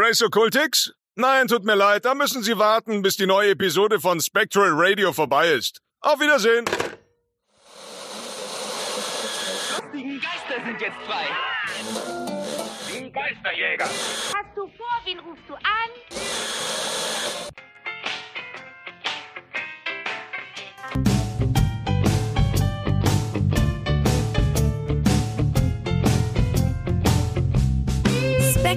Race 0.00 0.22
Occultix? 0.22 0.92
Nein, 1.16 1.48
tut 1.48 1.64
mir 1.64 1.74
leid, 1.74 2.04
da 2.04 2.14
müssen 2.14 2.44
Sie 2.44 2.56
warten, 2.56 3.02
bis 3.02 3.16
die 3.16 3.26
neue 3.26 3.50
Episode 3.50 3.98
von 3.98 4.20
Spectral 4.20 4.70
Radio 4.72 5.12
vorbei 5.12 5.50
ist. 5.50 5.80
Auf 5.98 6.20
Wiedersehen! 6.20 6.64
Die 9.92 10.20
Geister 10.20 10.64
sind 10.64 10.80
jetzt 10.80 10.98
frei. 11.04 11.26
Die 12.92 13.10
Geisterjäger. 13.10 13.86
Hast 13.86 14.56
du 14.56 14.68
vor, 14.68 15.00
wen 15.04 15.18
rufst 15.18 15.42
du 15.48 15.54
an? 15.54 15.90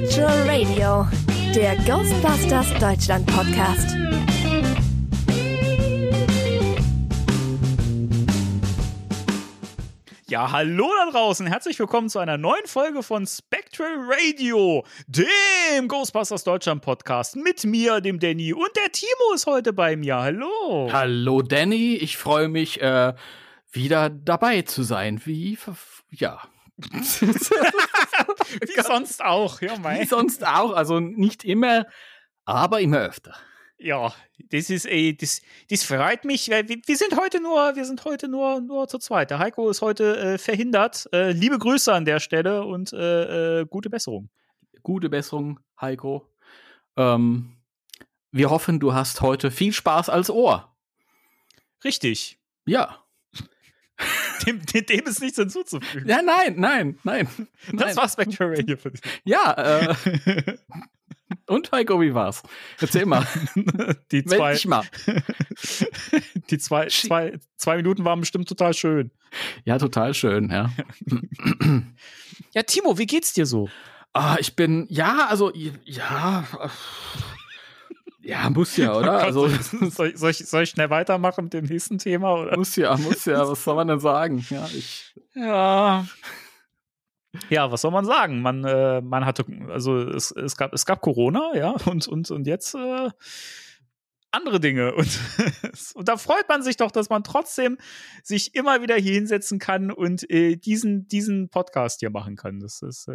Spectral 0.02 0.50
Radio, 0.50 1.08
der 1.54 1.76
Ghostbusters 1.86 2.74
Deutschland 2.80 3.24
Podcast. 3.28 3.96
Ja, 10.28 10.52
hallo 10.52 10.90
da 11.06 11.12
draußen. 11.12 11.46
Herzlich 11.46 11.78
willkommen 11.78 12.10
zu 12.10 12.18
einer 12.18 12.40
neuen 12.40 12.66
Folge 12.66 13.04
von 13.04 13.28
Spectral 13.28 13.94
Radio, 14.10 14.84
dem 15.06 15.88
Ghostbusters 15.88 16.44
Deutschland 16.46 16.82
Podcast 16.82 17.36
mit 17.36 17.64
mir, 17.64 18.02
dem 18.02 18.20
Danny 18.20 18.54
und 18.54 18.76
der 18.76 18.92
Timo 18.92 19.36
ist 19.36 19.46
heute 19.46 19.72
bei 19.72 19.96
mir. 19.96 20.16
Hallo. 20.16 20.90
Hallo 20.92 21.44
Danny, 21.44 21.94
ich 21.94 22.18
freue 22.18 22.48
mich 22.48 22.82
äh, 22.82 23.14
wieder 23.72 24.10
dabei 24.10 24.64
zu 24.64 24.82
sein. 24.82 25.22
Wie 25.26 25.60
ja. 26.10 26.42
Wie 28.62 28.82
sonst 28.82 29.24
auch, 29.24 29.62
ja, 29.62 29.78
Wie 29.78 29.82
mein. 29.82 30.08
sonst 30.08 30.46
auch, 30.46 30.74
also 30.74 31.00
nicht 31.00 31.44
immer, 31.44 31.86
aber 32.46 32.82
immer 32.82 33.00
öfter. 33.00 33.36
Ja, 33.78 34.14
das 34.52 34.70
ist 34.70 34.86
eh, 34.86 35.14
das, 35.14 35.42
das 35.70 35.84
freut 35.84 36.24
mich, 36.24 36.50
weil 36.52 36.70
wir, 36.70 36.78
wir 36.86 36.98
sind 36.98 37.18
heute 37.20 37.42
nur, 37.42 37.76
wir 37.76 37.86
sind 37.86 38.06
heute 38.06 38.28
nur, 38.28 38.62
nur 38.62 38.88
zu 38.88 39.00
zweit. 39.00 39.32
Der 39.32 39.40
Heiko 39.40 39.70
ist 39.72 39.82
heute 39.82 40.18
äh, 40.18 40.38
verhindert. 40.38 41.10
Äh, 41.12 41.32
liebe 41.32 41.58
Grüße 41.58 41.92
an 41.92 42.06
der 42.06 42.20
Stelle 42.20 42.64
und 42.64 42.94
äh, 42.94 43.62
äh, 43.62 43.66
gute 43.66 43.90
Besserung. 43.90 44.30
Gute 44.84 45.10
Besserung, 45.10 45.60
Heiko. 45.80 46.30
Ähm, 46.96 47.58
wir 48.32 48.52
hoffen, 48.52 48.80
du 48.80 48.94
hast 48.94 49.22
heute 49.22 49.50
viel 49.50 49.74
Spaß 49.74 50.10
als 50.10 50.30
Ohr. 50.30 50.76
Richtig. 51.84 52.40
Ja. 52.66 53.01
Dem, 54.46 54.62
dem, 54.66 55.06
ist 55.06 55.22
nichts 55.22 55.38
hinzuzufügen. 55.38 56.08
Ja, 56.08 56.22
nein, 56.22 56.56
nein, 56.58 56.98
nein. 57.04 57.28
das 57.72 57.74
nein. 57.74 57.96
war 57.96 58.10
Spectral 58.10 58.56
Radio 58.56 58.78
für 58.78 58.92
dich. 58.92 59.02
Ja, 59.24 59.54
äh, 59.54 59.96
und 61.48 61.72
Heiko, 61.72 62.00
wie 62.02 62.14
war's? 62.14 62.44
Erzähl 62.80 63.06
mal. 63.06 63.26
Die 64.12 64.24
zwei, 64.24 64.58
mal. 64.66 64.86
die 66.50 66.58
zwei, 66.58 66.88
zwei, 66.88 67.40
zwei 67.58 67.78
Minuten 67.78 68.06
waren 68.06 68.20
bestimmt 68.20 68.48
total 68.48 68.74
schön. 68.74 69.12
Ja, 69.66 69.78
total 69.78 70.14
schön, 70.14 70.50
ja. 70.50 70.72
Ja, 72.54 72.64
Timo, 72.64 72.98
wie 72.98 73.06
geht's 73.06 73.34
dir 73.34 73.46
so? 73.46 73.70
Ah, 74.14 74.36
ich 74.40 74.56
bin, 74.56 74.88
ja, 74.90 75.28
also, 75.30 75.54
ja, 75.86 76.46
ja, 78.24 78.50
muss 78.50 78.78
ja, 78.78 78.96
oder? 78.98 79.14
Also, 79.24 79.48
soll, 79.90 80.08
ich- 80.10 80.18
soll, 80.18 80.30
ich, 80.32 80.38
soll 80.48 80.64
ich 80.64 80.70
schnell 80.70 80.90
weitermachen 80.90 81.46
mit 81.46 81.54
dem 81.54 81.66
nächsten 81.66 81.98
Thema? 81.98 82.34
Oder? 82.36 82.58
muss 82.58 82.76
ja, 82.76 82.96
muss 82.98 83.26
ja, 83.26 83.48
was 83.48 83.64
soll 83.64 83.76
man 83.76 83.88
denn 83.88 84.00
sagen? 84.00 84.46
Ja, 84.50 84.66
ich, 84.68 85.14
Ja. 85.36 86.06
Ja, 87.50 87.72
was 87.72 87.80
soll 87.82 87.92
man 87.92 88.04
sagen? 88.04 88.42
Man, 88.42 88.66
äh, 88.66 89.00
man 89.00 89.26
hatte, 89.26 89.46
also 89.70 89.98
es, 89.98 90.32
es 90.32 90.58
gab, 90.58 90.74
es 90.74 90.86
gab 90.86 91.00
Corona, 91.02 91.56
ja, 91.56 91.72
und, 91.86 92.06
und, 92.10 92.30
und 92.30 92.46
jetzt 92.46 92.76
äh, 92.76 93.10
andere 94.32 94.60
Dinge. 94.60 94.94
Und, 94.96 95.20
und 95.96 96.08
da 96.10 96.18
freut 96.18 96.48
man 96.50 96.62
sich 96.62 96.76
doch, 96.78 96.92
dass 96.92 97.10
man 97.10 97.24
trotzdem 97.24 97.78
sich 98.24 98.54
immer 98.56 98.82
wieder 98.82 98.96
hier 98.96 99.14
hinsetzen 99.14 99.60
kann 99.60 99.92
und 99.92 100.30
äh, 100.30 100.56
diesen, 100.58 101.08
diesen 101.08 101.50
Podcast 101.50 102.00
hier 102.02 102.10
machen 102.10 102.36
kann. 102.38 102.60
Das 102.60 102.82
ist 102.82 103.08
äh, 103.10 103.12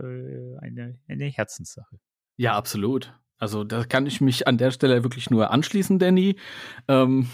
eine, 0.60 0.98
eine 1.08 1.24
Herzenssache. 1.26 1.98
ja, 2.36 2.54
absolut. 2.54 3.12
Also, 3.38 3.64
da 3.64 3.84
kann 3.84 4.06
ich 4.06 4.20
mich 4.20 4.46
an 4.46 4.58
der 4.58 4.70
Stelle 4.70 5.02
wirklich 5.02 5.30
nur 5.30 5.50
anschließen, 5.50 5.98
Danny. 5.98 6.36
Ähm, 6.88 7.28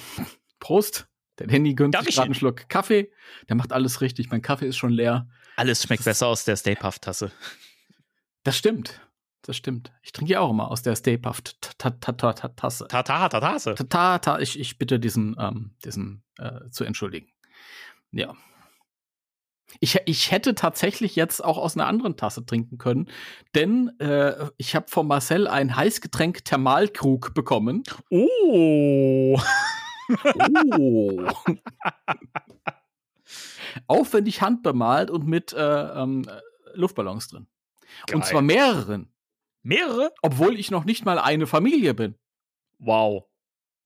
Prost. 0.58 1.06
Der 1.38 1.46
Danny 1.46 1.74
gönnt 1.74 1.94
sich 1.94 1.98
Dankeschön. 2.00 2.14
gerade 2.14 2.26
einen 2.26 2.34
Schluck 2.34 2.68
Kaffee. 2.68 3.10
Der 3.48 3.56
macht 3.56 3.72
alles 3.72 4.00
richtig. 4.00 4.30
Mein 4.30 4.42
Kaffee 4.42 4.66
ist 4.66 4.76
schon 4.76 4.90
leer. 4.90 5.28
Alles 5.56 5.82
schmeckt 5.82 6.04
besser 6.04 6.26
aus 6.26 6.44
der 6.44 6.56
Stay 6.56 6.74
Puft 6.74 7.02
Tasse. 7.02 7.32
Das 8.42 8.56
stimmt. 8.56 9.00
Das 9.42 9.56
stimmt. 9.56 9.92
Ich 10.02 10.12
trinke 10.12 10.32
ja 10.32 10.40
auch 10.40 10.50
immer 10.50 10.70
aus 10.70 10.82
der 10.82 10.94
Stay 10.94 11.18
Puft 11.18 11.78
Tasse. 11.78 12.86
Tata, 12.88 13.28
Tatase. 13.28 13.74
Ta, 13.88 14.18
ta, 14.18 14.38
ich, 14.38 14.58
ich 14.58 14.78
bitte 14.78 15.00
diesen, 15.00 15.36
ähm, 15.38 15.74
diesen 15.84 16.22
äh, 16.38 16.68
zu 16.70 16.84
entschuldigen. 16.84 17.28
Ja. 18.12 18.34
Ich, 19.80 19.98
ich 20.06 20.30
hätte 20.30 20.54
tatsächlich 20.54 21.16
jetzt 21.16 21.44
auch 21.44 21.58
aus 21.58 21.76
einer 21.76 21.86
anderen 21.86 22.16
Tasse 22.16 22.44
trinken 22.44 22.78
können, 22.78 23.08
denn 23.54 23.90
äh, 23.98 24.50
ich 24.56 24.74
habe 24.74 24.86
von 24.88 25.06
Marcel 25.06 25.48
ein 25.48 25.76
Heißgetränk 25.76 26.44
Thermalkrug 26.44 27.34
bekommen. 27.34 27.82
Oh. 28.10 29.40
Oh. 30.70 31.26
Aufwendig 33.86 34.42
handbemalt 34.42 35.10
und 35.10 35.26
mit 35.26 35.52
äh, 35.52 35.58
ähm, 35.58 36.28
Luftballons 36.74 37.28
drin. 37.28 37.46
Und 38.12 38.20
Geil. 38.20 38.30
zwar 38.30 38.42
mehreren, 38.42 39.12
Mehrere? 39.62 40.12
obwohl 40.22 40.58
ich 40.58 40.70
noch 40.70 40.84
nicht 40.84 41.04
mal 41.04 41.18
eine 41.18 41.46
Familie 41.46 41.94
bin. 41.94 42.16
Wow. 42.78 43.24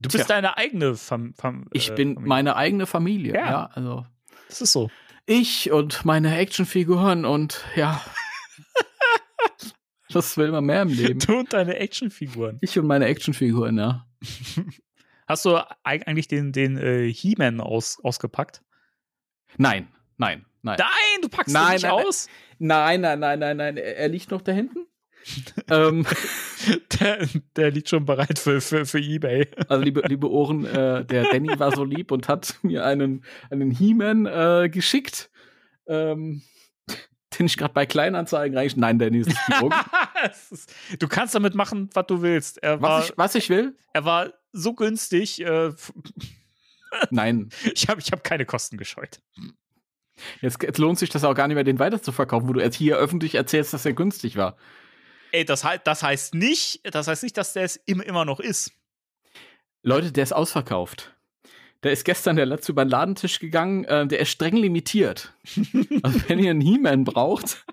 Du 0.00 0.08
bist 0.08 0.26
Tja. 0.26 0.36
deine 0.36 0.56
eigene 0.56 0.94
Fam 0.94 1.34
Fam 1.34 1.68
Ich 1.72 1.90
äh, 1.90 1.94
bin 1.94 2.14
Familie. 2.14 2.28
meine 2.28 2.56
eigene 2.56 2.86
Familie. 2.86 3.34
Ja. 3.34 3.46
ja 3.46 3.70
also 3.72 4.04
Das 4.48 4.60
ist 4.60 4.72
so. 4.72 4.90
Ich 5.26 5.70
und 5.70 6.04
meine 6.04 6.36
Actionfiguren 6.36 7.24
und 7.24 7.64
ja. 7.74 8.00
Was 10.12 10.36
will 10.36 10.50
man 10.52 10.64
mehr 10.64 10.82
im 10.82 10.88
Leben? 10.88 11.18
Du 11.18 11.38
und 11.40 11.52
deine 11.52 11.76
Actionfiguren. 11.76 12.58
Ich 12.62 12.78
und 12.78 12.86
meine 12.86 13.06
Actionfiguren, 13.06 13.76
ja. 13.78 14.06
Hast 15.26 15.44
du 15.44 15.56
eig- 15.84 16.06
eigentlich 16.06 16.28
den, 16.28 16.52
den 16.52 16.78
äh, 16.78 17.12
He-Man 17.12 17.60
aus, 17.60 17.98
ausgepackt? 18.02 18.62
Nein, 19.56 19.88
nein, 20.16 20.46
nein. 20.62 20.76
Nein, 20.78 21.22
du 21.22 21.28
packst 21.28 21.52
Nein, 21.52 21.66
den 21.66 21.72
nicht 21.74 21.82
nein, 21.82 21.92
aus. 21.92 22.28
Nein, 22.58 23.00
nein, 23.00 23.18
nein, 23.18 23.38
nein, 23.40 23.56
nein. 23.56 23.76
Er 23.76 24.08
liegt 24.08 24.30
noch 24.30 24.42
da 24.42 24.52
hinten. 24.52 24.86
ähm, 25.70 26.06
Der, 27.00 27.26
der 27.56 27.70
liegt 27.70 27.88
schon 27.88 28.04
bereit 28.04 28.38
für, 28.38 28.60
für, 28.60 28.86
für 28.86 29.00
Ebay. 29.00 29.48
also 29.68 29.82
liebe, 29.82 30.02
liebe 30.06 30.30
Ohren, 30.30 30.64
äh, 30.64 31.04
der 31.04 31.24
Danny 31.24 31.58
war 31.58 31.74
so 31.74 31.84
lieb 31.84 32.10
und 32.10 32.28
hat 32.28 32.56
mir 32.62 32.84
einen, 32.84 33.24
einen 33.50 33.70
He-Man 33.70 34.26
äh, 34.26 34.68
geschickt. 34.70 35.30
Ähm, 35.86 36.42
den 37.38 37.46
ich 37.46 37.56
gerade 37.56 37.74
bei 37.74 37.86
Kleinanzeigen 37.86 38.56
reich. 38.56 38.76
Nein, 38.76 38.98
Danny 38.98 39.18
ist 39.18 39.28
nicht 39.28 39.46
gedruckt. 39.46 39.76
Du 40.98 41.06
kannst 41.06 41.34
damit 41.34 41.54
machen, 41.54 41.90
was 41.92 42.06
du 42.06 42.22
willst. 42.22 42.62
Er 42.62 42.80
war, 42.80 43.00
was, 43.00 43.10
ich, 43.10 43.18
was 43.18 43.34
ich 43.34 43.50
will? 43.50 43.76
er 43.92 44.04
war 44.04 44.32
so 44.52 44.74
günstig. 44.74 45.40
Äh, 45.44 45.72
Nein. 47.10 47.50
ich 47.74 47.88
habe 47.88 48.00
ich 48.00 48.10
hab 48.10 48.24
keine 48.24 48.46
Kosten 48.46 48.76
gescheut. 48.76 49.20
Jetzt, 50.40 50.62
jetzt 50.62 50.78
lohnt 50.78 50.98
sich 50.98 51.10
das 51.10 51.24
auch 51.24 51.34
gar 51.34 51.46
nicht 51.46 51.56
mehr, 51.56 51.64
den 51.64 51.78
weiter 51.78 52.00
zu 52.00 52.10
verkaufen, 52.10 52.48
wo 52.48 52.54
du 52.54 52.60
jetzt 52.60 52.76
hier 52.76 52.96
öffentlich 52.96 53.34
erzählst, 53.34 53.74
dass 53.74 53.84
er 53.84 53.92
günstig 53.92 54.36
war. 54.36 54.56
Ey, 55.36 55.44
das, 55.44 55.66
das 55.84 56.02
heißt 56.02 56.34
nicht, 56.34 56.80
das 56.94 57.08
heißt 57.08 57.22
nicht, 57.22 57.36
dass 57.36 57.52
der 57.52 57.64
es 57.64 57.76
immer, 57.76 58.06
immer 58.06 58.24
noch 58.24 58.40
ist. 58.40 58.72
Leute, 59.82 60.10
der 60.10 60.22
ist 60.22 60.32
ausverkauft. 60.32 61.14
Der 61.82 61.92
ist 61.92 62.06
gestern 62.06 62.36
der 62.36 62.46
letzte 62.46 62.72
über 62.72 62.86
den 62.86 62.88
Ladentisch 62.88 63.38
gegangen. 63.38 63.84
Äh, 63.84 64.06
der 64.06 64.20
ist 64.20 64.30
streng 64.30 64.56
limitiert. 64.56 65.34
also 66.02 66.20
wenn 66.28 66.38
ihr 66.38 66.52
einen 66.52 66.62
He-Man 66.62 67.04
braucht, 67.04 67.66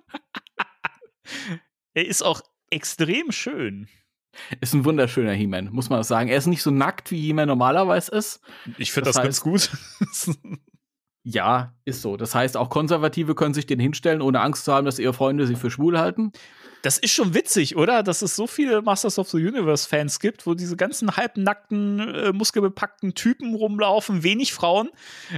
Er 1.93 2.05
ist 2.05 2.21
auch 2.21 2.41
extrem 2.69 3.31
schön. 3.31 3.87
ist 4.59 4.73
ein 4.73 4.83
wunderschöner 4.83 5.31
He-Man, 5.31 5.69
muss 5.71 5.89
man 5.89 6.03
sagen. 6.03 6.27
Er 6.27 6.37
ist 6.39 6.47
nicht 6.47 6.63
so 6.63 6.69
nackt, 6.69 7.11
wie 7.11 7.21
He-Man 7.21 7.47
normalerweise 7.47 8.11
ist. 8.11 8.41
Ich 8.77 8.91
finde 8.91 9.07
das, 9.07 9.15
Das 9.15 9.23
ganz 9.23 9.39
gut. 9.39 9.69
Ja, 11.25 11.73
ist 11.85 12.01
so. 12.01 12.17
Das 12.17 12.35
heißt, 12.35 12.57
auch 12.57 12.69
Konservative 12.69 13.33
können 13.33 13.53
sich 13.53 13.65
den 13.65 13.79
hinstellen, 13.79 14.21
ohne 14.21 14.41
Angst 14.41 14.65
zu 14.65 14.73
haben, 14.73 14.83
dass 14.83 14.99
ihre 14.99 15.13
Freunde 15.13 15.47
sie 15.47 15.55
für 15.55 15.71
schwul 15.71 15.97
halten. 15.97 16.33
Das 16.83 16.97
ist 16.97 17.11
schon 17.11 17.33
witzig, 17.33 17.77
oder? 17.77 18.03
Dass 18.03 18.21
es 18.21 18.35
so 18.35 18.45
viele 18.45 18.81
Masters 18.81 19.17
of 19.17 19.29
the 19.29 19.37
Universe-Fans 19.37 20.19
gibt, 20.19 20.45
wo 20.45 20.53
diese 20.53 20.75
ganzen 20.75 21.15
halbnackten, 21.15 21.99
äh, 21.99 22.33
muskelbepackten 22.33 23.15
Typen 23.15 23.55
rumlaufen, 23.55 24.21
wenig 24.21 24.51
Frauen, 24.51 24.89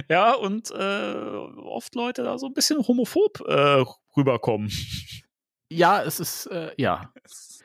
ja, 0.08 0.32
und 0.34 0.72
äh, 0.72 1.14
oft 1.14 1.94
Leute 1.94 2.24
da 2.24 2.36
so 2.36 2.46
ein 2.46 2.52
bisschen 2.52 2.86
homophob 2.86 3.40
äh, 3.46 3.84
rüberkommen. 4.16 4.70
Ja, 5.68 6.00
es 6.00 6.20
ist, 6.20 6.46
äh, 6.46 6.70
ja. 6.76 7.12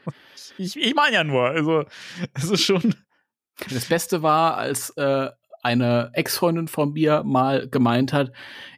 Ich, 0.57 0.75
ich 0.75 0.95
meine 0.95 1.15
ja 1.15 1.23
nur, 1.23 1.45
also 1.45 1.85
es 2.33 2.49
ist 2.49 2.63
schon. 2.63 2.95
Das 3.69 3.85
Beste 3.85 4.23
war, 4.23 4.57
als 4.57 4.89
äh, 4.97 5.29
eine 5.61 6.09
Ex-Freundin 6.13 6.67
von 6.67 6.93
mir 6.93 7.21
mal 7.23 7.69
gemeint 7.69 8.11
hat, 8.11 8.31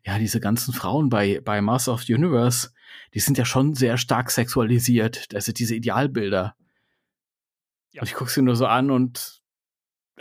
ja, 0.05 0.19
diese 0.19 0.41
ganzen 0.41 0.73
Frauen 0.73 1.07
bei, 1.07 1.39
bei 1.39 1.61
Master 1.61 1.93
of 1.93 2.03
the 2.03 2.13
Universe, 2.13 2.71
die 3.13 3.19
sind 3.19 3.37
ja 3.37 3.45
schon 3.45 3.73
sehr 3.73 3.97
stark 3.97 4.31
sexualisiert. 4.31 5.27
Also 5.33 5.51
diese 5.51 5.75
Idealbilder. 5.75 6.55
Ja. 7.91 8.01
Und 8.01 8.07
ich 8.07 8.15
gucke 8.15 8.31
sie 8.31 8.41
nur 8.41 8.55
so 8.55 8.65
an 8.65 8.91
und 8.91 9.41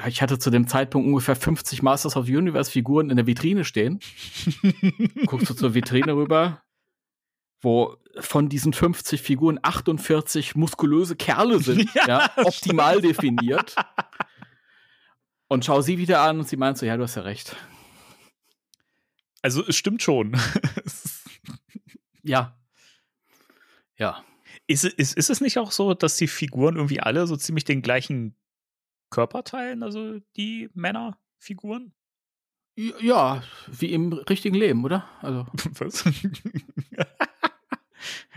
ich 0.06 0.22
hatte 0.22 0.38
zu 0.38 0.50
dem 0.50 0.66
Zeitpunkt 0.69 1.06
ungefähr 1.06 1.36
50 1.36 1.82
Masters 1.82 2.16
of 2.16 2.26
the 2.26 2.36
Universe 2.36 2.70
Figuren 2.70 3.10
in 3.10 3.16
der 3.16 3.26
Vitrine 3.26 3.64
stehen. 3.64 4.00
Guckst 5.26 5.50
du 5.50 5.54
zur 5.54 5.74
Vitrine 5.74 6.14
rüber, 6.14 6.62
wo 7.60 7.96
von 8.20 8.48
diesen 8.48 8.72
50 8.72 9.20
Figuren 9.20 9.58
48 9.62 10.54
muskulöse 10.54 11.16
Kerle 11.16 11.60
sind, 11.60 11.88
Ja, 11.94 12.06
ja, 12.06 12.30
optimal 12.36 13.00
definiert. 13.00 13.75
Und 15.48 15.66
schau 15.66 15.82
sie 15.82 15.98
wieder 15.98 16.22
an 16.22 16.38
und 16.38 16.48
sie 16.48 16.56
meint 16.56 16.78
so, 16.78 16.86
ja, 16.86 16.96
du 16.96 17.02
hast 17.02 17.14
ja 17.14 17.20
recht. 17.20 17.54
Also 19.42 19.62
es 19.66 19.76
stimmt 19.76 20.02
schon. 20.02 20.34
Ja. 22.22 22.56
Ja. 24.02 24.25
ist, 24.66 24.84
es- 24.84 24.93
ist, 24.94 25.16
ist 25.16 25.31
es 25.31 25.40
nicht 25.40 25.58
auch 25.58 25.70
so, 25.70 25.94
dass 25.94 26.16
die 26.16 26.26
Figuren 26.28 26.76
irgendwie 26.76 27.00
alle 27.00 27.26
so 27.26 27.37
ziemlich 27.37 27.64
den 27.64 27.82
gleichen 27.82 28.34
Körper 29.10 29.44
teilen, 29.44 29.82
also 29.82 30.19
die 30.37 30.69
Männerfiguren? 30.75 31.93
Ja, 32.75 33.43
wie 33.69 33.93
im 33.93 34.12
richtigen 34.12 34.56
Leben, 34.56 34.84
oder? 34.84 35.06
Also, 35.20 35.46
Was? 35.78 36.04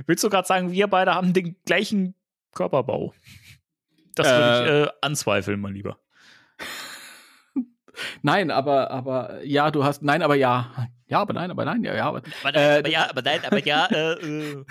Willst 0.05 0.23
du 0.23 0.29
gerade 0.29 0.47
sagen, 0.47 0.71
wir 0.71 0.87
beide 0.87 1.15
haben 1.15 1.33
den 1.33 1.55
gleichen 1.65 2.13
Körperbau? 2.53 3.13
Das 4.13 4.27
würde 4.27 4.49
ich 4.53 4.87
äh, 4.87 4.91
anzweifeln, 5.01 5.59
mein 5.61 5.73
Lieber. 5.73 5.97
nein, 8.21 8.51
aber, 8.51 8.91
aber, 8.91 9.43
ja, 9.43 9.71
du 9.71 9.83
hast, 9.83 10.03
nein, 10.03 10.21
aber 10.21 10.35
ja. 10.35 10.89
Ja, 11.07 11.19
aber 11.21 11.33
nein, 11.33 11.49
aber 11.51 11.65
nein, 11.65 11.83
ja, 11.83 11.95
ja. 11.95 12.05
Aber, 12.07 12.21
Aber, 12.43 12.55
Äh, 12.55 12.79
aber 12.79 12.89
ja, 12.89 13.09
aber 13.09 13.21
nein, 13.21 13.39
aber 13.45 13.59
ja, 13.65 13.85
äh, 13.87 14.13
äh. 14.13 14.65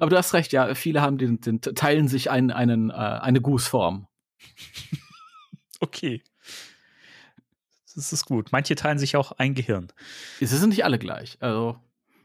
Aber 0.00 0.10
du 0.10 0.16
hast 0.16 0.34
recht, 0.34 0.52
ja, 0.52 0.74
viele 0.74 1.00
haben 1.00 1.18
den, 1.18 1.40
den 1.40 1.60
teilen 1.60 2.08
sich 2.08 2.30
einen, 2.30 2.50
einen, 2.50 2.90
äh, 2.90 2.94
eine 2.94 3.40
Gußform. 3.40 4.06
okay. 5.80 6.22
Das 7.94 8.12
ist 8.12 8.26
gut. 8.26 8.52
Manche 8.52 8.76
teilen 8.76 8.98
sich 8.98 9.16
auch 9.16 9.32
ein 9.32 9.54
Gehirn. 9.54 9.88
Es 10.40 10.50
sind 10.50 10.70
nicht 10.70 10.84
alle 10.84 10.98
gleich. 10.98 11.36
Also, 11.40 11.76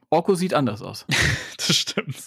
Orko 0.09 0.35
sieht 0.35 0.53
anders 0.53 0.81
aus. 0.81 1.05
Das 1.57 1.77
stimmt. 1.77 2.17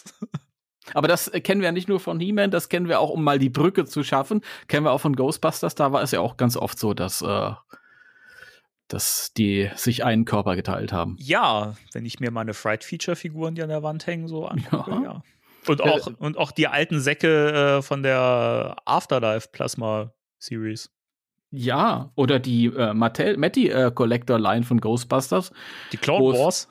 Aber 0.94 1.08
das 1.08 1.30
kennen 1.42 1.60
wir 1.60 1.66
ja 1.66 1.72
nicht 1.72 1.88
nur 1.88 2.00
von 2.00 2.18
He-Man, 2.18 2.50
das 2.50 2.68
kennen 2.70 2.88
wir 2.88 3.00
auch, 3.00 3.10
um 3.10 3.22
mal 3.22 3.38
die 3.38 3.50
Brücke 3.50 3.84
zu 3.84 4.02
schaffen. 4.02 4.40
Kennen 4.66 4.86
wir 4.86 4.92
auch 4.92 5.00
von 5.00 5.14
Ghostbusters. 5.14 5.74
Da 5.74 5.92
war 5.92 6.02
es 6.02 6.12
ja 6.12 6.20
auch 6.20 6.36
ganz 6.38 6.56
oft 6.56 6.78
so, 6.78 6.94
dass, 6.94 7.20
äh, 7.20 7.52
dass 8.88 9.32
die 9.36 9.70
sich 9.74 10.04
einen 10.04 10.24
Körper 10.24 10.56
geteilt 10.56 10.92
haben. 10.92 11.16
Ja, 11.18 11.74
wenn 11.92 12.04
ich 12.04 12.20
mir 12.20 12.30
meine 12.30 12.54
Fright-Feature-Figuren, 12.54 13.54
die 13.54 13.62
an 13.62 13.68
der 13.68 13.82
Wand 13.82 14.06
hängen, 14.06 14.28
so 14.28 14.46
angucke, 14.46 14.90
ja. 14.90 15.02
Ja. 15.02 15.22
Und, 15.66 15.80
Äh, 15.80 15.90
auch, 15.90 16.06
und 16.18 16.36
auch 16.38 16.52
die 16.52 16.68
alten 16.68 17.00
Säcke 17.00 17.78
äh, 17.78 17.82
von 17.82 18.02
der 18.04 18.76
Afterlife-Plasma-Series. 18.84 20.90
Ja, 21.50 22.12
oder 22.16 22.38
die 22.38 22.66
äh, 22.66 22.92
Mattel, 22.94 23.36
Matty 23.36 23.68
äh, 23.70 23.90
Collector 23.92 24.38
Line 24.38 24.64
von 24.64 24.80
Ghostbusters. 24.80 25.52
Die 25.92 25.96
Clone 25.96 26.38
Wars. 26.38 26.68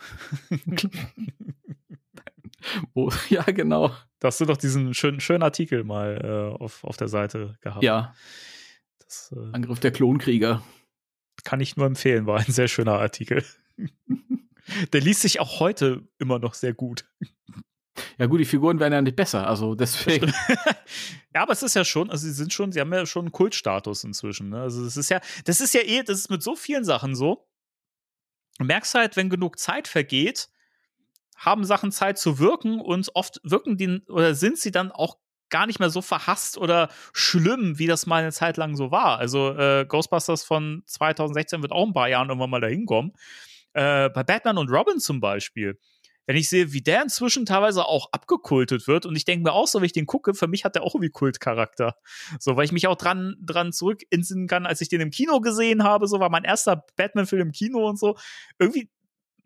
Wo, 2.94 3.12
ja, 3.30 3.44
genau. 3.44 3.92
Da 4.20 4.28
hast 4.30 4.42
du 4.42 4.46
doch 4.46 4.58
diesen 4.58 4.94
schönen, 4.94 5.20
schönen 5.20 5.44
Artikel 5.44 5.84
mal 5.84 6.54
äh, 6.58 6.64
auf, 6.64 6.84
auf 6.84 6.98
der 6.98 7.08
Seite 7.08 7.58
gehabt. 7.62 7.84
Ja, 7.84 8.14
Das 9.00 9.34
äh, 9.36 9.54
Angriff 9.54 9.80
der 9.80 9.92
Klonkrieger. 9.92 10.62
Kann 11.46 11.62
ich 11.62 11.78
nur 11.78 11.86
empfehlen, 11.86 12.26
war 12.28 12.40
ein 12.40 12.52
sehr 12.52 12.68
schöner 12.68 13.00
Artikel. 13.00 13.46
der 14.94 15.02
liest 15.02 15.22
sich 15.22 15.40
auch 15.40 15.62
heute 15.62 16.08
immer 16.18 16.40
noch 16.40 16.54
sehr 16.54 16.74
gut. 16.74 17.06
Ja, 18.18 18.26
gut, 18.26 18.42
die 18.42 18.46
Figuren 18.46 18.80
werden 18.80 18.92
ja 18.92 19.02
nicht 19.02 19.16
besser, 19.16 19.48
also 19.48 19.76
deswegen. 19.76 20.34
Ja, 21.34 21.42
aber 21.42 21.52
es 21.52 21.64
ist 21.64 21.76
ja 21.76 21.84
schon, 21.84 22.10
also 22.10 22.26
sie 22.26 22.32
sind 22.32 22.54
schon, 22.54 22.72
sie 22.72 22.80
haben 22.80 22.94
ja 22.94 23.06
schon 23.06 23.26
einen 23.26 23.34
Kultstatus 23.34 24.06
inzwischen. 24.06 24.52
Ne? 24.52 24.62
Also 24.62 24.86
das 24.86 24.96
ist 24.96 25.10
ja, 25.10 25.20
das 25.44 25.60
ist 25.60 25.74
ja 25.74 25.82
eh, 25.82 26.02
das 26.02 26.20
ist 26.20 26.30
mit 26.30 26.42
so 26.42 26.56
vielen 26.56 26.86
Sachen 26.86 27.14
so. 27.14 27.46
Du 28.58 28.64
merkst 28.64 28.96
halt, 28.96 29.18
wenn 29.18 29.30
genug 29.30 29.60
Zeit 29.60 29.90
vergeht, 29.90 30.48
haben 31.36 31.66
Sachen 31.66 31.92
Zeit 31.92 32.18
zu 32.18 32.40
wirken 32.40 32.80
und 32.80 33.12
oft 33.16 33.42
wirken 33.44 33.76
die 33.76 34.00
oder 34.08 34.34
sind 34.34 34.58
sie 34.58 34.72
dann 34.72 34.94
auch 34.94 35.18
gar 35.50 35.68
nicht 35.68 35.80
mehr 35.80 35.90
so 35.90 36.02
verhasst 36.02 36.58
oder 36.58 36.90
schlimm, 37.14 37.78
wie 37.80 37.88
das 37.88 38.06
mal 38.06 38.22
eine 38.22 38.32
Zeit 38.32 38.58
lang 38.58 38.76
so 38.76 38.92
war. 38.92 39.18
Also 39.20 39.52
äh, 39.52 39.86
Ghostbusters 39.88 40.44
von 40.44 40.84
2016 40.88 41.62
wird 41.62 41.72
auch 41.72 41.86
ein 41.86 41.94
paar 41.94 42.10
Jahren 42.10 42.30
irgendwann 42.30 42.50
mal 42.50 42.62
dahin 42.62 42.86
kommen. 42.86 43.14
Äh, 43.74 44.10
bei 44.10 44.24
Batman 44.24 44.58
und 44.58 44.70
Robin 44.70 45.00
zum 45.00 45.20
Beispiel 45.20 45.78
wenn 46.26 46.36
ich 46.36 46.50
sehe, 46.50 46.74
wie 46.74 46.82
der 46.82 47.04
inzwischen 47.04 47.46
teilweise 47.46 47.86
auch 47.86 48.10
abgekultet 48.12 48.88
wird 48.88 49.06
und 49.06 49.16
ich 49.16 49.26
denke 49.26 49.44
mir 49.44 49.54
auch 49.54 49.68
so, 49.68 49.80
wenn 49.80 49.86
ich 49.86 49.94
den 49.94 50.06
gucke, 50.08 50.34
für 50.34 50.48
mich 50.48 50.66
hat 50.66 50.76
der 50.76 50.84
auch 50.84 50.96
irgendwie 50.96 51.12
Kultcharakter. 51.12 51.96
So, 52.40 52.56
weil 52.56 52.66
ich 52.66 52.72
mich 52.72 52.88
auch 52.88 52.96
dran, 52.96 53.36
dran 53.42 53.72
zurück 53.72 54.02
kann, 54.48 54.66
als 54.66 54.82
ich 54.82 54.90
den 54.90 55.02
im 55.02 55.12
Kino 55.12 55.40
gesehen 55.40 55.84
habe, 55.84 56.08
so 56.08 56.20
war 56.20 56.30
mein 56.30 56.44
erster 56.44 56.84
Batman-Film 56.96 57.42
im 57.42 57.52
Kino 57.52 57.88
und 57.88 58.00
so. 58.00 58.18
Irgendwie, 58.58 58.90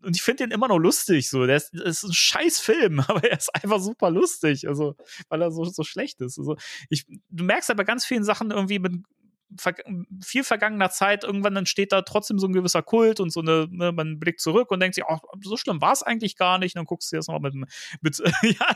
und 0.01 0.15
ich 0.15 0.21
finde 0.21 0.43
den 0.43 0.51
immer 0.51 0.67
noch 0.67 0.77
lustig, 0.77 1.29
so. 1.29 1.45
Der 1.45 1.57
ist, 1.57 1.71
das 1.73 2.03
ist 2.03 2.03
ein 2.03 2.13
scheiß 2.13 2.59
Film, 2.59 2.99
aber 3.07 3.23
er 3.23 3.37
ist 3.37 3.53
einfach 3.53 3.79
super 3.79 4.09
lustig, 4.09 4.67
also, 4.67 4.95
weil 5.29 5.41
er 5.41 5.51
so, 5.51 5.63
so 5.65 5.83
schlecht 5.83 6.21
ist. 6.21 6.37
Also, 6.37 6.55
ich, 6.89 7.05
du 7.29 7.43
merkst 7.43 7.75
bei 7.75 7.83
ganz 7.83 8.05
vielen 8.05 8.23
Sachen 8.23 8.51
irgendwie 8.51 8.79
mit 8.79 8.93
ver 9.57 9.73
viel 10.23 10.43
vergangener 10.43 10.91
Zeit, 10.91 11.23
irgendwann 11.23 11.55
entsteht 11.55 11.91
da 11.91 12.01
trotzdem 12.03 12.37
so 12.39 12.47
ein 12.47 12.53
gewisser 12.53 12.83
Kult 12.83 13.19
und 13.19 13.31
so 13.31 13.39
eine, 13.39 13.67
ne, 13.71 13.91
man 13.91 14.19
blickt 14.19 14.41
zurück 14.41 14.69
und 14.71 14.79
denkt 14.79 14.95
sich, 14.95 15.05
ach, 15.05 15.21
so 15.41 15.57
schlimm 15.57 15.81
war 15.81 15.91
es 15.91 16.03
eigentlich 16.03 16.35
gar 16.35 16.59
nicht. 16.59 16.75
Und 16.75 16.79
dann 16.79 16.85
guckst 16.85 17.11
du 17.11 17.15
dir 17.15 17.19
das 17.19 17.27
mal 17.27 17.39
mit, 17.39 17.55
mit 18.01 18.17
ja, 18.43 18.75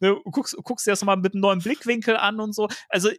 ne, 0.00 0.16
guckst, 0.24 0.56
guckst 0.62 0.86
dir 0.86 0.92
das 0.92 1.04
mal 1.04 1.16
mit 1.16 1.34
einem 1.34 1.40
neuen 1.40 1.58
Blickwinkel 1.60 2.16
an 2.16 2.40
und 2.40 2.54
so. 2.54 2.68
Also, 2.88 3.10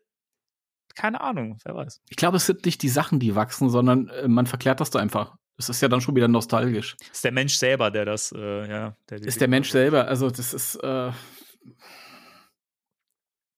keine 0.96 1.20
Ahnung, 1.20 1.58
wer 1.66 1.76
weiß. 1.76 2.02
Ich 2.10 2.16
glaube, 2.16 2.38
es 2.38 2.46
sind 2.46 2.66
nicht 2.66 2.82
die 2.82 2.90
Sachen, 2.90 3.20
die 3.20 3.36
wachsen, 3.36 3.70
sondern 3.70 4.08
äh, 4.10 4.28
man 4.30 4.48
verklärt 4.48 4.80
das 4.80 4.92
da 4.92 5.00
einfach. 5.00 5.36
Das 5.58 5.70
ist 5.70 5.82
ja 5.82 5.88
dann 5.88 6.02
schon 6.02 6.16
wieder 6.16 6.28
nostalgisch. 6.28 6.98
Ist 7.12 7.24
der 7.24 7.32
Mensch 7.32 7.56
selber, 7.56 7.90
der 7.92 8.06
das, 8.06 8.32
äh, 8.32 8.70
ja, 8.70 8.98
der 9.10 9.22
Ist 9.22 9.40
der 9.40 9.48
Mensch 9.48 9.70
selber, 9.70 10.08
also 10.08 10.30
das 10.30 10.54
ist, 10.54 10.76
äh, 10.76 11.12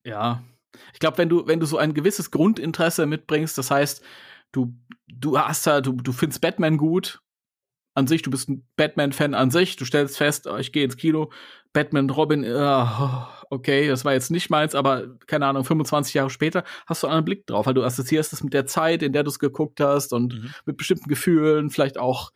ja. 0.06 0.44
Ich 0.94 1.00
glaube, 1.00 1.18
wenn 1.18 1.30
du, 1.30 1.48
wenn 1.48 1.60
du 1.60 1.66
so 1.66 1.78
ein 1.78 1.94
gewisses 1.94 2.30
Grundinteresse 2.30 3.08
mitbringst, 3.08 3.58
das 3.58 3.72
heißt, 3.72 4.04
du, 4.52 4.74
du 5.08 5.40
hast 5.40 5.66
da, 5.66 5.82
du, 5.82 5.94
du 5.94 6.12
findest 6.12 6.42
Batman 6.42 6.78
gut 6.78 7.22
an 7.96 8.06
sich, 8.06 8.22
du 8.22 8.30
bist 8.30 8.48
ein 8.48 8.68
Batman-Fan 8.76 9.34
an 9.34 9.50
sich, 9.50 9.76
du 9.76 9.84
stellst 9.84 10.18
fest, 10.18 10.46
oh, 10.46 10.58
ich 10.58 10.72
gehe 10.72 10.84
ins 10.84 10.98
Kino, 10.98 11.32
Batman, 11.74 12.10
Robin, 12.10 12.44
äh, 12.44 12.86
okay, 13.50 13.88
das 13.88 14.04
war 14.06 14.14
jetzt 14.14 14.32
nicht 14.32 14.50
meins, 14.50 14.76
aber 14.76 15.08
keine 15.28 15.46
Ahnung, 15.46 15.64
25 15.64 16.14
Jahre 16.14 16.30
später 16.30 16.64
hast 16.86 17.04
du 17.04 17.08
einen 17.08 17.26
Blick 17.26 17.46
drauf, 17.48 17.66
weil 17.66 17.74
du 17.74 17.84
assoziierst 17.84 18.34
es 18.34 18.44
mit 18.44 18.54
der 18.54 18.66
Zeit, 18.66 19.04
in 19.04 19.14
der 19.14 19.24
du 19.24 19.30
es 19.30 19.40
geguckt 19.40 19.80
hast 19.80 20.14
und 20.14 20.34
Mhm. 20.36 20.54
mit 20.66 20.78
bestimmten 20.78 21.08
Gefühlen, 21.10 21.70
vielleicht 21.70 21.98
auch 21.98 22.32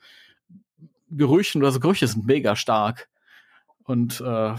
Gerüchen 1.10 1.62
oder 1.62 1.72
so. 1.72 1.80
Gerüche 1.80 2.08
sind 2.08 2.26
mega 2.26 2.56
stark. 2.56 3.10
Und 3.84 4.22
äh, 4.22 4.54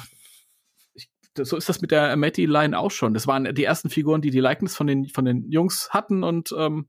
ich, 0.94 1.08
das, 1.34 1.48
so 1.48 1.56
ist 1.56 1.68
das 1.68 1.80
mit 1.80 1.90
der 1.90 2.14
Matty-Line 2.16 2.78
auch 2.78 2.90
schon. 2.90 3.14
Das 3.14 3.26
waren 3.26 3.54
die 3.54 3.64
ersten 3.64 3.88
Figuren, 3.88 4.20
die 4.20 4.30
die 4.30 4.40
Likeness 4.40 4.76
von 4.76 4.86
den, 4.86 5.08
von 5.08 5.24
den 5.24 5.50
Jungs 5.50 5.90
hatten 5.90 6.22
und 6.22 6.54
ähm, 6.58 6.88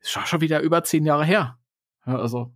ist 0.00 0.10
schon 0.10 0.24
schon 0.24 0.40
wieder 0.40 0.60
über 0.60 0.82
zehn 0.84 1.04
Jahre 1.04 1.24
her. 1.26 1.58
Ja, 2.06 2.16
also 2.18 2.54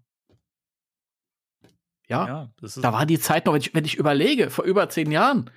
ja, 2.13 2.27
Ja, 2.27 2.51
das 2.61 2.77
ist, 2.77 2.83
da 2.85 2.93
war 2.93 3.07
die 3.07 3.19
Zeit 3.19 3.47
noch, 3.47 3.55
wenn 3.55 3.61
ich, 3.61 3.75
wenn 3.75 3.85
ich 3.85 3.97
überlege, 3.97 4.51
vor 4.51 4.65
über 4.65 4.89
zehn 4.89 5.11
Jahren, 5.11 5.51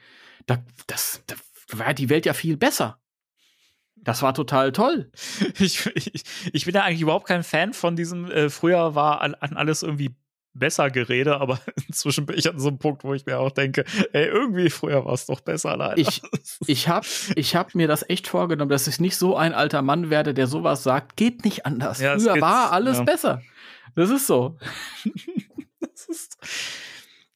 da, 0.47 0.57
das, 0.87 1.21
da 1.27 1.35
war 1.77 1.93
die 1.93 2.09
Welt 2.09 2.25
ja 2.25 2.33
viel 2.33 2.57
besser. 2.57 2.99
Das 3.95 4.21
war 4.21 4.33
total 4.33 4.71
toll. 4.71 5.11
ich, 5.59 5.85
ich, 5.95 6.23
ich 6.53 6.65
bin 6.65 6.75
ja 6.75 6.83
eigentlich 6.83 7.01
überhaupt 7.01 7.27
kein 7.27 7.43
Fan 7.43 7.73
von 7.73 7.95
diesem, 7.95 8.29
äh, 8.31 8.49
früher 8.49 8.93
war 8.95 9.21
an, 9.21 9.33
an 9.35 9.57
alles 9.57 9.81
irgendwie 9.83 10.15
besser 10.53 10.89
Gerede, 10.89 11.41
aber 11.41 11.59
inzwischen 11.87 12.25
bin 12.27 12.37
ich 12.37 12.47
an 12.47 12.59
so 12.59 12.67
einem 12.69 12.77
Punkt, 12.77 13.03
wo 13.03 13.13
ich 13.13 13.25
mir 13.25 13.39
auch 13.39 13.51
denke, 13.51 13.83
ey, 14.13 14.25
irgendwie 14.27 14.69
früher 14.69 15.03
war 15.05 15.13
es 15.13 15.25
doch 15.25 15.41
besser 15.41 15.75
leider. 15.75 15.97
Ich- 15.97 16.21
Ich 16.67 16.87
hab, 16.87 17.05
ich 17.35 17.55
hab 17.55 17.75
mir 17.75 17.87
das 17.87 18.07
echt 18.09 18.27
vorgenommen, 18.27 18.69
dass 18.69 18.87
ich 18.87 18.99
nicht 18.99 19.17
so 19.17 19.35
ein 19.35 19.53
alter 19.53 19.81
Mann 19.81 20.09
werde, 20.09 20.33
der 20.33 20.47
sowas 20.47 20.83
sagt. 20.83 21.17
Geht 21.17 21.43
nicht 21.43 21.65
anders. 21.65 21.99
Ja, 21.99 22.17
Früher 22.17 22.39
war 22.39 22.71
alles 22.71 22.97
ja. 22.99 23.03
besser. 23.03 23.41
Das 23.95 24.09
ist 24.09 24.27
so. 24.27 24.57
Ist 26.09 26.37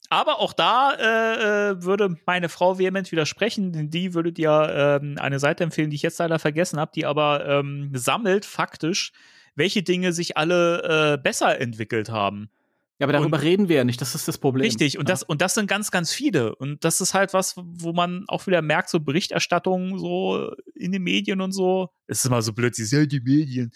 aber 0.09 0.39
auch 0.39 0.53
da 0.53 0.93
äh, 0.93 1.69
äh, 1.71 1.83
würde 1.83 2.15
meine 2.25 2.49
Frau 2.49 2.79
vehement 2.79 3.11
widersprechen, 3.11 3.71
denn 3.71 3.89
die 3.91 4.15
würde 4.15 4.33
dir 4.33 4.99
ähm, 5.01 5.17
eine 5.19 5.39
Seite 5.39 5.63
empfehlen, 5.63 5.91
die 5.91 5.95
ich 5.95 6.01
jetzt 6.01 6.17
leider 6.17 6.39
vergessen 6.39 6.79
habe, 6.79 6.91
die 6.95 7.05
aber 7.05 7.45
ähm, 7.47 7.91
sammelt 7.93 8.45
faktisch, 8.45 9.11
welche 9.55 9.83
Dinge 9.83 10.11
sich 10.11 10.35
alle 10.35 11.13
äh, 11.13 11.17
besser 11.21 11.59
entwickelt 11.59 12.09
haben. 12.09 12.49
Ja, 12.97 13.05
aber 13.05 13.13
darüber 13.13 13.37
Und- 13.37 13.43
reden 13.43 13.69
wir 13.69 13.77
ja 13.77 13.83
nicht. 13.83 14.01
Das 14.01 14.15
ist 14.15 14.27
das 14.27 14.37
Problem. 14.39 14.63
Richtig, 14.63 14.97
und 14.97 15.07
ja. 15.07 15.13
das, 15.13 15.23
und 15.23 15.41
das 15.41 15.53
sind 15.53 15.67
ganz, 15.67 15.89
ganz 15.91 16.11
viele. 16.11 16.55
Und 16.55 16.83
das 16.83 16.99
ist 17.01 17.13
halt 17.13 17.33
was, 17.33 17.53
wo 17.55 17.93
man 17.93 18.25
auch 18.27 18.45
wieder 18.47 18.61
merkt, 18.61 18.89
so 18.89 18.99
Berichterstattung 18.99 19.97
so 19.99 20.53
in 20.75 20.91
den 20.91 21.03
Medien 21.03 21.39
und 21.39 21.51
so. 21.51 21.89
Es 22.07 22.19
ist 22.19 22.25
immer 22.25 22.41
so 22.41 22.51
blöd, 22.51 22.75
sie 22.75 22.83
sind 22.83 22.99
ja 22.99 23.05
die 23.05 23.21
Medien. 23.21 23.71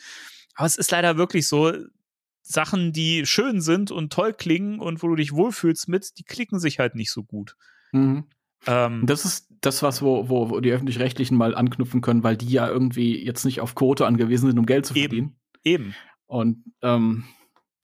Aber 0.56 0.66
es 0.66 0.78
ist 0.78 0.92
leider 0.92 1.16
wirklich 1.16 1.48
so, 1.48 1.72
Sachen, 2.54 2.94
die 2.94 3.26
schön 3.26 3.62
sind 3.62 3.92
und 3.92 4.14
toll 4.14 4.34
klingen 4.34 4.80
und 4.80 5.04
wo 5.04 5.08
du 5.08 5.16
dich 5.16 5.34
wohlfühlst 5.34 5.88
mit, 5.90 6.18
die 6.18 6.24
klicken 6.24 6.60
sich 6.60 6.80
halt 6.80 6.96
nicht 6.96 7.12
so 7.12 7.24
gut. 7.24 7.56
Mhm. 7.92 8.26
Ähm, 8.66 9.04
Das 9.06 9.26
ist 9.26 9.48
das, 9.62 9.84
was, 9.84 10.02
wo, 10.02 10.30
wo, 10.30 10.50
wo 10.50 10.60
die 10.60 10.72
Öffentlich-Rechtlichen 10.72 11.36
mal 11.38 11.56
anknüpfen 11.56 12.02
können, 12.02 12.24
weil 12.24 12.38
die 12.38 12.50
ja 12.50 12.68
irgendwie 12.68 13.24
jetzt 13.24 13.44
nicht 13.46 13.60
auf 13.62 13.76
Quote 13.76 14.06
angewiesen 14.06 14.48
sind, 14.50 14.60
um 14.60 14.66
Geld 14.66 14.86
zu 14.86 14.94
Eben. 14.96 15.02
verdienen. 15.04 15.36
eben. 15.64 15.96
Und 16.28 16.64
ähm, 16.82 17.26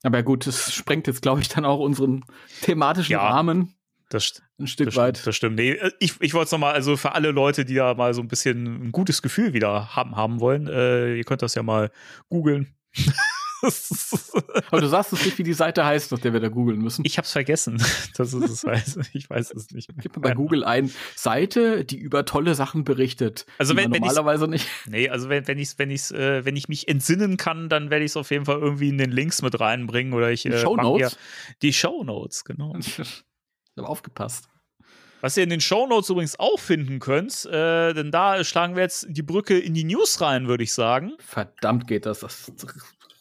aber 0.02 0.22
gut, 0.22 0.46
das 0.46 0.72
sprengt 0.72 1.06
jetzt, 1.06 1.20
glaube 1.20 1.40
ich, 1.42 1.48
dann 1.48 1.64
auch 1.66 1.78
unseren 1.78 2.24
thematischen 2.62 3.12
Ja. 3.12 3.28
Rahmen 3.28 3.74
Das, 4.08 4.42
ein 4.58 4.66
Stück 4.66 4.86
das 4.86 4.96
weit. 4.96 5.26
Das 5.26 5.36
stimmt. 5.36 5.56
Nee, 5.56 5.72
äh, 5.72 5.90
ich, 6.00 6.20
ich 6.20 6.32
wollte 6.32 6.46
es 6.46 6.52
nochmal, 6.52 6.72
also 6.72 6.96
für 6.96 7.14
alle 7.14 7.30
Leute, 7.32 7.64
die 7.66 7.74
da 7.74 7.94
mal 7.94 8.14
so 8.14 8.22
ein 8.22 8.28
bisschen 8.28 8.64
ein 8.86 8.92
gutes 8.92 9.20
Gefühl 9.22 9.52
wieder 9.52 9.94
haben, 9.94 10.16
haben 10.16 10.40
wollen, 10.40 10.66
äh, 10.68 11.16
ihr 11.16 11.24
könnt 11.24 11.42
das 11.42 11.54
ja 11.54 11.62
mal 11.62 11.90
googeln. 12.28 12.74
Aber 14.70 14.80
du 14.80 14.86
sagst 14.88 15.12
es 15.12 15.24
nicht, 15.24 15.38
wie 15.38 15.42
die 15.42 15.52
Seite 15.52 15.84
heißt, 15.84 16.12
nach 16.12 16.18
der 16.18 16.32
wir 16.32 16.40
da 16.40 16.48
googeln 16.48 16.80
müssen. 16.80 17.04
ich 17.04 17.18
hab's 17.18 17.32
vergessen. 17.32 17.82
Das 18.16 18.32
ist 18.34 18.50
es 18.50 18.64
weiß. 18.64 18.98
Ich 19.12 19.28
weiß 19.30 19.52
es 19.52 19.70
nicht. 19.70 19.88
mehr. 19.94 20.02
Gib 20.02 20.16
mir 20.16 20.22
bei 20.22 20.34
Google 20.34 20.64
ein 20.64 20.90
Seite, 21.16 21.84
die 21.84 21.96
über 21.98 22.24
tolle 22.24 22.54
Sachen 22.54 22.84
berichtet. 22.84 23.46
Also 23.58 23.72
die 23.72 23.78
wenn- 23.78 23.92
wenn 23.92 24.00
normalerweise 24.00 24.48
nicht. 24.48 24.66
Nee, 24.88 25.08
also 25.08 25.28
wenn, 25.28 25.46
wenn 25.48 25.58
ich 25.58 25.78
wenn 25.78 25.90
ich's, 25.90 26.10
äh, 26.10 26.44
wenn 26.44 26.56
ich 26.56 26.68
mich 26.68 26.88
entsinnen 26.88 27.36
kann, 27.36 27.68
dann 27.68 27.90
werde 27.90 28.04
ich 28.04 28.12
es 28.12 28.16
auf 28.16 28.30
jeden 28.30 28.44
Fall 28.44 28.58
irgendwie 28.58 28.88
in 28.88 28.98
den 28.98 29.10
Links 29.10 29.42
mit 29.42 29.58
reinbringen 29.60 30.12
oder 30.12 30.30
ich 30.30 30.42
Die 30.42 30.48
äh, 30.48 30.58
Shownotes? 30.58 31.02
mach 31.02 31.10
hier- 31.10 31.56
Die 31.62 31.72
Shownotes, 31.72 32.44
genau. 32.44 32.74
Ich 33.72 33.78
habe 33.78 33.88
aufgepasst. 33.88 34.48
Was 35.22 35.36
ihr 35.36 35.44
in 35.44 35.50
den 35.50 35.60
Shownotes 35.60 36.08
übrigens 36.10 36.38
auch 36.40 36.58
finden 36.58 36.98
könnt, 36.98 37.44
äh, 37.46 37.92
denn 37.94 38.10
da 38.10 38.42
schlagen 38.42 38.74
wir 38.74 38.82
jetzt 38.82 39.06
die 39.08 39.22
Brücke 39.22 39.58
in 39.58 39.74
die 39.74 39.84
News 39.84 40.20
rein, 40.20 40.48
würde 40.48 40.64
ich 40.64 40.72
sagen. 40.74 41.12
Verdammt 41.20 41.86
geht 41.86 42.04
das. 42.06 42.20
Das 42.20 42.48
ist 42.48 42.66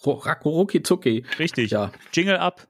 rucki 0.05 0.81
zucki. 0.83 1.25
Richtig. 1.37 1.71
Ja. 1.71 1.91
Jingle 2.13 2.39
ab. 2.39 2.67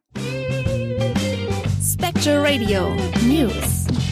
Spectre 1.81 2.41
Radio 2.43 2.95
News. 3.27 4.08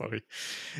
Sorry. 0.00 0.22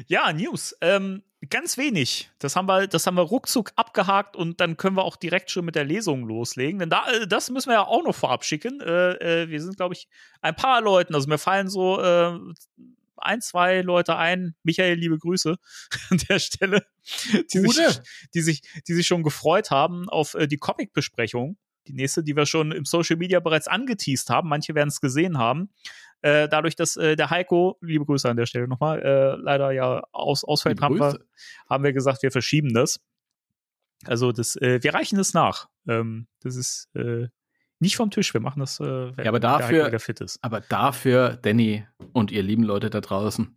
Ja, 0.06 0.32
News. 0.32 0.74
Ähm, 0.80 1.22
ganz 1.50 1.76
wenig. 1.76 2.30
Das 2.38 2.56
haben 2.56 2.66
wir, 2.66 2.86
das 2.86 3.06
haben 3.06 3.16
wir 3.16 3.22
ruckzuck 3.22 3.70
abgehakt 3.76 4.34
und 4.34 4.60
dann 4.62 4.78
können 4.78 4.96
wir 4.96 5.04
auch 5.04 5.16
direkt 5.16 5.50
schon 5.50 5.66
mit 5.66 5.74
der 5.74 5.84
Lesung 5.84 6.26
loslegen. 6.26 6.78
Denn 6.78 6.88
da, 6.88 7.06
äh, 7.06 7.26
das 7.26 7.50
müssen 7.50 7.68
wir 7.68 7.74
ja 7.74 7.86
auch 7.86 8.02
noch 8.02 8.14
vorab 8.14 8.46
schicken. 8.46 8.80
Äh, 8.80 9.42
äh, 9.42 9.48
wir 9.50 9.60
sind, 9.60 9.76
glaube 9.76 9.92
ich, 9.92 10.08
ein 10.40 10.56
paar 10.56 10.80
Leuten. 10.80 11.14
Also 11.14 11.28
mir 11.28 11.36
fallen 11.36 11.68
so 11.68 12.00
äh, 12.00 12.38
ein, 13.18 13.42
zwei 13.42 13.82
Leute 13.82 14.16
ein. 14.16 14.54
Michael, 14.62 14.94
liebe 14.94 15.18
Grüße 15.18 15.58
an 16.10 16.18
der 16.30 16.38
Stelle, 16.38 16.86
die, 17.52 17.58
sich, 17.58 18.00
die, 18.32 18.40
sich, 18.40 18.62
die 18.88 18.94
sich 18.94 19.06
schon 19.06 19.22
gefreut 19.22 19.70
haben 19.70 20.08
auf 20.08 20.32
äh, 20.32 20.48
die 20.48 20.56
Comic-Besprechung. 20.56 21.58
Die 21.86 21.92
nächste, 21.92 22.22
die 22.22 22.36
wir 22.36 22.46
schon 22.46 22.72
im 22.72 22.86
Social 22.86 23.16
Media 23.16 23.40
bereits 23.40 23.68
angeteased 23.68 24.30
haben. 24.30 24.48
Manche 24.48 24.74
werden 24.74 24.88
es 24.88 25.02
gesehen 25.02 25.36
haben. 25.36 25.68
Äh, 26.22 26.48
dadurch, 26.48 26.76
dass 26.76 26.96
äh, 26.96 27.16
der 27.16 27.30
Heiko, 27.30 27.78
liebe 27.80 28.04
Grüße 28.04 28.28
an 28.28 28.36
der 28.36 28.46
Stelle 28.46 28.68
nochmal, 28.68 29.00
äh, 29.00 29.36
leider 29.40 29.70
ja 29.72 30.02
aus, 30.12 30.44
ausfällt, 30.44 30.80
haben 30.80 30.98
wir, 30.98 31.18
haben 31.68 31.84
wir 31.84 31.92
gesagt, 31.92 32.22
wir 32.22 32.30
verschieben 32.30 32.74
das. 32.74 33.00
Also 34.04 34.32
das, 34.32 34.56
äh, 34.56 34.82
wir 34.82 34.94
reichen 34.94 35.18
es 35.18 35.34
nach. 35.34 35.68
Ähm, 35.88 36.26
das 36.42 36.56
ist 36.56 36.88
äh, 36.94 37.28
nicht 37.78 37.96
vom 37.96 38.10
Tisch. 38.10 38.34
Wir 38.34 38.40
machen 38.40 38.60
das, 38.60 38.80
äh, 38.80 38.84
wenn 38.84 39.24
Ja, 39.24 39.30
aber 39.30 39.40
der 39.40 39.58
dafür- 39.58 39.86
wieder 39.86 40.00
fit 40.00 40.20
ist. 40.20 40.38
Aber 40.42 40.60
dafür, 40.60 41.38
Danny 41.40 41.86
und 42.12 42.30
ihr 42.30 42.42
lieben 42.42 42.64
Leute 42.64 42.90
da 42.90 43.00
draußen, 43.00 43.54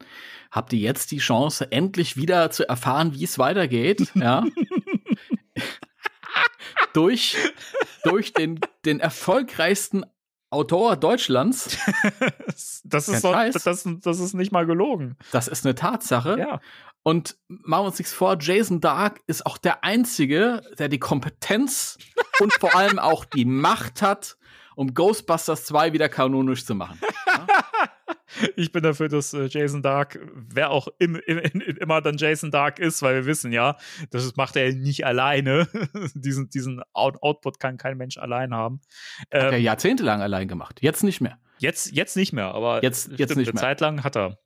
habt 0.51 0.71
ihr 0.73 0.79
jetzt 0.79 1.11
die 1.11 1.17
Chance, 1.19 1.71
endlich 1.71 2.15
wieder 2.17 2.49
zu 2.51 2.67
erfahren, 2.67 3.13
wie 3.13 3.23
es 3.25 3.37
weitergeht. 3.39 4.11
Ja. 4.15 4.43
durch, 6.93 7.37
durch 8.03 8.33
den, 8.33 8.59
den 8.85 8.99
erfolgreichsten 8.99 10.05
Autor 10.53 10.95
Deutschlands. 10.95 11.77
das 12.83 13.09
ist 13.09 13.21
Scheiß. 13.21 13.55
das, 13.63 13.87
das 14.01 14.19
ist 14.19 14.33
nicht 14.33 14.51
mal 14.51 14.65
gelogen. 14.65 15.17
Das 15.31 15.47
ist 15.47 15.65
eine 15.65 15.75
Tatsache. 15.75 16.37
Ja. 16.39 16.59
Und 17.03 17.35
machen 17.47 17.83
wir 17.83 17.87
uns 17.87 17.99
nichts 17.99 18.13
vor, 18.13 18.37
Jason 18.39 18.79
Dark 18.79 19.21
ist 19.27 19.45
auch 19.45 19.57
der 19.57 19.83
Einzige, 19.83 20.61
der 20.79 20.87
die 20.87 20.99
Kompetenz 20.99 21.97
und 22.39 22.53
vor 22.53 22.75
allem 22.75 22.97
auch 22.97 23.25
die 23.25 23.45
Macht 23.45 24.01
hat, 24.01 24.37
um 24.75 24.93
Ghostbusters 24.93 25.65
2 25.65 25.93
wieder 25.93 26.07
kanonisch 26.07 26.65
zu 26.65 26.75
machen. 26.75 26.99
Ich 28.55 28.71
bin 28.71 28.83
dafür, 28.83 29.09
dass 29.09 29.33
äh, 29.33 29.45
Jason 29.45 29.81
Dark, 29.81 30.19
wer 30.33 30.71
auch 30.71 30.87
im, 30.99 31.15
im, 31.15 31.37
im, 31.39 31.61
immer 31.61 32.01
dann 32.01 32.17
Jason 32.17 32.51
Dark 32.51 32.79
ist, 32.79 33.01
weil 33.01 33.15
wir 33.15 33.25
wissen 33.25 33.51
ja, 33.51 33.77
das 34.11 34.35
macht 34.35 34.55
er 34.55 34.73
nicht 34.73 35.05
alleine. 35.05 35.67
diesen 36.15 36.49
diesen 36.49 36.81
Out 36.93 37.21
Output 37.21 37.59
kann 37.59 37.77
kein 37.77 37.97
Mensch 37.97 38.17
allein 38.17 38.53
haben. 38.53 38.81
Hat 39.19 39.27
er 39.31 39.53
Ähm, 39.53 39.63
jahrzehntelang 39.63 40.21
allein 40.21 40.47
gemacht. 40.47 40.79
Jetzt 40.81 41.03
nicht 41.03 41.21
mehr. 41.21 41.37
jetzt, 41.59 41.91
jetzt 41.91 42.15
nicht 42.15 42.33
mehr, 42.33 42.53
aber 42.53 42.81
Jetzt- 42.83 43.07
jetzt 43.09 43.15
stimmt, 43.31 43.37
nicht 43.37 43.47
eine 43.49 43.53
mehr. 43.55 43.61
Zeit 43.61 43.81
lang 43.81 44.03
hat 44.03 44.15
er. 44.17 44.39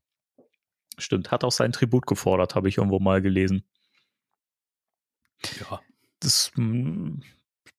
Stimmt, 0.97 1.29
hat 1.31 1.43
auch 1.43 1.51
sein 1.51 1.71
Tribut 1.71 2.07
gefordert, 2.07 2.55
habe 2.55 2.69
ich 2.69 2.77
irgendwo 2.77 2.99
mal 2.99 3.21
gelesen. 3.21 3.63
Ja. 5.59 5.79
das 6.19 6.51
mh, 6.55 7.19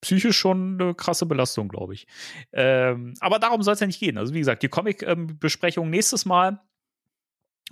psychisch 0.00 0.36
schon 0.36 0.80
eine 0.80 0.94
krasse 0.94 1.26
Belastung, 1.26 1.68
glaube 1.68 1.94
ich. 1.94 2.06
Ähm, 2.52 3.14
aber 3.20 3.38
darum 3.38 3.62
soll 3.62 3.74
es 3.74 3.80
ja 3.80 3.86
nicht 3.86 4.00
gehen. 4.00 4.18
Also 4.18 4.34
wie 4.34 4.38
gesagt, 4.38 4.62
die 4.62 4.68
Comic-Besprechung 4.68 5.90
nächstes 5.90 6.24
Mal. 6.24 6.60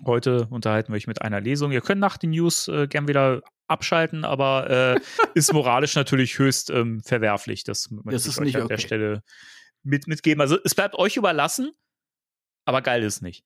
Heute 0.05 0.47
unterhalten 0.51 0.93
wir 0.93 0.97
euch 0.97 1.07
mit 1.07 1.23
einer 1.23 1.41
Lesung. 1.41 1.73
Ihr 1.73 1.81
könnt 1.81 2.01
nach 2.01 2.19
den 2.19 2.31
News 2.31 2.69
äh, 2.69 2.87
gern 2.87 3.09
wieder 3.09 3.43
abschalten, 3.67 4.25
aber 4.25 4.69
äh, 4.71 5.01
ist 5.35 5.53
moralisch 5.53 5.95
natürlich 5.95 6.39
höchst 6.39 6.71
ähm, 6.71 7.01
verwerflich. 7.03 7.65
Das 7.65 7.91
möchte 7.91 8.11
Das 8.11 8.23
ich 8.25 8.33
ist 8.33 8.39
euch 8.39 8.45
nicht 8.45 8.57
an 8.57 8.69
der 8.69 8.77
okay. 8.77 8.87
Stelle 8.87 9.23
mit, 9.83 10.07
mitgeben. 10.07 10.41
Also 10.41 10.59
es 10.65 10.75
bleibt 10.75 10.97
euch 10.97 11.17
überlassen, 11.17 11.73
aber 12.65 12.83
geil 12.83 13.03
ist 13.03 13.23
nicht. 13.23 13.45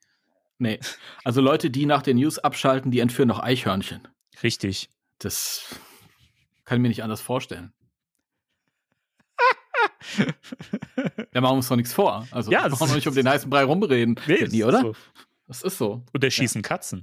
Nee. 0.58 0.80
Also 1.24 1.40
Leute, 1.40 1.70
die 1.70 1.86
nach 1.86 2.02
den 2.02 2.16
News 2.16 2.38
abschalten, 2.38 2.90
die 2.90 3.00
entführen 3.00 3.28
noch 3.28 3.40
Eichhörnchen. 3.40 4.08
Richtig. 4.42 4.90
Das 5.18 5.76
kann 6.64 6.78
ich 6.78 6.82
mir 6.82 6.88
nicht 6.88 7.02
anders 7.02 7.20
vorstellen. 7.20 7.72
Ja, 11.32 11.40
machen 11.40 11.52
wir 11.52 11.56
uns 11.56 11.68
doch 11.68 11.76
nichts 11.76 11.92
vor. 11.92 12.26
Also, 12.30 12.50
Ja, 12.50 12.64
wir 12.64 12.70
brauchen 12.70 12.88
doch 12.88 12.94
nicht 12.94 13.06
um 13.08 13.14
den 13.14 13.28
heißen 13.28 13.48
Brei 13.50 13.64
rumreden. 13.64 14.16
Nee, 14.26 14.40
Ja, 14.40 14.46
nie, 14.48 14.64
oder? 14.64 14.80
So. 14.80 14.94
Das 15.46 15.62
ist 15.62 15.78
so. 15.78 16.02
Und 16.12 16.22
der 16.22 16.30
schießen 16.30 16.62
Katzen. 16.62 17.02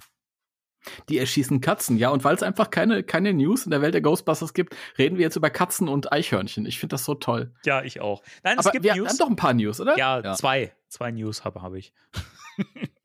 Die 1.09 1.17
erschießen 1.17 1.59
Katzen, 1.59 1.97
ja. 1.97 2.09
Und 2.09 2.23
weil 2.23 2.35
es 2.35 2.43
einfach 2.43 2.69
keine, 2.69 3.03
keine 3.03 3.33
News 3.33 3.65
in 3.65 3.71
der 3.71 3.81
Welt 3.81 3.93
der 3.93 4.01
Ghostbusters 4.01 4.53
gibt, 4.53 4.73
reden 4.97 5.17
wir 5.17 5.23
jetzt 5.23 5.35
über 5.35 5.49
Katzen 5.49 5.89
und 5.89 6.11
Eichhörnchen. 6.13 6.65
Ich 6.65 6.79
finde 6.79 6.93
das 6.93 7.03
so 7.03 7.13
toll. 7.15 7.51
Ja, 7.65 7.83
ich 7.83 7.99
auch. 7.99 8.23
Nein, 8.43 8.57
Aber 8.57 8.67
es 8.67 8.71
gibt 8.71 8.85
wir 8.85 8.95
News. 8.95 9.09
haben 9.09 9.17
doch 9.17 9.29
ein 9.29 9.35
paar 9.35 9.53
News, 9.53 9.81
oder? 9.81 9.97
Ja, 9.97 10.33
zwei. 10.35 10.73
Zwei 10.87 11.11
News 11.11 11.43
habe 11.43 11.61
hab 11.61 11.73
ich. 11.73 11.91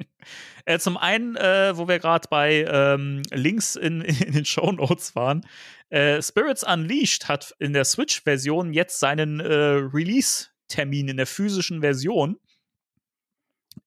äh, 0.64 0.78
zum 0.78 0.96
einen, 0.96 1.36
äh, 1.36 1.76
wo 1.76 1.88
wir 1.88 1.98
gerade 1.98 2.28
bei 2.30 2.64
ähm, 2.68 3.22
Links 3.30 3.76
in, 3.76 4.00
in 4.00 4.32
den 4.32 4.44
Show 4.44 4.70
Notes 4.72 5.14
waren, 5.14 5.46
äh, 5.90 6.22
Spirits 6.22 6.64
Unleashed 6.64 7.28
hat 7.28 7.54
in 7.58 7.72
der 7.72 7.84
Switch-Version 7.84 8.72
jetzt 8.72 8.98
seinen 8.98 9.40
äh, 9.40 9.54
Release-Termin 9.92 11.08
in 11.08 11.16
der 11.16 11.26
physischen 11.26 11.80
Version 11.80 12.38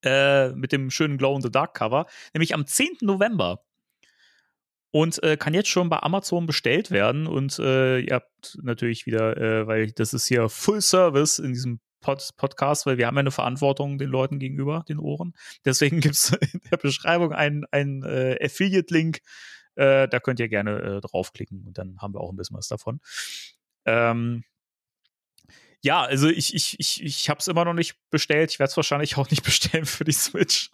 äh, 0.04 0.50
mit 0.50 0.72
dem 0.72 0.90
schönen 0.90 1.18
Glow-in-the-Dark-Cover, 1.18 2.06
nämlich 2.34 2.54
am 2.54 2.66
10. 2.66 2.98
November. 3.00 3.62
Und 4.92 5.22
äh, 5.22 5.36
kann 5.36 5.52
jetzt 5.52 5.68
schon 5.68 5.90
bei 5.90 5.98
Amazon 5.98 6.46
bestellt 6.46 6.90
werden. 6.90 7.26
Und 7.26 7.58
ihr 7.58 8.14
habt 8.14 8.56
natürlich 8.62 9.04
wieder, 9.04 9.66
weil 9.66 9.90
das 9.90 10.14
ist 10.14 10.26
hier 10.26 10.48
Full 10.48 10.80
Service 10.80 11.38
in 11.38 11.52
diesem 11.52 11.80
Pod 12.06 12.30
Podcast, 12.36 12.86
weil 12.86 12.98
wir 12.98 13.08
haben 13.08 13.16
ja 13.16 13.20
eine 13.20 13.32
Verantwortung 13.32 13.98
den 13.98 14.08
Leuten 14.08 14.38
gegenüber, 14.38 14.84
den 14.88 15.00
Ohren. 15.00 15.34
Deswegen 15.64 16.00
gibt 16.00 16.14
es 16.14 16.30
in 16.30 16.60
der 16.70 16.76
Beschreibung 16.76 17.32
einen, 17.32 17.64
einen 17.72 18.04
äh, 18.04 18.38
Affiliate-Link. 18.40 19.18
Äh, 19.74 20.06
da 20.06 20.20
könnt 20.20 20.38
ihr 20.38 20.48
gerne 20.48 20.78
äh, 20.78 21.00
draufklicken 21.00 21.64
und 21.66 21.78
dann 21.78 21.98
haben 21.98 22.14
wir 22.14 22.20
auch 22.20 22.30
ein 22.30 22.36
bisschen 22.36 22.56
was 22.56 22.68
davon. 22.68 23.00
Ähm, 23.86 24.44
ja, 25.82 26.02
also 26.02 26.28
ich, 26.28 26.54
ich, 26.54 26.78
ich, 26.78 27.02
ich 27.02 27.28
habe 27.28 27.40
es 27.40 27.48
immer 27.48 27.64
noch 27.64 27.74
nicht 27.74 27.96
bestellt. 28.10 28.52
Ich 28.52 28.60
werde 28.60 28.70
es 28.70 28.76
wahrscheinlich 28.76 29.16
auch 29.16 29.28
nicht 29.28 29.42
bestellen 29.44 29.84
für 29.84 30.04
die 30.04 30.12
Switch. 30.12 30.70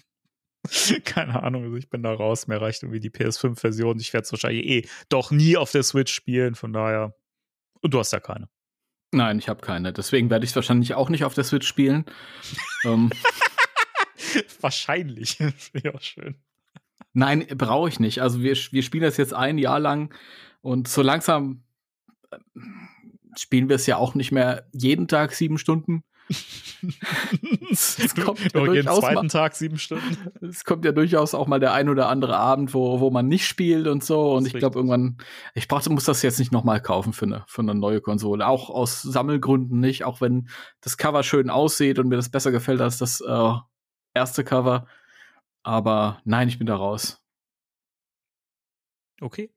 Keine 1.04 1.42
Ahnung, 1.42 1.64
also 1.64 1.76
ich 1.76 1.88
bin 1.88 2.02
da 2.02 2.12
raus. 2.12 2.46
Mir 2.46 2.60
reicht 2.60 2.82
irgendwie 2.82 3.00
die 3.00 3.10
PS5-Version. 3.10 3.98
Ich 4.00 4.12
werde 4.12 4.26
es 4.26 4.32
wahrscheinlich 4.32 4.66
eh 4.66 4.88
doch 5.08 5.30
nie 5.30 5.56
auf 5.56 5.72
der 5.72 5.82
Switch 5.82 6.12
spielen, 6.12 6.54
von 6.54 6.74
daher. 6.74 7.16
Und 7.80 7.94
du 7.94 7.98
hast 7.98 8.12
ja 8.12 8.20
keine. 8.20 8.48
Nein, 9.12 9.38
ich 9.38 9.48
habe 9.48 9.60
keine. 9.60 9.92
Deswegen 9.92 10.30
werde 10.30 10.44
ich 10.44 10.50
es 10.50 10.56
wahrscheinlich 10.56 10.94
auch 10.94 11.10
nicht 11.10 11.24
auf 11.24 11.34
der 11.34 11.44
Switch 11.44 11.66
spielen. 11.66 12.06
ähm, 12.84 13.10
Wahrscheinlich. 14.60 15.38
Auch 15.92 16.00
schön. 16.00 16.36
nein, 17.12 17.46
brauche 17.56 17.88
ich 17.88 18.00
nicht. 18.00 18.22
Also 18.22 18.42
wir, 18.42 18.56
wir 18.56 18.82
spielen 18.82 19.04
das 19.04 19.18
jetzt 19.18 19.34
ein 19.34 19.58
Jahr 19.58 19.80
lang 19.80 20.14
und 20.62 20.88
so 20.88 21.02
langsam 21.02 21.64
äh, 22.30 22.38
spielen 23.36 23.68
wir 23.68 23.76
es 23.76 23.86
ja 23.86 23.96
auch 23.96 24.14
nicht 24.14 24.32
mehr 24.32 24.66
jeden 24.72 25.08
Tag 25.08 25.32
sieben 25.32 25.58
Stunden. 25.58 26.04
Es, 27.70 28.14
kommt 28.14 28.40
ja 28.40 28.46
jeden 28.54 28.66
durchaus 28.66 29.02
mal, 29.02 29.12
zweiten 29.12 29.28
Tag 29.28 29.54
sieben 29.54 29.78
Stunden. 29.78 30.16
es 30.40 30.64
kommt 30.64 30.84
ja 30.84 30.92
durchaus 30.92 31.34
auch 31.34 31.46
mal 31.46 31.60
der 31.60 31.72
ein 31.72 31.88
oder 31.88 32.08
andere 32.08 32.36
Abend, 32.36 32.74
wo, 32.74 33.00
wo 33.00 33.10
man 33.10 33.28
nicht 33.28 33.46
spielt 33.46 33.86
und 33.86 34.04
so. 34.04 34.34
Und 34.34 34.46
ich 34.46 34.54
glaube 34.54 34.78
irgendwann, 34.78 35.18
ich 35.54 35.68
brauch, 35.68 35.86
muss 35.88 36.04
das 36.04 36.22
jetzt 36.22 36.38
nicht 36.38 36.52
nochmal 36.52 36.80
kaufen 36.80 37.12
für 37.12 37.26
eine, 37.26 37.44
für 37.46 37.62
eine 37.62 37.74
neue 37.74 38.00
Konsole. 38.00 38.46
Auch 38.46 38.70
aus 38.70 39.02
Sammelgründen 39.02 39.80
nicht, 39.80 40.04
auch 40.04 40.20
wenn 40.20 40.48
das 40.80 40.96
Cover 40.96 41.22
schön 41.22 41.50
aussieht 41.50 41.98
und 41.98 42.08
mir 42.08 42.16
das 42.16 42.30
besser 42.30 42.52
gefällt 42.52 42.80
als 42.80 42.98
das 42.98 43.20
äh, 43.20 43.52
erste 44.14 44.44
Cover. 44.44 44.86
Aber 45.62 46.20
nein, 46.24 46.48
ich 46.48 46.58
bin 46.58 46.66
da 46.66 46.76
raus. 46.76 47.20
Okay. 49.20 49.50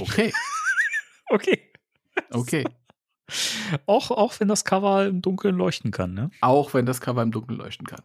Okay, 0.00 0.32
Okay. 1.30 1.72
okay. 2.30 2.64
Auch, 3.86 4.10
auch 4.10 4.38
wenn 4.38 4.48
das 4.48 4.64
Cover 4.64 5.06
im 5.06 5.22
Dunkeln 5.22 5.56
leuchten 5.56 5.90
kann, 5.90 6.14
ne? 6.14 6.30
auch 6.40 6.74
wenn 6.74 6.86
das 6.86 7.00
Cover 7.00 7.22
im 7.22 7.32
Dunkeln 7.32 7.58
leuchten 7.58 7.86
kann. 7.86 8.00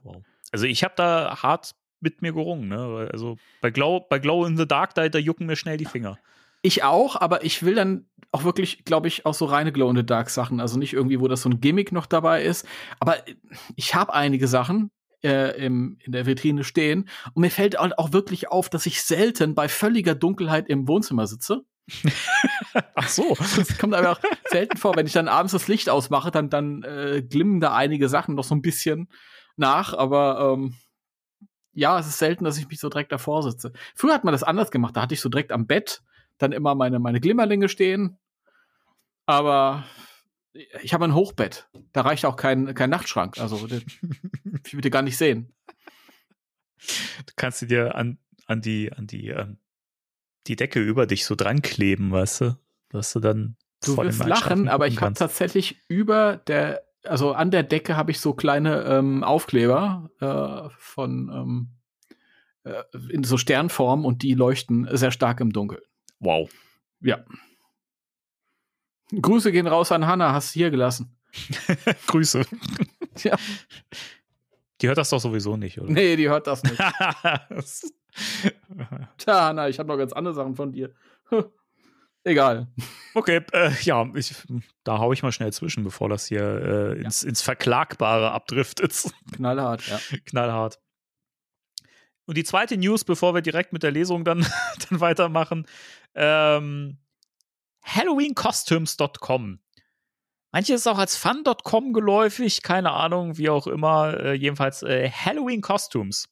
Also 0.51 0.65
ich 0.65 0.83
habe 0.83 0.93
da 0.97 1.41
hart 1.43 1.75
mit 1.99 2.21
mir 2.21 2.33
gerungen, 2.33 2.67
ne? 2.67 3.09
Also 3.11 3.37
bei 3.61 3.69
Glow, 3.69 4.05
bei 4.09 4.19
Glow 4.19 4.45
in 4.45 4.57
the 4.57 4.67
Dark, 4.67 4.95
da, 4.95 5.07
da 5.07 5.19
jucken 5.19 5.45
mir 5.45 5.55
schnell 5.55 5.77
die 5.77 5.85
Finger. 5.85 6.17
Ich 6.63 6.83
auch, 6.83 7.15
aber 7.15 7.43
ich 7.43 7.63
will 7.63 7.75
dann 7.75 8.05
auch 8.31 8.43
wirklich, 8.43 8.85
glaube 8.85 9.07
ich, 9.07 9.25
auch 9.25 9.33
so 9.33 9.45
reine 9.45 9.71
Glow 9.71 9.89
in 9.89 9.95
the 9.95 10.05
Dark 10.05 10.29
Sachen. 10.29 10.59
Also 10.59 10.77
nicht 10.77 10.93
irgendwie, 10.93 11.19
wo 11.19 11.27
das 11.27 11.41
so 11.41 11.49
ein 11.49 11.59
Gimmick 11.59 11.91
noch 11.91 12.05
dabei 12.05 12.43
ist. 12.43 12.67
Aber 12.99 13.17
ich 13.75 13.95
habe 13.95 14.13
einige 14.13 14.47
Sachen 14.47 14.91
äh, 15.23 15.63
im, 15.63 15.97
in 16.03 16.11
der 16.11 16.25
Vitrine 16.25 16.63
stehen 16.63 17.09
und 17.33 17.41
mir 17.41 17.51
fällt 17.51 17.77
halt 17.77 17.97
auch 17.97 18.13
wirklich 18.13 18.49
auf, 18.49 18.69
dass 18.69 18.85
ich 18.85 19.01
selten 19.01 19.55
bei 19.55 19.67
völliger 19.67 20.15
Dunkelheit 20.15 20.69
im 20.69 20.87
Wohnzimmer 20.87 21.27
sitze. 21.27 21.63
Ach 22.95 23.07
so. 23.07 23.35
Das 23.35 23.77
kommt 23.77 23.93
einfach 23.93 24.19
selten 24.49 24.77
vor. 24.77 24.95
Wenn 24.95 25.07
ich 25.07 25.13
dann 25.13 25.27
abends 25.27 25.53
das 25.53 25.67
Licht 25.67 25.89
ausmache, 25.89 26.31
dann, 26.31 26.49
dann 26.49 26.83
äh, 26.83 27.21
glimmen 27.21 27.59
da 27.59 27.75
einige 27.75 28.09
Sachen 28.09 28.35
noch 28.35 28.43
so 28.43 28.55
ein 28.55 28.61
bisschen 28.61 29.09
nach. 29.57 29.93
Aber 29.93 30.53
ähm, 30.53 30.75
ja, 31.73 31.99
es 31.99 32.07
ist 32.07 32.19
selten, 32.19 32.43
dass 32.43 32.57
ich 32.57 32.67
mich 32.67 32.79
so 32.79 32.89
direkt 32.89 33.11
davor 33.11 33.43
sitze. 33.43 33.71
Früher 33.95 34.13
hat 34.13 34.23
man 34.23 34.33
das 34.33 34.43
anders 34.43 34.71
gemacht. 34.71 34.95
Da 34.95 35.01
hatte 35.01 35.13
ich 35.13 35.21
so 35.21 35.29
direkt 35.29 35.51
am 35.51 35.67
Bett 35.67 36.01
dann 36.37 36.51
immer 36.51 36.75
meine, 36.75 36.99
meine 36.99 37.19
Glimmerlinge 37.19 37.69
stehen. 37.69 38.17
Aber 39.25 39.85
ich 40.53 40.93
habe 40.93 41.05
ein 41.05 41.15
Hochbett. 41.15 41.69
Da 41.93 42.01
reicht 42.01 42.25
auch 42.25 42.35
kein, 42.35 42.73
kein 42.73 42.89
Nachtschrank. 42.89 43.39
Also, 43.39 43.67
ich 44.65 44.73
würde 44.73 44.89
gar 44.89 45.01
nicht 45.01 45.17
sehen. 45.17 45.53
Du 47.25 47.33
kannst 47.35 47.61
dir 47.61 47.95
an, 47.95 48.17
an 48.47 48.61
die, 48.61 48.91
an 48.91 49.07
die, 49.07 49.29
ähm, 49.29 49.57
die 50.47 50.55
Decke 50.55 50.79
über 50.79 51.05
dich 51.05 51.25
so 51.25 51.35
dran 51.35 51.61
kleben, 51.61 52.11
weißt 52.11 52.41
du? 52.41 52.57
Dass 52.89 53.13
du 53.13 53.19
dann 53.19 53.55
Du 53.83 53.97
wirst 53.97 54.23
lachen, 54.23 54.67
aber 54.67 54.87
ich 54.87 55.01
habe 55.01 55.13
tatsächlich 55.13 55.81
über 55.87 56.37
der, 56.37 56.83
also 57.03 57.33
an 57.33 57.49
der 57.49 57.63
Decke 57.63 57.97
habe 57.97 58.11
ich 58.11 58.19
so 58.19 58.33
kleine 58.33 58.83
ähm, 58.83 59.23
Aufkleber 59.23 60.11
äh, 60.19 60.69
von 60.77 61.29
ähm, 61.33 61.69
äh, 62.63 62.83
in 63.09 63.23
so 63.23 63.37
Sternform 63.37 64.05
und 64.05 64.21
die 64.21 64.35
leuchten 64.35 64.87
sehr 64.91 65.11
stark 65.11 65.39
im 65.39 65.51
Dunkeln. 65.51 65.81
Wow. 66.19 66.51
Ja. 66.99 67.25
Grüße 69.19 69.51
gehen 69.51 69.67
raus 69.67 69.91
an 69.91 70.05
Hanna, 70.05 70.31
hast 70.31 70.53
du 70.53 70.59
hier 70.59 70.69
gelassen. 70.69 71.17
Grüße. 72.07 72.45
Ja. 73.23 73.35
Die 74.79 74.87
hört 74.87 74.97
das 74.97 75.09
doch 75.09 75.19
sowieso 75.19 75.57
nicht, 75.57 75.79
oder? 75.81 75.91
Nee, 75.91 76.15
die 76.15 76.29
hört 76.29 76.47
das 76.47 76.63
nicht. 76.63 76.77
Tja, 79.17 79.45
Hanna, 79.45 79.69
ich 79.69 79.79
habe 79.79 79.87
noch 79.87 79.97
ganz 79.97 80.13
andere 80.13 80.33
Sachen 80.33 80.55
von 80.55 80.71
dir. 80.71 80.93
Egal. 82.23 82.67
okay, 83.15 83.41
äh, 83.51 83.71
ja, 83.81 84.07
ich, 84.13 84.35
da 84.83 84.99
hau 84.99 85.11
ich 85.11 85.23
mal 85.23 85.31
schnell 85.31 85.51
zwischen, 85.51 85.83
bevor 85.83 86.07
das 86.07 86.27
hier 86.27 86.43
äh, 86.43 87.01
ins, 87.01 87.23
ins 87.23 87.41
Verklagbare 87.41 88.31
abdriftet. 88.31 89.11
Knallhart, 89.35 89.87
ja. 89.87 89.99
Knallhart. 90.25 90.79
Und 92.25 92.37
die 92.37 92.43
zweite 92.43 92.77
News, 92.77 93.03
bevor 93.03 93.33
wir 93.33 93.41
direkt 93.41 93.73
mit 93.73 93.81
der 93.81 93.91
Lesung 93.91 94.23
dann, 94.23 94.45
dann 94.89 94.99
weitermachen. 94.99 95.65
Ähm, 96.13 96.99
HalloweenCostumes.com. 97.83 99.59
Manche 100.51 100.73
ist 100.73 100.87
auch 100.87 100.97
als 100.97 101.15
Fun.com 101.15 101.93
geläufig, 101.93 102.61
keine 102.61 102.91
Ahnung, 102.91 103.37
wie 103.37 103.49
auch 103.49 103.67
immer. 103.67 104.19
Äh, 104.19 104.33
jedenfalls 104.33 104.83
äh, 104.83 105.09
Halloween 105.09 105.61
Costumes. 105.61 106.27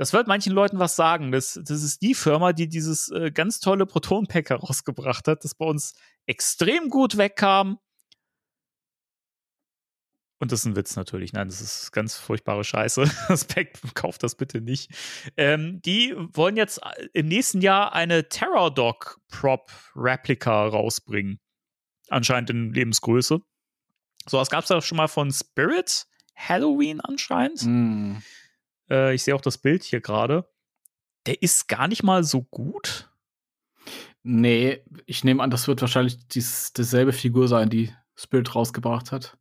Das 0.00 0.14
wird 0.14 0.28
manchen 0.28 0.54
Leuten 0.54 0.78
was 0.78 0.96
sagen. 0.96 1.30
Das, 1.30 1.60
das 1.62 1.82
ist 1.82 2.00
die 2.00 2.14
Firma, 2.14 2.54
die 2.54 2.70
dieses 2.70 3.10
äh, 3.10 3.30
ganz 3.30 3.60
tolle 3.60 3.84
Proton-Pack 3.84 4.48
herausgebracht 4.48 5.28
hat, 5.28 5.44
das 5.44 5.54
bei 5.54 5.66
uns 5.66 5.92
extrem 6.24 6.88
gut 6.88 7.18
wegkam. 7.18 7.78
Und 10.38 10.52
das 10.52 10.60
ist 10.60 10.64
ein 10.64 10.76
Witz 10.76 10.96
natürlich. 10.96 11.34
Nein, 11.34 11.48
das 11.48 11.60
ist 11.60 11.92
ganz 11.92 12.16
furchtbare 12.16 12.64
Scheiße. 12.64 13.04
Das 13.28 13.44
Pack, 13.44 13.74
kauft 13.92 14.22
das 14.22 14.36
bitte 14.36 14.62
nicht. 14.62 14.90
Ähm, 15.36 15.82
die 15.82 16.14
wollen 16.32 16.56
jetzt 16.56 16.80
im 17.12 17.28
nächsten 17.28 17.60
Jahr 17.60 17.92
eine 17.92 18.30
Terror 18.30 18.72
Dog 18.72 19.20
Prop 19.28 19.70
Replika 19.94 20.64
rausbringen. 20.64 21.40
Anscheinend 22.08 22.48
in 22.48 22.72
Lebensgröße. 22.72 23.40
So, 24.26 24.38
das 24.38 24.48
gab 24.48 24.64
es 24.64 24.70
ja 24.70 24.80
schon 24.80 24.96
mal 24.96 25.08
von 25.08 25.30
Spirit 25.30 26.06
Halloween 26.34 27.02
anscheinend. 27.02 27.66
Mm. 27.66 28.16
Äh, 28.90 29.14
ich 29.14 29.22
sehe 29.22 29.34
auch 29.34 29.40
das 29.40 29.58
Bild 29.58 29.82
hier 29.82 30.00
gerade. 30.00 30.48
Der 31.26 31.42
ist 31.42 31.68
gar 31.68 31.88
nicht 31.88 32.02
mal 32.02 32.24
so 32.24 32.42
gut. 32.42 33.10
Nee, 34.22 34.82
ich 35.06 35.24
nehme 35.24 35.42
an, 35.42 35.50
das 35.50 35.68
wird 35.68 35.80
wahrscheinlich 35.80 36.28
dies, 36.28 36.72
dieselbe 36.72 37.12
Figur 37.12 37.48
sein, 37.48 37.70
die 37.70 37.92
Spirit 38.16 38.54
rausgebracht 38.54 39.12
hat. 39.12 39.38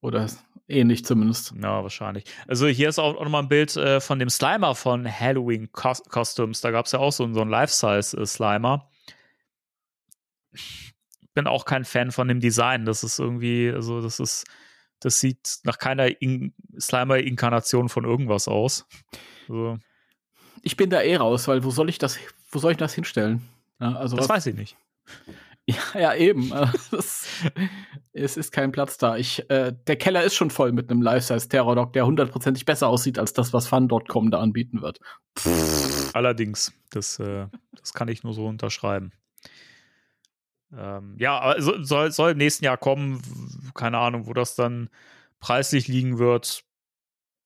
Oder 0.00 0.28
ähnlich 0.68 1.04
zumindest. 1.04 1.54
Ja, 1.62 1.82
wahrscheinlich. 1.82 2.24
Also 2.46 2.66
hier 2.66 2.90
ist 2.90 2.98
auch, 2.98 3.16
auch 3.16 3.24
nochmal 3.24 3.42
ein 3.42 3.48
Bild 3.48 3.74
äh, 3.76 4.00
von 4.00 4.18
dem 4.18 4.28
Slimer 4.28 4.74
von 4.74 5.06
Halloween 5.08 5.72
Cos 5.72 6.02
Costumes. 6.04 6.60
Da 6.60 6.70
gab 6.70 6.86
es 6.86 6.92
ja 6.92 6.98
auch 6.98 7.12
so, 7.12 7.32
so 7.32 7.40
einen 7.40 7.50
Life-Size-Slimer. 7.50 8.90
Bin 11.32 11.46
auch 11.46 11.64
kein 11.64 11.84
Fan 11.84 12.12
von 12.12 12.28
dem 12.28 12.40
Design. 12.40 12.84
Das 12.84 13.02
ist 13.02 13.18
irgendwie, 13.18 13.70
also 13.70 14.02
das 14.02 14.20
ist, 14.20 14.44
das 15.04 15.20
sieht 15.20 15.58
nach 15.64 15.78
keiner 15.78 16.20
In 16.22 16.54
Slimer-Inkarnation 16.78 17.88
von 17.88 18.04
irgendwas 18.04 18.48
aus. 18.48 18.86
Also, 19.48 19.78
Ich 20.62 20.76
bin 20.76 20.90
da 20.90 21.02
eh 21.02 21.16
raus, 21.16 21.46
weil 21.48 21.62
wo 21.64 21.70
soll 21.70 21.88
ich 21.90 21.98
das, 21.98 22.18
wo 22.50 22.58
soll 22.58 22.72
ich 22.72 22.78
das 22.78 22.94
hinstellen? 22.94 23.42
Ja, 23.80 23.94
also 23.96 24.16
das 24.16 24.28
was- 24.28 24.36
weiß 24.36 24.46
ich 24.46 24.54
nicht. 24.56 24.76
Ja, 25.66 25.76
ja 25.98 26.14
eben. 26.14 26.50
Das, 26.90 27.26
es 28.12 28.36
ist 28.36 28.52
kein 28.52 28.70
Platz 28.70 28.98
da. 28.98 29.16
Ich, 29.16 29.48
äh, 29.48 29.72
der 29.86 29.96
Keller 29.96 30.22
ist 30.22 30.34
schon 30.34 30.50
voll 30.50 30.72
mit 30.72 30.90
einem 30.90 31.00
Life-Size-Terror-Dog, 31.00 31.94
der 31.94 32.04
hundertprozentig 32.04 32.66
besser 32.66 32.88
aussieht 32.88 33.18
als 33.18 33.32
das, 33.32 33.54
was 33.54 33.66
Fun.com 33.66 34.30
da 34.30 34.40
anbieten 34.40 34.82
wird. 34.82 35.00
Allerdings, 36.12 36.72
das, 36.90 37.18
äh, 37.18 37.46
das 37.78 37.94
kann 37.94 38.08
ich 38.08 38.22
nur 38.24 38.34
so 38.34 38.46
unterschreiben. 38.46 39.12
Ähm, 40.76 41.16
ja, 41.18 41.38
aber 41.38 41.60
so, 41.62 41.82
soll, 41.82 42.12
soll 42.12 42.32
im 42.32 42.38
nächsten 42.38 42.64
Jahr 42.64 42.76
kommen. 42.76 43.22
Keine 43.74 43.98
Ahnung, 43.98 44.26
wo 44.26 44.32
das 44.32 44.54
dann 44.54 44.90
preislich 45.40 45.88
liegen 45.88 46.18
wird. 46.18 46.64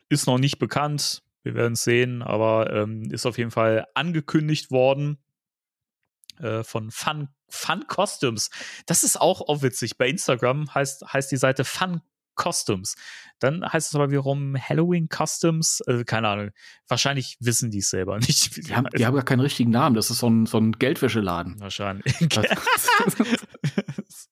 Ist 0.08 0.26
noch 0.26 0.38
nicht 0.38 0.58
bekannt. 0.58 1.22
Wir 1.42 1.54
werden 1.54 1.74
es 1.74 1.84
sehen, 1.84 2.22
aber 2.22 2.72
ähm, 2.72 3.10
ist 3.10 3.26
auf 3.26 3.38
jeden 3.38 3.50
Fall 3.50 3.86
angekündigt 3.94 4.70
worden 4.70 5.18
äh, 6.40 6.62
von 6.62 6.90
Fun, 6.90 7.28
Fun 7.48 7.86
Costumes. 7.86 8.50
Das 8.86 9.04
ist 9.04 9.20
auch, 9.20 9.40
auch 9.48 9.62
witzig. 9.62 9.98
Bei 9.98 10.08
Instagram 10.08 10.74
heißt, 10.74 11.12
heißt 11.12 11.30
die 11.30 11.36
Seite 11.36 11.64
Fun 11.64 12.02
Costumes. 12.38 12.94
Dann 13.40 13.62
heißt 13.70 13.88
es 13.88 13.94
aber 13.94 14.10
wiederum 14.10 14.56
Halloween 14.58 15.08
Customs. 15.14 15.80
Äh, 15.86 16.04
keine 16.04 16.28
Ahnung. 16.28 16.50
Wahrscheinlich 16.88 17.36
wissen 17.40 17.70
die 17.70 17.78
es 17.78 17.90
selber 17.90 18.16
nicht. 18.26 18.66
Die 18.66 18.74
haben, 18.74 18.86
die 18.96 19.04
haben 19.04 19.14
gar 19.14 19.24
keinen 19.24 19.40
richtigen 19.40 19.70
Namen. 19.70 19.94
Das 19.94 20.08
ist 20.10 20.20
so 20.20 20.28
ein, 20.30 20.46
so 20.46 20.56
ein 20.58 20.72
Geldwäscheladen. 20.72 21.60
Wahrscheinlich. 21.60 22.14
Das, 22.30 24.28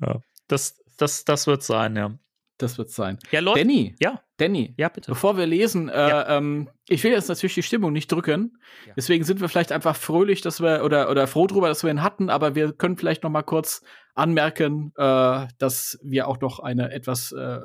ja. 0.00 0.20
Das, 0.46 0.76
das, 0.96 1.24
das 1.24 1.46
wird 1.46 1.62
sein, 1.62 1.96
ja. 1.96 2.16
das 2.58 2.78
wird 2.78 2.90
sein. 2.90 3.18
Ja, 3.30 3.40
Leute. 3.40 3.60
Danny, 3.60 3.94
Ja, 4.00 4.22
Danny, 4.36 4.74
ja, 4.78 4.88
bitte. 4.88 5.10
bevor 5.10 5.36
wir 5.36 5.46
lesen, 5.46 5.88
äh, 5.88 6.08
Ja. 6.08 6.36
ähm, 6.36 6.70
ich 6.88 7.02
will 7.04 7.10
jetzt 7.12 7.28
natürlich 7.28 7.54
die 7.54 7.62
Stimmung 7.62 7.92
nicht 7.92 8.10
drücken. 8.10 8.58
Ja. 8.86 8.94
Deswegen 8.96 9.24
sind 9.24 9.40
wir 9.40 9.48
vielleicht 9.48 9.72
einfach 9.72 9.96
fröhlich, 9.96 10.40
dass 10.40 10.60
wir 10.60 10.84
oder 10.84 11.10
oder 11.10 11.26
froh 11.26 11.46
drüber, 11.46 11.68
dass 11.68 11.82
wir 11.82 11.90
ihn 11.90 12.02
hatten. 12.02 12.30
Aber 12.30 12.54
wir 12.54 12.72
können 12.72 12.96
vielleicht 12.96 13.22
noch 13.24 13.30
mal 13.30 13.42
kurz 13.42 13.82
anmerken, 14.18 14.92
äh, 14.96 15.46
dass 15.58 15.98
wir 16.02 16.28
auch 16.28 16.40
noch 16.40 16.58
eine 16.58 16.90
etwas 16.92 17.32
äh, 17.32 17.60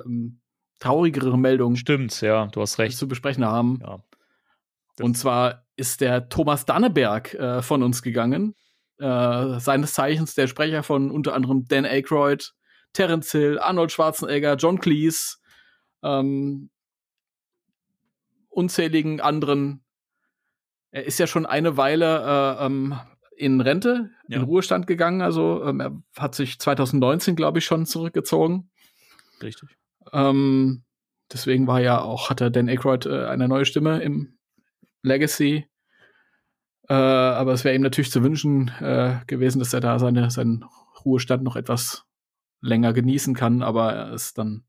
traurigere 0.80 1.38
Meldung 1.38 1.76
Stimmt, 1.76 2.20
ja, 2.22 2.48
du 2.48 2.62
hast 2.62 2.78
recht. 2.78 2.98
zu 2.98 3.08
besprechen 3.08 3.46
haben. 3.46 3.80
Ja. 3.82 4.00
Und 5.00 5.18
zwar 5.18 5.66
ist 5.76 6.02
der 6.02 6.30
Thomas 6.30 6.66
Danneberg 6.66 7.34
äh, 7.34 7.62
von 7.62 7.82
uns 7.82 8.04
gegangen. 8.04 8.56
Äh, 9.00 9.60
seines 9.60 9.94
Zeichens 9.94 10.36
der 10.36 10.48
Sprecher 10.48 10.84
von 10.84 11.10
unter 11.10 11.34
anderem 11.34 11.66
Dan 11.68 11.86
Aykroyd, 11.86 12.54
Terence 12.94 13.32
Hill, 13.32 13.58
Arnold 13.60 13.92
Schwarzenegger, 13.92 14.56
John 14.56 14.80
Cleese, 14.80 15.38
ähm, 16.04 16.70
unzähligen 18.50 19.20
anderen. 19.20 19.84
Er 20.92 21.06
ist 21.06 21.18
ja 21.18 21.26
schon 21.26 21.48
eine 21.48 21.76
Weile 21.76 22.58
äh, 22.60 22.66
ähm, 22.66 23.00
in 23.38 23.62
Rente, 23.62 24.10
Ja. 24.28 24.38
in 24.38 24.44
Ruhestand 24.44 24.88
gegangen. 24.88 25.22
Also 25.22 25.64
ähm, 25.66 25.80
er 25.80 26.02
hat 26.18 26.36
sich 26.36 26.60
2019, 26.60 27.36
glaube 27.36 27.60
ich, 27.60 27.66
schon 27.66 27.86
zurückgezogen. 27.86 28.70
Richtig. 29.42 29.70
Ähm, 30.12 30.84
deswegen 31.32 31.68
war 31.68 31.82
ja 31.82 32.02
auch, 32.02 32.30
hatte 32.30 32.52
Dan 32.52 32.70
Aykroyd 32.70 33.06
äh, 33.06 33.26
eine 33.26 33.48
neue 33.48 33.66
Stimme 33.66 34.02
im 34.02 34.38
Legacy. 35.02 35.68
Äh, 36.90 36.94
aber 36.94 37.54
es 37.54 37.64
wäre 37.64 37.76
ihm 37.76 37.82
natürlich 37.82 38.12
zu 38.12 38.24
wünschen 38.24 38.70
äh, 38.82 39.20
gewesen, 39.28 39.60
dass 39.60 39.74
er 39.74 39.80
da 39.80 40.00
seine, 40.00 40.30
seinen 40.32 40.66
Ruhestand 41.06 41.44
noch 41.44 41.56
etwas 41.56 42.04
länger 42.62 42.94
genießen 42.94 43.34
kann, 43.36 43.62
aber 43.62 43.94
er 43.94 44.14
ist 44.14 44.38
dann 44.38 44.66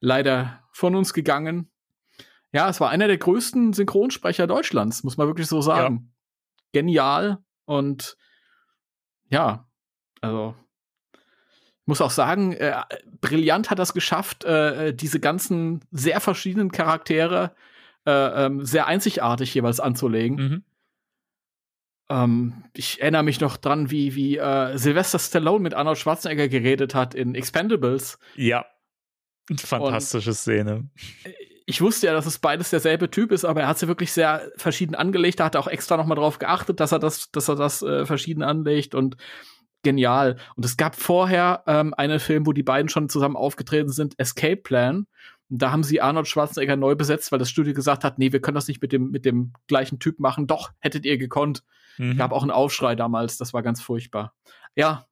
leider 0.00 0.62
von 0.72 0.94
uns 0.94 1.12
gegangen. 1.12 1.70
Ja, 2.52 2.68
es 2.68 2.80
war 2.80 2.90
einer 2.90 3.08
der 3.08 3.18
größten 3.18 3.72
Synchronsprecher 3.72 4.46
Deutschlands, 4.46 5.04
muss 5.04 5.16
man 5.16 5.26
wirklich 5.26 5.46
so 5.46 5.60
sagen. 5.60 6.10
Ja. 6.72 6.80
Genial 6.80 7.38
und 7.64 8.16
ja, 9.30 9.68
also 10.20 10.54
muss 11.86 12.00
auch 12.00 12.10
sagen, 12.10 12.52
äh, 12.54 12.80
brillant 13.20 13.70
hat 13.70 13.78
das 13.78 13.92
geschafft, 13.92 14.44
äh, 14.44 14.94
diese 14.94 15.20
ganzen 15.20 15.84
sehr 15.90 16.20
verschiedenen 16.20 16.72
Charaktere 16.72 17.54
äh, 18.06 18.46
ähm, 18.46 18.64
sehr 18.64 18.86
einzigartig 18.86 19.54
jeweils 19.54 19.80
anzulegen. 19.80 20.36
Mhm. 20.36 20.64
Ähm, 22.10 22.64
ich 22.74 23.00
erinnere 23.00 23.22
mich 23.22 23.40
noch 23.40 23.56
dran, 23.56 23.90
wie, 23.90 24.14
wie 24.14 24.36
äh, 24.36 24.76
Sylvester 24.76 25.18
Stallone 25.18 25.62
mit 25.62 25.74
Arnold 25.74 25.98
Schwarzenegger 25.98 26.48
geredet 26.48 26.94
hat 26.94 27.14
in 27.14 27.34
Expendables. 27.34 28.18
Ja. 28.36 28.66
Fantastische 29.56 30.30
Und 30.30 30.36
Szene. 30.36 30.88
Ich 31.66 31.80
wusste 31.80 32.06
ja, 32.06 32.12
dass 32.12 32.26
es 32.26 32.38
beides 32.38 32.70
derselbe 32.70 33.10
Typ 33.10 33.32
ist, 33.32 33.44
aber 33.44 33.62
er 33.62 33.68
hat 33.68 33.78
sie 33.78 33.88
wirklich 33.88 34.12
sehr 34.12 34.50
verschieden 34.56 34.94
angelegt. 34.94 35.40
Da 35.40 35.46
hat 35.46 35.54
er 35.54 35.60
auch 35.60 35.68
extra 35.68 35.96
noch 35.96 36.06
mal 36.06 36.14
drauf 36.14 36.38
geachtet, 36.38 36.78
dass 36.78 36.92
er 36.92 36.98
das, 36.98 37.30
dass 37.30 37.48
er 37.48 37.56
das 37.56 37.82
äh, 37.82 38.04
verschieden 38.04 38.42
anlegt 38.42 38.94
und 38.94 39.16
genial. 39.82 40.36
Und 40.56 40.64
es 40.64 40.76
gab 40.76 40.96
vorher 40.96 41.62
ähm, 41.66 41.94
einen 41.94 42.20
Film, 42.20 42.46
wo 42.46 42.52
die 42.52 42.62
beiden 42.62 42.88
schon 42.88 43.08
zusammen 43.08 43.36
aufgetreten 43.36 43.90
sind, 43.90 44.18
Escape 44.18 44.56
Plan. 44.56 45.06
Und 45.50 45.62
da 45.62 45.70
haben 45.70 45.84
sie 45.84 46.00
Arnold 46.00 46.26
Schwarzenegger 46.26 46.76
neu 46.76 46.96
besetzt, 46.96 47.30
weil 47.30 47.38
das 47.38 47.50
Studio 47.50 47.72
gesagt 47.74 48.02
hat, 48.04 48.18
nee, 48.18 48.32
wir 48.32 48.40
können 48.40 48.56
das 48.56 48.68
nicht 48.68 48.82
mit 48.82 48.92
dem, 48.92 49.10
mit 49.10 49.24
dem 49.24 49.52
gleichen 49.68 49.98
Typ 49.98 50.18
machen. 50.18 50.46
Doch, 50.46 50.72
hättet 50.80 51.04
ihr 51.04 51.18
gekonnt. 51.18 51.62
Mhm. 51.98 52.16
Gab 52.16 52.32
auch 52.32 52.42
einen 52.42 52.50
Aufschrei 52.50 52.96
damals, 52.96 53.36
das 53.36 53.52
war 53.54 53.62
ganz 53.62 53.80
furchtbar. 53.80 54.34
Ja, 54.74 55.06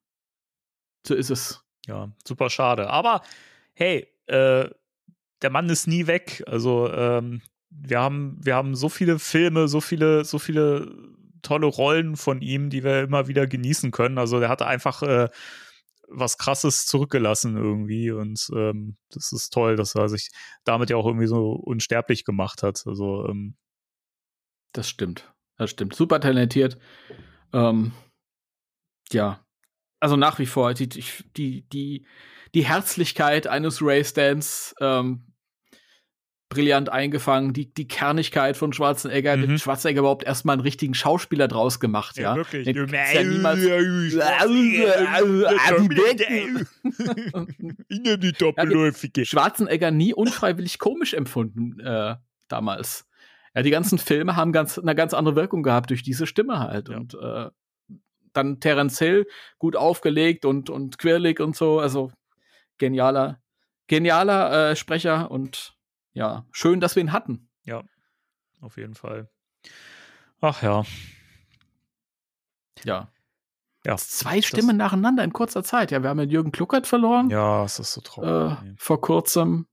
so 1.07 1.15
ist 1.15 1.31
es. 1.31 1.65
Ja, 1.87 2.11
super 2.27 2.51
schade. 2.51 2.91
Aber 2.91 3.23
hey, 3.75 4.09
äh, 4.27 4.69
der 5.43 5.51
Mann 5.51 5.69
ist 5.69 5.87
nie 5.87 6.07
weg. 6.07 6.43
Also 6.47 6.91
ähm, 6.93 7.43
wir 7.71 8.01
haben, 8.01 8.39
wir 8.43 8.55
haben 8.55 8.75
so 8.75 8.89
viele 8.89 9.19
Filme, 9.19 9.69
so 9.69 9.81
viele, 9.81 10.25
so 10.25 10.39
viele 10.39 10.95
tolle 11.43 11.67
Rollen 11.67 12.17
von 12.17 12.41
ihm, 12.41 12.71
die 12.71 12.85
wir 12.85 13.03
immer 13.03 13.29
wieder 13.29 13.47
genießen 13.47 13.91
können. 13.91 14.19
Also 14.19 14.41
der 14.41 14.49
hatte 14.49 14.67
einfach 14.67 15.03
äh, 15.03 15.29
was 16.09 16.39
Krasses 16.39 16.87
zurückgelassen 16.87 17.57
irgendwie 17.57 18.11
und 18.11 18.49
ähm, 18.55 18.97
das 19.11 19.33
ist 19.33 19.51
toll, 19.51 19.77
dass 19.77 19.95
er 19.95 20.09
sich 20.09 20.31
damit 20.65 20.91
ja 20.91 20.97
auch 20.97 21.07
irgendwie 21.07 21.27
so 21.27 21.53
unsterblich 21.53 22.25
gemacht 22.25 22.63
hat. 22.63 22.83
Also 22.87 23.27
ähm, 23.27 23.57
das 24.73 24.89
stimmt, 24.89 25.33
das 25.57 25.71
stimmt. 25.71 25.95
Super 25.95 26.21
talentiert. 26.21 26.79
Ähm, 27.53 27.93
ja, 29.11 29.45
also 30.01 30.17
nach 30.17 30.39
wie 30.39 30.47
vor 30.47 30.75
die 30.75 30.89
die 30.89 31.67
die 31.69 32.07
die 32.55 32.67
Herzlichkeit 32.67 33.47
eines 33.47 33.81
Ray 33.83 34.05
Stans 34.05 34.75
ähm, 34.81 35.32
brillant 36.53 36.91
eingefangen, 36.91 37.53
die, 37.53 37.73
die 37.73 37.89
Kernigkeit 37.89 38.57
von 38.57 38.73
Schwarzenegger, 38.73 39.37
mhm. 39.37 39.59
Schwarzenegger 39.59 40.01
überhaupt 40.01 40.25
erstmal 40.25 40.55
einen 40.55 40.63
richtigen 40.63 40.95
Schauspieler 40.95 41.49
draus 41.49 41.81
gemacht, 41.81 42.17
ja. 42.17 42.33
ja 42.33 42.37
wirklich. 42.37 42.65
Den 42.65 42.77
ja 42.77 43.23
niemals 43.25 43.61
die 48.19 48.33
doppelläufige. 48.33 49.25
Schwarzenegger 49.25 49.91
nie 49.91 50.15
unfreiwillig 50.15 50.79
komisch 50.79 51.15
empfunden 51.15 51.81
äh, 51.81 52.17
damals. 52.49 53.09
Ja, 53.55 53.63
die 53.63 53.71
ganzen 53.71 53.99
Filme 53.99 54.37
haben 54.37 54.53
ganz 54.53 54.79
eine 54.79 54.95
ganz 54.95 55.15
andere 55.15 55.37
Wirkung 55.37 55.63
gehabt 55.63 55.91
durch 55.91 56.03
diese 56.03 56.27
Stimme 56.27 56.59
halt 56.59 56.89
ja. 56.89 56.97
und 56.97 57.15
äh, 57.15 57.51
dann 58.33 58.61
Terence 58.61 58.99
Hill 58.99 59.27
gut 59.59 59.77
aufgelegt 59.77 60.45
und 60.45 60.71
und 60.71 60.99
quirlig 60.99 61.41
und 61.41 61.57
so, 61.57 61.79
also 61.79 62.11
genialer 62.79 63.41
genialer 63.89 64.71
äh, 64.71 64.77
Sprecher 64.77 65.31
und 65.31 65.75
ja, 66.13 66.47
schön, 66.53 66.81
dass 66.81 66.97
wir 66.97 67.03
ihn 67.03 67.13
hatten. 67.13 67.49
Ja, 67.65 67.83
auf 68.61 68.77
jeden 68.77 68.95
Fall. 68.95 69.31
Ach 70.41 70.63
ja. 70.63 70.83
Ja. 72.85 73.09
Ja. 73.85 73.97
Zwei 73.97 74.43
Stimmen 74.43 74.77
nacheinander 74.77 75.25
in 75.25 75.33
kurzer 75.33 75.65
Zeit. 75.65 75.91
Ja, 75.91 76.03
wir 76.03 76.11
haben 76.11 76.21
ja 76.21 76.25
Jürgen 76.25 76.53
Kluckert 76.53 76.87
verloren. 76.87 77.31
Ja, 77.31 77.65
es 77.65 77.79
ist 77.79 77.93
so 77.93 78.01
traurig. 78.01 78.31
Äh, 78.31 78.75
vor 78.77 79.01
kurzem. 79.01 79.67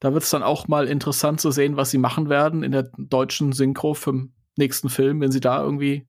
Da 0.00 0.12
wird 0.12 0.24
es 0.24 0.30
dann 0.30 0.42
auch 0.42 0.66
mal 0.66 0.88
interessant 0.88 1.40
zu 1.40 1.52
sehen, 1.52 1.76
was 1.76 1.90
sie 1.92 1.98
machen 1.98 2.28
werden 2.28 2.64
in 2.64 2.72
der 2.72 2.90
deutschen 2.98 3.52
Synchro 3.52 3.94
für 3.94 4.12
den 4.12 4.34
nächsten 4.56 4.88
Film, 4.88 5.20
wenn 5.20 5.30
sie 5.30 5.38
da 5.38 5.62
irgendwie 5.62 6.08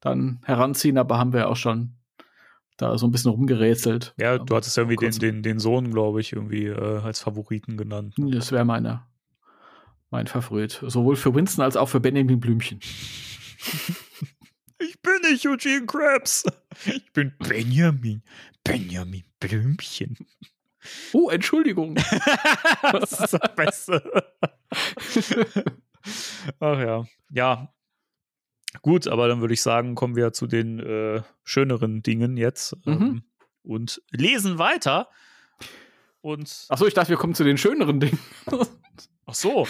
dann 0.00 0.40
heranziehen. 0.44 0.96
Aber 0.96 1.18
haben 1.18 1.34
wir 1.34 1.40
ja 1.40 1.46
auch 1.48 1.56
schon 1.56 1.99
da 2.82 2.96
so 2.98 3.06
ein 3.06 3.10
bisschen 3.10 3.30
rumgerätselt. 3.30 4.14
Ja, 4.18 4.38
du 4.38 4.56
hattest 4.56 4.76
irgendwie 4.78 4.96
den, 4.96 5.12
den, 5.12 5.42
den 5.42 5.58
Sohn, 5.58 5.90
glaube 5.90 6.20
ich, 6.20 6.32
irgendwie 6.32 6.66
äh, 6.66 6.98
als 7.00 7.20
Favoriten 7.20 7.76
genannt. 7.76 8.14
Das 8.16 8.52
wäre 8.52 8.64
meiner. 8.64 9.08
Mein 10.10 10.26
Favorit. 10.26 10.82
Sowohl 10.86 11.16
für 11.16 11.34
Winston 11.34 11.64
als 11.64 11.76
auch 11.76 11.88
für 11.88 12.00
Benjamin 12.00 12.40
Blümchen. 12.40 12.80
ich 14.78 15.00
bin 15.02 15.30
nicht 15.30 15.46
Eugene 15.46 15.86
Krabs. 15.86 16.44
Ich 16.86 17.12
bin 17.12 17.32
Benjamin. 17.38 18.22
Benjamin 18.64 19.24
Blümchen. 19.38 20.16
Oh, 21.12 21.28
Entschuldigung. 21.30 21.94
das 22.92 23.12
ist 23.12 23.34
das 23.34 23.54
Beste. 23.54 24.02
Ach 26.60 26.78
ja. 26.78 27.04
Ja, 27.30 27.72
Gut, 28.82 29.08
aber 29.08 29.28
dann 29.28 29.40
würde 29.40 29.54
ich 29.54 29.62
sagen, 29.62 29.94
kommen 29.94 30.16
wir 30.16 30.32
zu 30.32 30.46
den 30.46 30.78
äh, 30.80 31.22
schöneren 31.44 32.02
Dingen 32.02 32.36
jetzt 32.36 32.76
mhm. 32.86 32.92
ähm, 32.92 33.22
und 33.62 34.02
lesen 34.10 34.58
weiter. 34.58 35.08
Und 36.20 36.66
Ach 36.68 36.78
so, 36.78 36.86
ich 36.86 36.94
dachte, 36.94 37.10
wir 37.10 37.16
kommen 37.16 37.34
zu 37.34 37.44
den 37.44 37.58
schöneren 37.58 38.00
Dingen. 38.00 38.18
Ach 39.26 39.34
so. 39.34 39.66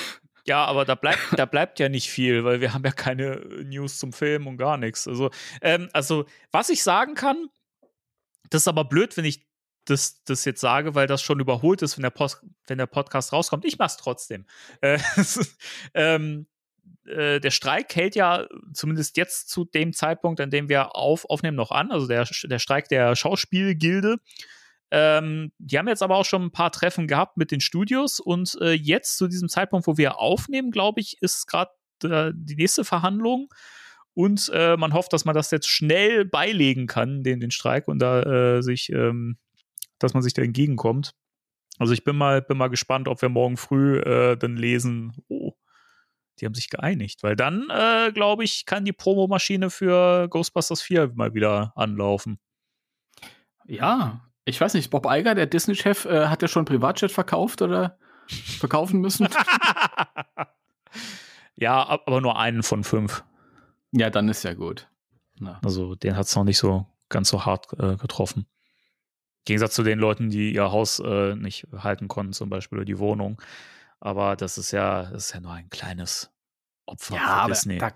Ja, 0.46 0.64
aber 0.64 0.84
da 0.84 0.94
bleibt, 0.94 1.20
da 1.36 1.44
bleibt 1.44 1.78
ja 1.78 1.88
nicht 1.88 2.10
viel, 2.10 2.44
weil 2.44 2.60
wir 2.60 2.74
haben 2.74 2.84
ja 2.84 2.92
keine 2.92 3.36
News 3.64 3.98
zum 3.98 4.12
Film 4.12 4.46
und 4.46 4.56
gar 4.56 4.76
nichts. 4.76 5.06
Also, 5.06 5.30
ähm, 5.60 5.88
also 5.92 6.24
was 6.50 6.70
ich 6.70 6.82
sagen 6.82 7.14
kann, 7.14 7.48
das 8.48 8.62
ist 8.62 8.68
aber 8.68 8.84
blöd, 8.84 9.16
wenn 9.16 9.24
ich 9.24 9.46
das, 9.84 10.22
das 10.24 10.44
jetzt 10.44 10.60
sage, 10.60 10.94
weil 10.94 11.06
das 11.06 11.22
schon 11.22 11.40
überholt 11.40 11.82
ist, 11.82 11.96
wenn 11.96 12.02
der, 12.02 12.10
Post, 12.10 12.42
wenn 12.66 12.78
der 12.78 12.86
Podcast 12.86 13.32
rauskommt. 13.32 13.64
Ich 13.64 13.78
mach's 13.78 13.96
trotzdem. 13.96 14.46
Äh, 14.80 14.98
ähm, 15.94 16.46
äh, 17.10 17.40
der 17.40 17.50
Streik 17.50 17.94
hält 17.94 18.14
ja 18.14 18.46
zumindest 18.72 19.16
jetzt 19.16 19.48
zu 19.48 19.64
dem 19.64 19.92
Zeitpunkt, 19.92 20.40
an 20.40 20.50
dem 20.50 20.68
wir 20.68 20.96
auf, 20.96 21.28
aufnehmen, 21.28 21.56
noch 21.56 21.70
an. 21.70 21.90
Also 21.90 22.06
der, 22.06 22.26
der 22.44 22.58
Streik 22.58 22.88
der 22.88 23.16
Schauspielgilde. 23.16 24.18
Ähm, 24.90 25.52
die 25.58 25.78
haben 25.78 25.88
jetzt 25.88 26.02
aber 26.02 26.16
auch 26.16 26.24
schon 26.24 26.42
ein 26.42 26.52
paar 26.52 26.72
Treffen 26.72 27.06
gehabt 27.06 27.36
mit 27.36 27.52
den 27.52 27.60
Studios 27.60 28.18
und 28.18 28.56
äh, 28.60 28.72
jetzt 28.72 29.18
zu 29.18 29.28
diesem 29.28 29.48
Zeitpunkt, 29.48 29.86
wo 29.86 29.96
wir 29.96 30.18
aufnehmen, 30.18 30.72
glaube 30.72 31.00
ich, 31.00 31.16
ist 31.20 31.46
gerade 31.46 31.70
äh, 32.02 32.32
die 32.34 32.56
nächste 32.56 32.84
Verhandlung 32.84 33.48
und 34.14 34.50
äh, 34.52 34.76
man 34.76 34.92
hofft, 34.92 35.12
dass 35.12 35.24
man 35.24 35.34
das 35.34 35.52
jetzt 35.52 35.68
schnell 35.68 36.24
beilegen 36.24 36.88
kann, 36.88 37.22
den, 37.22 37.38
den 37.38 37.52
Streik 37.52 37.86
und 37.86 38.00
da 38.00 38.22
äh, 38.56 38.62
sich, 38.62 38.90
ähm, 38.90 39.38
dass 40.00 40.12
man 40.14 40.22
sich 40.24 40.34
da 40.34 40.42
entgegenkommt. 40.42 41.14
Also 41.78 41.92
ich 41.92 42.04
bin 42.04 42.16
mal, 42.16 42.42
bin 42.42 42.58
mal 42.58 42.68
gespannt, 42.68 43.06
ob 43.08 43.22
wir 43.22 43.28
morgen 43.28 43.56
früh 43.56 44.00
äh, 44.00 44.36
dann 44.36 44.56
lesen, 44.56 45.12
oh, 45.28 45.52
die 46.40 46.46
haben 46.46 46.54
sich 46.54 46.70
geeinigt, 46.70 47.22
weil 47.22 47.36
dann, 47.36 47.68
äh, 47.70 48.12
glaube 48.12 48.44
ich, 48.44 48.66
kann 48.66 48.84
die 48.84 48.92
Promomaschine 48.92 49.70
für 49.70 50.28
Ghostbusters 50.28 50.82
4 50.82 51.12
mal 51.14 51.34
wieder 51.34 51.72
anlaufen. 51.76 52.38
Ja, 53.66 54.22
ich 54.44 54.60
weiß 54.60 54.74
nicht, 54.74 54.90
Bob 54.90 55.06
Iger, 55.08 55.34
der 55.34 55.46
Disney-Chef, 55.46 56.04
äh, 56.06 56.26
hat 56.26 56.42
ja 56.42 56.48
schon 56.48 56.64
Privatjet 56.64 57.12
verkauft 57.12 57.62
oder 57.62 57.98
verkaufen 58.26 59.00
müssen? 59.00 59.28
ja, 61.56 61.86
aber 61.86 62.20
nur 62.20 62.38
einen 62.38 62.62
von 62.62 62.84
fünf. 62.84 63.24
Ja, 63.92 64.10
dann 64.10 64.28
ist 64.28 64.44
ja 64.44 64.54
gut. 64.54 64.88
Na. 65.38 65.60
Also 65.64 65.94
den 65.94 66.16
hat 66.16 66.26
es 66.26 66.36
noch 66.36 66.44
nicht 66.44 66.58
so 66.58 66.86
ganz 67.08 67.28
so 67.28 67.44
hart 67.44 67.72
äh, 67.78 67.96
getroffen. 67.96 68.46
Im 69.40 69.44
Gegensatz 69.44 69.74
zu 69.74 69.82
den 69.82 69.98
Leuten, 69.98 70.30
die 70.30 70.52
ihr 70.52 70.70
Haus 70.70 71.00
äh, 71.00 71.34
nicht 71.34 71.66
halten 71.76 72.08
konnten, 72.08 72.32
zum 72.32 72.50
Beispiel, 72.50 72.78
oder 72.78 72.84
die 72.84 72.98
Wohnung. 72.98 73.40
Aber 74.00 74.34
das 74.36 74.58
ist 74.58 74.72
ja, 74.72 75.04
das 75.04 75.26
ist 75.26 75.34
ja 75.34 75.40
nur 75.40 75.52
ein 75.52 75.68
kleines 75.68 76.30
Opfer 76.86 77.16
ja, 77.16 77.26
aber 77.26 77.52
Disney. 77.52 77.78
Da, 77.78 77.92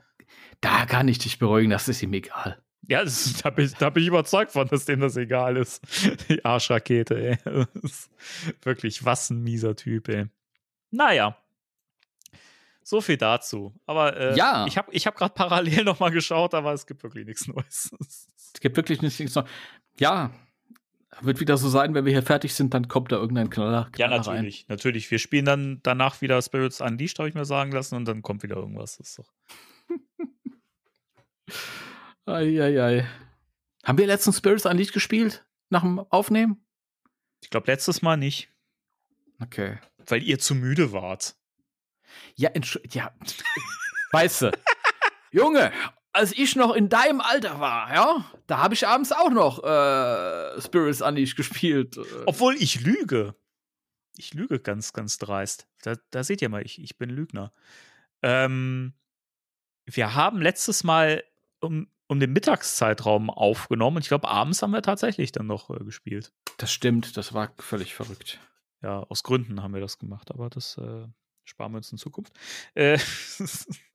da 0.61 0.87
kann 0.87 1.09
ich 1.09 1.19
dich 1.19 1.39
beruhigen, 1.39 1.71
das 1.71 1.89
ist 1.89 2.03
ihm 2.03 2.13
egal. 2.13 2.63
Ja, 2.87 3.03
das, 3.03 3.41
da, 3.43 3.49
bin 3.51 3.65
ich, 3.65 3.75
da 3.75 3.89
bin 3.89 4.03
ich 4.03 4.09
überzeugt 4.09 4.53
von, 4.53 4.69
dass 4.69 4.85
dem 4.85 5.01
das 5.01 5.17
egal 5.17 5.57
ist. 5.57 5.83
Die 6.29 6.45
Arschrakete, 6.45 7.39
ey. 7.45 7.67
wirklich, 8.63 9.05
was 9.05 9.31
ein 9.31 9.43
mieser 9.43 9.75
Typ, 9.75 10.09
ey. 10.09 10.27
Naja. 10.91 11.39
So 12.83 13.01
viel 13.01 13.17
dazu. 13.17 13.75
Aber 13.87 14.15
äh, 14.15 14.37
ja. 14.37 14.67
ich 14.67 14.77
habe 14.77 14.93
ich 14.93 15.07
hab 15.07 15.17
gerade 15.17 15.33
parallel 15.33 15.85
noch 15.85 16.01
mal 16.01 16.11
geschaut, 16.11 16.53
aber 16.53 16.75
es 16.75 16.87
gibt 16.87 17.03
wirklich 17.03 17.25
nichts 17.25 17.49
Neues. 17.49 17.91
es 17.99 18.61
gibt 18.61 18.77
wirklich 18.77 19.01
nichts 19.01 19.19
Neues. 19.19 19.49
Ja, 19.99 20.31
Wird 21.21 21.41
wieder 21.41 21.57
so 21.57 21.69
sein, 21.69 21.95
wenn 21.95 22.05
wir 22.05 22.13
hier 22.13 22.23
fertig 22.23 22.55
sind, 22.55 22.75
dann 22.75 22.89
kommt 22.89 23.13
da 23.13 23.17
irgendein 23.17 23.51
Knaller, 23.51 23.89
Ja, 23.97 24.07
Knaller 24.09 24.27
rein. 24.27 24.37
natürlich. 24.37 24.67
Natürlich. 24.69 25.11
Wir 25.11 25.19
spielen 25.19 25.45
dann 25.45 25.81
danach 25.83 26.21
wieder 26.21 26.41
Spirits 26.43 26.81
Unleashed, 26.81 27.19
habe 27.19 27.29
ich 27.29 27.35
mir 27.35 27.45
sagen 27.45 27.73
lassen, 27.73 27.95
und 27.97 28.05
dann 28.07 28.23
kommt 28.23 28.43
wieder 28.43 28.57
irgendwas. 28.57 28.97
Das 28.99 29.09
ist 29.11 29.19
doch. 29.21 29.33
Eieiei. 32.27 33.07
Haben 33.85 33.99
wir 33.99 34.07
letztens 34.07 34.39
Spirits 34.39 34.67
Unleashed 34.67 34.93
gespielt? 34.95 35.45
Nach 35.71 35.83
dem 35.83 35.99
Aufnehmen? 35.99 36.65
Ich 37.43 37.51
glaube, 37.51 37.71
letztes 37.71 38.01
Mal 38.03 38.17
nicht, 38.17 38.49
Okay. 39.43 39.79
weil 40.07 40.23
ihr 40.23 40.39
zu 40.39 40.55
müde 40.55 40.93
wart. 40.93 41.37
Ja, 42.37 42.51
entsch 42.51 42.79
ja. 42.91 43.13
weißt 44.13 44.43
du. 44.43 44.53
Junge, 45.33 45.73
als 46.15 46.33
ich 46.33 46.57
noch 46.57 46.75
in 46.75 46.89
deinem 46.89 47.21
Alter 47.21 47.61
war, 47.61 47.93
ja, 47.93 48.25
da 48.47 48.59
habe 48.59 48.75
ich 48.75 48.87
abends 48.87 49.13
auch 49.13 49.31
noch 49.31 49.63
äh, 49.63 50.61
Spirits 50.61 51.03
Unleashed 51.03 51.37
gespielt. 51.37 51.97
Äh, 51.97 52.03
Obwohl 52.27 52.55
ich 52.55 52.81
lüge. 52.81 53.35
Ich 54.17 54.33
lüge 54.33 54.61
ganz, 54.61 54.93
ganz 54.93 55.19
dreist. 55.19 55.67
Da, 55.83 55.97
da 56.11 56.23
seht 56.23 56.41
ihr 56.41 56.49
mal, 56.49 56.65
ich, 56.65 56.81
ich 56.81 56.97
bin 56.99 57.11
Lügner. 57.11 57.53
Ähm, 58.23 58.95
wir 59.87 60.15
haben 60.15 60.41
letztes 60.41 60.85
Mal 60.85 61.25
um, 61.61 61.89
um 62.07 62.21
den 62.21 62.33
Mittagszeitraum 62.33 63.29
aufgenommen 63.29 63.97
und 63.97 64.03
ich 64.03 64.09
glaube, 64.09 64.29
abends 64.29 64.63
haben 64.63 64.71
wir 64.71 64.83
tatsächlich 64.83 65.33
dann 65.33 65.49
noch 65.49 65.69
äh, 65.71 65.83
gespielt. 65.83 66.33
das 66.59 66.73
stimmt, 66.73 67.17
das 67.17 67.35
war 67.35 67.53
völlig 67.59 67.95
verrückt. 67.95 68.39
Ja, 68.83 69.01
aus 69.01 69.25
Gründen 69.25 69.63
haben 69.63 69.75
wir 69.75 69.81
das 69.81 69.99
gemacht, 69.99 70.31
aber 70.31 70.49
das 70.49 70.79
äh, 70.79 71.09
sparen 71.43 71.73
wir 71.73 71.79
uns 71.79 71.91
in 71.91 71.99
Zukunft. 71.99 72.33
Äh, 72.75 72.99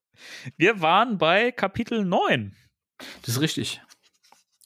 wir 0.58 0.82
waren 0.82 1.18
bei 1.18 1.52
Kapitel 1.52 2.06
9. 2.06 2.56
Das 3.22 3.30
ist 3.36 3.42
richtig. 3.42 3.82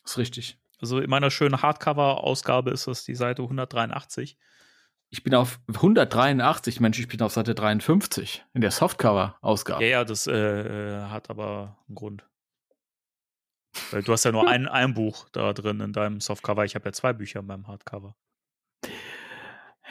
Das 0.04 0.14
ist 0.14 0.18
richtig. 0.18 0.58
Also 0.80 1.00
in 1.00 1.10
meiner 1.10 1.32
schönen 1.32 1.62
Hardcover-Ausgabe 1.62 2.72
ist 2.72 2.88
das 2.88 3.06
die 3.06 3.16
Seite 3.16 3.42
183. 3.44 4.38
Ich 5.10 5.24
bin 5.24 5.36
auf 5.36 5.60
183, 5.68 6.80
Mensch, 6.80 7.00
ich 7.00 7.08
bin 7.08 7.22
auf 7.22 7.32
Seite 7.32 7.54
53 7.54 8.44
in 8.54 8.62
der 8.62 8.72
Softcover-Ausgabe. 8.72 9.84
Ja, 9.84 9.90
ja, 9.90 10.04
das 10.04 10.28
äh, 10.28 10.34
äh, 10.34 11.02
hat 11.04 11.30
aber 11.30 11.78
einen 11.88 11.96
Grund. 11.96 12.26
Weil 13.92 14.04
du 14.04 14.12
hast 14.12 14.26
ja 14.26 14.32
nur 14.32 14.48
ein, 14.50 14.68
ein 14.68 14.94
Buch 14.94 15.30
da 15.32 15.54
drin 15.54 15.80
in 15.82 15.94
deinem 15.94 16.20
Softcover. 16.20 16.66
Ich 16.66 16.76
habe 16.76 16.86
ja 16.86 16.94
zwei 16.94 17.14
Bücher 17.14 17.42
in 17.42 17.46
meinem 17.46 17.68
Hardcover. 17.68 18.16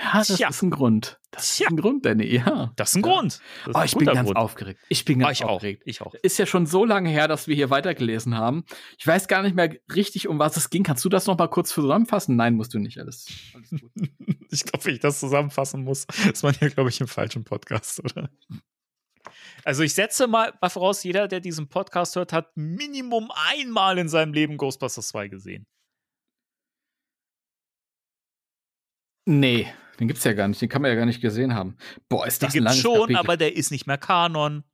Ja, 0.03 0.19
das 0.19 0.29
Tja. 0.37 0.49
ist 0.49 0.63
ein 0.63 0.71
Grund. 0.71 1.21
Das 1.31 1.55
Tja. 1.57 1.67
ist 1.67 1.73
ein 1.73 1.77
Grund, 1.77 2.05
Danny, 2.05 2.27
ja. 2.37 2.73
Das 2.77 2.91
ist 2.91 2.97
ein. 2.97 3.03
Grund. 3.03 3.35
Ist 3.35 3.41
Oh, 3.69 3.79
ein 3.79 3.87
ich 3.87 3.95
bin 3.97 4.07
ganz 4.07 4.27
Grund. 4.27 4.37
aufgeregt. 4.37 4.81
Ich 4.89 5.05
bin 5.05 5.21
ganz 5.21 5.39
ich 5.39 5.45
auch. 5.45 5.51
aufgeregt. 5.51 5.83
Ich 5.87 6.01
auch. 6.03 6.13
Ist 6.23 6.39
ja 6.39 6.47
schon 6.47 6.67
so 6.67 6.85
lange 6.85 7.09
her, 7.09 7.29
dass 7.29 7.47
wir 7.47 7.55
hier 7.55 7.71
weitergelesen 7.71 8.37
haben. 8.37 8.65
Ich 8.99 9.07
weiß 9.07 9.29
gar 9.29 9.43
nicht 9.43 9.55
mehr 9.55 9.75
richtig, 9.95 10.27
um 10.29 10.39
was 10.41 10.57
es 10.57 10.71
ging. 10.71 10.83
Kannst 10.83 11.05
du 11.05 11.09
das 11.09 11.27
noch 11.27 11.39
mal 11.39 11.47
kurz 11.49 11.71
zusammenfassen? 11.71 12.35
Nein, 12.37 12.55
musst 12.55 12.75
du 12.75 12.79
nicht. 12.79 12.99
Alles, 12.99 13.27
alles 13.55 13.71
gut. 13.71 13.91
Ich 14.55 14.65
glaube, 14.65 14.85
wenn 14.85 14.95
ich 14.95 15.01
das 15.01 15.19
zusammenfassen 15.19 15.83
muss, 15.83 16.05
ist 16.31 16.43
man 16.43 16.53
hier, 16.53 16.69
glaube 16.69 16.91
ich, 16.91 17.01
im 17.01 17.09
falschen 17.09 17.43
Podcast, 17.43 18.01
oder? 18.05 18.29
Also 19.65 19.83
ich 19.83 19.95
setze 19.95 20.27
mal, 20.27 20.53
mal 20.61 20.69
voraus, 20.69 21.03
jeder, 21.05 21.27
der 21.27 21.41
diesen 21.41 21.69
Podcast 21.71 22.17
hört, 22.17 22.35
hat 22.35 22.55
Minimum 22.55 23.31
einmal 23.51 23.97
in 23.97 24.11
seinem 24.11 24.35
Leben 24.35 24.59
Ghostbusters 24.59 25.09
2 25.09 25.29
gesehen. 25.29 25.67
nee, 29.25 29.73
den 30.01 30.09
gibt's 30.09 30.25
ja 30.25 30.33
gar 30.33 30.49
nicht. 30.49 30.61
Den 30.61 30.69
kann 30.69 30.83
man 30.83 30.91
ja 30.91 30.95
gar 30.97 31.07
nicht 31.07 31.21
gesehen 31.21 31.55
haben. 31.55 31.77
Boah, 32.09 32.27
ist 32.27 32.41
Den 32.43 32.47
das 32.47 32.55
ein 32.55 32.59
gibt's 32.59 32.65
langes 32.65 32.81
schon, 32.81 33.01
Kapitel. 33.01 33.17
aber 33.19 33.37
der 33.37 33.57
ist 33.57 33.71
nicht 33.71 33.87
mehr 33.87 33.99
Kanon. 33.99 34.65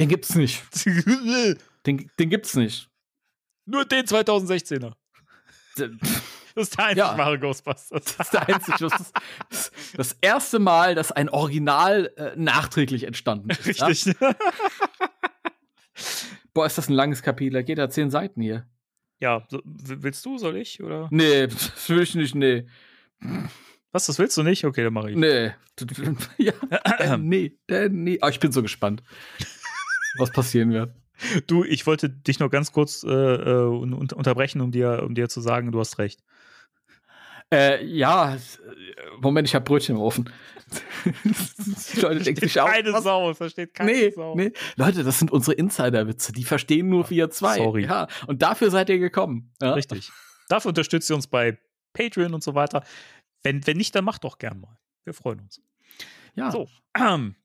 Den 0.00 0.08
gibt's 0.08 0.34
nicht. 0.34 0.62
Den, 1.86 2.08
den 2.18 2.30
gibt's 2.30 2.54
nicht. 2.54 2.88
Nur 3.66 3.84
den 3.84 4.04
2016er. 4.06 4.92
Das 5.76 5.90
Das 6.54 6.68
ist 6.68 6.78
der 6.78 6.84
einzig 6.86 6.98
Ja. 6.98 7.18
wahre 7.18 7.38
Ghostbusters. 7.40 8.12
ist 8.18 8.32
der 8.32 8.48
einzige. 8.48 8.78
Das 8.88 9.00
ist 9.00 9.12
das, 9.50 9.72
das 9.96 10.16
erste 10.20 10.58
Mal, 10.58 10.94
dass 10.94 11.10
ein 11.12 11.28
Original 11.28 12.12
äh, 12.16 12.32
nachträglich 12.36 13.04
entstanden 13.04 13.50
ist. 13.50 13.78
Ja? 13.78 13.86
Richtig. 13.86 14.14
Boah, 16.54 16.66
ist 16.66 16.76
das 16.78 16.88
ein 16.88 16.92
langes 16.94 17.22
Kapitel. 17.22 17.54
Da 17.54 17.62
geht 17.62 17.78
da 17.78 17.88
zehn 17.88 18.10
Seiten 18.10 18.40
hier. 18.42 18.66
Ja, 19.22 19.46
so, 19.48 19.62
willst 19.64 20.26
du, 20.26 20.36
soll 20.36 20.56
ich? 20.56 20.82
Oder? 20.82 21.06
Nee, 21.12 21.46
das 21.46 21.88
will 21.88 22.02
ich 22.02 22.14
nicht, 22.16 22.34
nee. 22.34 22.66
Was, 23.92 24.06
das 24.06 24.18
willst 24.18 24.36
du 24.36 24.42
nicht? 24.42 24.64
Okay, 24.64 24.82
dann 24.82 24.92
mache 24.92 25.10
ich. 25.12 25.16
Nee. 25.16 25.52
ja, 26.38 26.52
denn 26.98 27.22
nee, 27.28 27.56
denn 27.70 28.02
nee. 28.02 28.18
Oh, 28.20 28.28
ich 28.28 28.40
bin 28.40 28.50
so 28.50 28.62
gespannt, 28.62 29.02
was 30.18 30.30
passieren 30.32 30.72
wird. 30.72 30.92
Du, 31.46 31.62
ich 31.62 31.86
wollte 31.86 32.10
dich 32.10 32.40
noch 32.40 32.50
ganz 32.50 32.72
kurz 32.72 33.04
äh, 33.04 33.08
äh, 33.10 33.64
un 33.68 33.92
un- 33.94 34.08
unterbrechen, 34.12 34.60
um 34.60 34.72
dir, 34.72 35.04
um 35.06 35.14
dir 35.14 35.28
zu 35.28 35.40
sagen, 35.40 35.70
du 35.70 35.78
hast 35.78 35.98
recht. 35.98 36.20
Äh, 37.52 37.84
ja, 37.84 38.36
Moment, 39.18 39.46
ich 39.46 39.54
habe 39.54 39.64
Brötchen 39.64 39.96
im 39.96 40.00
Ofen. 40.02 40.32
Die 41.94 42.00
Leute 42.00 42.20
denken 42.24 42.40
sich 42.40 42.58
auch. 42.60 42.66
keine 42.66 42.92
was? 42.92 43.04
Sau, 43.04 43.34
versteht 43.34 43.74
keine 43.74 43.92
Nee, 43.92 44.10
Sau. 44.10 44.34
nee. 44.34 44.52
Leute, 44.76 45.04
das 45.04 45.18
sind 45.18 45.30
unsere 45.30 45.54
Insider-Witze. 45.54 46.32
Die 46.32 46.44
verstehen 46.44 46.88
nur 46.88 47.10
wir 47.10 47.30
zwei. 47.30 47.58
Sorry. 47.58 47.84
Ja, 47.84 48.08
und 48.26 48.40
dafür 48.42 48.70
seid 48.70 48.88
ihr 48.88 48.98
gekommen. 48.98 49.52
Ja? 49.60 49.74
Richtig. 49.74 50.10
Dafür 50.48 50.70
unterstützt 50.70 51.10
ihr 51.10 51.16
uns 51.16 51.26
bei 51.26 51.58
Patreon 51.92 52.32
und 52.32 52.42
so 52.42 52.54
weiter. 52.54 52.82
Wenn, 53.42 53.66
wenn 53.66 53.76
nicht, 53.76 53.94
dann 53.94 54.04
macht 54.04 54.24
doch 54.24 54.38
gern 54.38 54.60
mal. 54.60 54.78
Wir 55.04 55.12
freuen 55.12 55.40
uns. 55.40 55.60
Ja. 56.34 56.50
So. 56.50 56.68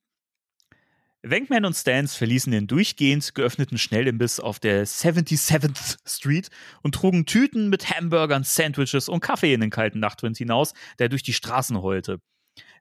Wankman 1.23 1.65
und 1.65 1.73
Stans 1.75 2.15
verließen 2.15 2.51
den 2.51 2.67
durchgehend 2.67 3.33
geöffneten 3.35 3.77
Schnellimbiss 3.77 4.39
auf 4.39 4.59
der 4.59 4.85
77th 4.85 5.97
Street 6.05 6.49
und 6.83 6.95
trugen 6.95 7.25
Tüten 7.25 7.69
mit 7.69 7.89
Hamburgern, 7.89 8.43
Sandwiches 8.43 9.09
und 9.09 9.19
Kaffee 9.19 9.53
in 9.53 9.61
den 9.61 9.69
kalten 9.69 9.99
Nachtwind 9.99 10.37
hinaus, 10.37 10.73
der 10.99 11.09
durch 11.09 11.23
die 11.23 11.33
Straßen 11.33 11.81
heulte. 11.81 12.21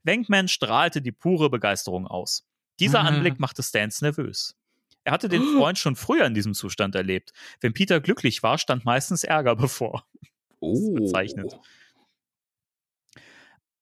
Wankman 0.04 0.48
strahlte 0.48 1.02
die 1.02 1.12
pure 1.12 1.50
Begeisterung 1.50 2.06
aus. 2.06 2.46
Dieser 2.78 3.00
Mhm. 3.02 3.08
Anblick 3.08 3.40
machte 3.40 3.62
Stans 3.62 4.02
nervös. 4.02 4.54
Er 5.04 5.12
hatte 5.12 5.28
den 5.28 5.42
Freund 5.56 5.78
schon 5.78 5.96
früher 5.96 6.26
in 6.26 6.34
diesem 6.34 6.54
Zustand 6.54 6.94
erlebt. 6.94 7.32
Wenn 7.60 7.72
Peter 7.72 8.00
glücklich 8.00 8.42
war, 8.42 8.58
stand 8.58 8.84
meistens 8.84 9.24
Ärger 9.24 9.56
bevor. 9.56 10.06
Oh. 10.60 10.94
bezeichnet. 10.94 11.54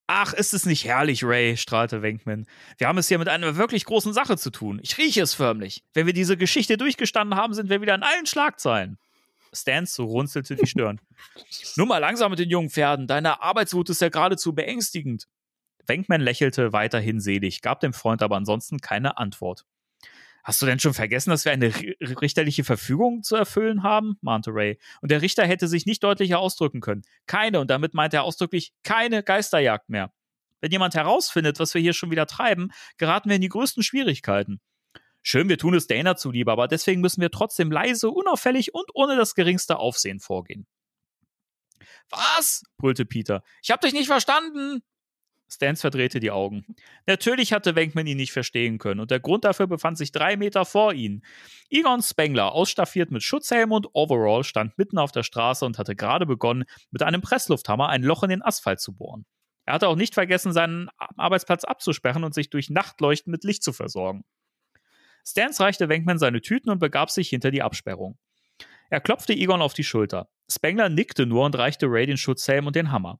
Ach, 0.06 0.34
ist 0.34 0.52
es 0.52 0.66
nicht 0.66 0.84
herrlich, 0.84 1.24
Ray, 1.24 1.56
strahlte 1.56 2.02
Wankman. 2.02 2.46
Wir 2.76 2.88
haben 2.88 2.98
es 2.98 3.08
hier 3.08 3.18
mit 3.18 3.28
einer 3.28 3.56
wirklich 3.56 3.86
großen 3.86 4.12
Sache 4.12 4.36
zu 4.36 4.50
tun. 4.50 4.78
Ich 4.82 4.98
rieche 4.98 5.22
es 5.22 5.32
förmlich. 5.32 5.82
Wenn 5.94 6.06
wir 6.06 6.12
diese 6.12 6.36
Geschichte 6.36 6.76
durchgestanden 6.76 7.38
haben, 7.38 7.54
sind 7.54 7.70
wir 7.70 7.80
wieder 7.80 7.94
in 7.94 8.02
allen 8.02 8.26
Schlagzeilen. 8.26 8.98
Stans 9.54 9.94
so 9.94 10.04
runzelte 10.04 10.56
die 10.56 10.66
Stirn. 10.66 11.00
Nur 11.76 11.86
mal 11.86 11.98
langsam 11.98 12.30
mit 12.30 12.38
den 12.38 12.50
jungen 12.50 12.68
Pferden. 12.68 13.06
Deine 13.06 13.42
Arbeitswut 13.42 13.88
ist 13.88 14.02
ja 14.02 14.10
geradezu 14.10 14.54
beängstigend. 14.54 15.26
Wankman 15.86 16.20
lächelte 16.20 16.72
weiterhin 16.72 17.20
selig, 17.20 17.62
gab 17.62 17.80
dem 17.80 17.92
Freund 17.92 18.22
aber 18.22 18.36
ansonsten 18.36 18.78
keine 18.78 19.16
Antwort. 19.16 19.64
Hast 20.44 20.61
du 20.61 20.66
denn 20.66 20.78
schon 20.78 20.92
vergessen, 20.94 21.30
dass 21.30 21.46
wir 21.46 21.52
eine 21.52 21.70
ri- 21.70 22.20
richterliche 22.20 22.64
Verfügung 22.64 23.22
zu 23.22 23.35
erfüllen 23.35 23.83
haben? 23.83 24.18
mahnte 24.20 24.50
Ray. 24.52 24.78
Und 25.00 25.11
der 25.11 25.22
Richter 25.22 25.46
hätte 25.46 25.66
sich 25.68 25.87
nicht 25.87 26.04
deutlicher 26.04 26.38
ausdrücken 26.38 26.80
können. 26.80 27.02
Keine, 27.26 27.61
und 27.61 27.70
damit 27.70 27.94
meinte 27.94 28.18
er 28.18 28.24
ausdrücklich 28.24 28.72
keine 28.83 29.22
Geisterjagd 29.22 29.88
mehr. 29.88 30.12
Wenn 30.61 30.70
jemand 30.70 30.94
herausfindet, 30.94 31.59
was 31.61 31.74
wir 31.74 31.80
hier 31.80 31.94
schon 31.94 32.11
wieder 32.11 32.26
treiben, 32.26 32.70
geraten 32.98 33.28
wir 33.30 33.37
in 33.37 33.42
die 33.42 33.48
größten 33.48 33.83
Schwierigkeiten. 33.83 34.61
Schön, 35.22 35.48
wir 35.48 35.57
tun 35.57 35.74
es 35.74 35.87
Dana 35.87 36.16
zuliebe, 36.16 36.52
aber 36.52 36.68
deswegen 36.68 37.00
müssen 37.00 37.22
wir 37.22 37.30
trotzdem 37.30 37.72
leise, 37.72 38.11
unauffällig 38.11 38.74
und 38.74 38.90
ohne 38.94 39.16
das 39.16 39.35
geringste 39.35 39.78
Aufsehen 39.78 40.20
vorgehen. 40.20 40.66
Was? 42.11 42.62
brüllte 42.76 43.07
Peter. 43.07 43.42
Ich 43.62 43.70
hab 43.70 43.80
dich 43.80 43.94
nicht 43.94 44.07
verstanden. 44.07 44.83
Stans 45.48 45.80
verdrehte 45.80 46.20
die 46.20 46.30
Augen. 46.30 46.64
Natürlich 47.07 47.52
hatte 47.52 47.76
Wankman 47.76 48.07
ihn 48.07 48.16
nicht 48.16 48.33
verstehen 48.33 48.78
können, 48.78 49.00
und 49.00 49.11
der 49.11 49.20
Grund 49.20 49.44
dafür 49.44 49.66
befand 49.66 49.98
sich 49.98 50.11
drei 50.11 50.37
Meter 50.37 50.64
vor 50.64 50.92
ihnen. 50.92 51.22
Egon 51.70 52.02
Spengler, 52.02 52.52
ausstaffiert 52.52 53.11
mit 53.11 53.22
Schutzhelm 53.22 53.72
und 53.72 53.88
Overall, 53.92 54.44
stand 54.44 54.76
mitten 54.78 54.98
auf 54.98 55.12
der 55.12 55.22
Straße 55.22 55.64
und 55.64 55.78
hatte 55.78 55.94
gerade 55.94 56.26
begonnen, 56.26 56.64
mit 56.90 57.02
einem 57.02 57.20
Presslufthammer 57.20 57.88
ein 57.88 58.02
Loch 58.02 58.22
in 58.22 58.30
den 58.30 58.42
Asphalt 58.42 58.80
zu 58.80 58.94
bohren. 58.94 59.26
Er 59.66 59.74
hatte 59.74 59.88
auch 59.88 59.96
nicht 59.96 60.14
vergessen, 60.14 60.52
seinen 60.52 60.88
Arbeitsplatz 61.16 61.64
abzusperren 61.64 62.24
und 62.24 62.35
sich 62.35 62.50
durch 62.50 62.70
Nachtleuchten 62.70 63.30
mit 63.30 63.44
Licht 63.44 63.62
zu 63.62 63.72
versorgen. 63.72 64.24
Stans 65.26 65.59
reichte 65.61 65.88
Wankman 65.88 66.18
seine 66.18 66.42
Tüten 66.42 66.70
und 66.70 66.80
begab 66.80 67.11
sich 67.11 67.30
hinter 67.30 67.50
die 67.50 67.62
Absperrung. 67.62 68.18
Er 68.90 69.00
klopfte 69.00 69.33
Egon 69.33 69.62
auf 69.62 69.72
die 69.72 69.85
Schulter. 69.85 70.28
Spengler 70.50 70.90
nickte 70.90 71.24
nur 71.24 71.46
und 71.46 71.57
reichte 71.57 71.87
Ray 71.87 72.07
den 72.07 72.18
Schutzhelm 72.18 72.66
und 72.66 72.76
den 72.76 72.92
Hammer. 72.92 73.18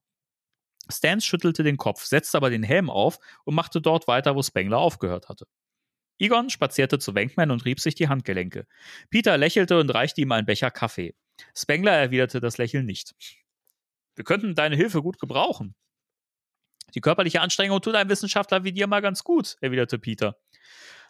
Stans 0.91 1.25
schüttelte 1.25 1.63
den 1.63 1.77
Kopf, 1.77 2.05
setzte 2.05 2.37
aber 2.37 2.51
den 2.51 2.63
Helm 2.63 2.91
auf 2.91 3.19
und 3.45 3.55
machte 3.55 3.81
dort 3.81 4.07
weiter, 4.07 4.35
wo 4.37 4.43
Spengler 4.43 4.79
aufgehört 4.79 5.29
hatte. 5.29 5.47
Egon 6.19 6.51
spazierte 6.51 6.99
zu 6.99 7.15
Wankman 7.15 7.51
und 7.51 7.65
rieb 7.65 7.81
sich 7.81 7.95
die 7.95 8.09
Handgelenke. 8.09 8.67
Peter 9.11 9.37
lächelte 9.37 9.79
und 9.79 9.91
reichte 9.91 10.21
ihm 10.21 10.33
einen 10.33 10.47
Becher 10.47 10.71
Kaffee. 10.71 11.15
Spengler 11.57 11.93
erwiderte 11.93 12.41
das 12.41 12.59
Lächeln 12.59 12.87
nicht. 12.87 13.15
Wir 14.15 14.25
könnten 14.25 14.55
deine 14.55 14.77
Hilfe 14.77 15.03
gut 15.03 15.19
gebrauchen. 15.19 15.75
Die 16.95 17.01
körperliche 17.01 17.41
Anstrengung 17.41 17.81
tut 17.83 17.97
einem 17.97 18.11
Wissenschaftler 18.11 18.63
wie 18.63 18.73
dir 18.73 18.87
mal 18.87 19.03
ganz 19.03 19.25
gut, 19.25 19.57
erwiderte 19.61 19.99
Peter. 19.99 20.37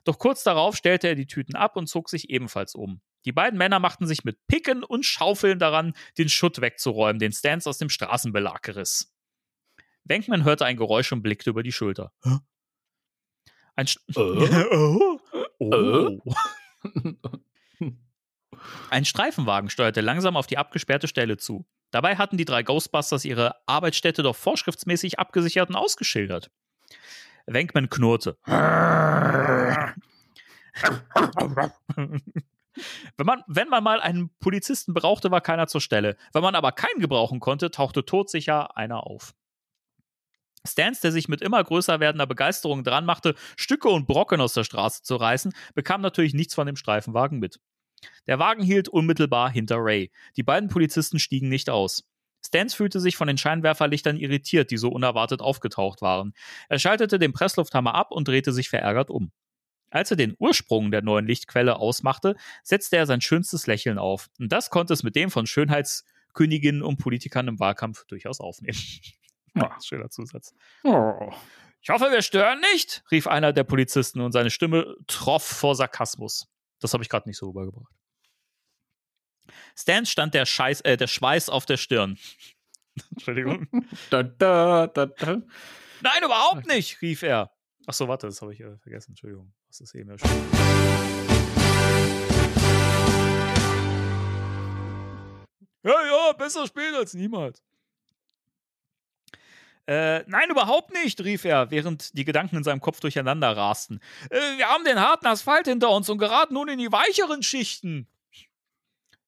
Doch 0.05 0.19
kurz 0.19 0.43
darauf 0.43 0.77
stellte 0.77 1.09
er 1.09 1.15
die 1.15 1.27
Tüten 1.27 1.57
ab 1.57 1.77
und 1.77 1.87
zog 1.87 2.09
sich 2.09 2.31
ebenfalls 2.31 2.75
um. 2.75 3.01
Die 3.25 3.33
beiden 3.33 3.59
Männer 3.59 3.81
machten 3.81 4.07
sich 4.07 4.25
mit 4.25 4.47
Picken 4.47 4.85
und 4.85 5.05
Schaufeln 5.05 5.59
daran, 5.59 5.95
den 6.19 6.29
Schutt 6.29 6.61
wegzuräumen, 6.61 7.19
den 7.19 7.33
Stans 7.33 7.67
aus 7.67 7.79
dem 7.79 7.89
Straßenbelag 7.89 8.69
riss. 8.69 9.14
Wenkman 10.05 10.45
hörte 10.45 10.65
ein 10.65 10.77
Geräusch 10.77 11.13
und 11.13 11.23
blickte 11.23 11.51
über 11.51 11.63
die 11.63 11.73
Schulter. 11.73 12.13
Ein 13.77 13.87
St 13.87 14.01
oh. 14.17 15.19
Oh. 15.59 16.19
Ein 18.91 19.05
Streifenwagen 19.05 19.71
steuerte 19.71 20.01
langsam 20.01 20.37
auf 20.37 20.47
die 20.47 20.59
abgesperrte 20.59 21.09
Stelle 21.09 21.37
zu. 21.37 21.67
Dabei 21.91 22.17
hatten 22.17 22.37
die 22.37 22.45
drei 22.45 22.63
Ghostbusters 22.63 23.25
ihre 23.25 23.57
Arbeitsstätte 23.67 24.23
doch 24.23 24.37
vorschriftsmäßig 24.37 25.19
abgesichert 25.19 25.71
und 25.71 25.77
ausgeschildert. 25.77 26.51
Wenkman 27.47 27.89
knurrte. 27.89 28.37
Wenn 33.17 33.27
man, 33.27 33.45
wenn 33.47 33.69
man 33.69 33.85
mal 33.85 34.01
einen 34.01 34.31
Polizisten 34.41 34.95
brauchte, 34.95 35.31
war 35.31 35.41
keiner 35.41 35.69
zur 35.69 35.81
Stelle. 35.81 36.17
Wenn 36.33 36.43
man 36.43 36.57
aber 36.57 36.73
keinen 36.73 36.99
gebrauchen 37.01 37.39
konnte, 37.39 37.71
tauchte 37.71 38.05
todsicher 38.05 38.77
einer 38.77 39.07
auf. 39.07 39.35
Stans, 40.67 41.01
der 41.01 41.13
sich 41.13 41.29
mit 41.29 41.43
immer 41.43 41.63
größer 41.63 42.01
werdender 42.01 42.27
Begeisterung 42.27 42.85
dran 42.85 43.05
machte, 43.05 43.35
Stücke 43.57 43.89
und 43.89 44.07
Brocken 44.07 44.41
aus 44.41 44.55
der 44.55 44.65
Straße 44.65 45.03
zu 45.03 45.17
reißen, 45.17 45.53
bekam 45.75 46.01
natürlich 46.01 46.35
nichts 46.35 46.55
von 46.55 46.67
dem 46.67 46.77
Streifenwagen 46.77 47.39
mit. 47.39 47.61
Der 48.27 48.39
Wagen 48.39 48.63
hielt 48.63 48.89
unmittelbar 48.89 49.51
hinter 49.51 49.77
Ray. 49.79 50.11
Die 50.37 50.43
beiden 50.43 50.69
Polizisten 50.69 51.19
stiegen 51.19 51.49
nicht 51.49 51.71
aus. 51.71 52.05
Stans 52.45 52.75
fühlte 52.75 53.01
sich 53.01 53.17
von 53.17 53.27
den 53.27 53.39
Scheinwerferlichtern 53.39 54.17
irritiert, 54.17 54.71
die 54.71 54.77
so 54.77 54.91
unerwartet 54.91 55.41
aufgetaucht 55.41 56.03
waren. 56.03 56.35
Er 56.69 56.79
schaltete 56.79 57.19
den 57.19 57.33
Presslufthammer 57.33 57.95
ab 57.95 58.11
und 58.11 58.29
drehte 58.29 58.53
sich 58.53 58.69
verärgert 58.69 59.11
um. 59.11 59.33
Als 59.91 60.11
er 60.11 60.17
den 60.17 60.35
Ursprung 60.39 60.91
der 60.91 61.03
neuen 61.03 61.27
Lichtquelle 61.27 61.77
ausmachte, 61.77 62.37
setzte 62.63 62.97
er 62.97 63.07
sein 63.07 63.21
schönstes 63.21 63.67
Lächeln 63.67 63.99
auf. 63.99 64.29
Und 64.39 64.51
das 64.51 64.69
konnte 64.71 64.93
es 64.93 65.03
mit 65.03 65.15
dem 65.17 65.31
von 65.31 65.47
Schönheitsköniginnen 65.47 66.83
und 66.83 66.99
Politikern 66.99 67.49
im 67.49 67.61
Wahlkampf 67.61 68.05
durchaus 68.07 68.41
aufnehmen. 68.41 68.79
Ja, 69.55 69.77
schöner 69.83 70.11
Zusatz. 70.11 70.55
Oh. 70.83 71.33
Ich 71.81 71.91
hoffe, 71.91 72.11
wir 72.11 72.23
stören 72.23 72.61
nicht, 72.73 73.05
rief 73.11 73.27
einer 73.27 73.53
der 73.53 73.65
Polizisten 73.65 74.21
und 74.21 74.33
seine 74.33 74.51
Stimme 74.51 74.97
troff 75.07 75.45
vor 75.45 75.77
Sarkasmus. 75.77 76.49
Das 76.81 76.93
habe 76.93 77.03
ich 77.03 77.09
gerade 77.09 77.29
nicht 77.29 77.39
so 77.39 77.49
rübergebracht. 77.49 77.93
Stan 79.77 80.07
stand 80.07 80.35
der, 80.35 80.47
Scheiß, 80.47 80.81
äh, 80.81 80.97
der 80.97 81.07
Schweiß 81.07 81.49
auf 81.49 81.67
der 81.67 81.77
Stirn. 81.77 82.19
Entschuldigung. 83.11 83.69
da, 84.11 84.23
da, 84.23 84.87
da, 84.87 85.07
Nein, 86.01 86.23
überhaupt 86.25 86.67
nicht, 86.67 87.01
rief 87.03 87.23
er. 87.23 87.51
Ach 87.87 87.93
so, 87.93 88.09
warte, 88.09 88.27
das 88.27 88.41
habe 88.41 88.55
ich 88.55 88.61
äh, 88.61 88.79
vergessen. 88.79 89.13
Entschuldigung. 89.13 89.53
Das 89.69 89.81
ist 89.81 89.95
eben 89.95 90.11
ja. 90.11 90.17
Ja, 95.83 96.07
ja, 96.07 96.33
besser 96.33 96.67
spät 96.67 96.95
als 96.95 97.13
niemals. 97.13 97.63
Äh, 99.87 100.25
nein, 100.27 100.49
überhaupt 100.49 100.95
nicht, 100.95 101.21
rief 101.23 101.45
er, 101.45 101.71
während 101.71 102.17
die 102.17 102.25
Gedanken 102.25 102.57
in 102.57 102.65
seinem 102.65 102.81
Kopf 102.81 103.01
durcheinander 103.01 103.55
rasten. 103.55 104.01
Äh, 104.31 104.39
wir 104.57 104.69
haben 104.69 104.85
den 104.85 104.99
harten 104.99 105.27
Asphalt 105.27 105.67
hinter 105.67 105.91
uns 105.91 106.09
und 106.09 106.19
geraten 106.19 106.55
nun 106.55 106.69
in 106.69 106.79
die 106.79 106.91
weicheren 106.91 107.43
Schichten. 107.43 108.09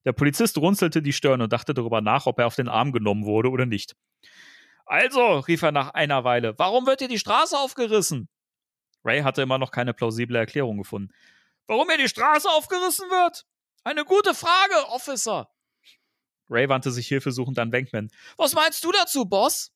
Der 0.06 0.12
Polizist 0.12 0.56
runzelte 0.56 1.02
die 1.02 1.12
Stirn 1.12 1.42
und 1.42 1.52
dachte 1.52 1.74
darüber 1.74 2.00
nach, 2.00 2.26
ob 2.26 2.38
er 2.38 2.46
auf 2.46 2.54
den 2.54 2.68
Arm 2.68 2.92
genommen 2.92 3.26
wurde 3.26 3.50
oder 3.50 3.66
nicht. 3.66 3.96
Also, 4.86 5.40
rief 5.40 5.62
er 5.62 5.72
nach 5.72 5.90
einer 5.94 6.24
Weile, 6.24 6.56
warum 6.58 6.86
wird 6.86 7.00
hier 7.00 7.08
die 7.08 7.18
Straße 7.18 7.58
aufgerissen? 7.58 8.28
Ray 9.04 9.22
hatte 9.22 9.42
immer 9.42 9.58
noch 9.58 9.72
keine 9.72 9.92
plausible 9.92 10.38
Erklärung 10.38 10.78
gefunden. 10.78 11.12
Warum 11.66 11.88
hier 11.88 11.98
die 11.98 12.08
Straße 12.08 12.48
aufgerissen 12.48 13.10
wird? 13.10 13.44
Eine 13.84 14.04
gute 14.04 14.34
Frage, 14.34 14.88
Officer. 14.88 15.48
Ray 16.48 16.68
wandte 16.68 16.92
sich 16.92 17.08
hilfesuchend 17.08 17.58
an 17.58 17.70
Bankman. 17.70 18.10
Was 18.36 18.54
meinst 18.54 18.84
du 18.84 18.92
dazu, 18.92 19.26
Boss? 19.26 19.72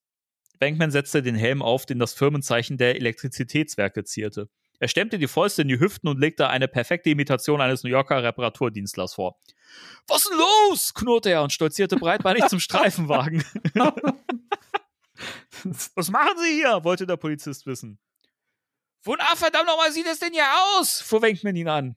Bankman 0.61 0.91
setzte 0.93 1.23
den 1.23 1.35
Helm 1.35 1.63
auf, 1.63 1.87
den 1.87 1.99
das 1.99 2.13
Firmenzeichen 2.13 2.77
der 2.79 2.95
Elektrizitätswerke 2.97 4.05
zierte. 4.05 4.49
Er 4.79 4.89
stemmte 4.89 5.19
die 5.19 5.27
Fäuste 5.27 5.63
in 5.63 5.69
die 5.69 5.81
Hüften 5.81 6.09
und 6.09 6.21
legte 6.21 6.49
eine 6.49 6.69
perfekte 6.69 7.11
Imitation 7.11 7.61
eines 7.61 7.83
New 7.83 7.91
Yorker 7.91 8.23
Reparaturdienstlers 8.23 9.15
vor. 9.15 9.41
Was 10.07 10.25
denn 10.25 10.39
los? 10.39 10.95
knurrte 10.95 11.31
er 11.31 11.43
und 11.43 11.53
stolzierte 11.53 11.97
breitbeinig 11.97 12.47
zum 12.47 12.61
Streifenwagen. 12.61 13.43
Was 15.95 16.11
machen 16.11 16.39
Sie 16.39 16.55
hier? 16.55 16.85
wollte 16.85 17.07
der 17.07 17.17
Polizist 17.17 17.67
wissen. 17.67 17.99
Wonach 19.03 19.37
verdammt 19.37 19.67
nochmal 19.67 19.93
sieht 19.93 20.07
es 20.07 20.19
denn 20.19 20.33
hier 20.33 20.47
aus? 20.77 21.01
fuhr 21.01 21.23
Wenkman 21.23 21.57
ihn 21.57 21.69
an. 21.69 21.97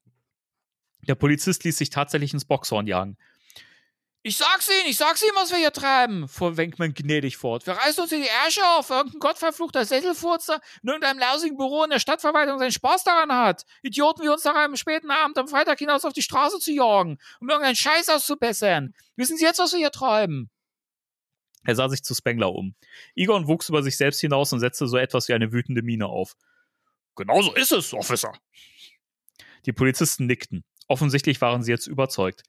Der 1.08 1.16
Polizist 1.16 1.66
ließ 1.66 1.78
sich 1.78 1.90
tatsächlich 1.90 2.34
ins 2.34 2.46
Boxhorn 2.46 2.88
jagen. 2.88 3.18
Ich 4.26 4.38
sag's 4.38 4.70
Ihnen, 4.70 4.90
ich 4.90 4.96
sag's 4.96 5.22
Ihnen, 5.22 5.36
was 5.36 5.52
wir 5.52 5.58
hier 5.58 5.74
treiben, 5.74 6.30
fuhr 6.30 6.56
Wenkman 6.56 6.94
gnädig 6.94 7.36
fort. 7.36 7.68
Wir 7.68 7.74
reißen 7.74 8.04
uns 8.04 8.12
in 8.14 8.22
die 8.22 8.30
Ärsche 8.46 8.62
auf, 8.78 8.90
irgendein 8.90 9.20
gottverfluchter 9.20 9.84
Sesselfurzer 9.84 10.62
in 10.82 10.88
irgendeinem 10.88 11.20
lausigen 11.20 11.58
Büro 11.58 11.84
in 11.84 11.90
der 11.90 12.00
Stadtverwaltung 12.00 12.58
seinen 12.58 12.72
Spaß 12.72 13.04
daran 13.04 13.34
hat. 13.34 13.66
Idioten 13.82 14.24
wie 14.24 14.30
uns 14.30 14.46
nach 14.46 14.56
einem 14.56 14.78
späten 14.78 15.12
Abend 15.12 15.38
am 15.38 15.50
Freitag 15.50 15.80
hinaus 15.80 16.06
auf 16.06 16.14
die 16.14 16.22
Straße 16.22 16.60
zu 16.60 16.72
jagen, 16.72 17.18
um 17.42 17.50
irgendeinen 17.50 17.76
Scheiß 17.76 18.08
auszubessern. 18.08 18.94
Wissen 19.18 19.36
Sie 19.36 19.44
jetzt, 19.44 19.60
was 19.60 19.74
wir 19.74 19.80
hier 19.80 19.92
treiben? 19.92 20.50
Er 21.66 21.76
sah 21.76 21.90
sich 21.90 22.02
zu 22.02 22.16
Spengler 22.16 22.54
um. 22.54 22.76
Egon 23.16 23.48
wuchs 23.48 23.68
über 23.68 23.84
sich 23.84 23.98
selbst 23.98 24.22
hinaus 24.22 24.54
und 24.54 24.62
setzte 24.62 24.88
so 24.88 24.96
etwas 24.96 25.28
wie 25.28 25.34
eine 25.34 25.52
wütende 25.52 25.82
Miene 25.82 26.08
auf. 26.08 26.38
Genauso 27.18 27.54
ist 27.56 27.74
es, 27.74 27.94
Officer. 27.94 28.32
Die 29.66 29.74
Polizisten 29.74 30.28
nickten. 30.28 30.64
Offensichtlich 30.88 31.42
waren 31.42 31.62
sie 31.62 31.72
jetzt 31.72 31.88
überzeugt. 31.88 32.44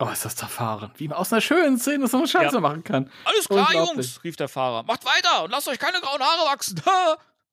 Oh, 0.00 0.08
ist 0.08 0.24
das 0.24 0.36
zerfahren. 0.36 0.92
Wie 0.96 1.08
man 1.08 1.18
aus 1.18 1.32
einer 1.32 1.40
schönen 1.40 1.78
Szene 1.78 2.06
so 2.06 2.18
eine 2.18 2.28
Scheiße 2.28 2.56
ja. 2.56 2.60
machen 2.60 2.84
kann. 2.84 3.10
Alles 3.24 3.48
klar, 3.48 3.74
Jungs, 3.74 4.22
rief 4.22 4.36
der 4.36 4.48
Fahrer. 4.48 4.84
Macht 4.84 5.04
weiter 5.04 5.44
und 5.44 5.50
lasst 5.50 5.68
euch 5.68 5.78
keine 5.78 6.00
grauen 6.00 6.20
Haare 6.20 6.50
wachsen. 6.50 6.80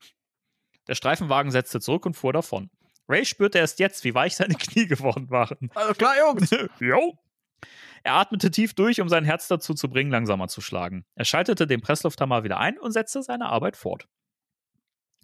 der 0.88 0.96
Streifenwagen 0.96 1.52
setzte 1.52 1.80
zurück 1.82 2.06
und 2.06 2.14
fuhr 2.14 2.34
davon. 2.34 2.70
Ray 3.08 3.26
spürte 3.26 3.58
erst 3.58 3.80
jetzt, 3.80 4.04
wie 4.04 4.14
weich 4.14 4.36
seine 4.36 4.56
Knie 4.56 4.88
geworden 4.88 5.30
waren. 5.30 5.72
Alles 5.74 5.98
klar, 5.98 6.16
Jungs. 6.18 6.50
jo. 6.80 7.18
Er 8.04 8.14
atmete 8.14 8.52
tief 8.52 8.76
durch, 8.76 9.02
um 9.02 9.10
sein 9.10 9.26
Herz 9.26 9.48
dazu 9.48 9.74
zu 9.74 9.90
bringen, 9.90 10.12
langsamer 10.12 10.48
zu 10.48 10.62
schlagen. 10.62 11.06
Er 11.16 11.26
schaltete 11.26 11.66
den 11.66 11.82
Presslufthammer 11.82 12.44
wieder 12.44 12.60
ein 12.60 12.78
und 12.78 12.92
setzte 12.92 13.24
seine 13.24 13.48
Arbeit 13.48 13.78
fort. 13.78 14.08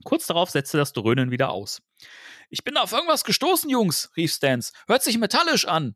Kurz 0.03 0.25
darauf 0.25 0.49
setzte 0.49 0.77
das 0.77 0.93
Dröhnen 0.93 1.29
wieder 1.29 1.51
aus. 1.51 1.83
Ich 2.49 2.63
bin 2.63 2.77
auf 2.77 2.91
irgendwas 2.91 3.23
gestoßen, 3.23 3.69
Jungs, 3.69 4.11
rief 4.17 4.33
Stans. 4.33 4.73
Hört 4.87 5.03
sich 5.03 5.19
metallisch 5.19 5.67
an. 5.67 5.95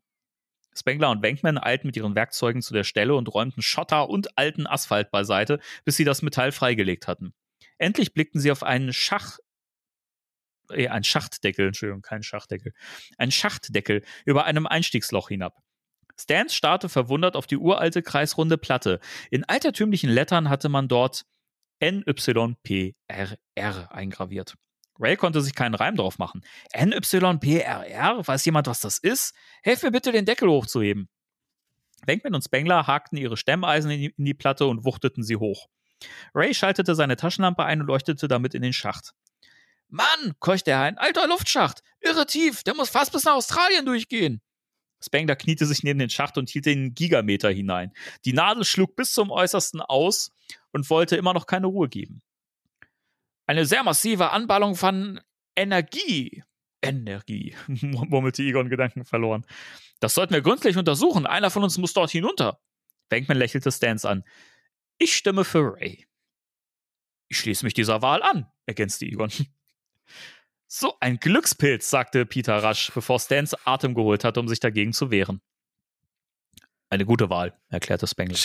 Spengler 0.76 1.10
und 1.10 1.22
Bankman 1.22 1.58
eilten 1.58 1.88
mit 1.88 1.96
ihren 1.96 2.14
Werkzeugen 2.14 2.62
zu 2.62 2.74
der 2.74 2.84
Stelle 2.84 3.14
und 3.14 3.32
räumten 3.32 3.62
Schotter 3.62 4.08
und 4.08 4.38
alten 4.38 4.66
Asphalt 4.66 5.10
beiseite, 5.10 5.60
bis 5.84 5.96
sie 5.96 6.04
das 6.04 6.22
Metall 6.22 6.52
freigelegt 6.52 7.08
hatten. 7.08 7.34
Endlich 7.78 8.14
blickten 8.14 8.40
sie 8.40 8.50
auf 8.50 8.62
einen 8.62 8.92
Schach, 8.92 9.38
äh, 10.70 10.88
ein 10.88 11.04
Schachtdeckel, 11.04 11.68
Entschuldigung, 11.68 12.02
kein 12.02 12.22
Schachdeckel, 12.22 12.72
ein 13.18 13.30
Schachtdeckel 13.30 14.02
über 14.24 14.44
einem 14.44 14.66
Einstiegsloch 14.66 15.28
hinab. 15.28 15.54
Stans 16.18 16.54
starrte 16.54 16.88
verwundert 16.88 17.36
auf 17.36 17.46
die 17.46 17.58
uralte 17.58 18.02
kreisrunde 18.02 18.56
Platte. 18.56 19.00
In 19.30 19.44
altertümlichen 19.44 20.08
Lettern 20.10 20.48
hatte 20.48 20.68
man 20.68 20.88
dort 20.88 21.26
NYPRR 21.80 23.36
eingraviert. 23.90 24.54
Ray 24.98 25.16
konnte 25.16 25.40
sich 25.40 25.54
keinen 25.54 25.74
Reim 25.74 25.96
drauf 25.96 26.18
machen. 26.18 26.42
NYPRR? 26.74 28.26
Weiß 28.26 28.44
jemand, 28.44 28.66
was 28.66 28.80
das 28.80 28.98
ist? 28.98 29.34
Helf 29.62 29.82
mir 29.82 29.90
bitte, 29.90 30.12
den 30.12 30.24
Deckel 30.24 30.48
hochzuheben. 30.48 31.08
Wenkman 32.06 32.34
und 32.34 32.42
Spengler 32.42 32.86
hakten 32.86 33.16
ihre 33.16 33.36
Stemmeisen 33.36 33.90
in 33.90 34.00
die, 34.00 34.14
in 34.16 34.24
die 34.24 34.34
Platte 34.34 34.66
und 34.66 34.84
wuchteten 34.84 35.22
sie 35.22 35.36
hoch. 35.36 35.68
Ray 36.34 36.54
schaltete 36.54 36.94
seine 36.94 37.16
Taschenlampe 37.16 37.64
ein 37.64 37.80
und 37.80 37.86
leuchtete 37.86 38.28
damit 38.28 38.54
in 38.54 38.62
den 38.62 38.72
Schacht. 38.72 39.12
Mann, 39.88 40.34
keuchte 40.40 40.72
er, 40.72 40.82
ein 40.82 40.98
alter 40.98 41.26
Luftschacht. 41.28 41.82
Irre 42.00 42.26
tief, 42.26 42.62
der 42.64 42.74
muss 42.74 42.90
fast 42.90 43.12
bis 43.12 43.24
nach 43.24 43.34
Australien 43.34 43.86
durchgehen. 43.86 44.40
Spengler 45.02 45.36
kniete 45.36 45.66
sich 45.66 45.82
neben 45.82 45.98
den 45.98 46.10
Schacht 46.10 46.38
und 46.38 46.48
hielt 46.48 46.66
den 46.66 46.94
Gigameter 46.94 47.50
hinein. 47.50 47.92
Die 48.24 48.32
Nadel 48.32 48.64
schlug 48.64 48.96
bis 48.96 49.12
zum 49.12 49.30
Äußersten 49.30 49.80
aus 49.80 50.32
und 50.72 50.88
wollte 50.90 51.16
immer 51.16 51.34
noch 51.34 51.46
keine 51.46 51.66
Ruhe 51.66 51.88
geben. 51.88 52.22
Eine 53.46 53.64
sehr 53.64 53.82
massive 53.84 54.30
Anballung 54.30 54.74
von 54.74 55.20
Energie. 55.54 56.42
Energie, 56.82 57.54
murmelte 57.66 58.42
Egon 58.42 58.68
Gedanken 58.68 59.04
verloren. 59.04 59.46
Das 60.00 60.14
sollten 60.14 60.34
wir 60.34 60.42
gründlich 60.42 60.76
untersuchen. 60.76 61.26
Einer 61.26 61.50
von 61.50 61.62
uns 61.62 61.78
muss 61.78 61.94
dort 61.94 62.10
hinunter. 62.10 62.60
Bankman 63.08 63.38
lächelte 63.38 63.72
Stans 63.72 64.04
an. 64.04 64.24
Ich 64.98 65.16
stimme 65.16 65.44
für 65.44 65.74
Ray. 65.74 66.06
Ich 67.28 67.38
schließe 67.38 67.64
mich 67.64 67.74
dieser 67.74 68.02
Wahl 68.02 68.22
an, 68.22 68.46
ergänzte 68.66 69.06
Egon. 69.06 69.30
So 70.68 70.94
ein 70.98 71.20
Glückspilz, 71.20 71.88
sagte 71.88 72.26
Peter 72.26 72.60
rasch, 72.60 72.90
bevor 72.92 73.20
Stans 73.20 73.54
Atem 73.66 73.94
geholt 73.94 74.24
hatte, 74.24 74.40
um 74.40 74.48
sich 74.48 74.58
dagegen 74.58 74.92
zu 74.92 75.12
wehren. 75.12 75.40
Eine 76.88 77.04
gute 77.04 77.30
Wahl, 77.30 77.58
erklärte 77.68 78.06
Spengler. 78.06 78.38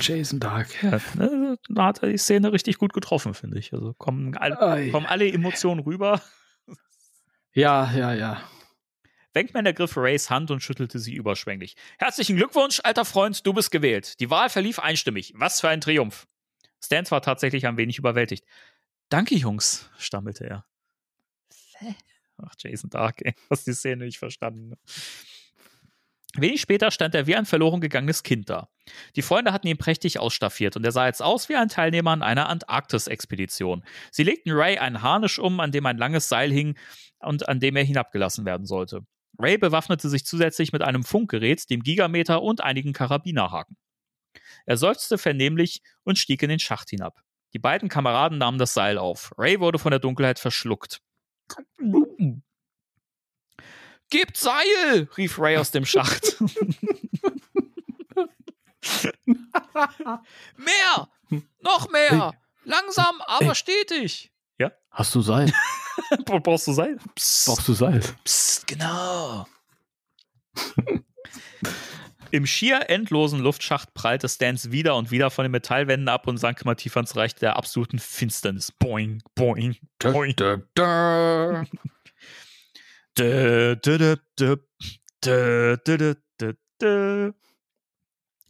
Jason 0.00 0.38
Dark. 0.38 0.82
Ja, 0.82 1.00
ne, 1.16 1.58
da 1.68 1.86
hat 1.86 2.02
er 2.02 2.08
die 2.08 2.18
Szene 2.18 2.52
richtig 2.52 2.78
gut 2.78 2.92
getroffen, 2.92 3.34
finde 3.34 3.58
ich. 3.58 3.72
Also 3.72 3.94
kommen, 3.94 4.36
all, 4.36 4.90
kommen 4.90 5.06
alle 5.06 5.30
Emotionen 5.30 5.80
rüber. 5.80 6.22
Ja, 7.52 7.92
ja, 7.92 8.14
ja. 8.14 8.40
Wankman 9.34 9.66
ergriff 9.66 9.96
Rays 9.96 10.30
Hand 10.30 10.50
und 10.50 10.60
schüttelte 10.60 10.98
sie 10.98 11.14
überschwänglich. 11.14 11.74
Herzlichen 11.98 12.36
Glückwunsch, 12.36 12.80
alter 12.82 13.04
Freund, 13.04 13.44
du 13.44 13.52
bist 13.52 13.70
gewählt. 13.70 14.18
Die 14.20 14.30
Wahl 14.30 14.50
verlief 14.50 14.78
einstimmig. 14.78 15.32
Was 15.36 15.60
für 15.60 15.68
ein 15.68 15.80
Triumph. 15.80 16.26
Stans 16.82 17.10
war 17.10 17.22
tatsächlich 17.22 17.66
ein 17.66 17.76
wenig 17.76 17.98
überwältigt. 17.98 18.44
Danke, 19.08 19.34
Jungs, 19.34 19.90
stammelte 19.98 20.46
er. 20.46 20.64
Ach, 22.42 22.54
Jason 22.58 22.90
Dark, 22.90 23.20
ey, 23.22 23.34
hast 23.50 23.66
die 23.66 23.72
Szene 23.72 24.04
nicht 24.04 24.18
verstanden. 24.18 24.74
Wenig 26.36 26.60
später 26.60 26.90
stand 26.90 27.14
er 27.14 27.26
wie 27.26 27.34
ein 27.34 27.44
verloren 27.44 27.80
gegangenes 27.80 28.22
Kind 28.22 28.50
da. 28.50 28.68
Die 29.16 29.22
Freunde 29.22 29.52
hatten 29.52 29.66
ihn 29.66 29.78
prächtig 29.78 30.20
ausstaffiert 30.20 30.76
und 30.76 30.84
er 30.84 30.92
sah 30.92 31.06
jetzt 31.06 31.22
aus 31.22 31.48
wie 31.48 31.56
ein 31.56 31.68
Teilnehmer 31.68 32.12
an 32.12 32.22
einer 32.22 32.48
Antarktis-Expedition. 32.48 33.84
Sie 34.12 34.22
legten 34.22 34.52
Ray 34.52 34.78
einen 34.78 35.02
Harnisch 35.02 35.38
um, 35.38 35.58
an 35.58 35.72
dem 35.72 35.86
ein 35.86 35.98
langes 35.98 36.28
Seil 36.28 36.52
hing 36.52 36.78
und 37.18 37.48
an 37.48 37.58
dem 37.58 37.76
er 37.76 37.84
hinabgelassen 37.84 38.44
werden 38.44 38.66
sollte. 38.66 39.00
Ray 39.38 39.58
bewaffnete 39.58 40.08
sich 40.08 40.24
zusätzlich 40.24 40.72
mit 40.72 40.82
einem 40.82 41.02
Funkgerät, 41.02 41.68
dem 41.70 41.82
Gigameter 41.82 42.42
und 42.42 42.60
einigen 42.60 42.92
Karabinerhaken. 42.92 43.76
Er 44.66 44.76
seufzte 44.76 45.18
vernehmlich 45.18 45.82
und 46.04 46.18
stieg 46.18 46.42
in 46.42 46.50
den 46.50 46.58
Schacht 46.58 46.90
hinab. 46.90 47.20
Die 47.52 47.58
beiden 47.58 47.88
Kameraden 47.88 48.38
nahmen 48.38 48.58
das 48.58 48.74
Seil 48.74 48.98
auf. 48.98 49.32
Ray 49.36 49.58
wurde 49.58 49.78
von 49.78 49.90
der 49.90 49.98
Dunkelheit 49.98 50.38
verschluckt. 50.38 51.00
Gebt 54.10 54.36
Seil! 54.36 55.08
rief 55.16 55.38
Ray 55.38 55.56
aus 55.56 55.70
dem 55.70 55.86
Schacht. 55.86 56.36
mehr! 60.56 61.08
Noch 61.62 61.88
mehr! 61.90 62.34
Langsam, 62.64 63.20
aber 63.26 63.54
stetig! 63.54 64.32
Ja? 64.58 64.72
Hast 64.90 65.14
du 65.14 65.20
Seil? 65.20 65.52
Brauchst 66.24 66.66
du 66.66 66.72
Seil? 66.72 66.98
Psst, 67.14 67.46
Brauchst 67.46 67.68
du 67.68 67.72
Seil? 67.72 68.00
psst, 68.24 68.66
genau. 68.66 69.46
Im 72.32 72.46
schier 72.46 72.88
endlosen 72.88 73.40
Luftschacht 73.40 73.92
prallte 73.92 74.28
Stans 74.28 74.70
wieder 74.70 74.94
und 74.94 75.10
wieder 75.10 75.30
von 75.30 75.44
den 75.44 75.50
Metallwänden 75.50 76.08
ab 76.08 76.28
und 76.28 76.38
sank 76.38 76.60
immer 76.62 76.76
tiefer 76.76 77.00
ins 77.00 77.16
Reich 77.16 77.34
der 77.34 77.56
absoluten 77.56 77.98
Finsternis. 77.98 78.70
Boing, 78.70 79.20
boing, 79.34 79.76
boing. 79.98 80.34
Da, 80.36 80.58
da. 80.74 81.62
Dö, 81.62 81.64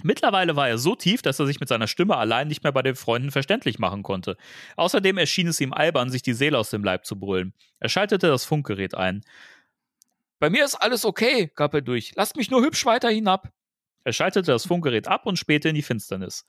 Mittlerweile 0.02 0.56
war 0.56 0.68
er 0.68 0.78
so 0.78 0.94
tief, 0.94 1.22
dass 1.22 1.38
er 1.38 1.46
sich 1.46 1.60
mit 1.60 1.68
seiner 1.68 1.88
Stimme 1.88 2.16
allein 2.16 2.48
nicht 2.48 2.62
mehr 2.62 2.72
bei 2.72 2.82
den 2.82 2.94
Freunden 2.94 3.30
verständlich 3.30 3.78
machen 3.78 4.02
konnte. 4.02 4.36
Außerdem 4.76 5.18
erschien 5.18 5.48
es 5.48 5.60
ihm 5.60 5.72
albern, 5.72 6.10
sich 6.10 6.22
die 6.22 6.32
Seele 6.32 6.56
aus 6.58 6.70
dem 6.70 6.84
Leib 6.84 7.04
zu 7.04 7.18
brüllen. 7.18 7.52
Er 7.80 7.88
schaltete 7.88 8.28
das 8.28 8.44
Funkgerät 8.44 8.94
ein. 8.94 9.22
Bei 10.38 10.48
mir 10.48 10.64
ist 10.64 10.76
alles 10.76 11.04
okay, 11.04 11.50
gab 11.54 11.74
er 11.74 11.82
durch. 11.82 12.12
Lasst 12.14 12.36
mich 12.36 12.50
nur 12.50 12.62
hübsch 12.62 12.86
weiter 12.86 13.10
hinab. 13.10 13.52
Er 14.04 14.12
schaltete 14.12 14.52
das 14.52 14.66
Funkgerät 14.66 15.06
ab 15.08 15.26
und 15.26 15.38
spähte 15.38 15.68
in 15.68 15.74
die 15.74 15.82
Finsternis. 15.82 16.46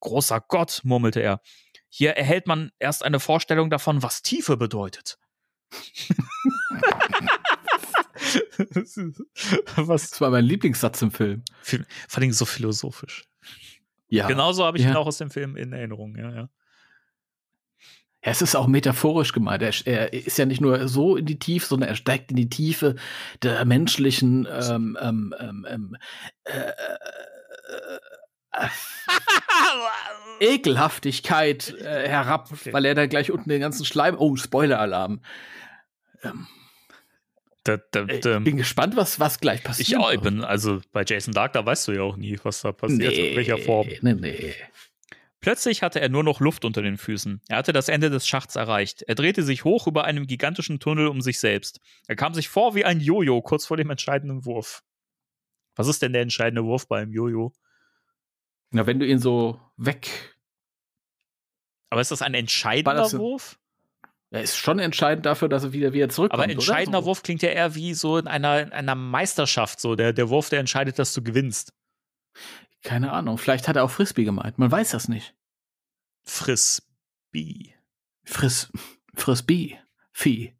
Großer 0.00 0.40
Gott, 0.40 0.80
murmelte 0.84 1.20
er. 1.20 1.40
Hier 1.88 2.12
erhält 2.12 2.46
man 2.46 2.70
erst 2.78 3.04
eine 3.04 3.20
Vorstellung 3.20 3.70
davon, 3.70 4.02
was 4.02 4.22
Tiefe 4.22 4.56
bedeutet. 4.56 5.18
was 9.76 10.10
Das 10.10 10.20
war 10.20 10.30
mein 10.30 10.44
Lieblingssatz 10.44 11.02
im 11.02 11.10
Film. 11.10 11.42
Vor 12.08 12.22
allem 12.22 12.32
so 12.32 12.44
philosophisch. 12.44 13.24
Ja. 14.08 14.26
Genauso 14.28 14.64
habe 14.64 14.78
ich 14.78 14.84
Ja. 14.84 14.90
ihn 14.90 14.96
auch 14.96 15.06
aus 15.06 15.18
dem 15.18 15.30
Film 15.30 15.56
in 15.56 15.72
Erinnerung, 15.72 16.16
ja, 16.16 16.30
ja. 16.32 16.48
Ja, 18.24 18.32
es 18.32 18.42
ist 18.42 18.56
auch 18.56 18.66
metaphorisch 18.66 19.32
gemeint. 19.32 19.62
Er, 19.62 19.72
er 19.86 20.12
ist 20.12 20.36
ja 20.38 20.46
nicht 20.46 20.60
nur 20.60 20.88
so 20.88 21.16
in 21.16 21.26
die 21.26 21.38
Tiefe, 21.38 21.66
sondern 21.66 21.88
er 21.90 21.94
steigt 21.94 22.30
in 22.30 22.36
die 22.36 22.48
Tiefe 22.48 22.96
der 23.42 23.64
menschlichen 23.64 24.48
ähm, 24.50 24.98
ähm, 25.00 25.34
ähm, 25.38 25.66
ähm, 25.68 25.96
äh, 26.44 26.58
äh, 26.58 26.72
äh, 28.52 28.68
Ekelhaftigkeit 30.40 31.74
äh, 31.78 32.08
herab, 32.08 32.50
Okay. 32.52 32.72
weil 32.72 32.84
er 32.84 32.94
da 32.94 33.06
gleich 33.06 33.30
unten 33.30 33.48
den 33.48 33.60
ganzen 33.60 33.84
Schleim. 33.84 34.16
Oh, 34.18 34.36
Spoiler-Alarm. 34.36 35.20
Ähm, 36.22 36.46
Da, 37.66 37.78
da, 37.90 38.00
äh, 38.02 38.20
da, 38.20 38.38
bin 38.38 38.56
gespannt, 38.56 38.96
was, 38.96 39.18
was 39.18 39.40
gleich 39.40 39.64
passiert. 39.64 39.88
ich 39.88 39.96
auch, 39.96 40.12
ich 40.12 40.20
bin, 40.20 40.44
also 40.44 40.80
bei 40.92 41.04
Jason 41.06 41.34
Dark, 41.34 41.52
da 41.52 41.66
weißt 41.66 41.88
du 41.88 41.92
ja 41.92 42.02
auch 42.02 42.16
nie, 42.16 42.38
was 42.42 42.62
da 42.62 42.72
passiert, 42.72 43.12
in 43.12 43.36
welcher 43.36 43.58
Form. 43.58 43.88
Nee, 44.02 44.14
nee. 44.14 44.54
Plötzlich 45.40 45.82
hatte 45.82 46.00
er 46.00 46.08
nur 46.08 46.24
noch 46.24 46.40
Luft 46.40 46.64
unter 46.64 46.82
den 46.82 46.96
Füßen. 46.96 47.40
Er 47.48 47.58
hatte 47.58 47.72
das 47.72 47.88
Ende 47.88 48.10
des 48.10 48.26
Schachts 48.26 48.56
erreicht. 48.56 49.02
Er 49.02 49.14
drehte 49.14 49.42
sich 49.42 49.64
hoch 49.64 49.86
über 49.86 50.04
einem 50.04 50.26
gigantischen 50.26 50.80
Tunnel 50.80 51.06
um 51.08 51.20
sich 51.20 51.38
selbst. 51.38 51.80
Er 52.08 52.16
kam 52.16 52.34
sich 52.34 52.48
vor 52.48 52.74
wie 52.74 52.84
ein 52.84 53.00
Jojo 53.00 53.42
kurz 53.42 53.66
vor 53.66 53.76
dem 53.76 53.90
entscheidenden 53.90 54.44
Wurf. 54.44 54.82
Was 55.76 55.88
ist 55.88 56.02
denn 56.02 56.12
der 56.12 56.22
entscheidende 56.22 56.64
Wurf 56.64 56.88
beim 56.88 57.12
Jojo? 57.12 57.52
Na, 58.70 58.86
wenn 58.86 58.98
du 58.98 59.06
ihn 59.06 59.18
so 59.18 59.60
weg. 59.76 60.08
Aber 61.90 62.00
ist 62.00 62.10
das 62.10 62.22
ein 62.22 62.34
entscheidender 62.34 63.08
du- 63.08 63.18
Wurf? 63.18 63.58
Er 64.30 64.42
ist 64.42 64.56
schon 64.56 64.78
entscheidend 64.78 65.24
dafür, 65.24 65.48
dass 65.48 65.64
er 65.64 65.72
wieder 65.72 65.92
wieder 65.92 66.08
zurückkommt. 66.08 66.42
Aber 66.42 66.50
entscheidender? 66.50 67.00
So. 67.00 67.06
Wurf 67.06 67.22
klingt 67.22 67.42
ja 67.42 67.50
eher 67.50 67.74
wie 67.74 67.94
so 67.94 68.18
in 68.18 68.26
einer, 68.26 68.60
in 68.60 68.72
einer 68.72 68.94
Meisterschaft, 68.94 69.80
so 69.80 69.94
der, 69.94 70.12
der 70.12 70.28
Wurf, 70.28 70.48
der 70.48 70.60
entscheidet, 70.60 70.98
dass 70.98 71.14
du 71.14 71.22
gewinnst. 71.22 71.72
Keine 72.82 73.12
Ahnung. 73.12 73.38
Vielleicht 73.38 73.68
hat 73.68 73.76
er 73.76 73.84
auch 73.84 73.90
Frisbee 73.90 74.24
gemeint. 74.24 74.58
Man 74.58 74.70
weiß 74.70 74.90
das 74.90 75.08
nicht. 75.08 75.34
Frisbee. 76.24 77.74
Friss, 78.24 78.70
Frisbee. 79.14 79.78
Vieh. 80.12 80.56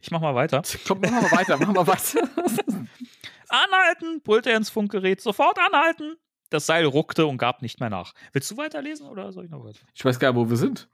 Ich 0.00 0.10
mach 0.10 0.20
mal 0.20 0.34
weiter. 0.34 0.62
Komm, 0.86 1.00
machen 1.00 1.22
wir 1.22 1.30
weiter, 1.30 1.56
machen 1.56 1.74
wir 1.74 1.86
weiter. 1.86 2.28
Anhalten! 3.48 4.20
brüllte 4.22 4.50
er 4.50 4.56
ins 4.56 4.68
Funkgerät. 4.68 5.20
Sofort 5.20 5.58
anhalten! 5.58 6.16
Das 6.50 6.66
Seil 6.66 6.84
ruckte 6.84 7.26
und 7.26 7.38
gab 7.38 7.62
nicht 7.62 7.80
mehr 7.80 7.90
nach. 7.90 8.12
Willst 8.32 8.50
du 8.50 8.56
weiterlesen 8.56 9.06
oder 9.06 9.32
soll 9.32 9.44
ich 9.44 9.50
noch 9.50 9.64
weiter? 9.64 9.80
Ich 9.94 10.04
weiß 10.04 10.18
gar 10.18 10.32
nicht, 10.32 10.40
wo 10.40 10.50
wir 10.50 10.56
sind. 10.56 10.88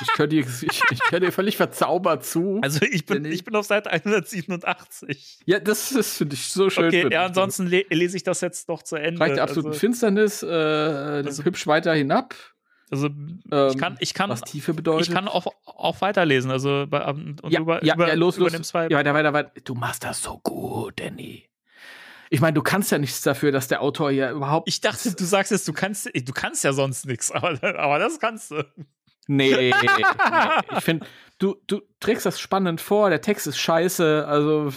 Ich 0.00 0.18
höre 0.18 0.26
dir, 0.26 0.40
ich, 0.40 0.62
ich 0.62 1.00
hör 1.10 1.20
dir 1.20 1.32
völlig 1.32 1.56
verzaubert 1.56 2.24
zu. 2.24 2.60
Also 2.62 2.84
ich 2.84 3.04
bin, 3.06 3.24
ich 3.24 3.44
bin 3.44 3.54
auf 3.56 3.66
Seite 3.66 3.90
187. 3.90 5.40
ja, 5.46 5.58
das 5.60 5.92
ist 5.92 6.16
für 6.18 6.26
dich 6.26 6.52
so 6.52 6.70
schön. 6.70 6.86
Okay, 6.86 7.08
ja, 7.12 7.26
ansonsten 7.26 7.66
le 7.66 7.84
lese 7.90 8.16
ich 8.16 8.22
das 8.22 8.40
jetzt 8.40 8.68
noch 8.68 8.82
zu 8.82 8.96
Ende. 8.96 9.20
Reicht 9.20 9.36
der 9.36 9.42
absoluten 9.44 9.68
also, 9.68 9.78
Finsternis, 9.80 10.42
äh, 10.42 10.46
Also- 10.46 11.44
hübsch 11.44 11.66
weiter 11.66 11.94
hinab. 11.94 12.34
also 12.90 13.08
ich 13.08 13.76
kann, 13.78 13.96
ich 14.00 14.14
kann, 14.14 14.30
was 14.30 14.42
Tiefe 14.42 14.74
bedeutet. 14.74 15.08
ich 15.08 15.14
kann 15.14 15.28
auch, 15.28 15.46
auch 15.64 16.00
weiterlesen. 16.00 16.50
Also 16.50 16.86
bei, 16.88 17.04
und 17.10 17.40
ja, 17.48 17.60
über, 17.60 17.84
ja, 17.84 17.94
über, 17.94 18.08
ja, 18.08 18.14
los, 18.14 18.36
los. 18.36 18.48
übernimm 18.48 18.64
zwei. 18.64 18.88
Ja, 18.88 18.98
weiter, 18.98 19.14
weiter, 19.14 19.32
weiter. 19.32 19.52
Du 19.64 19.74
machst 19.74 20.04
das 20.04 20.22
so 20.22 20.38
gut, 20.42 21.00
Danny. 21.00 21.44
Ich 22.30 22.40
meine, 22.40 22.52
du 22.54 22.62
kannst 22.62 22.92
ja 22.92 22.98
nichts 22.98 23.22
dafür, 23.22 23.52
dass 23.52 23.68
der 23.68 23.80
Autor 23.80 24.10
ja 24.10 24.30
überhaupt. 24.30 24.68
Ich 24.68 24.80
dachte, 24.80 25.14
du 25.14 25.24
sagst 25.24 25.50
jetzt, 25.50 25.66
du 25.66 25.72
kannst, 25.72 26.06
du 26.14 26.32
kannst 26.32 26.62
ja 26.62 26.72
sonst 26.72 27.06
nichts, 27.06 27.30
aber, 27.32 27.58
aber 27.78 27.98
das 27.98 28.20
kannst 28.20 28.50
du. 28.50 28.64
Nee, 29.28 29.72
nee. 29.82 30.04
ich 30.78 30.84
finde, 30.84 31.06
du, 31.38 31.56
du 31.66 31.82
trägst 32.00 32.26
das 32.26 32.40
spannend 32.40 32.80
vor, 32.80 33.10
der 33.10 33.20
Text 33.20 33.46
ist 33.46 33.58
scheiße, 33.58 34.26
also. 34.26 34.72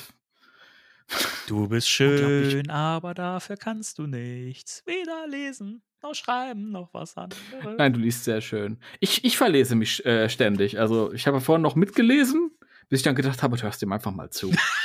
Du 1.47 1.67
bist 1.69 1.89
schön, 1.89 2.69
aber 2.69 3.13
dafür 3.13 3.57
kannst 3.57 3.97
du 3.97 4.07
nichts. 4.07 4.83
Weder 4.85 5.25
lesen, 5.27 5.81
noch 6.03 6.13
schreiben, 6.13 6.71
noch 6.71 6.93
was 6.93 7.15
anderes. 7.17 7.41
Nein, 7.77 7.93
du 7.93 7.99
liest 7.99 8.25
sehr 8.25 8.41
schön. 8.41 8.77
Ich, 8.99 9.23
ich 9.23 9.37
verlese 9.37 9.75
mich 9.75 10.05
äh, 10.05 10.27
ständig. 10.29 10.79
Also, 10.79 11.13
ich 11.13 11.27
habe 11.27 11.39
vorhin 11.39 11.61
noch 11.61 11.75
mitgelesen, 11.75 12.51
bis 12.89 12.99
ich 12.99 13.03
dann 13.03 13.15
gedacht 13.15 13.41
habe, 13.41 13.55
du 13.55 13.63
hörst 13.63 13.81
dem 13.81 13.91
einfach 13.93 14.11
mal 14.11 14.29
zu. 14.29 14.51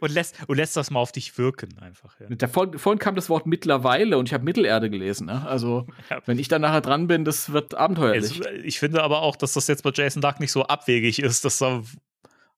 Und 0.00 0.12
lässt, 0.12 0.36
und 0.48 0.56
lässt 0.56 0.76
das 0.76 0.90
mal 0.90 1.00
auf 1.00 1.12
dich 1.12 1.36
wirken, 1.38 1.78
einfach. 1.78 2.18
Ja. 2.20 2.26
Der, 2.28 2.48
vorhin, 2.48 2.78
vorhin 2.78 2.98
kam 2.98 3.14
das 3.14 3.28
Wort 3.28 3.46
mittlerweile 3.46 4.18
und 4.18 4.28
ich 4.28 4.34
habe 4.34 4.44
Mittelerde 4.44 4.90
gelesen. 4.90 5.26
Ne? 5.26 5.46
Also, 5.46 5.86
Ja. 6.10 6.20
wenn 6.26 6.38
ich 6.38 6.48
dann 6.48 6.62
nachher 6.62 6.80
dran 6.80 7.06
bin, 7.06 7.24
das 7.24 7.52
wird 7.52 7.74
abenteuerlich. 7.74 8.40
Es, 8.40 8.46
ich 8.64 8.78
finde 8.78 9.02
aber 9.02 9.22
auch, 9.22 9.36
dass 9.36 9.52
das 9.54 9.66
jetzt 9.66 9.82
bei 9.82 9.90
Jason 9.94 10.22
Dark 10.22 10.40
nicht 10.40 10.52
so 10.52 10.64
abwegig 10.64 11.18
ist, 11.20 11.44
dass 11.44 11.58
da 11.58 11.82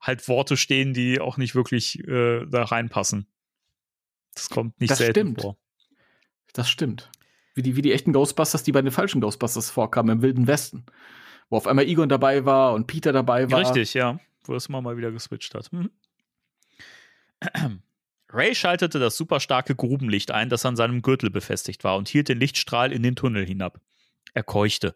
halt 0.00 0.26
Worte 0.28 0.56
stehen, 0.56 0.94
die 0.94 1.20
auch 1.20 1.36
nicht 1.36 1.54
wirklich 1.54 1.98
äh, 2.08 2.46
da 2.46 2.62
reinpassen. 2.64 3.26
Das 4.34 4.48
kommt 4.48 4.80
nicht 4.80 4.90
Das 4.90 4.98
selten 4.98 5.12
stimmt. 5.20 5.42
vor. 5.42 5.56
Das 6.52 6.68
stimmt. 6.70 7.10
Wie 7.54 7.62
die, 7.62 7.76
wie 7.76 7.82
die 7.82 7.92
echten 7.92 8.12
Ghostbusters, 8.12 8.62
die 8.62 8.72
bei 8.72 8.80
den 8.80 8.92
falschen 8.92 9.20
Ghostbusters 9.20 9.70
vorkamen 9.70 10.16
im 10.18 10.22
Wilden 10.22 10.46
Westen. 10.46 10.86
Wo 11.48 11.56
auf 11.56 11.66
einmal 11.66 11.84
Egon 11.86 12.08
dabei 12.08 12.44
war 12.44 12.74
und 12.74 12.86
Peter 12.86 13.12
dabei 13.12 13.50
war. 13.50 13.60
Richtig, 13.60 13.92
ja. 13.94 14.18
Wo 14.44 14.54
es 14.54 14.66
immer 14.66 14.80
mal 14.80 14.96
wieder 14.96 15.10
geswitcht 15.10 15.54
hat. 15.54 15.72
Mhm. 15.72 15.90
Ray 18.32 18.54
schaltete 18.54 18.98
das 18.98 19.16
superstarke 19.16 19.74
Grubenlicht 19.74 20.30
ein, 20.30 20.48
das 20.48 20.64
an 20.64 20.76
seinem 20.76 21.02
Gürtel 21.02 21.30
befestigt 21.30 21.82
war, 21.82 21.96
und 21.96 22.08
hielt 22.08 22.28
den 22.28 22.38
Lichtstrahl 22.38 22.92
in 22.92 23.02
den 23.02 23.16
Tunnel 23.16 23.44
hinab. 23.44 23.80
Er 24.34 24.44
keuchte. 24.44 24.94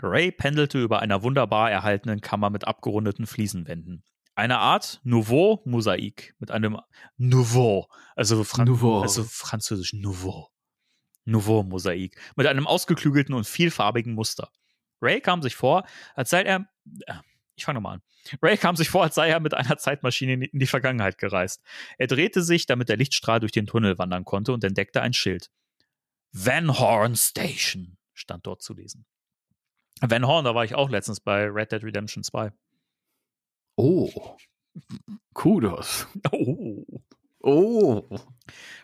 Ray 0.00 0.30
pendelte 0.30 0.80
über 0.80 1.00
einer 1.00 1.22
wunderbar 1.22 1.70
erhaltenen 1.70 2.20
Kammer 2.20 2.50
mit 2.50 2.66
abgerundeten 2.66 3.26
Fliesenwänden. 3.26 4.04
Eine 4.34 4.58
Art 4.58 5.00
Nouveau-Mosaik 5.02 6.34
mit 6.38 6.50
einem 6.50 6.78
Nouveau, 7.16 7.88
also, 8.14 8.44
Fran 8.44 8.66
Nouveau. 8.66 9.00
also 9.00 9.24
französisch 9.24 9.94
Nouveau. 9.94 10.50
Nouveau-Mosaik 11.24 12.16
mit 12.36 12.46
einem 12.46 12.66
ausgeklügelten 12.66 13.34
und 13.34 13.46
vielfarbigen 13.46 14.12
Muster. 14.12 14.50
Ray 15.00 15.20
kam 15.20 15.42
sich 15.42 15.56
vor, 15.56 15.84
als 16.14 16.30
sei 16.30 16.42
er, 16.42 16.68
äh, 17.06 17.14
Ich 17.56 17.64
fange 17.64 17.76
nochmal 17.76 17.94
an. 17.94 18.02
Ray 18.42 18.56
kam 18.56 18.76
sich 18.76 18.90
vor, 18.90 19.02
als 19.02 19.14
sei 19.14 19.28
er 19.30 19.40
mit 19.40 19.54
einer 19.54 19.78
Zeitmaschine 19.78 20.44
in 20.46 20.58
die 20.58 20.66
Vergangenheit 20.66 21.18
gereist. 21.18 21.62
Er 21.96 22.06
drehte 22.06 22.42
sich, 22.42 22.66
damit 22.66 22.88
der 22.88 22.96
Lichtstrahl 22.96 23.40
durch 23.40 23.52
den 23.52 23.66
Tunnel 23.66 23.98
wandern 23.98 24.24
konnte 24.24 24.52
und 24.52 24.62
entdeckte 24.62 25.00
ein 25.00 25.12
Schild. 25.12 25.50
Van 26.32 26.78
Horn 26.78 27.16
Station 27.16 27.96
stand 28.12 28.46
dort 28.46 28.62
zu 28.62 28.74
lesen. 28.74 29.06
Van 30.02 30.26
Horn, 30.26 30.44
da 30.44 30.54
war 30.54 30.64
ich 30.64 30.74
auch 30.74 30.90
letztens 30.90 31.20
bei 31.20 31.46
Red 31.46 31.72
Dead 31.72 31.82
Redemption 31.82 32.22
2. 32.22 32.52
Oh. 33.76 34.36
Kudos. 35.32 36.06
Oh. 36.32 36.84
Oh. 37.40 38.18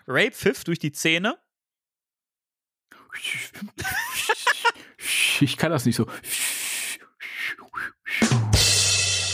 Ray 0.07 0.31
pfiff 0.31 0.65
durch 0.65 0.79
die 0.79 0.93
Zähne. 0.93 1.39
Ich 5.41 5.57
kann 5.57 5.73
das 5.73 5.85
nicht 5.85 5.97
so. 5.97 6.07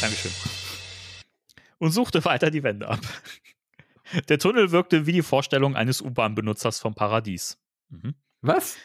Dankeschön. 0.01 0.33
Und 1.79 1.93
suchte 1.93 2.25
weiter 2.25 2.51
die 2.51 2.63
Wände 2.63 2.89
ab. 2.89 3.01
Der 4.29 4.39
Tunnel 4.39 4.71
wirkte 4.71 5.07
wie 5.07 5.13
die 5.13 5.23
Vorstellung 5.23 5.77
eines 5.77 6.01
U-Bahn-Benutzers 6.01 6.81
vom 6.81 6.95
Paradies. 6.95 7.59
Mhm. 7.89 8.15
Was? 8.41 8.77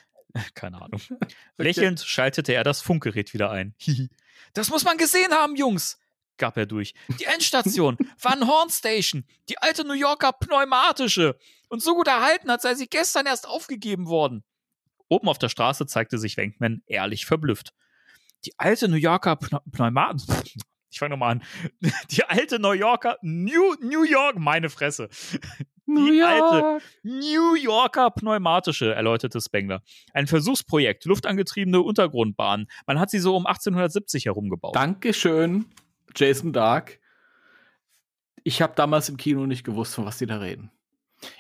Keine 0.54 0.82
Ahnung. 0.82 1.02
Lächelnd 1.58 2.02
schaltete 2.02 2.54
er 2.54 2.64
das 2.64 2.82
Funkgerät 2.82 3.34
wieder 3.34 3.52
ein. 3.52 3.76
Das 4.54 4.70
muss 4.70 4.84
man 4.84 4.98
gesehen 4.98 5.32
haben, 5.32 5.56
Jungs, 5.56 5.98
gab 6.38 6.58
er 6.58 6.66
durch. 6.66 6.94
Die 7.20 7.26
Endstation, 7.26 7.98
Van 8.20 8.46
Horn 8.46 8.70
Station, 8.70 9.26
die 9.50 9.58
alte 9.58 9.84
New 9.84 9.94
Yorker 9.94 10.34
pneumatische. 10.34 11.38
Und 11.70 11.82
so 11.82 11.96
gut 11.96 12.08
erhalten, 12.08 12.50
als 12.50 12.64
sei 12.64 12.76
sie 12.76 12.88
gestern 12.88 13.26
erst 13.26 13.48
aufgegeben 13.48 14.08
worden. 14.08 14.44
Oben 15.08 15.28
auf 15.30 15.40
der 15.40 15.50
Straße 15.50 15.88
zeigte 15.88 16.18
sich 16.18 16.38
Wenkman 16.38 16.84
ehrlich 16.86 17.26
verblüfft. 17.26 17.74
Die 18.46 18.54
alte 18.58 18.88
New 18.88 18.98
Yorker 18.98 19.36
Pne 19.36 19.62
Pneumatische. 19.72 20.44
Ich 20.94 21.00
fange 21.00 21.12
nochmal 21.12 21.32
an. 21.32 21.44
Die 22.12 22.24
alte 22.24 22.60
New 22.60 22.72
Yorker, 22.72 23.18
New, 23.24 23.74
New 23.82 24.04
York, 24.04 24.38
meine 24.38 24.70
Fresse. 24.70 25.10
Die 25.88 26.22
alte 26.22 26.86
New 27.04 27.56
Yorker 27.56 28.12
pneumatische, 28.12 28.94
erläuterte 28.94 29.42
Spengler. 29.42 29.82
Ein 30.14 30.28
Versuchsprojekt, 30.28 31.06
luftangetriebene 31.06 31.82
Untergrundbahn. 31.82 32.68
Man 32.86 33.00
hat 33.00 33.10
sie 33.10 33.20
so 33.20 33.36
um 33.36 33.46
1870 33.46 34.26
herum 34.26 34.50
gebaut. 34.50 34.76
Dankeschön, 34.76 35.66
Jason 36.16 36.54
Dark. 36.54 37.00
Ich 38.44 38.62
habe 38.62 38.74
damals 38.76 39.10
im 39.10 39.18
Kino 39.18 39.46
nicht 39.46 39.64
gewusst, 39.64 39.96
von 39.96 40.06
was 40.06 40.20
die 40.20 40.26
da 40.26 40.38
reden. 40.38 40.72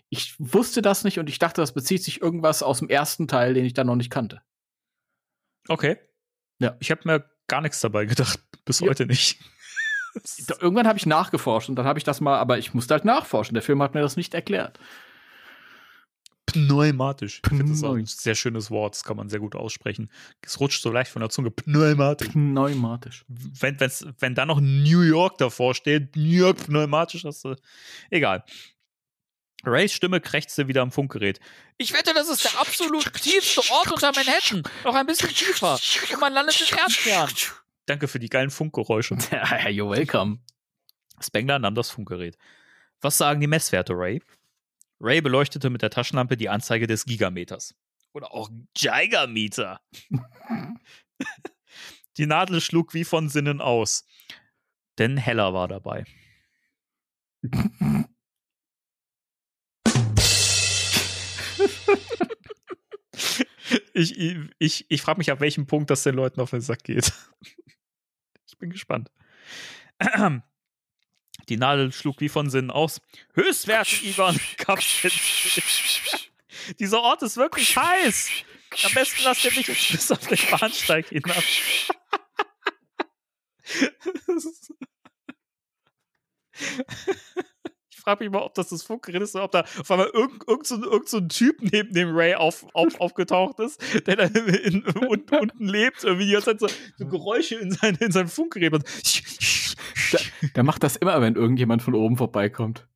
Ich 0.10 0.36
wusste 0.39 0.82
das 0.82 1.04
nicht 1.04 1.20
und 1.20 1.30
ich 1.30 1.39
dachte, 1.39 1.62
das 1.62 1.74
bezieht 1.74 2.04
sich 2.04 2.22
irgendwas 2.22 2.64
aus 2.64 2.80
dem 2.80 2.89
ersten 2.89 3.28
Teil, 3.28 3.54
den 3.54 3.66
ich 3.66 3.74
dann 3.74 3.88
noch 3.88 3.95
nicht 3.95 4.10
kannte. 4.10 4.41
Okay. 5.68 5.97
Ja. 6.64 6.76
Ich 6.80 6.91
habe 6.91 7.01
mir 7.05 7.26
gar 7.47 7.61
nichts 7.61 7.80
dabei 7.82 8.05
gedacht. 8.05 8.39
Bis 8.66 8.80
Ja. 8.80 8.88
heute 8.89 9.05
nicht. 9.05 9.38
Irgendwann 10.61 10.88
habe 10.88 10.97
ich 10.97 11.05
nachgeforscht 11.05 11.68
und 11.70 11.76
dann 11.76 11.86
habe 11.86 11.99
ich 11.99 12.05
das 12.05 12.22
mal, 12.22 12.38
aber 12.38 12.57
ich 12.57 12.74
musste 12.74 12.93
halt 12.93 13.03
nachforschen. 13.03 13.53
Der 13.55 13.64
Film 13.64 13.82
hat 13.82 13.93
mir 13.95 14.01
das 14.01 14.16
nicht 14.16 14.34
erklärt. 14.34 14.80
Pneumatisch. 16.45 17.41
Ich 17.43 17.49
finde 17.49 17.64
das 17.66 17.78
ist 17.78 17.84
auch 17.84 17.95
ein 17.95 18.05
sehr 18.05 18.36
schönes 18.36 18.70
Wort. 18.70 18.93
Das 18.95 19.03
kann 19.03 19.18
man 19.18 19.28
sehr 19.30 19.39
gut 19.39 19.55
aussprechen. 19.55 20.11
Es 20.41 20.59
rutscht 20.59 20.82
so 20.84 20.91
leicht 20.91 21.11
von 21.11 21.22
der 21.22 21.30
Zunge. 21.30 21.49
Pneumatisch. 21.51 22.30
Pneumatisch. 22.30 23.26
Wenn, 23.28 23.80
wenn's, 23.80 24.05
wenn 24.20 24.36
da 24.36 24.45
noch 24.45 24.59
New 24.61 25.01
York 25.01 25.38
davor 25.39 25.74
steht, 25.74 26.16
New 26.16 26.22
York 26.24 26.57
pneumatisch, 26.68 27.26
hast 27.26 27.43
du. 27.43 27.55
Egal. 28.11 28.43
Rays 29.66 29.93
Stimme 29.93 30.20
krächzte 30.20 30.68
wieder 30.68 30.82
am 30.82 30.91
Funkgerät. 30.91 31.39
Ich 31.78 31.93
wette, 31.93 32.14
das 32.14 32.30
ist 32.30 32.43
der 32.43 32.59
absolut 32.59 33.14
tiefste 33.14 33.61
Ort 33.72 33.91
unter 33.91 34.11
Manhattan. 34.11 34.64
Noch 34.84 34.95
ein 34.95 35.05
bisschen 35.05 35.30
tiefer. 35.30 35.80
Und 36.11 36.20
man 36.20 36.34
landet 36.34 36.59
im 36.70 36.78
Erdkern. 36.78 37.30
Danke 37.86 38.07
für 38.07 38.20
die 38.20 38.30
geilen 38.30 38.49
Funkgeräusche. 38.49 39.18
Ja, 39.32 39.68
you're 39.68 39.89
welcome. 39.89 40.39
Spengler 41.22 41.59
nahm 41.59 41.76
das 41.76 41.89
Funkgerät. 41.89 42.38
Was 43.01 43.18
sagen 43.18 43.39
die 43.39 43.47
Messwerte, 43.47 43.93
Ray? 43.93 44.22
Ray 44.99 45.22
beleuchtete 45.22 45.70
mit 45.70 45.82
der 45.82 45.89
Taschenlampe 45.89 46.38
die 46.38 46.49
Anzeige 46.49 46.88
des 46.88 47.05
Gigameters. 47.05 47.76
Oder 48.14 48.34
auch 48.34 48.49
Gigameter. 48.74 49.82
die 52.18 52.26
Nadel 52.26 52.61
schlug 52.61 52.93
wie 52.93 53.03
von 53.03 53.30
Sinnen 53.30 53.61
aus. 53.61 54.05
Denn 54.97 55.18
Heller 55.18 55.53
war 55.53 55.68
dabei. 55.68 56.05
ich 63.94 64.18
ich, 64.60 64.86
ich 64.89 65.02
frage 65.02 65.18
mich, 65.20 65.32
ab 65.32 65.39
welchem 65.39 65.66
Punkt 65.66 65.89
das 65.89 66.04
den 66.04 66.16
Leuten 66.16 66.41
auf 66.41 66.50
den 66.50 66.62
Sack 66.62 66.84
geht. 66.84 67.12
Ich 68.46 68.60
bin 68.60 68.70
gespannt. 68.70 69.10
Die 71.50 71.58
Nadel 71.58 71.91
schlug 71.91 72.22
wie 72.22 72.30
von 72.30 72.52
Sinnen 72.52 72.70
aus. 72.70 73.02
Höchstwert, 73.34 74.04
Ivan. 74.04 74.39
Kapitän. 74.58 75.12
Dieser 76.80 77.02
Ort 77.02 77.24
ist 77.24 77.36
wirklich 77.36 77.76
heiß. 77.76 78.30
Am 78.84 78.94
besten 78.94 79.24
lasst 79.24 79.44
ihr 79.46 79.54
mich 79.54 79.66
bis 79.66 80.12
auf 80.12 80.28
den 80.28 80.38
Bahnsteig 80.52 81.10
hinab. 81.10 81.44
Frage 88.04 88.26
mich 88.26 88.34
mal, 88.34 88.41
ob 88.41 88.54
das 88.54 88.68
das 88.68 88.84
Funkgerät 88.84 89.22
ist 89.22 89.34
oder 89.36 89.45
ob 89.45 89.51
da 89.51 89.62
auf 89.62 89.89
einmal 89.89 90.10
irgend, 90.14 90.45
irgend, 90.47 90.68
so, 90.68 90.84
irgend 90.84 91.08
so 91.08 91.18
ein 91.18 91.30
Typ 91.30 91.62
neben 91.62 91.93
dem 91.93 92.14
Ray 92.14 92.36
auf, 92.36 92.66
auf, 92.74 92.95
aufgetaucht 92.99 93.60
ist, 93.60 93.82
der 94.06 94.18
da 94.18 94.24
in, 94.26 94.47
in, 94.47 94.84
unten, 95.08 95.36
unten 95.38 95.66
lebt, 95.66 96.04
irgendwie 96.04 96.26
die 96.26 96.34
ganze 96.34 96.58
Zeit 96.58 96.60
so, 96.60 96.68
so 96.97 97.08
Geräusche 97.08 97.56
in 97.56 97.72
sein, 97.72 97.95
in 98.01 98.12
sein 98.12 98.28
Funkgerät 98.28 98.74
macht. 98.74 98.86
Der 100.56 100.64
macht 100.64 100.84
das 100.84 100.97
immer, 100.97 101.22
wenn 101.22 101.36
irgendjemand 101.36 101.82
von 101.82 101.95
oben 101.95 102.18
vorbeikommt. 102.18 102.88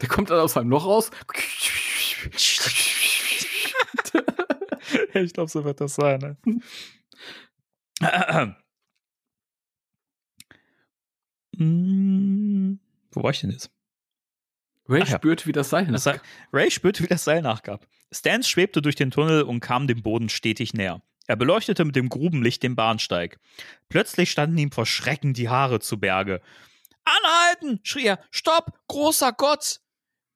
Der 0.00 0.08
kommt 0.08 0.30
dann 0.30 0.40
aus 0.40 0.54
seinem 0.54 0.70
Loch 0.70 0.84
raus. 0.84 1.12
ich 5.14 5.32
glaube, 5.32 5.50
so 5.50 5.64
wird 5.64 5.80
das 5.80 5.94
sein. 5.94 6.18
Ne? 6.18 6.36
Hm, 11.56 12.78
Wo 13.12 13.22
war 13.22 13.30
ich 13.30 13.40
denn 13.40 13.50
jetzt? 13.50 13.70
Ray 14.88 15.02
Ach 15.02 15.16
spürt, 15.16 15.46
wie 15.46 15.52
das 15.52 15.70
Seil 15.70 15.98
Seil, 15.98 16.20
Ray 16.52 16.70
spürte, 16.70 17.02
wie 17.02 17.08
das 17.08 17.24
Seil 17.24 17.42
nachgab. 17.42 17.86
Stans 18.12 18.48
schwebte 18.48 18.82
durch 18.82 18.94
den 18.94 19.10
Tunnel 19.10 19.42
und 19.42 19.60
kam 19.60 19.86
dem 19.86 20.02
Boden 20.02 20.28
stetig 20.28 20.74
näher. 20.74 21.02
Er 21.26 21.36
beleuchtete 21.36 21.84
mit 21.84 21.96
dem 21.96 22.08
Grubenlicht 22.08 22.62
den 22.62 22.76
Bahnsteig. 22.76 23.38
Plötzlich 23.88 24.30
standen 24.30 24.58
ihm 24.58 24.70
vor 24.70 24.86
Schrecken 24.86 25.34
die 25.34 25.48
Haare 25.48 25.80
zu 25.80 25.98
Berge. 25.98 26.40
Anhalten! 27.04 27.80
schrie 27.82 28.06
er. 28.06 28.20
Stopp! 28.30 28.78
Großer 28.88 29.32
Gott! 29.32 29.80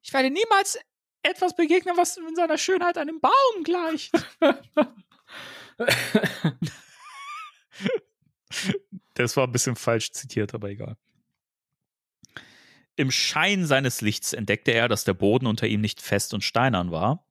Ich 0.02 0.12
werde 0.12 0.30
niemals 0.30 0.78
etwas 1.22 1.54
begegnen, 1.54 1.96
was 1.96 2.16
in 2.16 2.34
seiner 2.34 2.58
Schönheit 2.58 2.98
einem 2.98 3.20
Baum 3.20 3.64
gleicht. 3.64 4.12
Das 9.14 9.36
war 9.36 9.46
ein 9.46 9.52
bisschen 9.52 9.76
falsch 9.76 10.12
zitiert, 10.12 10.54
aber 10.54 10.70
egal. 10.70 10.96
Im 13.00 13.10
Schein 13.10 13.64
seines 13.64 14.02
Lichts 14.02 14.34
entdeckte 14.34 14.72
er, 14.72 14.86
dass 14.88 15.04
der 15.04 15.14
Boden 15.14 15.46
unter 15.46 15.66
ihm 15.66 15.80
nicht 15.80 16.02
fest 16.02 16.34
und 16.34 16.44
steinern 16.44 16.90
war, 16.90 17.26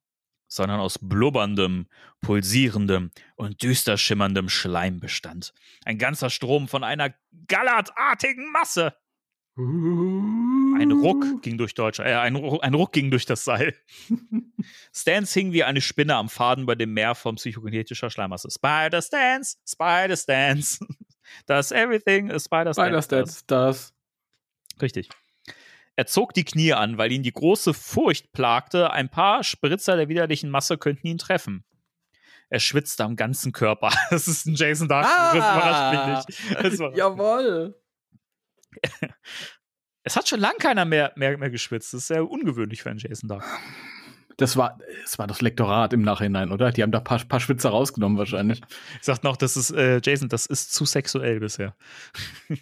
sondern 0.48 0.80
aus 0.80 0.98
blubberndem, 1.00 1.86
pulsierendem 2.22 3.12
und 3.36 3.62
düster 3.62 3.96
schimmerndem 3.98 4.50
Schleim 4.50 5.00
bestand. 5.00 5.54
Ein 5.86 6.00
ganzer 6.00 6.32
Strom 6.32 6.68
von 6.68 6.84
einer 6.84 7.14
gallertartigen 7.48 8.52
Masse. 8.52 8.96
Ein 9.58 10.92
Ruck 10.92 11.44
ging 11.44 11.58
durch 11.58 11.74
Deutsch, 11.76 12.00
äh, 12.00 12.16
ein, 12.16 12.36
Ru- 12.36 12.62
ein 12.62 12.74
Ruck 12.74 12.94
ging 12.94 13.12
durch 13.12 13.26
das 13.28 13.44
Seil. 13.44 13.76
Stans 14.96 15.34
hing 15.34 15.52
wie 15.52 15.64
eine 15.64 15.82
Spinne 15.82 16.16
am 16.16 16.30
Faden 16.30 16.66
bei 16.66 16.76
dem 16.76 16.94
Meer 16.94 17.14
von 17.14 17.36
psychokinetischer 17.36 18.10
Schleimmasse. 18.10 18.50
Spider 18.50 19.02
Stance, 19.02 19.58
Spider 19.68 20.16
Stance. 20.18 20.80
Does 21.46 21.72
everything 21.72 22.32
a 22.32 22.40
Spider 22.40 22.74
Spider 22.74 23.02
Stance. 23.04 23.40
Stats, 23.40 23.46
das. 23.46 23.94
Richtig. 24.82 25.10
Er 26.00 26.06
zog 26.06 26.34
die 26.34 26.46
Knie 26.46 26.72
an, 26.72 26.98
weil 26.98 27.12
ihn 27.12 27.24
die 27.24 27.34
große 27.34 27.74
Furcht 27.74 28.32
plagte. 28.32 28.92
Ein 28.92 29.10
paar 29.10 29.44
Spritzer 29.44 29.98
der 29.98 30.08
widerlichen 30.08 30.50
Masse 30.50 30.78
könnten 30.78 31.06
ihn 31.08 31.18
treffen. 31.18 31.66
Er 32.48 32.62
schwitzte 32.62 33.04
am 33.04 33.18
ganzen 33.18 33.52
Körper. 33.52 33.92
Das 34.10 34.26
ist 34.30 34.46
ein 34.46 34.56
Jason 34.56 34.88
Dark. 34.88 35.06
Das 35.06 35.36
überrascht 35.36 36.26
mich 36.64 36.80
nicht. 36.80 36.96
Jawoll. 36.96 37.76
Es 40.04 40.16
hat 40.16 40.30
schon 40.30 40.40
lange 40.40 40.56
keiner 40.60 40.86
mehr, 40.86 41.12
mehr, 41.18 41.38
mehr 41.38 41.50
geschwitzt. 41.50 41.94
Das 41.94 42.00
ist 42.00 42.08
sehr 42.08 42.32
ungewöhnlich 42.32 42.82
für 42.82 42.92
einen 42.92 43.00
Jason 43.00 43.28
Dark. 43.28 43.44
Das 44.38 44.56
war, 44.56 44.80
das 45.02 45.20
war 45.20 45.28
das 45.28 45.42
Lektorat 45.42 45.92
im 45.92 46.02
Nachhinein, 46.02 46.54
oder? 46.54 46.72
Die 46.72 46.82
haben 46.82 46.94
da 46.94 47.00
ein 47.00 47.04
paar, 47.04 47.20
paar 47.26 47.42
Schwitzer 47.42 47.72
rausgenommen 47.72 48.18
wahrscheinlich. 48.18 48.62
Ich 49.00 49.06
sag 49.06 49.22
noch, 49.24 49.36
das 49.36 49.58
ist, 49.58 49.72
äh, 49.72 50.00
Jason, 50.02 50.30
das 50.30 50.46
ist 50.46 50.74
zu 50.74 50.86
sexuell 50.86 51.42
bisher. 51.42 51.76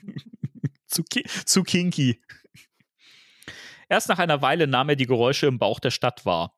zu, 0.88 1.04
ki 1.04 1.24
zu 1.46 1.62
kinky. 1.62 2.20
Erst 3.90 4.10
nach 4.10 4.20
einer 4.20 4.42
Weile 4.42 4.68
nahm 4.68 4.90
er 4.90 4.96
die 4.96 5.06
Geräusche 5.08 5.48
im 5.48 5.60
Bauch 5.60 5.80
der 5.80 5.92
Stadt 5.92 6.26
wahr. 6.26 6.54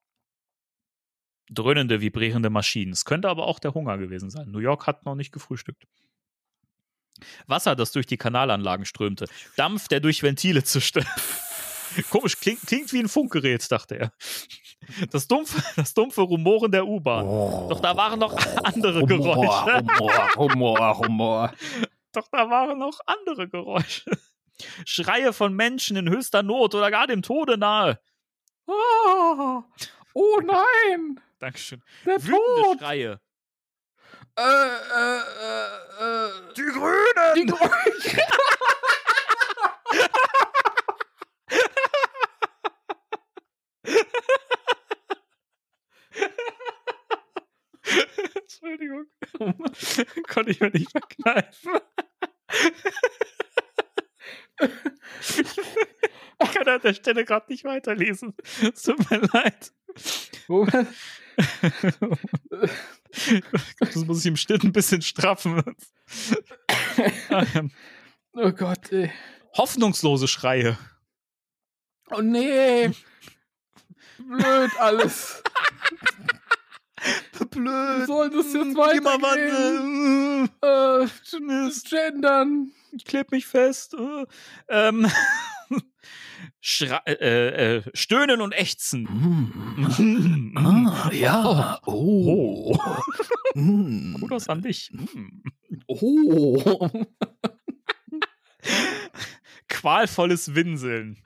Dröhnende, 1.51 2.01
vibrierende 2.01 2.49
Maschinen. 2.49 2.93
Es 2.93 3.05
könnte 3.05 3.29
aber 3.29 3.47
auch 3.47 3.59
der 3.59 3.73
Hunger 3.73 3.97
gewesen 3.97 4.29
sein. 4.29 4.51
New 4.51 4.59
York 4.59 4.87
hat 4.87 5.05
noch 5.05 5.15
nicht 5.15 5.31
gefrühstückt. 5.31 5.87
Wasser, 7.47 7.75
das 7.75 7.91
durch 7.91 8.05
die 8.05 8.17
Kanalanlagen 8.17 8.85
strömte. 8.85 9.25
Dampf, 9.57 9.87
der 9.87 9.99
durch 9.99 10.23
Ventile 10.23 10.63
zischte. 10.63 11.05
Komisch, 12.09 12.39
klingt, 12.39 12.61
klingt 12.67 12.93
wie 12.93 12.99
ein 12.99 13.09
Funkgerät, 13.09 13.69
dachte 13.71 13.95
er. 13.95 14.13
Das 15.11 15.27
dumpfe, 15.27 15.61
das 15.75 15.93
dumpfe 15.93 16.21
Rumoren 16.21 16.71
der 16.71 16.87
U-Bahn. 16.87 17.25
Doch 17.25 17.79
da 17.79 17.97
waren 17.97 18.19
noch 18.19 18.33
andere 18.63 19.05
Geräusche. 19.05 19.83
Humor, 19.99 20.35
Humor, 20.35 20.97
Humor. 20.99 21.53
Doch 22.13 22.27
da 22.31 22.49
waren 22.49 22.79
noch 22.79 22.99
andere 23.05 23.47
Geräusche. 23.47 24.11
Schreie 24.85 25.33
von 25.33 25.53
Menschen 25.53 25.97
in 25.97 26.09
höchster 26.09 26.43
Not 26.43 26.75
oder 26.75 26.91
gar 26.91 27.07
dem 27.07 27.21
Tode 27.21 27.57
nahe. 27.57 27.99
Ah, 28.67 29.63
oh 30.13 30.39
nein, 30.43 31.19
Dankeschön. 31.39 31.81
der 32.05 32.21
Wütende 32.23 32.61
Tod. 32.63 32.79
Schreie. 32.79 33.19
Äh, 34.37 34.41
äh, 34.41 35.21
äh, 35.41 36.27
äh, 36.27 36.53
Die 36.55 36.61
Grünen! 36.61 37.35
die 37.35 37.45
Grünen. 37.45 38.19
Entschuldigung. 48.35 49.05
Konnte 50.27 50.51
ich 50.51 50.59
mir 50.59 50.69
nicht 50.71 50.91
verkneifen. 50.91 51.71
Ich 56.41 56.53
kann 56.53 56.69
an 56.69 56.79
der 56.79 56.93
Stelle 56.93 57.25
gerade 57.25 57.47
nicht 57.51 57.65
weiterlesen. 57.65 58.33
Es 58.61 58.83
tut 58.83 59.11
mir 59.11 59.19
leid. 59.33 59.73
Moment. 60.47 60.87
Das 63.79 63.95
muss 64.05 64.19
ich 64.19 64.25
im 64.27 64.37
Schnitt 64.37 64.63
ein 64.63 64.71
bisschen 64.71 65.01
straffen. 65.01 65.61
Ähm, 67.29 67.71
Oh 68.33 68.51
Gott, 68.51 68.91
ey. 68.91 69.11
Hoffnungslose 69.57 70.27
Schreie. 70.27 70.77
Oh 72.11 72.21
nee. 72.21 72.91
Blöd 74.17 74.71
alles. 74.79 75.41
Blöd. 77.51 78.07
soll 78.07 78.29
das 78.29 78.53
jetzt 78.53 78.75
weitergehen? 78.75 79.03
Klimawandel. 79.03 80.49
Äh, 80.61 81.07
gendern. 81.89 82.71
Ich 82.91 83.05
kleb 83.05 83.31
mich 83.31 83.45
fest. 83.47 83.93
Äh, 83.93 84.25
ähm, 84.69 85.07
Schra 86.61 87.01
äh, 87.05 87.77
äh, 87.77 87.83
Stöhnen 87.93 88.41
und 88.41 88.53
Ächzen. 88.53 89.03
Mm. 89.03 90.57
Ah, 90.57 91.09
ja. 91.11 91.79
Oh. 91.85 92.77
Mm. 93.55 94.13
Kudos 94.19 94.47
an 94.47 94.61
dich. 94.61 94.91
Mm. 94.91 95.41
Oh. 95.87 96.87
Qualvolles 99.67 100.53
Winseln. 100.53 101.17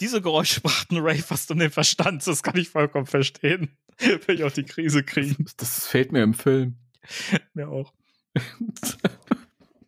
Diese 0.00 0.20
Geräusche 0.20 0.60
brachten 0.60 0.98
Ray 0.98 1.18
fast 1.18 1.50
um 1.50 1.58
den 1.58 1.70
Verstand. 1.70 2.26
Das 2.26 2.42
kann 2.42 2.56
ich 2.56 2.68
vollkommen 2.68 3.06
verstehen. 3.06 3.76
Will 3.98 4.34
ich 4.34 4.44
auch 4.44 4.52
die 4.52 4.64
Krise 4.64 5.02
kriegen. 5.02 5.46
Das 5.56 5.86
fehlt 5.86 6.12
mir 6.12 6.22
im 6.22 6.34
Film. 6.34 6.76
Mir 7.54 7.68
auch. 7.68 7.92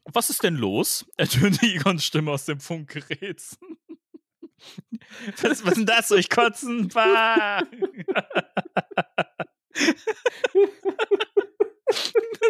Was 0.05 0.31
ist 0.31 0.43
denn 0.43 0.57
los? 0.57 1.07
ertönte 1.17 1.67
Egons 1.67 2.05
Stimme 2.05 2.31
aus 2.31 2.47
dem 2.47 2.61
Funkgerät. 2.61 3.43
Was, 5.43 5.65
was 5.65 5.73
ist 5.73 5.77
denn 5.77 5.87
das? 5.87 6.09
Soll 6.09 6.19
ich 6.21 6.31
kotzen? 6.31 6.89
Bah! 6.89 7.63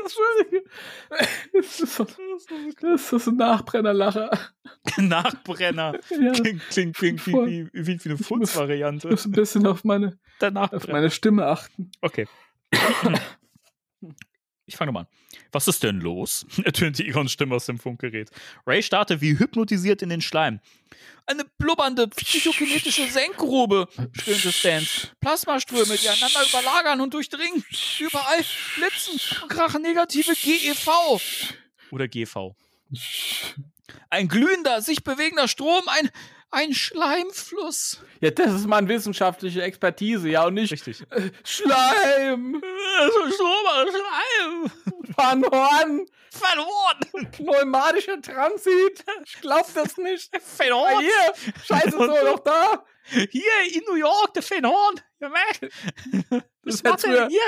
Entschuldige. 0.08 0.64
Das 1.52 1.80
ist, 1.80 1.94
so, 1.96 2.06
das 2.80 3.12
ist 3.12 3.26
ein 3.28 3.36
Nachbrennerlacher. 3.36 4.30
Nachbrenner. 4.96 5.98
Ja, 6.10 6.32
Klingt, 6.32 6.62
klingt, 6.70 6.96
klingt 6.96 7.26
wie, 7.26 7.32
wie, 7.32 7.70
wie, 7.72 8.04
wie 8.04 8.08
eine 8.08 8.14
Ich 8.18 8.26
Furzvariante. 8.26 9.08
muss 9.08 9.24
ein 9.26 9.32
bisschen 9.32 9.66
auf 9.66 9.84
meine, 9.84 10.18
auf 10.40 10.88
meine 10.88 11.10
Stimme 11.10 11.46
achten. 11.46 11.90
Okay. 12.00 12.26
Ich 14.68 14.76
fange 14.76 14.92
nochmal 14.92 15.04
an. 15.04 15.08
Was 15.50 15.66
ist 15.66 15.82
denn 15.82 16.00
los? 16.00 16.46
ertönte 16.64 17.02
Egons 17.02 17.32
Stimme 17.32 17.56
aus 17.56 17.66
dem 17.66 17.78
Funkgerät. 17.78 18.30
Ray 18.66 18.82
starrte 18.82 19.20
wie 19.22 19.38
hypnotisiert 19.38 20.02
in 20.02 20.10
den 20.10 20.20
Schleim. 20.20 20.60
Eine 21.24 21.44
blubbernde 21.56 22.08
psychokinetische 22.08 23.06
Senkgrube, 23.08 23.88
stöhnte 24.12 24.52
Stans. 24.52 25.10
Plasmaströme, 25.20 25.96
die 25.96 26.08
einander 26.08 26.40
überlagern 26.48 27.00
und 27.00 27.14
durchdringen. 27.14 27.64
Überall 27.98 28.44
blitzen 28.76 29.20
und 29.42 29.48
krachen 29.48 29.82
negative 29.82 30.34
GEV. 30.34 30.88
Oder 31.90 32.08
GV. 32.08 32.54
Ein 34.10 34.28
glühender, 34.28 34.82
sich 34.82 35.02
bewegender 35.02 35.48
Strom, 35.48 35.82
ein, 35.86 36.10
ein 36.50 36.72
Schleimfluss. 36.74 38.02
Ja, 38.20 38.30
das 38.30 38.52
ist 38.54 38.66
mal 38.66 38.76
eine 38.78 38.88
wissenschaftliche 38.88 39.62
Expertise, 39.62 40.28
ja, 40.28 40.44
und 40.46 40.54
nicht 40.54 40.72
Richtig. 40.72 41.02
äh, 41.10 41.30
Schleim, 41.44 42.54
Äh, 42.56 43.32
Strom, 43.32 43.90
Schleim. 43.90 44.70
Panhorn, 45.16 46.06
Verloren. 46.30 47.30
pneumatischer 47.32 48.20
Transit. 48.22 49.04
Ich 49.24 49.40
glaub 49.40 49.72
das 49.74 49.96
nicht. 49.98 50.30
Ah, 50.34 50.38
Verloren. 50.40 51.00
hier, 51.00 51.54
scheiße, 51.66 51.88
ist 51.88 51.98
doch 51.98 52.24
noch 52.24 52.38
da. 52.40 52.84
Hier 53.10 53.52
in 53.72 53.82
New 53.88 53.96
York, 53.96 54.34
der 54.34 54.42
Fenhorn. 54.42 55.00
Ja, 55.20 55.28
meh. 55.30 55.68
Was 56.30 56.42
Das 56.64 56.82
macht 56.82 57.04
er 57.04 57.10
früher- 57.10 57.28
hier? 57.28 57.40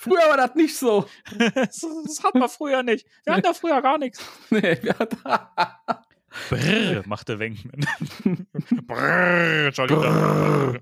Früher 0.00 0.28
war 0.30 0.36
das 0.36 0.54
nicht 0.54 0.76
so. 0.76 1.06
Das, 1.54 1.84
das 2.04 2.22
hat 2.22 2.34
man 2.36 2.48
früher 2.48 2.82
nicht. 2.84 3.04
Wir 3.24 3.32
hatten 3.34 3.42
da 3.42 3.52
früher 3.52 3.82
gar 3.82 3.98
nichts. 3.98 4.20
Nee, 4.50 4.78
wir 4.82 4.96
hatten- 4.98 5.18
Brrr, 6.28 7.02
machte 7.06 7.38
Wenkman. 7.38 7.86
Brrr, 8.86 9.66
Entschuldigung. 9.66 10.78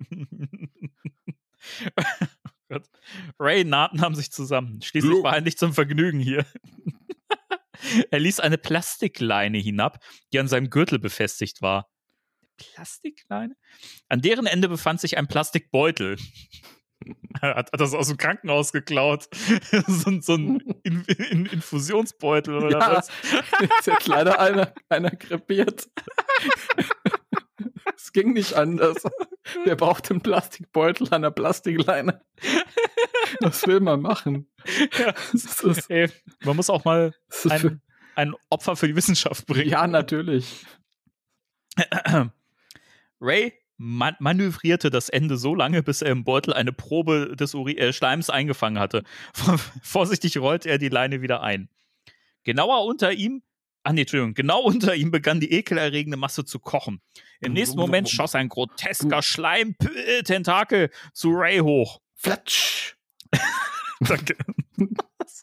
Gott. 2.68 2.90
Ray 3.38 3.64
nahm, 3.64 3.90
nahm 3.94 4.14
sich 4.14 4.32
zusammen. 4.32 4.82
Schließlich 4.82 5.22
war 5.22 5.36
er 5.36 5.40
nicht 5.40 5.58
zum 5.58 5.72
Vergnügen 5.72 6.20
hier. 6.20 6.44
er 8.10 8.18
ließ 8.18 8.40
eine 8.40 8.58
Plastikleine 8.58 9.58
hinab, 9.58 10.02
die 10.32 10.40
an 10.40 10.48
seinem 10.48 10.70
Gürtel 10.70 10.98
befestigt 10.98 11.62
war. 11.62 11.88
Plastikleine? 12.56 13.54
An 14.08 14.22
deren 14.22 14.46
Ende 14.46 14.68
befand 14.68 15.00
sich 15.00 15.18
ein 15.18 15.28
Plastikbeutel. 15.28 16.16
Hat, 17.40 17.72
hat 17.72 17.80
das 17.80 17.94
aus 17.94 18.08
dem 18.08 18.16
Krankenhaus 18.16 18.72
geklaut. 18.72 19.28
so, 19.86 20.10
ein- 20.10 20.22
so 20.22 20.34
ein 20.34 20.60
In 20.82 21.04
In 21.30 21.46
Infusionsbeutel 21.46 22.56
oder 22.56 22.78
Ja. 22.80 22.96
was? 22.96 23.08
Ist 23.78 23.86
jetzt 23.86 24.06
leider 24.08 24.40
einer, 24.40 24.72
einer 24.88 25.10
krepiert. 25.10 25.88
Es 27.96 28.12
ging 28.12 28.32
nicht 28.32 28.54
anders. 28.54 29.02
Der 29.64 29.76
braucht 29.76 30.10
einen 30.10 30.20
Plastikbeutel 30.20 31.08
an 31.12 31.22
der 31.22 31.30
Plastikleine. 31.30 32.20
Was 33.40 33.66
will 33.66 33.80
man 33.80 34.00
machen? 34.00 34.48
Ja. 34.98 35.12
Das 35.32 35.60
ist, 35.60 35.90
Ey, 35.90 36.10
man 36.44 36.56
muss 36.56 36.68
auch 36.70 36.84
mal 36.84 37.14
ein, 37.48 37.80
ein 38.14 38.34
Opfer 38.50 38.76
für 38.76 38.88
die 38.88 38.96
Wissenschaft 38.96 39.46
bringen. 39.46 39.68
ja, 39.70 39.86
natürlich. 39.86 40.66
Ray 43.20 43.52
man 43.76 44.16
manövrierte 44.18 44.90
das 44.90 45.08
Ende 45.08 45.36
so 45.36 45.54
lange, 45.54 45.82
bis 45.82 46.02
er 46.02 46.10
im 46.10 46.24
Beutel 46.24 46.54
eine 46.54 46.72
Probe 46.72 47.36
des 47.36 47.54
Uri 47.54 47.76
äh, 47.76 47.92
Schleims 47.92 48.30
eingefangen 48.30 48.78
hatte. 48.78 49.02
Vorsichtig 49.82 50.38
rollte 50.38 50.68
er 50.68 50.78
die 50.78 50.88
Leine 50.88 51.22
wieder 51.22 51.42
ein. 51.42 51.68
Genauer 52.44 52.84
unter 52.84 53.12
ihm, 53.12 53.42
ah 53.82 53.92
nee, 53.92 54.02
Entschuldigung, 54.02 54.34
genau 54.34 54.60
unter 54.60 54.94
ihm 54.94 55.10
begann 55.10 55.40
die 55.40 55.52
ekelerregende 55.52 56.16
Masse 56.16 56.44
zu 56.44 56.58
kochen. 56.58 57.00
Im 57.40 57.52
nächsten 57.52 57.78
Moment 57.78 58.08
schoss 58.08 58.34
ein 58.34 58.48
grotesker 58.48 59.22
Schleim-Tentakel 59.22 60.90
zu 61.12 61.30
Ray 61.32 61.58
hoch. 61.58 62.00
Flatsch. 62.14 62.96
Danke. 64.00 64.36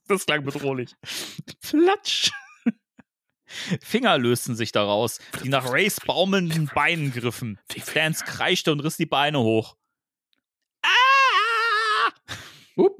Das 0.08 0.26
klang 0.26 0.44
bedrohlich. 0.44 0.96
Flatsch. 1.62 2.32
Finger 3.82 4.18
lösten 4.18 4.56
sich 4.56 4.72
daraus, 4.72 5.20
die 5.44 5.50
nach 5.50 5.72
Rays 5.72 6.00
baumelnden 6.00 6.70
Beinen 6.74 7.12
griffen. 7.12 7.60
Stans 7.78 8.24
kreischte 8.24 8.72
und 8.72 8.80
riss 8.82 8.98
die 8.98 9.06
Beine 9.06 9.40
hoch. 9.40 9.76
Ah! 10.82 12.08
Up. 12.08 12.94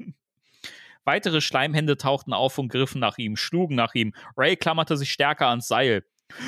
Weitere 1.04 1.40
Schleimhände 1.40 1.96
tauchten 1.96 2.32
auf 2.32 2.56
und 2.58 2.68
griffen 2.68 3.00
nach 3.00 3.18
ihm, 3.18 3.36
schlugen 3.36 3.76
nach 3.76 3.94
ihm. 3.94 4.14
Ray 4.36 4.56
klammerte 4.56 4.96
sich 4.96 5.12
stärker 5.12 5.48
ans 5.48 5.68
Seil. 5.68 6.04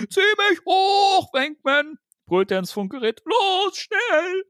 Zieh 0.09 0.21
mich 0.51 0.61
hoch, 0.65 1.33
Wankman! 1.33 1.99
brüllte 2.27 2.55
er 2.55 2.61
ins 2.61 2.73
Funkgerät. 2.73 3.23
Los, 3.25 3.77
schnell! 3.77 4.45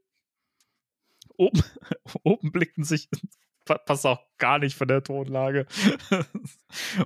Oben, 1.35 1.63
oben 2.23 2.51
blickten 2.51 2.83
sich, 2.83 3.09
passt 3.67 4.05
auch 4.05 4.21
gar 4.37 4.59
nicht 4.59 4.75
von 4.75 4.87
der 4.87 5.03
Tonlage. 5.03 5.65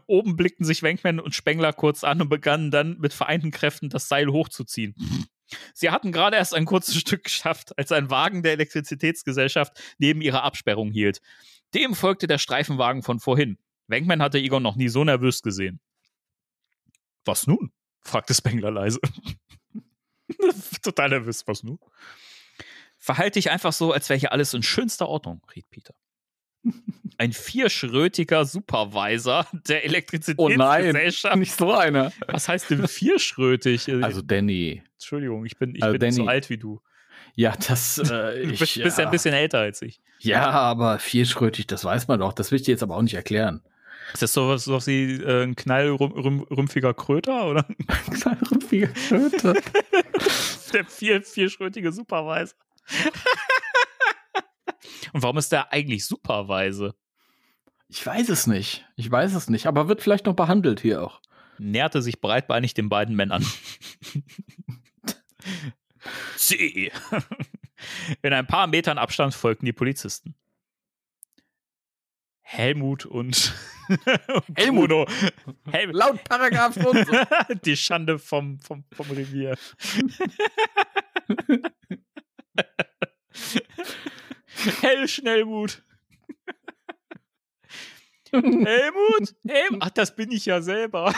oben 0.08 0.36
blickten 0.36 0.66
sich 0.66 0.84
Wankman 0.84 1.20
und 1.20 1.36
Spengler 1.36 1.74
kurz 1.74 2.04
an 2.04 2.22
und 2.22 2.30
begannen 2.30 2.72
dann 2.72 2.98
mit 3.00 3.14
vereinten 3.14 3.52
Kräften 3.52 3.90
das 3.90 4.08
Seil 4.08 4.28
hochzuziehen. 4.28 4.96
Sie 5.74 5.90
hatten 5.90 6.12
gerade 6.12 6.38
erst 6.38 6.54
ein 6.54 6.66
kurzes 6.66 6.96
Stück 7.00 7.26
geschafft, 7.26 7.78
als 7.78 7.92
ein 7.92 8.10
Wagen 8.10 8.44
der 8.44 8.54
Elektrizitätsgesellschaft 8.54 9.82
neben 9.98 10.22
ihrer 10.22 10.44
Absperrung 10.44 10.92
hielt. 10.92 11.22
Dem 11.74 11.96
folgte 11.96 12.28
der 12.28 12.38
Streifenwagen 12.38 13.04
von 13.04 13.20
vorhin. 13.20 13.58
Wenkman 13.88 14.22
hatte 14.22 14.38
Egon 14.38 14.64
noch 14.64 14.76
nie 14.76 14.90
so 14.90 15.04
nervös 15.04 15.42
gesehen. 15.42 15.80
Was 17.26 17.48
nun? 17.48 17.72
fragte 18.02 18.34
Spengler 18.34 18.72
leise. 18.72 19.00
Total 20.82 21.10
nervös, 21.10 21.46
was 21.48 21.64
nun? 21.64 21.80
Verhalte 22.98 23.40
dich 23.40 23.50
einfach 23.52 23.74
so, 23.74 23.92
als 23.92 24.10
wäre 24.10 24.20
hier 24.20 24.32
alles 24.32 24.54
in 24.54 24.64
schönster 24.64 25.08
Ordnung, 25.08 25.42
riet 25.56 25.70
Peter. 25.70 25.94
Ein 27.18 27.34
vierschrötiger 27.34 28.46
Supervisor 28.46 29.46
der 29.68 29.78
Oh 30.38 30.50
nein, 30.50 30.86
Elektrizitätsgesellschaft. 30.86 31.36
nicht 31.38 31.56
so 31.56 31.72
einer. 31.74 32.12
Was 32.28 32.48
heißt 32.50 32.70
denn 32.70 32.88
vierschrötig? 32.88 33.88
Also 34.02 34.22
Danny. 34.22 34.82
Entschuldigung, 34.94 35.46
ich 35.46 35.58
bin, 35.58 35.76
ich 35.76 35.84
Also 35.84 35.98
bin 35.98 36.08
nicht 36.08 36.16
so 36.16 36.22
Danny- 36.24 36.30
alt 36.32 36.50
wie 36.50 36.58
du. 36.58 36.82
Ja, 37.36 37.54
das. 37.68 37.98
Äh, 38.00 38.04
Du 38.46 38.54
ich, 38.54 38.60
bist, 38.60 38.82
bist 38.82 38.98
ja 38.98 39.04
ja, 39.04 39.08
ein 39.08 39.12
bisschen 39.12 39.34
älter 39.34 39.60
als 39.60 39.82
ich. 39.82 40.02
ja, 40.20 40.50
aber 40.50 41.00
vierschrötig, 41.00 41.68
das 41.68 41.86
weiß 41.86 42.08
man 42.08 42.20
doch. 42.20 42.34
Das 42.34 42.52
will 42.52 42.58
ich 42.58 42.64
dir 42.66 42.72
jetzt 42.72 42.84
aber 42.84 42.96
auch 42.98 43.02
nicht 43.02 43.14
erklären. 43.16 43.62
Ist 44.14 44.22
das 44.24 44.34
sowas, 44.34 44.66
sowas 44.66 44.88
wie 44.88 45.14
äh, 45.22 45.44
ein 45.44 45.56
knallrümpfiger 45.56 46.94
Kröter 46.94 47.48
oder 47.48 47.64
Knallrümpfige 48.12 48.88
Kröte. 48.90 49.54
der 50.74 50.86
vier, 50.86 51.22
vierschrötige 51.22 51.92
Supervisor? 51.92 52.58
Und 55.14 55.24
warum 55.24 55.38
ist 55.38 55.52
der 55.52 55.72
eigentlich 55.72 56.06
Superweise? 56.06 56.96
Ich 57.88 58.06
weiß 58.06 58.30
es 58.30 58.48
nicht. 58.48 58.86
Ich 58.96 59.12
weiß 59.12 59.34
es 59.34 59.50
nicht, 59.50 59.66
aber 59.68 59.88
wird 59.88 60.02
vielleicht 60.02 60.26
noch 60.26 60.36
behandelt 60.36 60.80
hier 60.80 61.04
auch. 61.04 61.22
Näherte 61.58 62.02
sich 62.02 62.22
breitbeinig 62.22 62.74
den 62.74 62.90
beiden 62.90 63.16
Männern. 63.16 63.46
Sie. 66.36 66.92
In 68.22 68.34
ein 68.34 68.48
paar 68.48 68.68
Metern 68.68 68.98
Abstand 68.98 69.34
folgten 69.34 69.66
die 69.66 69.74
Polizisten. 69.74 70.36
Helmut 72.52 73.06
und, 73.06 73.54
und 73.88 74.58
Helmut. 74.58 74.90
Bruno. 74.90 75.08
Helmut. 75.72 75.96
Laut 75.96 76.24
Paragraph 76.26 76.76
und 76.78 77.08
so. 77.08 77.14
Die 77.64 77.78
Schande 77.78 78.20
vom, 78.20 78.60
vom, 78.60 78.84
vom 78.92 79.10
Revier. 79.10 79.58
Hell 84.82 85.08
Schnellmut. 85.08 85.84
Helmut? 88.32 89.36
Helmut? 89.46 89.82
Ach, 89.82 89.90
das 89.90 90.16
bin 90.16 90.32
ich 90.32 90.46
ja 90.46 90.62
selber. 90.62 91.12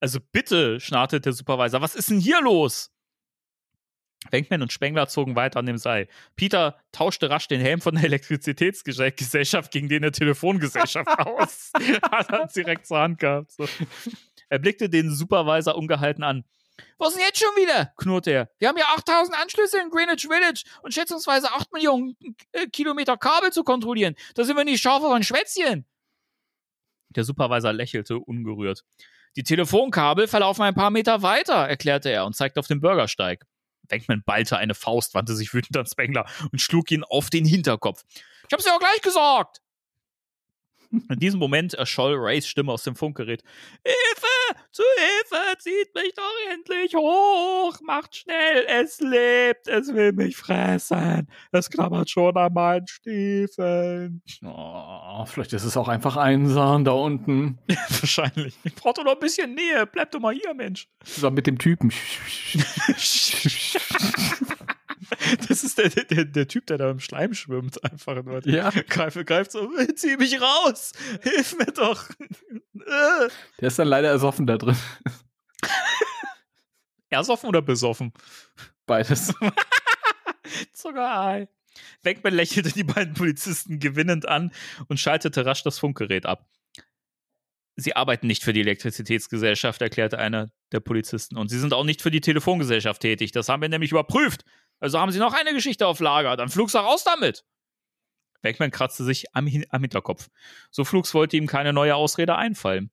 also 0.00 0.18
bitte, 0.32 0.80
schnarrte 0.80 1.20
der 1.20 1.32
Supervisor, 1.32 1.80
was 1.80 1.94
ist 1.94 2.10
denn 2.10 2.20
hier 2.20 2.42
los? 2.42 2.92
Wenkman 4.30 4.60
und 4.60 4.72
Spengler 4.72 5.08
zogen 5.08 5.34
weiter 5.34 5.60
an 5.60 5.66
dem 5.66 5.78
Seil. 5.78 6.08
Peter 6.36 6.78
tauschte 6.92 7.30
rasch 7.30 7.48
den 7.48 7.60
Helm 7.60 7.80
von 7.80 7.94
der 7.94 8.04
Elektrizitätsgesellschaft 8.04 9.72
gegen 9.72 9.88
den 9.88 10.02
der 10.02 10.12
Telefongesellschaft 10.12 11.08
aus. 11.18 11.72
Hat 12.02 12.30
er 12.30 12.46
direkt 12.48 12.86
zur 12.86 12.98
Hand 12.98 13.18
gehabt. 13.18 13.52
So. 13.52 13.66
Er 14.50 14.58
blickte 14.58 14.90
den 14.90 15.14
Supervisor 15.14 15.74
ungehalten 15.74 16.22
an. 16.22 16.44
Was 16.98 17.14
denn 17.14 17.22
jetzt 17.22 17.38
schon 17.38 17.54
wieder? 17.56 17.92
knurrte 17.96 18.30
er. 18.30 18.50
Wir 18.58 18.68
haben 18.68 18.78
ja 18.78 18.86
8000 18.96 19.36
Anschlüsse 19.38 19.80
in 19.80 19.90
Greenwich 19.90 20.26
Village 20.26 20.64
und 20.82 20.94
schätzungsweise 20.94 21.52
8 21.52 21.72
Millionen 21.72 22.16
äh, 22.52 22.66
Kilometer 22.66 23.16
Kabel 23.16 23.52
zu 23.52 23.64
kontrollieren. 23.64 24.14
Da 24.34 24.44
sind 24.44 24.56
wir 24.56 24.64
nicht 24.64 24.80
scharfer 24.80 25.08
von 25.08 25.22
Schwätzchen. 25.22 25.86
Der 27.10 27.24
Supervisor 27.24 27.72
lächelte 27.72 28.18
ungerührt. 28.18 28.84
Die 29.36 29.42
Telefonkabel 29.42 30.26
verlaufen 30.28 30.62
ein 30.62 30.74
paar 30.74 30.90
Meter 30.90 31.22
weiter, 31.22 31.68
erklärte 31.68 32.10
er 32.10 32.26
und 32.26 32.34
zeigte 32.34 32.60
auf 32.60 32.66
den 32.66 32.80
Bürgersteig. 32.80 33.44
Denkman 33.90 34.22
ballte 34.24 34.56
eine 34.56 34.74
Faust, 34.74 35.14
wandte 35.14 35.34
sich 35.34 35.52
wütend 35.52 35.76
an 35.76 35.86
Spengler 35.86 36.26
und 36.52 36.60
schlug 36.60 36.90
ihn 36.90 37.04
auf 37.04 37.30
den 37.30 37.44
Hinterkopf. 37.44 38.04
Ich 38.46 38.52
hab's 38.52 38.64
dir 38.64 38.74
auch 38.74 38.80
gleich 38.80 39.00
gesagt! 39.02 39.60
In 40.90 41.18
diesem 41.20 41.38
Moment 41.38 41.74
erscholl 41.74 42.14
Rays 42.16 42.46
Stimme 42.48 42.72
aus 42.72 42.82
dem 42.82 42.96
Funkgerät. 42.96 43.42
Hilfe! 43.84 44.26
Zu 44.72 44.82
Hilfe! 44.96 45.58
Zieht 45.58 45.94
mich 45.94 46.12
doch 46.14 46.52
endlich 46.52 46.94
hoch! 46.94 47.78
Macht 47.82 48.16
schnell! 48.16 48.64
Es 48.66 49.00
lebt! 49.00 49.68
Es 49.68 49.92
will 49.94 50.12
mich 50.12 50.36
fressen! 50.36 51.28
Es 51.52 51.70
knabbert 51.70 52.10
schon 52.10 52.36
an 52.36 52.52
meinen 52.52 52.86
Stiefeln. 52.88 54.22
Oh, 54.44 55.24
vielleicht 55.26 55.52
ist 55.52 55.64
es 55.64 55.76
auch 55.76 55.88
einfach 55.88 56.16
einsam 56.16 56.84
da 56.84 56.92
unten. 56.92 57.58
Wahrscheinlich. 58.00 58.54
Ich 58.64 58.74
brauch 58.74 58.94
doch 58.94 59.04
noch 59.04 59.14
ein 59.14 59.20
bisschen 59.20 59.54
Nähe. 59.54 59.86
Bleib 59.86 60.10
doch 60.10 60.20
mal 60.20 60.34
hier, 60.34 60.54
Mensch. 60.54 60.88
Zusammen 61.04 61.36
mit 61.36 61.46
dem 61.46 61.58
Typen. 61.58 61.92
Das 65.48 65.64
ist 65.64 65.78
der, 65.78 65.88
der, 65.88 66.24
der 66.24 66.48
Typ, 66.48 66.66
der 66.66 66.78
da 66.78 66.90
im 66.90 67.00
Schleim 67.00 67.34
schwimmt, 67.34 67.82
einfach 67.84 68.22
nur. 68.22 68.46
Ja. 68.46 68.70
Greift, 68.70 69.26
greift 69.26 69.52
so, 69.52 69.70
zieh 69.94 70.16
mich 70.16 70.40
raus! 70.40 70.92
Hilf 71.22 71.56
mir 71.58 71.72
doch! 71.72 72.08
Äh. 72.80 73.28
Der 73.60 73.68
ist 73.68 73.78
dann 73.78 73.88
leider 73.88 74.08
ersoffen 74.08 74.46
da 74.46 74.56
drin. 74.56 74.76
Ersoffen 77.10 77.48
oder 77.48 77.60
besoffen? 77.60 78.14
Beides. 78.86 79.34
Zuckerei. 80.72 81.48
Wenkman 82.02 82.32
lächelte 82.32 82.72
die 82.72 82.84
beiden 82.84 83.12
Polizisten 83.12 83.80
gewinnend 83.80 84.26
an 84.26 84.50
und 84.88 84.98
schaltete 84.98 85.44
rasch 85.44 85.62
das 85.62 85.78
Funkgerät 85.78 86.24
ab. 86.24 86.48
Sie 87.76 87.96
arbeiten 87.96 88.26
nicht 88.26 88.44
für 88.44 88.52
die 88.52 88.60
Elektrizitätsgesellschaft, 88.60 89.80
erklärte 89.80 90.18
einer 90.18 90.50
der 90.72 90.80
Polizisten. 90.80 91.36
Und 91.36 91.48
sie 91.48 91.58
sind 91.58 91.72
auch 91.72 91.84
nicht 91.84 92.02
für 92.02 92.10
die 92.10 92.20
Telefongesellschaft 92.20 93.02
tätig. 93.02 93.32
Das 93.32 93.48
haben 93.48 93.62
wir 93.62 93.68
nämlich 93.68 93.90
überprüft. 93.90 94.44
Also 94.80 94.98
haben 94.98 95.12
sie 95.12 95.18
noch 95.18 95.34
eine 95.34 95.52
Geschichte 95.52 95.86
auf 95.86 96.00
Lager. 96.00 96.36
Dann 96.36 96.48
flug's 96.48 96.74
auch 96.74 96.84
raus 96.84 97.04
damit. 97.04 97.44
Beckmann 98.42 98.70
kratzte 98.70 99.04
sich 99.04 99.34
am, 99.34 99.48
am 99.68 99.82
Hinterkopf. 99.82 100.28
So 100.70 100.84
flugs 100.84 101.14
wollte 101.14 101.36
ihm 101.36 101.46
keine 101.46 101.72
neue 101.72 101.94
Ausrede 101.94 102.36
einfallen. 102.36 102.90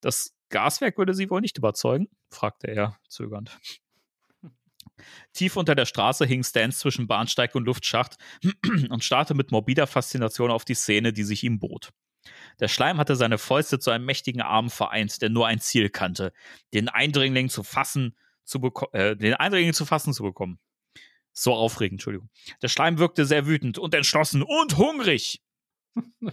Das 0.00 0.34
Gaswerk 0.50 0.98
würde 0.98 1.14
sie 1.14 1.30
wohl 1.30 1.40
nicht 1.40 1.58
überzeugen? 1.58 2.08
fragte 2.30 2.68
er 2.68 2.98
zögernd. 3.08 3.58
Tief 5.32 5.56
unter 5.56 5.74
der 5.74 5.86
Straße 5.86 6.26
hing 6.26 6.44
Stans 6.44 6.78
zwischen 6.78 7.06
Bahnsteig 7.06 7.54
und 7.54 7.64
Luftschacht 7.64 8.16
und 8.90 9.02
starrte 9.02 9.34
mit 9.34 9.50
morbider 9.50 9.86
Faszination 9.86 10.50
auf 10.50 10.64
die 10.64 10.74
Szene, 10.74 11.12
die 11.12 11.24
sich 11.24 11.42
ihm 11.42 11.58
bot. 11.58 11.90
Der 12.60 12.68
Schleim 12.68 12.98
hatte 12.98 13.16
seine 13.16 13.38
Fäuste 13.38 13.78
zu 13.78 13.90
einem 13.90 14.04
mächtigen 14.04 14.40
Arm 14.40 14.70
vereint, 14.70 15.20
der 15.20 15.30
nur 15.30 15.46
ein 15.46 15.60
Ziel 15.60 15.90
kannte, 15.90 16.32
den 16.72 16.88
Eindringling 16.88 17.48
zu 17.48 17.62
fassen, 17.62 18.16
zu 18.44 18.60
äh, 18.92 19.16
den 19.16 19.34
Eindringling 19.34 19.74
zu 19.74 19.84
fassen 19.84 20.12
zu 20.12 20.22
bekommen. 20.22 20.58
So 21.34 21.52
aufregend, 21.52 21.94
Entschuldigung. 21.98 22.30
Der 22.62 22.68
Schleim 22.68 22.98
wirkte 22.98 23.26
sehr 23.26 23.46
wütend 23.46 23.78
und 23.78 23.92
entschlossen 23.94 24.42
und 24.42 24.78
hungrig. 24.78 25.42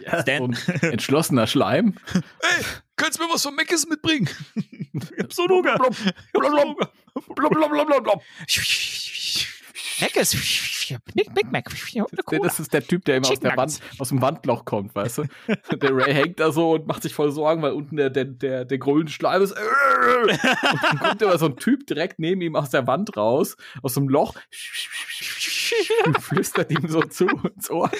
Ja, 0.00 0.22
Stan- 0.22 0.54
so 0.54 0.72
entschlossener 0.86 1.48
Schleim. 1.48 1.98
Hey, 2.12 2.64
kannst 2.94 3.18
du 3.18 3.24
mir 3.26 3.34
was 3.34 3.42
von 3.42 3.56
Meckes 3.56 3.84
mitbringen? 3.88 4.28
ich 4.54 5.18
hab 5.18 5.32
so 5.32 5.42
einen 5.42 5.50
Hunger. 5.56 5.76
Blub. 9.98 10.14
Meckes. 10.14 10.88
Big, 11.14 11.34
Big 11.34 11.52
Mac. 11.52 11.68
Das 12.42 12.60
ist 12.60 12.72
der 12.72 12.86
Typ, 12.86 13.04
der 13.04 13.18
immer 13.18 13.30
aus, 13.30 13.40
der 13.40 13.56
Wand, 13.56 13.80
aus 13.98 14.08
dem 14.08 14.22
Wandloch 14.22 14.64
kommt, 14.64 14.94
weißt 14.94 15.18
du? 15.18 15.24
Der 15.76 15.94
Ray 15.94 16.14
hängt 16.14 16.40
da 16.40 16.50
so 16.52 16.72
und 16.72 16.86
macht 16.86 17.02
sich 17.02 17.14
voll 17.14 17.30
Sorgen, 17.32 17.62
weil 17.62 17.72
unten 17.72 17.96
der, 17.96 18.10
der, 18.10 18.24
der, 18.24 18.64
der 18.64 18.78
grüne 18.78 19.10
Schleim 19.10 19.42
ist. 19.42 19.52
Und 19.52 20.38
dann 20.90 20.98
kommt 20.98 21.22
immer 21.22 21.38
so 21.38 21.46
ein 21.46 21.56
Typ 21.56 21.86
direkt 21.86 22.18
neben 22.18 22.40
ihm 22.40 22.56
aus 22.56 22.70
der 22.70 22.86
Wand 22.86 23.16
raus, 23.16 23.56
aus 23.82 23.94
dem 23.94 24.08
Loch. 24.08 24.34
Und 26.06 26.22
flüstert 26.22 26.70
ihm 26.70 26.88
so 26.88 27.02
zu 27.02 27.26
ins 27.54 27.70
Ohr. 27.70 27.90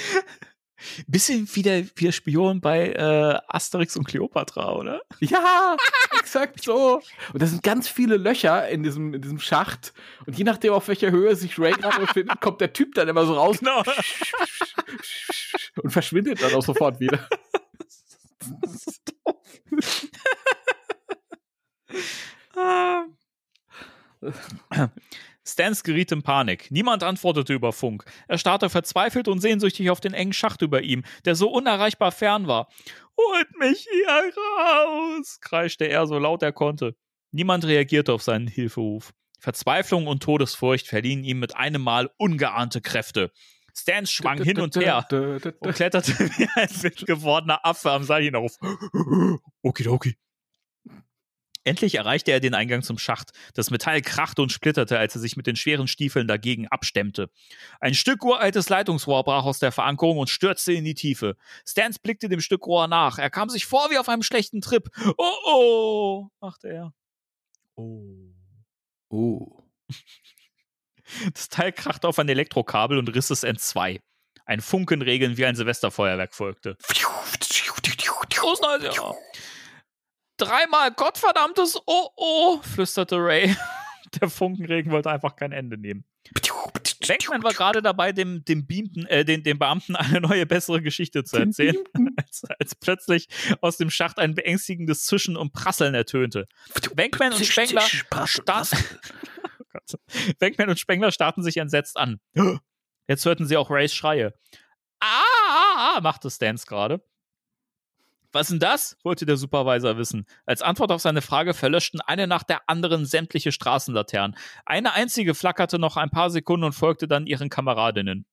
Bisschen 1.06 1.48
wie 1.54 1.62
der, 1.62 1.84
wie 1.96 2.04
der 2.04 2.12
Spion 2.12 2.60
bei 2.60 2.88
äh, 2.92 3.38
Asterix 3.48 3.96
und 3.96 4.04
Cleopatra, 4.06 4.72
oder? 4.72 5.00
Ja, 5.20 5.76
exakt 6.18 6.62
so. 6.62 7.00
Und 7.32 7.42
da 7.42 7.46
sind 7.46 7.62
ganz 7.62 7.88
viele 7.88 8.16
Löcher 8.16 8.68
in 8.68 8.82
diesem, 8.82 9.14
in 9.14 9.20
diesem 9.22 9.40
Schacht. 9.40 9.92
Und 10.26 10.38
je 10.38 10.44
nachdem, 10.44 10.72
auf 10.72 10.88
welcher 10.88 11.10
Höhe 11.10 11.34
sich 11.36 11.58
Ray 11.58 11.72
gerade 11.72 12.00
befindet, 12.00 12.40
kommt 12.40 12.60
der 12.60 12.72
Typ 12.72 12.94
dann 12.94 13.08
immer 13.08 13.26
so 13.26 13.34
raus 13.34 13.58
Genau. 13.58 13.82
und 15.82 15.90
verschwindet 15.90 16.40
dann 16.42 16.54
auch 16.54 16.62
sofort 16.62 17.00
wieder. 17.00 17.28
Das 18.62 18.86
ist 18.86 19.02
doof. 19.24 19.36
Stans 25.49 25.82
geriet 25.82 26.12
in 26.12 26.22
Panik. 26.22 26.70
Niemand 26.70 27.03
antwortete 27.03 27.55
über 27.55 27.72
Funk. 27.72 28.05
Er 28.28 28.36
starrte 28.36 28.68
verzweifelt 28.68 29.28
und 29.28 29.40
sehnsüchtig 29.40 29.88
auf 29.90 30.01
den 30.01 30.12
engen 30.12 30.34
Schacht 30.34 30.61
über 30.61 30.82
ihm, 30.82 31.05
der 31.24 31.34
so 31.34 31.49
unerreichbar 31.51 32.12
fern 32.12 32.46
war. 32.46 32.68
Holt 33.16 33.59
mich 33.59 33.86
hier 33.90 34.32
raus! 34.36 35.38
kreischte 35.40 35.86
er 35.86 36.07
so 36.07 36.18
laut 36.18 36.42
er 36.42 36.53
konnte. 36.53 36.94
Niemand 37.30 37.64
reagierte 37.64 38.12
auf 38.12 38.22
seinen 38.22 38.46
Hilferuf. 38.46 39.12
Verzweiflung 39.40 40.07
und 40.07 40.22
Todesfurcht 40.22 40.86
verliehen 40.86 41.24
ihm 41.24 41.38
mit 41.38 41.57
einem 41.57 41.82
Mal 41.82 42.11
ungeahnte 42.18 42.80
Kräfte. 42.80 43.32
Stans 43.74 44.11
schwang 44.11 44.42
hin 44.42 44.61
und 44.61 44.76
her 44.76 45.07
und 45.61 45.74
kletterte 45.74 46.12
wie 46.18 46.49
ein 46.57 46.82
wild 46.82 47.07
gewordener 47.07 47.64
Affe 47.64 47.90
am 47.92 48.03
Seil 48.03 48.24
hinauf. 48.24 48.57
Okidoki. 49.62 50.16
Endlich 51.68 51.96
erreichte 51.96 52.32
er 52.32 52.40
den 52.40 52.54
Eingang 52.54 52.82
zum 52.82 52.96
Schacht. 52.96 53.32
Das 53.52 53.70
Metall 53.70 54.00
krachte 54.00 54.40
und 54.40 54.50
splitterte, 54.50 54.98
als 54.98 55.14
er 55.14 55.20
sich 55.20 55.36
mit 55.36 55.46
den 55.46 55.54
schweren 55.54 55.86
Stiefeln 55.86 56.26
dagegen 56.26 56.66
abstemmte. 56.66 57.28
Ein 57.78 57.92
Stück 57.92 58.24
uraltes 58.24 58.70
Leitungsrohr 58.70 59.22
brach 59.22 59.44
aus 59.44 59.58
der 59.58 59.70
Verankerung 59.70 60.16
und 60.16 60.30
stürzte 60.30 60.72
in 60.72 60.84
die 60.84 60.94
Tiefe. 60.94 61.36
Stans 61.66 61.98
blickte 61.98 62.30
dem 62.30 62.40
Stück 62.40 62.66
Rohr 62.66 62.88
nach. 62.88 63.18
Er 63.18 63.28
kam 63.28 63.50
sich 63.50 63.66
vor 63.66 63.90
wie 63.90 63.98
auf 63.98 64.08
einem 64.08 64.22
schlechten 64.22 64.62
Trip. 64.62 64.88
Oh 65.18 65.34
oh, 65.44 66.28
machte 66.40 66.68
er. 66.68 66.94
Oh. 67.76 68.32
Oh. 69.10 69.62
Das 71.34 71.50
Teil 71.50 71.72
krachte 71.72 72.08
auf 72.08 72.18
ein 72.18 72.28
Elektrokabel 72.30 72.96
und 72.96 73.14
riss 73.14 73.28
es 73.28 73.42
entzwei. 73.42 74.00
Ein 74.46 74.62
Funkenregen 74.62 75.36
wie 75.36 75.44
ein 75.44 75.54
Silvesterfeuerwerk 75.54 76.34
folgte. 76.34 76.78
Frohes 78.48 78.60
neues 78.60 78.96
Jahr. 78.96 79.16
Dreimal 80.39 80.93
Gottverdammtes 80.93 81.78
Oh 81.86 82.09
oh, 82.16 82.62
flüsterte 82.62 83.16
Ray. 83.16 83.55
Der 84.20 84.30
Funkenregen 84.30 84.91
wollte 84.91 85.11
einfach 85.11 85.36
kein 85.36 85.53
Ende 85.53 85.76
nehmen. 85.76 86.05
Bankman 87.07 87.43
war 87.43 87.53
gerade 87.53 87.82
dabei, 87.82 88.12
dem, 88.12 88.45
dem, 88.45 88.66
Beamten, 88.66 89.07
äh, 89.07 89.24
den, 89.24 89.43
dem 89.43 89.59
Beamten 89.59 89.97
eine 89.97 90.20
neue, 90.20 90.47
bessere 90.47 90.82
Geschichte 90.82 91.24
zu 91.24 91.36
erzählen, 91.39 91.76
als, 92.16 92.45
als 92.59 92.74
plötzlich 92.74 93.28
aus 93.61 93.76
dem 93.76 93.91
Schacht 93.91 94.18
ein 94.18 94.34
beängstigendes 94.34 95.05
Zischen 95.05 95.36
und 95.36 95.53
Prasseln 95.53 95.95
ertönte. 95.95 96.47
Bankman 96.95 97.32
und 97.32 97.45
Spengler 97.45 97.82
starten, 98.26 98.76
und 100.68 100.78
Spengler 100.78 101.12
starrten 101.12 101.43
sich 101.43 101.57
entsetzt 101.57 101.97
an. 101.97 102.20
Jetzt 103.09 103.24
hörten 103.24 103.47
sie 103.47 103.57
auch 103.57 103.70
Rays 103.70 103.95
Schreie. 103.95 104.34
Ah, 105.01 105.22
ah, 105.49 105.95
ah, 105.97 106.01
machte 106.01 106.30
Stans 106.30 106.66
gerade. 106.66 107.03
Was 108.39 108.47
denn 108.47 108.61
das? 108.61 108.97
wollte 109.03 109.26
der 109.26 109.36
Supervisor 109.36 109.99
wissen. 109.99 110.24
Als 110.47 110.62
Antwort 110.62 110.93
auf 110.93 111.01
seine 111.01 111.22
Frage 111.22 111.55
verlöschten 111.55 112.01
eine 112.01 112.28
nach 112.28 112.45
der 112.45 112.61
anderen 112.68 113.05
sämtliche 113.05 113.51
Straßenlaternen. 113.51 114.36
Eine 114.64 114.93
einzige 114.93 115.34
flackerte 115.34 115.80
noch 115.80 115.97
ein 115.97 116.11
paar 116.11 116.30
Sekunden 116.30 116.62
und 116.62 116.72
folgte 116.72 117.09
dann 117.09 117.26
ihren 117.26 117.49
Kameradinnen. 117.49 118.26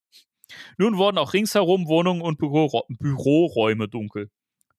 Nun 0.77 0.97
wurden 0.97 1.17
auch 1.17 1.33
ringsherum 1.33 1.87
Wohnungen 1.87 2.21
und 2.21 2.37
Büro 2.37 2.83
Büroräume 2.87 3.87
dunkel. 3.87 4.29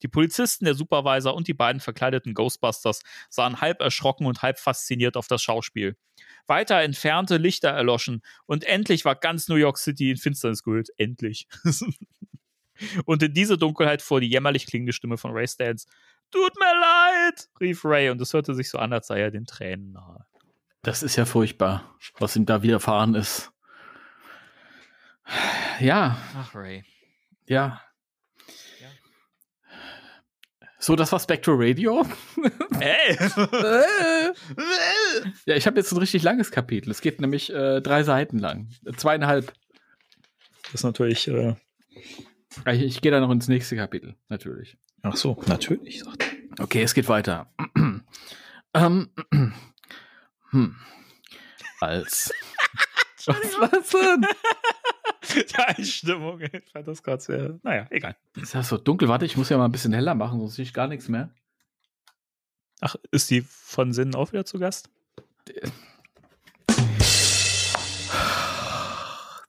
Die 0.04 0.08
Polizisten, 0.08 0.64
der 0.64 0.74
Supervisor 0.74 1.34
und 1.34 1.48
die 1.48 1.54
beiden 1.54 1.80
verkleideten 1.80 2.32
Ghostbusters 2.32 3.00
sahen 3.28 3.60
halb 3.60 3.80
erschrocken 3.80 4.26
und 4.26 4.42
halb 4.42 4.60
fasziniert 4.60 5.16
auf 5.16 5.26
das 5.26 5.42
Schauspiel. 5.42 5.96
Weiter 6.46 6.80
entfernte 6.82 7.36
Lichter 7.36 7.70
erloschen 7.70 8.22
und 8.46 8.62
endlich 8.62 9.04
war 9.04 9.16
ganz 9.16 9.48
New 9.48 9.56
York 9.56 9.78
City 9.78 10.12
in 10.12 10.18
Finsternis 10.18 10.62
gehüllt. 10.62 10.90
Endlich. 10.98 11.48
Und 13.04 13.22
in 13.22 13.32
diese 13.34 13.58
Dunkelheit 13.58 14.02
fuhr 14.02 14.20
die 14.20 14.28
jämmerlich 14.28 14.66
klingende 14.66 14.92
Stimme 14.92 15.18
von 15.18 15.32
Ray 15.32 15.48
Stans. 15.48 15.86
Tut 16.30 16.52
mir 16.58 16.74
leid, 16.80 17.48
rief 17.60 17.84
Ray, 17.84 18.10
und 18.10 18.20
es 18.20 18.32
hörte 18.32 18.54
sich 18.54 18.68
so 18.68 18.78
an, 18.78 18.92
als 18.92 19.06
sei 19.06 19.20
er 19.20 19.30
den 19.30 19.46
Tränen 19.46 19.92
nahe. 19.92 20.26
Das 20.82 21.02
ist 21.02 21.16
ja 21.16 21.24
furchtbar, 21.24 21.96
was 22.18 22.36
ihm 22.36 22.46
da 22.46 22.62
widerfahren 22.62 23.14
ist. 23.14 23.52
Ja. 25.80 26.16
Ach, 26.36 26.54
Ray. 26.54 26.84
Ja. 27.46 27.80
So, 30.78 30.94
das 30.94 31.10
war 31.10 31.18
Spectral 31.18 31.56
Radio. 31.58 32.06
Ey! 32.78 33.16
ja, 35.46 35.56
ich 35.56 35.66
habe 35.66 35.78
jetzt 35.78 35.90
ein 35.90 35.98
richtig 35.98 36.22
langes 36.22 36.52
Kapitel. 36.52 36.92
Es 36.92 37.00
geht 37.00 37.20
nämlich 37.20 37.52
äh, 37.52 37.80
drei 37.80 38.04
Seiten 38.04 38.38
lang. 38.38 38.68
Zweieinhalb. 38.96 39.52
Das 40.62 40.74
ist 40.74 40.84
natürlich. 40.84 41.26
Äh 41.26 41.56
ich, 42.66 42.82
ich 42.82 43.00
gehe 43.00 43.12
da 43.12 43.20
noch 43.20 43.30
ins 43.30 43.48
nächste 43.48 43.76
Kapitel, 43.76 44.16
natürlich. 44.28 44.76
Ach 45.02 45.16
so, 45.16 45.40
natürlich. 45.46 46.02
Okay, 46.58 46.82
es 46.82 46.94
geht 46.94 47.08
weiter. 47.08 47.48
ähm, 48.74 49.10
hm. 50.50 50.76
Als. 51.80 52.32
was, 53.26 53.36
was 53.36 53.90
denn? 53.90 54.26
Die 55.50 55.56
Einstimmung, 55.56 56.40
ich 56.40 56.70
fand 56.72 56.88
das 56.88 57.02
gerade 57.02 57.22
sehr. 57.22 57.58
Naja, 57.62 57.86
egal. 57.90 58.16
Ist 58.40 58.54
das 58.54 58.68
so 58.68 58.78
dunkel? 58.78 59.08
Warte, 59.08 59.26
ich 59.26 59.36
muss 59.36 59.48
ja 59.48 59.58
mal 59.58 59.66
ein 59.66 59.72
bisschen 59.72 59.92
heller 59.92 60.14
machen, 60.14 60.40
sonst 60.40 60.54
sehe 60.54 60.62
ich 60.62 60.72
gar 60.72 60.88
nichts 60.88 61.08
mehr. 61.08 61.30
Ach, 62.80 62.96
ist 63.10 63.30
die 63.30 63.42
von 63.42 63.92
Sinnen 63.92 64.14
auch 64.14 64.32
wieder 64.32 64.44
zu 64.44 64.58
Gast? 64.58 64.90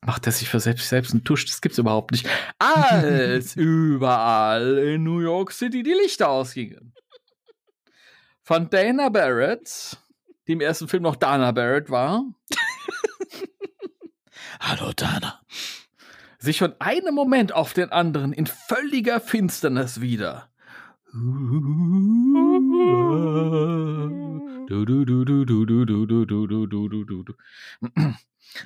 Macht 0.07 0.25
er 0.25 0.31
sich 0.31 0.47
für 0.49 0.61
selbst, 0.61 0.87
selbst 0.87 1.11
einen 1.11 1.25
Tusch. 1.25 1.45
Das 1.45 1.59
gibt's 1.59 1.77
überhaupt 1.77 2.11
nicht. 2.11 2.27
Als 2.59 3.55
überall 3.57 4.77
in 4.77 5.03
New 5.03 5.19
York 5.19 5.51
City 5.51 5.83
die 5.83 5.91
Lichter 5.91 6.29
ausgingen. 6.29 6.93
Von 8.41 8.69
Dana 8.69 9.09
Barrett, 9.09 9.97
die 10.47 10.53
im 10.53 10.61
ersten 10.61 10.87
Film 10.87 11.03
noch 11.03 11.17
Dana 11.17 11.51
Barrett 11.51 11.89
war. 11.89 12.23
Hallo 14.61 14.93
Dana. 14.95 15.41
Sich 16.39 16.59
von 16.59 16.73
einem 16.79 17.13
Moment 17.13 17.51
auf 17.53 17.73
den 17.73 17.91
anderen 17.91 18.31
in 18.31 18.47
völliger 18.47 19.19
Finsternis 19.19 19.99
wieder. 19.99 20.49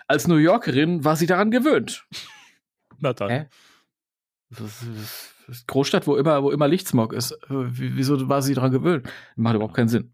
Als 0.07 0.27
New 0.27 0.38
Yorkerin 0.38 1.03
war 1.03 1.15
sie 1.15 1.27
daran 1.27 1.51
gewöhnt. 1.51 2.05
Na 2.99 3.13
dann. 3.13 3.29
Hä? 3.29 3.49
Das 4.49 4.84
ist 5.47 5.67
Großstadt, 5.67 6.07
wo 6.07 6.15
immer, 6.15 6.43
wo 6.43 6.51
immer 6.51 6.67
Lichtsmog 6.67 7.13
ist. 7.13 7.38
Wieso 7.49 8.29
war 8.29 8.41
sie 8.41 8.53
daran 8.53 8.71
gewöhnt? 8.71 9.09
Macht 9.36 9.55
überhaupt 9.55 9.75
keinen 9.75 9.89
Sinn. 9.89 10.13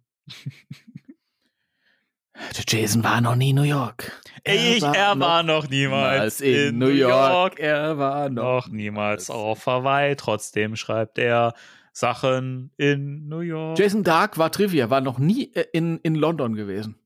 Jason 2.68 3.04
war 3.04 3.22
noch 3.22 3.36
nie 3.36 3.50
in 3.50 3.56
New 3.56 3.64
York. 3.64 4.12
Er 4.44 4.56
ich, 4.56 4.82
war 4.82 4.96
er 4.96 5.20
war 5.20 5.44
noch, 5.44 5.64
noch 5.64 5.70
niemals 5.70 6.40
in, 6.42 6.70
in, 6.70 6.78
New 6.78 6.88
York. 6.88 7.12
York. 7.12 7.60
Er 7.60 7.98
war 7.98 8.30
noch, 8.30 8.68
noch 8.68 8.70
niemals 8.70 9.30
auf 9.30 9.66
Hawaii. 9.66 10.16
Trotzdem 10.16 10.76
schreibt 10.76 11.18
er 11.18 11.54
Sachen 11.94 12.72
in 12.78 13.28
New 13.28 13.40
York. 13.40 13.80
Jason 13.80 14.04
Dark 14.04 14.38
war 14.38 14.52
Trivia, 14.52 14.90
war 14.90 15.02
noch 15.02 15.18
nie 15.18 15.52
äh, 15.56 15.66
in, 15.74 15.98
in 16.00 16.16
London 16.16 16.54
gewesen. 16.54 17.00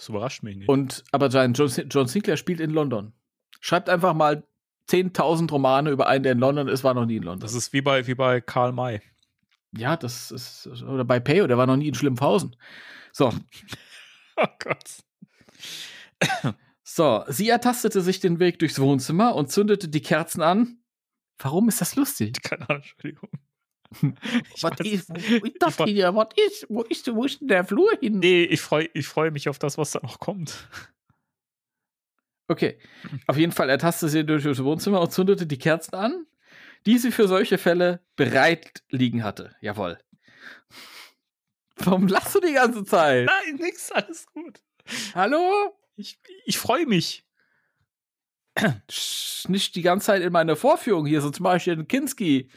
Das 0.00 0.08
überrascht 0.08 0.42
mich 0.42 0.56
nicht. 0.56 0.68
Und, 0.70 1.04
aber 1.12 1.26
John, 1.26 1.52
John 1.52 2.06
Sinclair 2.06 2.38
spielt 2.38 2.58
in 2.58 2.70
London. 2.70 3.12
Schreibt 3.60 3.90
einfach 3.90 4.14
mal 4.14 4.44
10.000 4.88 5.50
Romane 5.50 5.90
über 5.90 6.06
einen, 6.06 6.22
der 6.22 6.32
in 6.32 6.38
London 6.38 6.68
ist, 6.68 6.84
war 6.84 6.94
noch 6.94 7.04
nie 7.04 7.16
in 7.16 7.22
London. 7.22 7.40
Das 7.40 7.52
ist 7.52 7.74
wie 7.74 7.82
bei, 7.82 8.06
wie 8.06 8.14
bei 8.14 8.40
Karl 8.40 8.72
May. 8.72 9.02
Ja, 9.76 9.98
das 9.98 10.30
ist, 10.30 10.66
oder 10.84 11.04
bei 11.04 11.20
Payo, 11.20 11.46
der 11.46 11.58
war 11.58 11.66
noch 11.66 11.76
nie 11.76 11.88
in 11.88 11.94
Schlimmhausen. 11.94 12.56
So. 13.12 13.30
oh 14.38 14.46
Gott. 14.58 16.54
So, 16.82 17.22
sie 17.28 17.50
ertastete 17.50 18.00
sich 18.00 18.20
den 18.20 18.38
Weg 18.38 18.58
durchs 18.58 18.80
Wohnzimmer 18.80 19.34
und 19.34 19.52
zündete 19.52 19.88
die 19.88 20.00
Kerzen 20.00 20.40
an. 20.40 20.78
Warum 21.36 21.68
ist 21.68 21.82
das 21.82 21.94
lustig? 21.96 22.40
Keine 22.42 22.70
Ahnung, 22.70 22.82
Entschuldigung. 22.82 23.28
was 24.60 24.80
ist, 24.80 25.10
hier? 25.84 26.14
Was 26.14 26.28
ist, 26.36 26.66
wo 26.68 26.82
ist, 26.82 27.12
wo 27.12 27.24
ist 27.24 27.40
denn 27.40 27.48
der 27.48 27.64
Flur 27.64 27.90
hin? 28.00 28.20
Nee, 28.20 28.44
ich 28.44 28.60
freue 28.60 28.88
ich 28.94 29.06
freu 29.08 29.30
mich 29.30 29.48
auf 29.48 29.58
das, 29.58 29.78
was 29.78 29.90
da 29.90 30.00
noch 30.02 30.20
kommt. 30.20 30.68
Okay. 32.46 32.78
Auf 33.26 33.36
jeden 33.36 33.52
Fall 33.52 33.68
ertastete 33.68 34.10
sie 34.10 34.26
durch 34.26 34.44
das 34.44 34.62
Wohnzimmer 34.62 35.00
und 35.00 35.12
zündete 35.12 35.46
die 35.46 35.58
Kerzen 35.58 35.94
an, 35.94 36.26
die 36.86 36.98
sie 36.98 37.12
für 37.12 37.28
solche 37.28 37.58
Fälle 37.58 38.00
bereit 38.16 38.82
liegen 38.90 39.22
hatte. 39.24 39.54
Jawohl. 39.60 39.98
Warum 41.76 42.08
lachst 42.08 42.34
du 42.34 42.40
die 42.40 42.52
ganze 42.52 42.84
Zeit? 42.84 43.26
Nein, 43.26 43.56
nix, 43.56 43.90
alles 43.92 44.26
gut. 44.26 44.60
Hallo? 45.14 45.76
Ich, 45.96 46.18
ich 46.44 46.58
freue 46.58 46.86
mich. 46.86 47.24
Nicht 49.48 49.74
die 49.74 49.82
ganze 49.82 50.06
Zeit 50.06 50.22
in 50.22 50.32
meiner 50.32 50.56
Vorführung 50.56 51.06
hier, 51.06 51.20
sonst 51.20 51.40
mache 51.40 51.58
ich 51.58 51.64
den 51.64 51.88
Kinski 51.88 52.50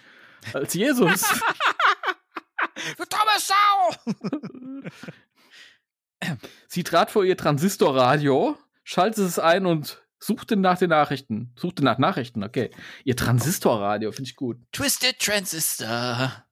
als 0.53 0.73
Jesus. 0.73 1.21
du 2.97 3.03
dumme 3.05 3.39
Sau! 3.39 4.89
Sie 6.67 6.83
trat 6.83 7.11
vor 7.11 7.25
ihr 7.25 7.37
Transistorradio, 7.37 8.57
schaltete 8.83 9.23
es 9.23 9.39
ein 9.39 9.65
und 9.65 10.03
suchte 10.19 10.55
nach 10.55 10.77
den 10.77 10.89
Nachrichten. 10.89 11.51
Suchte 11.57 11.83
nach 11.83 11.97
Nachrichten, 11.97 12.43
okay. 12.43 12.71
Ihr 13.03 13.15
Transistorradio, 13.15 14.11
finde 14.11 14.29
ich 14.29 14.35
gut. 14.35 14.57
Twisted 14.71 15.19
Transistor. 15.19 16.45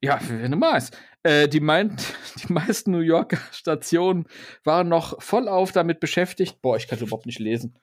Ja, 0.00 0.20
wenn 0.28 0.50
du 0.50 0.58
meinst. 0.58 0.96
Äh, 1.22 1.48
die, 1.48 1.60
meint, 1.60 2.14
die 2.42 2.52
meisten 2.52 2.90
New 2.90 3.00
Yorker 3.00 3.38
Stationen 3.50 4.26
waren 4.62 4.88
noch 4.88 5.22
vollauf 5.22 5.72
damit 5.72 5.98
beschäftigt, 5.98 6.60
boah, 6.60 6.76
ich 6.76 6.86
kann 6.86 6.98
überhaupt 6.98 7.24
nicht 7.24 7.38
lesen, 7.38 7.78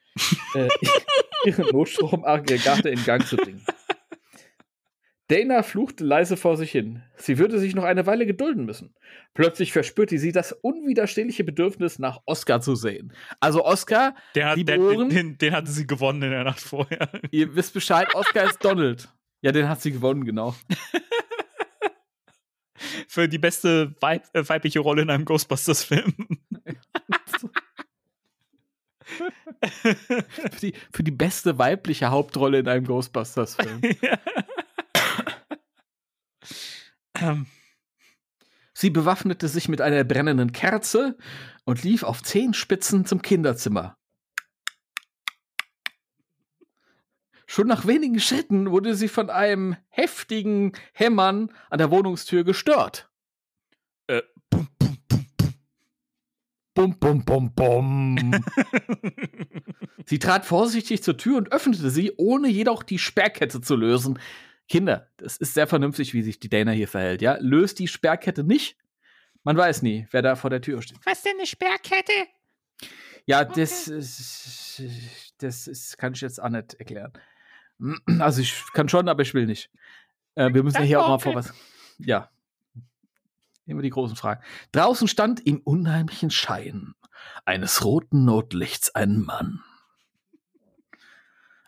äh, 0.54 0.68
ihre 1.46 1.64
Notstromaggregate 1.72 2.90
in 2.90 3.04
Gang 3.04 3.26
zu 3.26 3.38
bringen. 3.38 3.66
Dana 5.32 5.64
fluchte 5.64 6.04
leise 6.04 6.36
vor 6.36 6.58
sich 6.58 6.72
hin. 6.72 7.04
Sie 7.16 7.38
würde 7.38 7.58
sich 7.58 7.74
noch 7.74 7.86
eine 7.86 8.06
Weile 8.06 8.26
gedulden 8.26 8.66
müssen. 8.66 8.94
Plötzlich 9.34 9.72
verspürte 9.72 10.18
sie 10.18 10.34
das 10.34 10.52
unwiderstehliche 10.52 11.46
Bedürfnis, 11.46 12.00
nach 12.00 12.20
Oscar 12.26 12.60
zu 12.60 12.76
sehen. 12.76 13.14
Also 13.40 13.64
Oscar, 13.64 14.14
der 14.36 14.50
hat, 14.50 14.68
der, 14.68 14.82
Ohren, 14.82 15.08
den, 15.08 15.38
den, 15.38 15.54
hatte 15.54 15.72
sie 15.72 15.88
gewonnen 15.88 16.24
in 16.24 16.32
der 16.32 16.44
Nacht 16.44 16.60
vorher. 16.60 17.10
Ihr 17.32 17.56
wisst 17.56 17.74
Bescheid, 17.74 18.14
Oscar 18.14 18.44
ist 18.44 18.62
Donald. 18.64 19.08
Ja, 19.42 19.54
den 19.54 19.70
hat 19.70 19.82
sie 19.82 19.94
gewonnen, 19.94 20.26
genau. 20.26 20.54
Für 23.08 23.30
die 23.30 23.38
beste 23.38 23.96
Weib 24.02 24.26
äh, 24.34 24.50
weibliche 24.50 24.82
Rolle 24.82 25.04
in 25.04 25.10
einem 25.10 25.24
Ghostbusters-Film. 25.24 26.14
für, 29.62 30.60
die, 30.62 30.74
für 30.92 31.04
die 31.04 31.12
beste 31.12 31.58
weibliche 31.58 32.10
Hauptrolle 32.10 32.60
in 32.60 32.68
einem 32.68 32.86
Ghostbusters-Film. 32.86 33.82
Ähm, 33.82 33.96
Sie 38.74 38.90
bewaffnete 38.90 39.48
sich 39.48 39.68
mit 39.70 39.82
einer 39.82 40.04
brennenden 40.04 40.52
Kerze 40.54 41.18
und 41.66 41.84
lief 41.84 42.04
auf 42.04 42.24
Zehenspitzen 42.24 43.06
zum 43.06 43.22
Kinderzimmer. 43.22 43.98
Schon 47.46 47.68
nach 47.68 47.86
wenigen 47.86 48.22
Schritten 48.22 48.72
wurde 48.72 48.96
sie 48.96 49.10
von 49.10 49.30
einem 49.30 49.76
heftigen 49.90 50.72
Hämmern 50.94 51.52
an 51.70 51.80
der 51.80 51.92
Wohnungstür 51.92 52.46
gestört. 52.46 53.12
äh, 54.08 54.22
bum, 54.50 54.70
bum, 54.80 54.98
bum, 55.10 55.26
bum. 55.38 55.54
Bum, 56.74 56.98
bum, 56.98 57.26
bum, 57.26 57.54
bum. 57.54 58.42
sie 60.06 60.20
trat 60.20 60.46
vorsichtig 60.46 61.04
zur 61.04 61.18
Tür 61.18 61.36
und 61.38 61.52
öffnete 61.52 61.90
sie, 61.90 62.14
ohne 62.16 62.48
jedoch 62.48 62.84
die 62.84 63.00
Sperrkette 63.00 63.60
zu 63.60 63.76
lösen. 63.76 64.18
Kinder, 64.72 65.10
das 65.18 65.36
ist 65.36 65.54
sehr 65.54 65.68
vernünftig, 65.68 66.14
wie 66.14 66.24
sich 66.24 66.40
die 66.40 66.48
Dana 66.48 66.72
hier 66.72 66.88
verhält, 66.88 67.22
ja? 67.22 67.36
Löst 67.42 67.78
die 67.78 67.90
Sperrkette 67.90 68.46
nicht. 68.46 68.78
Man 69.44 69.58
weiß 69.58 69.82
nie, 69.82 70.08
wer 70.12 70.22
da 70.22 70.38
vor 70.38 70.50
der 70.50 70.62
Tür 70.62 70.82
steht. 70.82 70.98
Was 71.04 71.24
denn 71.24 71.34
eine 71.38 71.46
Sperrkette? 71.46 72.14
Ja, 73.26 73.44
das, 73.44 73.90
ist, 73.90 74.82
das 75.40 75.68
ist, 75.68 75.98
kann 75.98 76.14
ich 76.14 76.22
jetzt 76.22 76.42
auch 76.42 76.48
nicht 76.48 76.76
erklären. 76.76 77.12
Also 78.20 78.42
ich 78.42 78.64
kann 78.72 78.88
schon, 78.88 79.10
aber 79.10 79.24
ich 79.24 79.34
will 79.34 79.46
nicht. 79.46 79.70
Äh, 80.36 80.54
wir 80.54 80.64
müssen 80.64 80.78
ja 80.78 80.84
hier 80.84 81.02
auch 81.04 81.10
mal 81.10 81.20
vor 81.20 81.36
was. 81.36 81.54
Ja. 81.98 82.30
Immer 83.66 83.82
die 83.82 83.90
großen 83.90 84.16
Fragen. 84.16 84.42
Draußen 84.72 85.10
stand 85.10 85.46
im 85.46 85.60
unheimlichen 85.60 86.30
Schein 86.30 86.94
eines 87.44 87.84
roten 87.84 88.24
Notlichts 88.24 88.96
ein 88.96 89.20
Mann. 89.20 89.62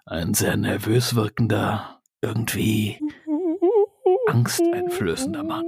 Ein 0.06 0.34
sehr 0.34 0.56
nervös 0.56 1.16
wirkender, 1.16 2.02
irgendwie 2.24 2.98
angsteinflößender 4.28 5.44
Mann. 5.44 5.66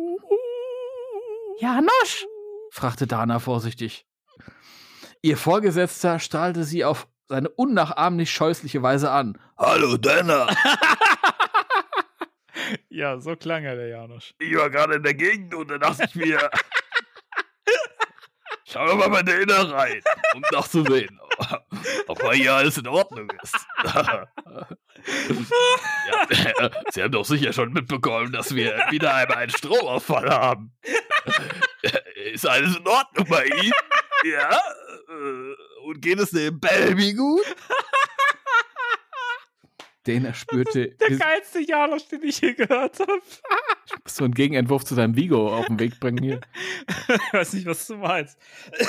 Janosch? 1.60 2.26
fragte 2.72 3.08
Dana 3.08 3.40
vorsichtig. 3.40 4.06
Ihr 5.22 5.38
Vorgesetzter 5.38 6.20
strahlte 6.20 6.64
sie 6.64 6.86
auf 6.86 7.08
seine 7.28 7.50
unnachahmlich 7.50 8.32
scheußliche 8.32 8.82
Weise 8.82 9.12
an. 9.12 9.38
Hallo, 9.58 9.98
Dana! 9.98 10.48
Ja, 12.90 13.20
so 13.20 13.36
klang 13.36 13.64
er, 13.66 13.76
der 13.76 13.90
Janosch. 13.90 14.34
Ich 14.40 14.56
war 14.56 14.70
gerade 14.70 14.96
in 14.96 15.04
der 15.04 15.14
Gegend 15.14 15.54
und 15.54 15.70
da 15.70 15.78
dachte 15.78 16.06
ich 16.06 16.16
mir, 16.16 16.50
schauen 18.76 18.88
wir 18.90 18.96
mal 18.96 19.10
bei 19.10 19.24
der 19.24 19.40
Inner 19.42 19.72
rein, 19.72 20.02
um 20.36 20.42
nachzusehen, 20.52 21.20
ob 22.08 22.22
mal 22.22 22.36
hier 22.36 22.54
alles 22.54 22.78
in 22.78 22.88
Ordnung 22.88 23.32
ist. 23.42 23.56
ja, 23.86 24.28
Sie 26.92 27.02
haben 27.02 27.12
doch 27.12 27.24
sicher 27.26 27.54
schon 27.54 27.72
mitbekommen, 27.72 28.34
dass 28.34 28.54
wir 28.54 28.76
wieder 28.90 29.14
einmal 29.16 29.38
einen 29.38 29.52
Stromausfall 29.52 30.30
haben. 30.30 30.74
ist 32.34 32.46
alles 32.46 32.76
in 32.76 32.86
Ordnung 32.88 33.28
bei 33.30 33.46
Ihnen? 33.46 33.72
Ja? 34.26 34.60
Äh, 35.08 35.84
Und 35.86 36.02
geht 36.02 36.20
es 36.20 36.32
dem 36.32 36.60
Baby 36.60 37.14
gut? 37.14 37.46
Dana 40.04 40.34
spürte 40.34 40.90
Der 40.98 41.18
geilste 41.18 41.62
Janosch, 41.62 42.08
den 42.10 42.24
ich 42.24 42.42
je 42.42 42.54
gehört 42.54 43.00
habe. 43.00 43.22
So 44.06 44.24
einen 44.24 44.34
Gegenentwurf 44.34 44.86
zu 44.86 44.96
deinem 44.96 45.16
Vigo 45.16 45.56
auf 45.56 45.68
den 45.68 45.80
Weg 45.80 46.00
bringen 46.00 46.24
hier. 46.24 46.42
ich 47.08 47.34
weiß 47.34 47.54
nicht, 47.54 47.66
was 47.66 47.88
du 47.88 47.98
meinst. 47.98 48.38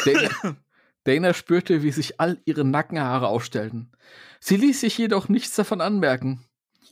Dana, 0.04 0.56
Dana 1.04 1.34
spürte, 1.34 1.82
wie 1.82 1.92
sich 1.92 2.20
all 2.20 2.40
ihre 2.44 2.64
Nackenhaare 2.64 3.28
aufstellten. 3.28 3.92
Sie 4.40 4.56
ließ 4.56 4.80
sich 4.80 4.96
jedoch 4.98 5.28
nichts 5.28 5.54
davon 5.56 5.80
anmerken. 5.80 6.44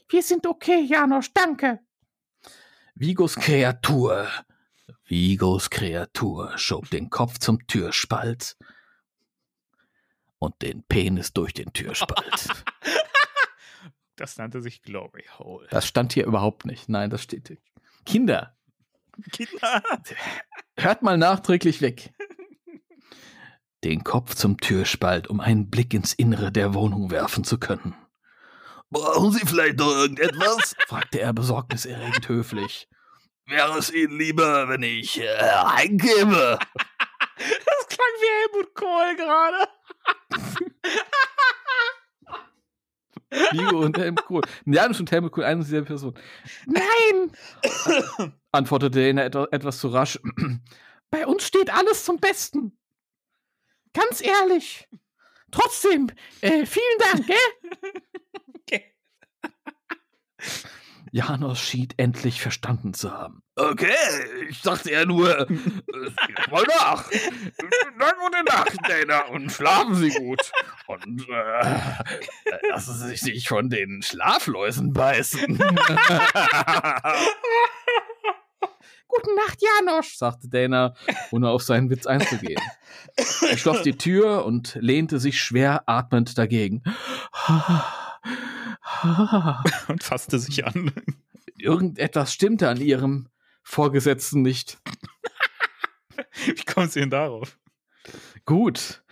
Wir 0.08 0.22
sind 0.22 0.46
okay, 0.46 0.84
Janosch, 0.84 1.32
danke. 1.32 1.80
Vigos 2.94 3.36
Kreatur. 3.36 4.28
Vigos 5.06 5.70
Kreatur 5.70 6.56
schob 6.56 6.90
den 6.90 7.10
Kopf 7.10 7.38
zum 7.38 7.66
Türspalt 7.66 8.56
und 10.38 10.60
den 10.62 10.82
Penis 10.84 11.32
durch 11.32 11.54
den 11.54 11.72
Türspalt. 11.72 12.48
Das 14.16 14.36
nannte 14.36 14.62
sich 14.62 14.82
Glory 14.82 15.24
Hole. 15.38 15.66
Das 15.70 15.88
stand 15.88 16.12
hier 16.12 16.24
überhaupt 16.26 16.66
nicht. 16.66 16.88
Nein, 16.88 17.10
das 17.10 17.22
steht 17.22 17.48
hier. 17.48 17.58
Kinder, 18.04 18.54
Kinder. 19.32 19.82
hört 20.76 21.02
mal 21.02 21.16
nachträglich 21.18 21.80
weg. 21.80 22.12
Den 23.84 24.02
Kopf 24.02 24.34
zum 24.34 24.58
Türspalt, 24.58 25.28
um 25.28 25.40
einen 25.40 25.68
Blick 25.70 25.92
ins 25.92 26.14
Innere 26.14 26.50
der 26.50 26.74
Wohnung 26.74 27.10
werfen 27.10 27.44
zu 27.44 27.58
können. 27.58 27.94
Brauchen 28.90 29.32
Sie 29.32 29.44
vielleicht 29.46 29.78
noch 29.78 29.90
irgendetwas? 29.90 30.74
fragte 30.86 31.20
er 31.20 31.32
besorgniserregend 31.32 32.28
höflich. 32.28 32.88
Wäre 33.46 33.78
es 33.78 33.92
Ihnen 33.92 34.16
lieber, 34.16 34.68
wenn 34.68 34.82
ich 34.82 35.20
äh, 35.20 35.28
einkäme? 35.38 36.58
Das 37.36 37.88
klang 37.88 38.14
wie 38.20 38.54
Helmut 38.54 38.74
Kohl 38.74 39.16
gerade. 39.16 39.68
Vigo 43.30 43.80
und 43.80 43.98
Helmut 43.98 44.24
Kohl. 44.26 44.42
Janus 44.64 45.00
und 45.00 45.10
Helmut 45.10 45.32
Kohl, 45.32 45.44
eine 45.44 45.56
und 45.56 45.64
dieselbe 45.64 45.86
Person. 45.86 46.14
Nein! 46.66 47.32
antwortete 48.52 49.00
Dana 49.00 49.24
etwa- 49.24 49.48
etwas 49.50 49.78
zu 49.78 49.88
rasch. 49.88 50.18
Bei 51.10 51.26
uns 51.26 51.46
steht 51.46 51.72
alles 51.72 52.04
zum 52.04 52.18
Besten. 52.18 52.76
Ganz 53.92 54.20
ehrlich. 54.20 54.88
Trotzdem, 55.50 56.10
äh, 56.40 56.66
vielen 56.66 56.98
Dank, 56.98 57.26
gell? 57.26 57.92
Okay. 58.66 58.94
Janos 61.14 61.60
schien 61.60 61.90
endlich 61.96 62.40
verstanden 62.40 62.92
zu 62.92 63.12
haben. 63.12 63.44
Okay, 63.54 63.94
ich 64.48 64.62
dachte 64.62 64.90
ja 64.90 65.04
nur, 65.04 65.38
äh, 65.38 65.46
mal 66.50 66.64
nach. 66.80 67.08
Na, 67.96 68.10
gute 68.20 68.42
Nacht, 68.44 68.76
Dana, 68.88 69.26
und 69.28 69.52
schlafen 69.52 69.94
Sie 69.94 70.10
gut. 70.10 70.40
Und 70.88 71.28
äh, 71.28 71.92
lassen 72.68 72.94
Sie 72.94 73.10
sich 73.10 73.22
nicht 73.22 73.46
von 73.46 73.70
den 73.70 74.02
Schlafläusen 74.02 74.92
beißen. 74.92 75.40
Guten 79.06 79.36
Nacht, 79.36 79.62
Janosch, 79.62 80.16
sagte 80.16 80.48
Dana, 80.48 80.96
ohne 81.30 81.48
auf 81.50 81.62
seinen 81.62 81.90
Witz 81.90 82.06
einzugehen. 82.06 82.60
Er 83.16 83.56
schloss 83.56 83.82
die 83.82 83.96
Tür 83.96 84.44
und 84.44 84.76
lehnte 84.80 85.20
sich 85.20 85.40
schwer 85.40 85.84
atmend 85.86 86.36
dagegen. 86.36 86.82
Und 89.88 90.02
fasste 90.02 90.38
sich 90.38 90.66
an. 90.66 90.92
Irgendetwas 91.58 92.32
stimmte 92.32 92.68
an 92.68 92.80
ihrem 92.80 93.28
Vorgesetzten 93.62 94.42
nicht. 94.42 94.78
Wie 96.44 96.64
kommen 96.64 96.88
Sie 96.88 97.00
denn 97.00 97.10
darauf? 97.10 97.58
Gut. 98.44 99.02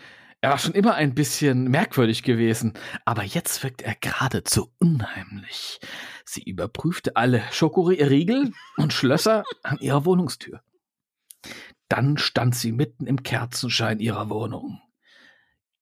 Er 0.40 0.50
war 0.50 0.58
schon 0.58 0.74
immer 0.74 0.94
ein 0.94 1.14
bisschen 1.14 1.68
merkwürdig 1.70 2.24
gewesen, 2.24 2.74
aber 3.04 3.22
jetzt 3.22 3.62
wirkt 3.62 3.80
er 3.82 3.94
geradezu 3.94 4.72
unheimlich. 4.80 5.78
Sie 6.24 6.42
überprüfte 6.42 7.14
alle 7.14 7.44
Schokoriegel 7.52 8.52
und 8.76 8.92
Schlösser 8.92 9.44
an 9.62 9.78
ihrer 9.78 10.04
Wohnungstür. 10.04 10.60
Dann 11.88 12.18
stand 12.18 12.56
sie 12.56 12.72
mitten 12.72 13.06
im 13.06 13.22
Kerzenschein 13.22 14.00
ihrer 14.00 14.30
Wohnung. 14.30 14.80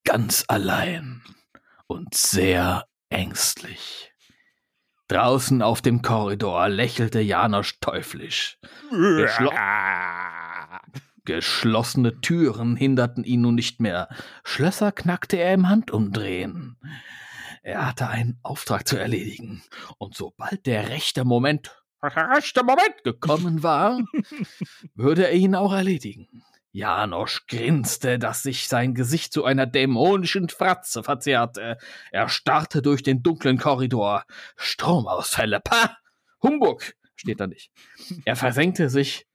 Ganz 0.04 0.44
allein 0.46 1.22
und 1.86 2.14
sehr 2.14 2.86
ängstlich. 3.10 4.12
Draußen 5.08 5.60
auf 5.60 5.82
dem 5.82 6.02
Korridor 6.02 6.68
lächelte 6.68 7.20
Janosch 7.20 7.80
teuflisch. 7.80 8.58
Geschlo 8.90 9.50
Geschlossene 11.24 12.20
Türen 12.20 12.76
hinderten 12.76 13.24
ihn 13.24 13.42
nun 13.42 13.54
nicht 13.54 13.80
mehr. 13.80 14.08
Schlösser 14.44 14.90
knackte 14.90 15.36
er 15.36 15.52
im 15.52 15.68
Handumdrehen. 15.68 16.76
Er 17.62 17.86
hatte 17.86 18.08
einen 18.08 18.38
Auftrag 18.42 18.88
zu 18.88 18.96
erledigen. 18.96 19.62
Und 19.98 20.14
sobald 20.14 20.64
der 20.66 20.88
rechte 20.88 21.24
Moment, 21.24 21.82
der 22.02 22.30
rechte 22.36 22.64
Moment 22.64 23.04
gekommen 23.04 23.62
war, 23.62 24.00
würde 24.94 25.26
er 25.26 25.34
ihn 25.34 25.54
auch 25.54 25.72
erledigen. 25.72 26.42
Janosch 26.72 27.46
grinste, 27.46 28.18
dass 28.18 28.42
sich 28.42 28.68
sein 28.68 28.94
Gesicht 28.94 29.32
zu 29.32 29.44
einer 29.44 29.66
dämonischen 29.66 30.48
Fratze 30.48 31.02
verzerrte. 31.02 31.78
Er 32.12 32.28
starrte 32.28 32.82
durch 32.82 33.02
den 33.02 33.22
dunklen 33.22 33.58
Korridor. 33.58 34.24
Stromausfälle, 34.56 35.60
pah! 35.60 35.96
Humbug! 36.42 36.94
Steht 37.16 37.40
da 37.40 37.46
nicht. 37.46 37.70
Er 38.24 38.36
versenkte 38.36 38.88
sich 38.88 39.26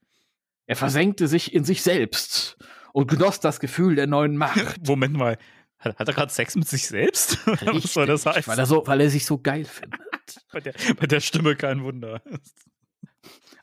er 0.66 0.76
versenkte 0.76 1.28
sich 1.28 1.54
in 1.54 1.64
sich 1.64 1.82
selbst 1.82 2.56
und 2.92 3.08
genoss 3.08 3.40
das 3.40 3.60
Gefühl 3.60 3.94
der 3.94 4.06
neuen 4.06 4.36
Macht. 4.36 4.80
Moment 4.86 5.16
mal. 5.16 5.38
Hat, 5.78 5.98
hat 5.98 6.08
er 6.08 6.14
gerade 6.14 6.32
Sex 6.32 6.56
mit 6.56 6.68
sich 6.68 6.86
selbst? 6.86 7.46
Was 7.46 7.92
soll 7.92 8.06
das 8.06 8.26
heißen? 8.26 8.46
Weil 8.46 8.58
er, 8.58 8.66
so, 8.66 8.86
weil 8.86 9.00
er 9.00 9.10
sich 9.10 9.26
so 9.26 9.38
geil 9.38 9.64
findet. 9.64 10.00
Bei 10.52 10.58
der, 10.58 10.74
bei 10.98 11.06
der 11.06 11.20
Stimme 11.20 11.54
kein 11.54 11.84
Wunder. 11.84 12.20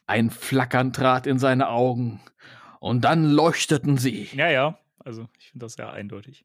Ein 0.08 0.30
Flackern 0.30 0.94
trat 0.94 1.28
in 1.28 1.38
seine 1.38 1.68
Augen. 1.68 2.22
Und 2.84 3.06
dann 3.06 3.24
leuchteten 3.24 3.98
sie. 3.98 4.28
Ja, 4.34 4.50
ja. 4.50 4.78
Also, 5.00 5.30
ich 5.40 5.52
finde 5.52 5.66
das 5.66 5.76
sehr 5.76 5.94
eindeutig. 5.94 6.44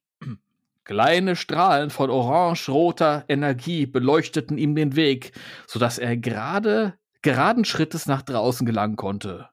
Kleine 0.85 1.35
Strahlen 1.35 1.91
von 1.91 2.11
orange-roter 2.11 3.25
Energie 3.27 3.87
beleuchteten 3.87 4.57
ihm 4.57 4.77
den 4.77 4.95
Weg, 4.95 5.33
sodass 5.67 5.99
er 5.99 6.17
gerade, 6.17 6.95
geraden 7.23 7.65
Schrittes 7.65 8.07
nach 8.07 8.23
draußen 8.23 8.65
gelangen 8.65 8.95
konnte. 8.95 9.49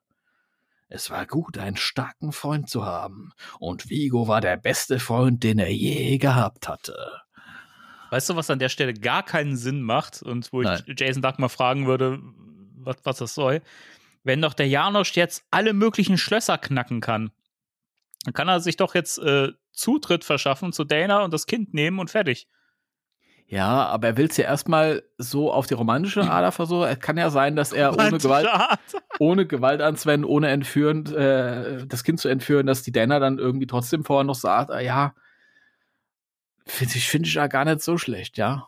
Es 0.88 1.10
war 1.10 1.26
gut, 1.26 1.58
einen 1.58 1.76
starken 1.76 2.30
Freund 2.30 2.70
zu 2.70 2.86
haben, 2.86 3.32
und 3.58 3.90
Vigo 3.90 4.28
war 4.28 4.40
der 4.40 4.56
beste 4.56 5.00
Freund, 5.00 5.42
den 5.42 5.58
er 5.58 5.72
je 5.72 6.18
gehabt 6.18 6.68
hatte. 6.68 6.94
Weißt 8.10 8.30
du, 8.30 8.36
was 8.36 8.48
an 8.48 8.60
der 8.60 8.68
Stelle 8.68 8.94
gar 8.94 9.24
keinen 9.24 9.56
Sinn 9.56 9.82
macht 9.82 10.22
und 10.22 10.52
wo 10.52 10.62
Nein. 10.62 10.80
ich 10.86 11.00
Jason 11.00 11.20
Duck 11.20 11.40
mal 11.40 11.48
fragen 11.48 11.88
würde, 11.88 12.20
was, 12.76 12.98
was 13.02 13.18
das 13.18 13.34
soll? 13.34 13.60
Wenn 14.26 14.42
doch 14.42 14.54
der 14.54 14.66
Janosch 14.66 15.14
jetzt 15.14 15.44
alle 15.52 15.72
möglichen 15.72 16.18
Schlösser 16.18 16.58
knacken 16.58 17.00
kann, 17.00 17.30
dann 18.24 18.34
kann 18.34 18.48
er 18.48 18.58
sich 18.58 18.76
doch 18.76 18.96
jetzt 18.96 19.18
äh, 19.18 19.52
Zutritt 19.70 20.24
verschaffen 20.24 20.72
zu 20.72 20.82
Dana 20.82 21.22
und 21.22 21.32
das 21.32 21.46
Kind 21.46 21.74
nehmen 21.74 22.00
und 22.00 22.10
fertig. 22.10 22.48
Ja, 23.46 23.86
aber 23.86 24.08
er 24.08 24.16
will 24.16 24.26
es 24.26 24.36
ja 24.36 24.46
erstmal 24.46 25.04
so 25.16 25.52
auf 25.52 25.68
die 25.68 25.74
romantische 25.74 26.22
Ader 26.28 26.50
versuchen. 26.50 26.88
Es 26.88 26.98
kann 26.98 27.16
ja 27.16 27.30
sein, 27.30 27.54
dass 27.54 27.72
er 27.72 27.96
ohne 27.96 28.18
Gewalt, 28.18 28.48
ohne 29.20 29.46
Gewalt 29.46 29.80
anzuwenden, 29.80 30.28
ohne 30.28 30.48
entführen, 30.48 31.06
äh, 31.14 31.86
das 31.86 32.02
Kind 32.02 32.18
zu 32.18 32.26
entführen, 32.26 32.66
dass 32.66 32.82
die 32.82 32.90
Dana 32.90 33.20
dann 33.20 33.38
irgendwie 33.38 33.68
trotzdem 33.68 34.04
vorher 34.04 34.24
noch 34.24 34.34
sagt, 34.34 34.72
ah, 34.72 34.80
ja, 34.80 35.14
finde 36.66 36.96
ich, 36.96 37.08
finde 37.08 37.28
ich 37.28 37.34
ja 37.34 37.46
gar 37.46 37.64
nicht 37.64 37.80
so 37.80 37.96
schlecht, 37.96 38.38
ja. 38.38 38.66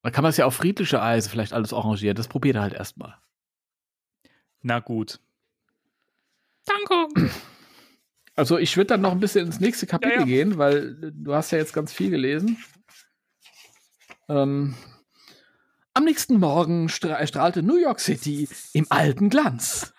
Dann 0.00 0.12
kann 0.12 0.22
man 0.22 0.30
es 0.30 0.38
ja 0.38 0.46
auf 0.46 0.54
friedliche 0.54 1.02
Eise 1.02 1.28
vielleicht 1.28 1.52
alles 1.52 1.74
arrangieren. 1.74 2.16
Das 2.16 2.28
probiert 2.28 2.56
er 2.56 2.62
halt 2.62 2.72
erstmal. 2.72 3.18
Na 4.64 4.80
gut. 4.80 5.20
Danke. 6.64 7.30
Also 8.34 8.56
ich 8.58 8.76
würde 8.78 8.88
dann 8.88 9.02
noch 9.02 9.12
ein 9.12 9.20
bisschen 9.20 9.46
ins 9.46 9.60
nächste 9.60 9.86
Kapitel 9.86 10.14
Ja, 10.14 10.20
ja. 10.20 10.24
gehen, 10.24 10.58
weil 10.58 11.12
du 11.12 11.34
hast 11.34 11.50
ja 11.50 11.58
jetzt 11.58 11.74
ganz 11.74 11.92
viel 11.92 12.10
gelesen. 12.10 12.56
Ähm, 14.28 14.74
am 15.92 16.04
nächsten 16.04 16.40
Morgen 16.40 16.88
stra 16.88 17.24
strahlte 17.26 17.62
New 17.62 17.76
York 17.76 18.00
City 18.00 18.48
im 18.72 18.86
alten 18.88 19.28
Glanz. 19.28 19.92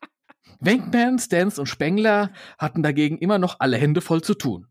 Wankman, 0.60 1.18
Stans 1.18 1.58
und 1.58 1.66
Spengler 1.66 2.32
hatten 2.58 2.82
dagegen 2.82 3.18
immer 3.18 3.38
noch 3.38 3.60
alle 3.60 3.76
Hände 3.76 4.00
voll 4.00 4.22
zu 4.22 4.32
tun. 4.34 4.66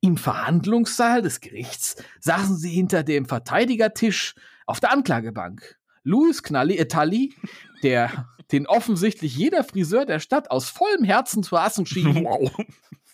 Im 0.00 0.16
Verhandlungssaal 0.16 1.20
des 1.20 1.40
Gerichts 1.40 1.96
saßen 2.20 2.56
sie 2.56 2.70
hinter 2.70 3.02
dem 3.02 3.26
Verteidigertisch 3.26 4.34
auf 4.64 4.80
der 4.80 4.92
Anklagebank. 4.92 5.78
Louis 6.06 6.42
Knalli, 6.42 6.78
äh, 6.78 6.86
Tully, 6.86 7.34
der 7.82 8.28
den 8.52 8.66
offensichtlich 8.66 9.36
jeder 9.36 9.64
Friseur 9.64 10.06
der 10.06 10.20
Stadt 10.20 10.50
aus 10.50 10.70
vollem 10.70 11.04
Herzen 11.04 11.42
zu 11.42 11.60
hassen 11.60 11.86
schien, 11.86 12.14
Wow. 12.24 12.50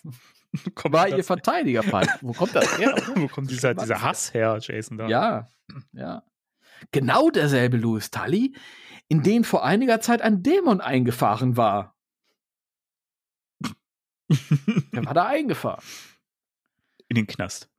Kommt 0.75 0.93
war 0.93 1.07
ihr 1.07 1.23
Verteidigerfeind. 1.23 2.09
Wo 2.21 2.31
kommt 2.33 2.55
das 2.55 2.77
her? 2.77 2.95
Wo 3.15 3.27
kommt 3.27 3.49
dieser, 3.49 3.73
dieser 3.73 4.01
Hass 4.03 4.33
her, 4.35 4.59
Jason? 4.61 4.99
Da? 4.99 5.07
Ja, 5.07 5.47
ja. 5.93 6.23
Genau 6.91 7.31
derselbe 7.31 7.77
Louis 7.77 8.11
Tully, 8.11 8.53
in 9.07 9.23
den 9.23 9.45
vor 9.45 9.63
einiger 9.63 9.99
Zeit 9.99 10.21
ein 10.21 10.43
Dämon 10.43 10.79
eingefahren 10.79 11.57
war. 11.57 11.95
Der 14.29 15.05
war 15.05 15.13
da 15.13 15.25
eingefahren. 15.25 15.83
In 17.07 17.15
den 17.15 17.27
Knast. 17.27 17.69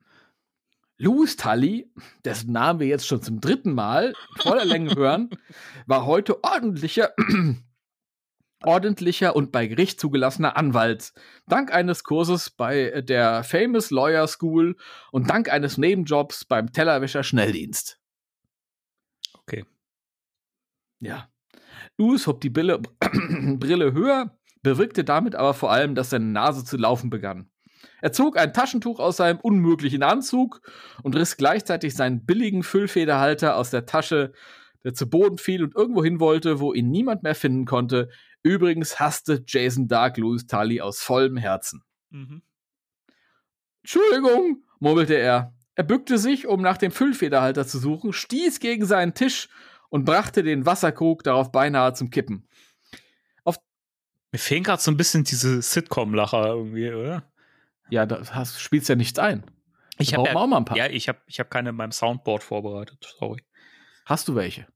Louis 0.97 1.35
Tully, 1.35 1.91
dessen 2.23 2.53
Namen 2.53 2.79
wir 2.79 2.87
jetzt 2.87 3.05
schon 3.05 3.21
zum 3.21 3.41
dritten 3.41 3.73
Mal 3.73 4.13
voller 4.37 4.65
Länge 4.65 4.95
hören, 4.95 5.29
war 5.87 6.05
heute 6.05 6.43
ordentlicher, 6.43 7.13
ordentlicher 8.63 9.35
und 9.35 9.51
bei 9.51 9.67
Gericht 9.67 9.99
zugelassener 9.99 10.55
Anwalt. 10.55 11.13
Dank 11.47 11.73
eines 11.73 12.03
Kurses 12.03 12.49
bei 12.49 13.01
der 13.01 13.43
Famous 13.43 13.91
Lawyer 13.91 14.27
School 14.27 14.77
und 15.11 15.29
dank 15.29 15.49
eines 15.49 15.77
Nebenjobs 15.77 16.45
beim 16.45 16.71
Tellerwäscher 16.71 17.23
Schnelldienst. 17.23 17.99
Okay. 19.33 19.65
Ja. 21.01 21.29
Louis 21.97 22.25
hob 22.25 22.39
die 22.39 22.49
Brille, 22.49 22.81
Brille 22.99 23.91
höher, 23.91 24.37
bewirkte 24.61 25.03
damit 25.03 25.35
aber 25.35 25.53
vor 25.53 25.71
allem, 25.71 25.93
dass 25.93 26.09
seine 26.09 26.25
Nase 26.25 26.63
zu 26.63 26.77
laufen 26.77 27.09
begann. 27.09 27.49
Er 28.01 28.11
zog 28.11 28.37
ein 28.37 28.53
Taschentuch 28.53 28.99
aus 28.99 29.17
seinem 29.17 29.39
unmöglichen 29.39 30.03
Anzug 30.03 30.61
und 31.03 31.15
riss 31.15 31.37
gleichzeitig 31.37 31.95
seinen 31.95 32.25
billigen 32.25 32.63
Füllfederhalter 32.63 33.55
aus 33.55 33.69
der 33.69 33.85
Tasche, 33.85 34.33
der 34.83 34.93
zu 34.93 35.09
Boden 35.09 35.37
fiel 35.37 35.63
und 35.63 35.75
irgendwo 35.75 36.03
hin 36.03 36.19
wollte, 36.19 36.59
wo 36.59 36.73
ihn 36.73 36.89
niemand 36.89 37.23
mehr 37.23 37.35
finden 37.35 37.65
konnte. 37.65 38.09
Übrigens 38.43 38.99
hasste 38.99 39.43
Jason 39.47 39.87
Dark 39.87 40.17
Louis 40.17 40.45
Tully 40.45 40.81
aus 40.81 41.01
vollem 41.01 41.37
Herzen. 41.37 41.83
Mhm. 42.09 42.41
Entschuldigung, 43.81 44.63
murmelte 44.79 45.15
er. 45.15 45.53
Er 45.75 45.83
bückte 45.83 46.17
sich, 46.17 46.47
um 46.47 46.61
nach 46.61 46.77
dem 46.77 46.91
Füllfederhalter 46.91 47.67
zu 47.67 47.79
suchen, 47.79 48.13
stieß 48.13 48.59
gegen 48.59 48.85
seinen 48.85 49.13
Tisch 49.13 49.49
und 49.89 50.05
brachte 50.05 50.43
den 50.43 50.65
Wasserkrug 50.65 51.23
darauf 51.23 51.51
beinahe 51.51 51.93
zum 51.93 52.09
Kippen. 52.09 52.47
Mir 54.35 54.39
fehlen 54.39 54.63
gerade 54.63 54.81
so 54.81 54.91
ein 54.91 54.97
bisschen 54.97 55.23
diese 55.23 55.61
Sitcom-Lacher 55.61 56.47
irgendwie, 56.47 56.91
oder? 56.91 57.23
Ja, 57.89 58.05
da 58.05 58.21
hast, 58.31 58.59
spielst 58.59 58.89
ja 58.89 58.95
nichts 58.95 59.19
ein. 59.19 59.43
Ich 59.97 60.13
habe 60.13 60.23
wir 60.23 60.35
auch 60.35 60.47
mal 60.47 60.57
ein 60.57 60.65
paar. 60.65 60.77
Ja, 60.77 60.87
ich 60.87 61.07
habe 61.07 61.19
ich 61.27 61.39
hab 61.39 61.49
keine 61.49 61.69
in 61.69 61.75
meinem 61.75 61.91
Soundboard 61.91 62.43
vorbereitet. 62.43 63.15
Sorry. 63.19 63.45
Hast 64.05 64.27
du 64.27 64.35
welche? 64.35 64.67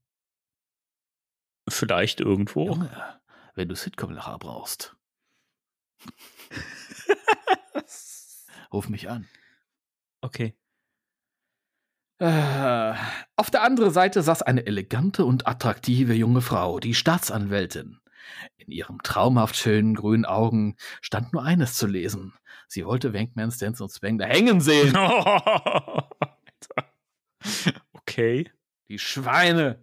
Vielleicht 1.68 2.20
irgendwo. 2.20 2.66
Junge, 2.66 3.20
wenn 3.54 3.68
du 3.68 3.74
Sitcom-Lacher 3.74 4.38
brauchst, 4.38 4.96
ruf 8.72 8.88
mich 8.88 9.10
an. 9.10 9.28
Okay. 10.20 10.56
Äh, 12.18 12.94
auf 13.36 13.50
der 13.50 13.62
anderen 13.62 13.92
Seite 13.92 14.22
saß 14.22 14.42
eine 14.42 14.66
elegante 14.66 15.24
und 15.24 15.46
attraktive 15.46 16.12
junge 16.12 16.42
Frau, 16.42 16.78
die 16.78 16.94
Staatsanwältin. 16.94 17.98
In 18.58 18.70
ihren 18.70 18.98
traumhaft 18.98 19.56
schönen 19.56 19.94
grünen 19.94 20.26
Augen 20.26 20.76
stand 21.00 21.32
nur 21.32 21.42
eines 21.42 21.74
zu 21.74 21.86
lesen. 21.86 22.34
Sie 22.72 22.86
wollte 22.86 23.12
Wankman, 23.12 23.50
Stans 23.50 23.80
und 23.80 23.90
Spengler 23.90 24.26
hängen 24.26 24.60
sehen. 24.60 24.96
Okay. 27.92 28.50
Die 28.88 28.98
Schweine! 28.98 29.82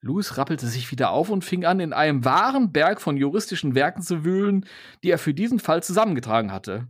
Louis 0.00 0.36
rappelte 0.38 0.66
sich 0.66 0.90
wieder 0.90 1.10
auf 1.10 1.28
und 1.28 1.44
fing 1.44 1.64
an, 1.64 1.78
in 1.78 1.92
einem 1.92 2.24
wahren 2.24 2.72
Berg 2.72 3.00
von 3.00 3.16
juristischen 3.16 3.74
Werken 3.74 4.02
zu 4.02 4.24
wühlen, 4.24 4.66
die 5.02 5.10
er 5.10 5.18
für 5.18 5.34
diesen 5.34 5.60
Fall 5.60 5.82
zusammengetragen 5.82 6.52
hatte. 6.52 6.88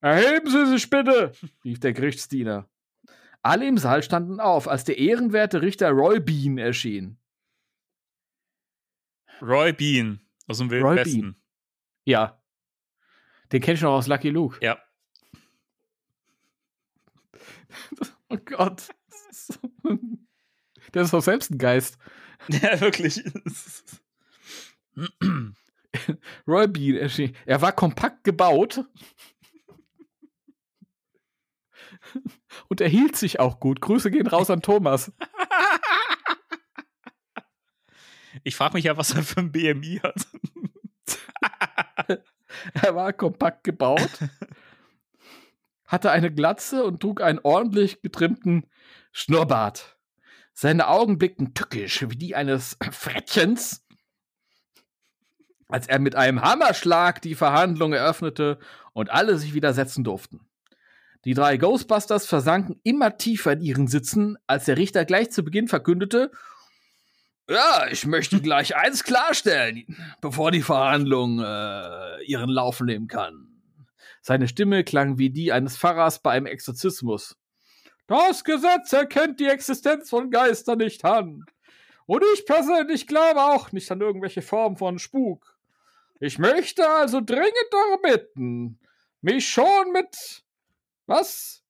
Erheben 0.00 0.48
Sie 0.48 0.66
sich 0.66 0.88
bitte! 0.88 1.32
rief 1.64 1.80
der 1.80 1.92
Gerichtsdiener. 1.92 2.68
Alle 3.42 3.66
im 3.66 3.78
Saal 3.78 4.02
standen 4.02 4.40
auf, 4.40 4.68
als 4.68 4.84
der 4.84 4.98
ehrenwerte 4.98 5.60
Richter 5.60 5.90
Roy 5.90 6.20
Bean 6.20 6.56
erschien. 6.56 7.18
Roy 9.42 9.72
Bean 9.72 10.20
aus 10.46 10.58
dem 10.58 10.70
Wilden 10.70 10.86
Roy 10.86 10.96
Westen. 10.96 11.20
Bean. 11.20 11.36
Ja. 12.08 12.40
Den 13.52 13.60
kenn 13.60 13.74
ich 13.74 13.82
noch 13.82 13.92
aus 13.92 14.06
Lucky 14.06 14.30
Luke. 14.30 14.58
Ja. 14.62 14.78
Oh 18.30 18.36
Gott. 18.36 18.88
Der 20.92 21.02
ist 21.02 21.14
doch 21.14 21.22
selbst 21.22 21.50
ein 21.50 21.58
Geist. 21.58 21.98
Ja, 22.48 22.80
wirklich. 22.80 23.22
Roy 26.46 26.68
Bean 26.68 26.96
erschien. 26.96 27.36
Er 27.46 27.60
war 27.60 27.72
kompakt 27.72 28.24
gebaut. 28.24 28.84
Und 32.68 32.80
er 32.80 32.88
hielt 32.88 33.16
sich 33.16 33.40
auch 33.40 33.60
gut. 33.60 33.82
Grüße 33.82 34.10
gehen 34.10 34.26
raus 34.26 34.50
an 34.50 34.62
Thomas. 34.62 35.12
Ich 38.44 38.56
frage 38.56 38.74
mich 38.74 38.84
ja, 38.84 38.96
was 38.96 39.14
er 39.14 39.22
für 39.22 39.40
ein 39.40 39.52
BMI 39.52 40.00
hat. 40.02 40.26
Er 42.72 42.94
war 42.94 43.12
kompakt 43.12 43.64
gebaut, 43.64 44.10
hatte 45.84 46.10
eine 46.10 46.32
Glatze 46.32 46.84
und 46.84 47.00
trug 47.00 47.20
einen 47.20 47.40
ordentlich 47.40 48.00
getrimmten 48.00 48.64
Schnurrbart. 49.12 49.98
Seine 50.54 50.88
Augen 50.88 51.18
blickten 51.18 51.54
tückisch 51.54 52.08
wie 52.08 52.16
die 52.16 52.34
eines 52.34 52.78
Frettchens, 52.90 53.86
als 55.68 55.88
er 55.88 55.98
mit 55.98 56.14
einem 56.14 56.42
Hammerschlag 56.42 57.20
die 57.20 57.34
Verhandlung 57.34 57.92
eröffnete 57.92 58.58
und 58.92 59.10
alle 59.10 59.38
sich 59.38 59.54
wieder 59.54 59.74
setzen 59.74 60.04
durften. 60.04 60.48
Die 61.24 61.34
drei 61.34 61.56
Ghostbusters 61.56 62.26
versanken 62.26 62.80
immer 62.84 63.16
tiefer 63.18 63.52
in 63.52 63.60
ihren 63.60 63.88
Sitzen, 63.88 64.38
als 64.46 64.64
der 64.64 64.78
Richter 64.78 65.04
gleich 65.04 65.30
zu 65.30 65.42
Beginn 65.42 65.68
verkündete, 65.68 66.30
ja, 67.48 67.86
ich 67.90 68.06
möchte 68.06 68.40
gleich 68.40 68.76
eins 68.76 69.04
klarstellen, 69.04 69.84
bevor 70.20 70.50
die 70.50 70.62
Verhandlung 70.62 71.40
äh, 71.40 72.22
ihren 72.24 72.50
Lauf 72.50 72.80
nehmen 72.80 73.08
kann. 73.08 73.48
Seine 74.20 74.48
Stimme 74.48 74.84
klang 74.84 75.18
wie 75.18 75.30
die 75.30 75.52
eines 75.52 75.78
Pfarrers 75.78 76.20
bei 76.20 76.32
einem 76.32 76.46
Exorzismus. 76.46 77.36
Das 78.06 78.44
Gesetz 78.44 78.92
erkennt 78.92 79.40
die 79.40 79.46
Existenz 79.46 80.10
von 80.10 80.30
Geistern 80.30 80.78
nicht 80.78 81.04
an. 81.04 81.44
Und 82.06 82.24
ich 82.34 82.46
persönlich 82.46 83.06
glaube 83.06 83.40
auch 83.40 83.72
nicht 83.72 83.90
an 83.90 84.00
irgendwelche 84.00 84.42
Formen 84.42 84.76
von 84.76 84.98
Spuk. 84.98 85.58
Ich 86.20 86.38
möchte 86.38 86.88
also 86.88 87.20
dringend 87.20 87.52
darum 87.70 88.02
bitten, 88.02 88.80
mich 89.20 89.48
schon 89.48 89.92
mit. 89.92 90.42
Was? 91.06 91.62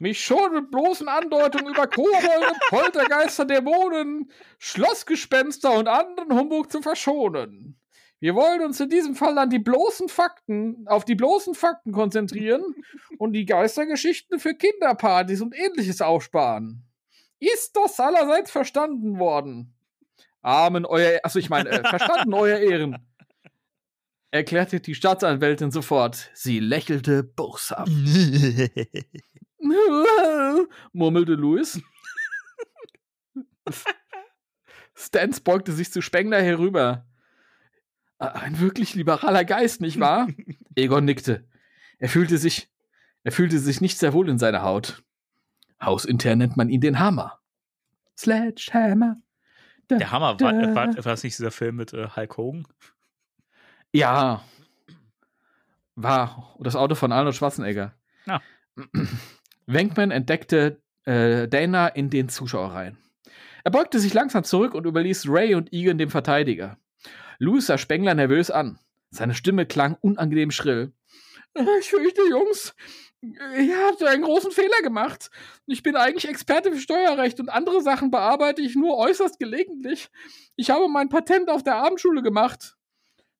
Mich 0.00 0.24
schon 0.24 0.54
mit 0.54 0.70
bloßen 0.70 1.08
Andeutungen 1.08 1.74
über 1.74 1.86
Kobolde, 1.86 2.52
Poltergeister, 2.70 3.44
Dämonen, 3.44 4.30
Schlossgespenster 4.58 5.72
und 5.72 5.88
anderen 5.88 6.32
Humbug 6.32 6.72
zu 6.72 6.80
verschonen. 6.80 7.78
Wir 8.18 8.34
wollen 8.34 8.62
uns 8.62 8.80
in 8.80 8.88
diesem 8.88 9.14
Fall 9.14 9.36
an 9.38 9.50
die 9.50 9.58
bloßen 9.58 10.08
Fakten, 10.08 10.86
auf 10.88 11.04
die 11.04 11.14
bloßen 11.14 11.54
Fakten 11.54 11.92
konzentrieren 11.92 12.62
und 13.18 13.34
die 13.34 13.44
Geistergeschichten 13.44 14.40
für 14.40 14.54
Kinderpartys 14.54 15.42
und 15.42 15.54
ähnliches 15.54 16.00
aufsparen. 16.00 16.82
Ist 17.38 17.76
das 17.76 18.00
allerseits 18.00 18.50
verstanden 18.50 19.18
worden? 19.18 19.74
Amen, 20.40 20.86
euer, 20.86 21.20
also 21.22 21.38
ich 21.38 21.50
meine, 21.50 21.68
äh, 21.68 21.88
verstanden, 21.88 22.32
euer 22.32 22.58
Ehren 22.58 23.06
erklärte 24.30 24.80
die 24.80 24.94
Staatsanwältin 24.94 25.70
sofort. 25.70 26.30
Sie 26.34 26.60
lächelte 26.60 27.22
boshaft. 27.22 27.90
murmelte 30.92 31.34
Louis. 31.34 31.80
Stans 34.94 35.40
beugte 35.40 35.72
sich 35.72 35.92
zu 35.92 36.02
Spengler 36.02 36.42
herüber. 36.42 37.06
Ein 38.18 38.60
wirklich 38.60 38.94
liberaler 38.94 39.44
Geist, 39.44 39.80
nicht 39.80 39.98
wahr? 39.98 40.28
Egon 40.74 41.04
nickte. 41.04 41.48
Er 41.98 42.08
fühlte 42.08 42.36
sich, 42.38 42.70
er 43.24 43.32
fühlte 43.32 43.58
sich 43.58 43.80
nicht 43.80 43.98
sehr 43.98 44.12
wohl 44.12 44.28
in 44.28 44.38
seiner 44.38 44.62
Haut. 44.62 45.02
Hausintern 45.82 46.38
nennt 46.38 46.56
man 46.56 46.68
ihn 46.68 46.80
den 46.82 46.98
Hammer. 46.98 47.40
Sledgehammer. 48.18 49.16
Da, 49.88 49.96
Der 49.96 50.10
Hammer, 50.10 50.38
war, 50.38 50.52
war, 50.52 50.74
war 50.74 51.02
das 51.02 51.22
nicht 51.22 51.38
dieser 51.38 51.50
Film 51.50 51.76
mit 51.76 51.94
äh, 51.94 52.08
Hulk 52.14 52.36
Hogan? 52.36 52.66
Ja. 53.92 54.44
War 55.94 56.54
das 56.60 56.76
Auto 56.76 56.94
von 56.94 57.12
Arnold 57.12 57.34
Schwarzenegger. 57.34 57.94
Ja. 58.26 58.40
Wenkman 59.72 60.10
entdeckte 60.10 60.80
äh, 61.04 61.48
Dana 61.48 61.88
in 61.88 62.10
den 62.10 62.28
Zuschauerreihen. 62.28 62.98
Er 63.62 63.70
beugte 63.70 63.98
sich 63.98 64.14
langsam 64.14 64.44
zurück 64.44 64.74
und 64.74 64.86
überließ 64.86 65.26
Ray 65.28 65.54
und 65.54 65.72
Egan 65.72 65.98
dem 65.98 66.10
Verteidiger. 66.10 66.78
Louis 67.38 67.66
sah 67.66 67.78
Spengler 67.78 68.14
nervös 68.14 68.50
an. 68.50 68.78
Seine 69.10 69.34
Stimme 69.34 69.66
klang 69.66 69.96
unangenehm 70.00 70.50
schrill. 70.50 70.92
Ich 71.80 71.90
fürchte, 71.90 72.22
Jungs, 72.30 72.74
ihr 73.22 73.76
habt 73.86 74.02
einen 74.04 74.22
großen 74.22 74.52
Fehler 74.52 74.82
gemacht. 74.82 75.30
Ich 75.66 75.82
bin 75.82 75.96
eigentlich 75.96 76.28
Experte 76.28 76.72
für 76.72 76.78
Steuerrecht 76.78 77.40
und 77.40 77.48
andere 77.48 77.82
Sachen 77.82 78.10
bearbeite 78.10 78.62
ich 78.62 78.76
nur 78.76 78.96
äußerst 78.96 79.38
gelegentlich. 79.38 80.10
Ich 80.56 80.70
habe 80.70 80.88
mein 80.88 81.08
Patent 81.08 81.48
auf 81.48 81.62
der 81.62 81.76
Abendschule 81.76 82.22
gemacht. 82.22 82.76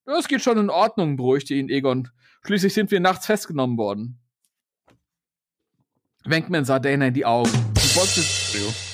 Das 0.05 0.27
geht 0.27 0.41
schon 0.41 0.57
in 0.57 0.69
Ordnung, 0.69 1.15
beruhigte 1.15 1.53
ihn 1.53 1.69
Egon. 1.69 2.09
Schließlich 2.43 2.73
sind 2.73 2.91
wir 2.91 2.99
nachts 2.99 3.27
festgenommen 3.27 3.77
worden. 3.77 4.20
Wenkman 6.25 6.65
sah 6.65 6.79
Dana 6.79 7.07
in 7.07 7.13
die 7.13 7.25
Augen. 7.25 7.51
Sie 7.77 7.95
wollte. 7.95 8.21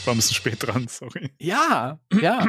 War 0.06 0.14
ein 0.14 0.18
bisschen 0.18 0.36
spät 0.36 0.58
dran, 0.60 0.88
sorry. 0.88 1.32
Ja, 1.40 2.00
ja. 2.20 2.48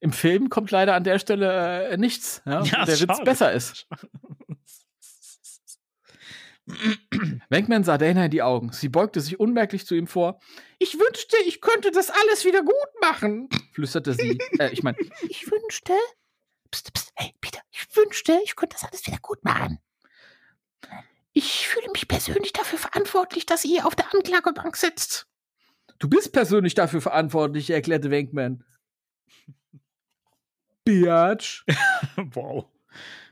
Im 0.00 0.12
Film 0.12 0.48
kommt 0.48 0.70
leider 0.70 0.94
an 0.94 1.04
der 1.04 1.18
Stelle 1.18 1.88
äh, 1.88 1.96
nichts, 1.96 2.42
ja, 2.46 2.62
ja 2.62 2.84
der 2.84 3.00
Witz 3.00 3.24
besser 3.24 3.52
ist. 3.52 3.86
Wenkman 7.48 7.84
sah 7.84 7.98
Dana 7.98 8.26
in 8.26 8.30
die 8.30 8.42
Augen. 8.42 8.72
Sie 8.72 8.88
beugte 8.88 9.20
sich 9.20 9.40
unmerklich 9.40 9.86
zu 9.86 9.94
ihm 9.94 10.06
vor. 10.06 10.40
Ich 10.78 10.94
wünschte, 10.94 11.36
ich 11.46 11.60
könnte 11.60 11.90
das 11.90 12.10
alles 12.10 12.44
wieder 12.44 12.62
gut 12.62 12.74
machen, 13.00 13.48
flüsterte 13.72 14.14
sie. 14.14 14.38
äh, 14.58 14.70
ich 14.70 14.82
meine, 14.82 14.96
ich 15.28 15.50
wünschte, 15.50 15.94
Psst, 16.70 16.92
psst, 16.92 17.12
hey, 17.16 17.34
Peter, 17.40 17.60
ich 17.72 17.96
wünschte, 17.96 18.40
ich 18.44 18.54
könnte 18.54 18.76
das 18.80 18.84
alles 18.88 19.06
wieder 19.06 19.18
gut 19.18 19.44
machen. 19.44 19.80
Ich 21.42 21.68
fühle 21.68 21.88
mich 21.92 22.06
persönlich 22.06 22.52
dafür 22.52 22.78
verantwortlich, 22.78 23.46
dass 23.46 23.64
ihr 23.64 23.86
auf 23.86 23.96
der 23.96 24.12
Anklagebank 24.12 24.76
sitzt. 24.76 25.26
Du 25.98 26.06
bist 26.06 26.34
persönlich 26.34 26.74
dafür 26.74 27.00
verantwortlich, 27.00 27.70
erklärte 27.70 28.10
Wenkman. 28.10 28.62
Biatch. 30.84 31.64
wow. 32.34 32.66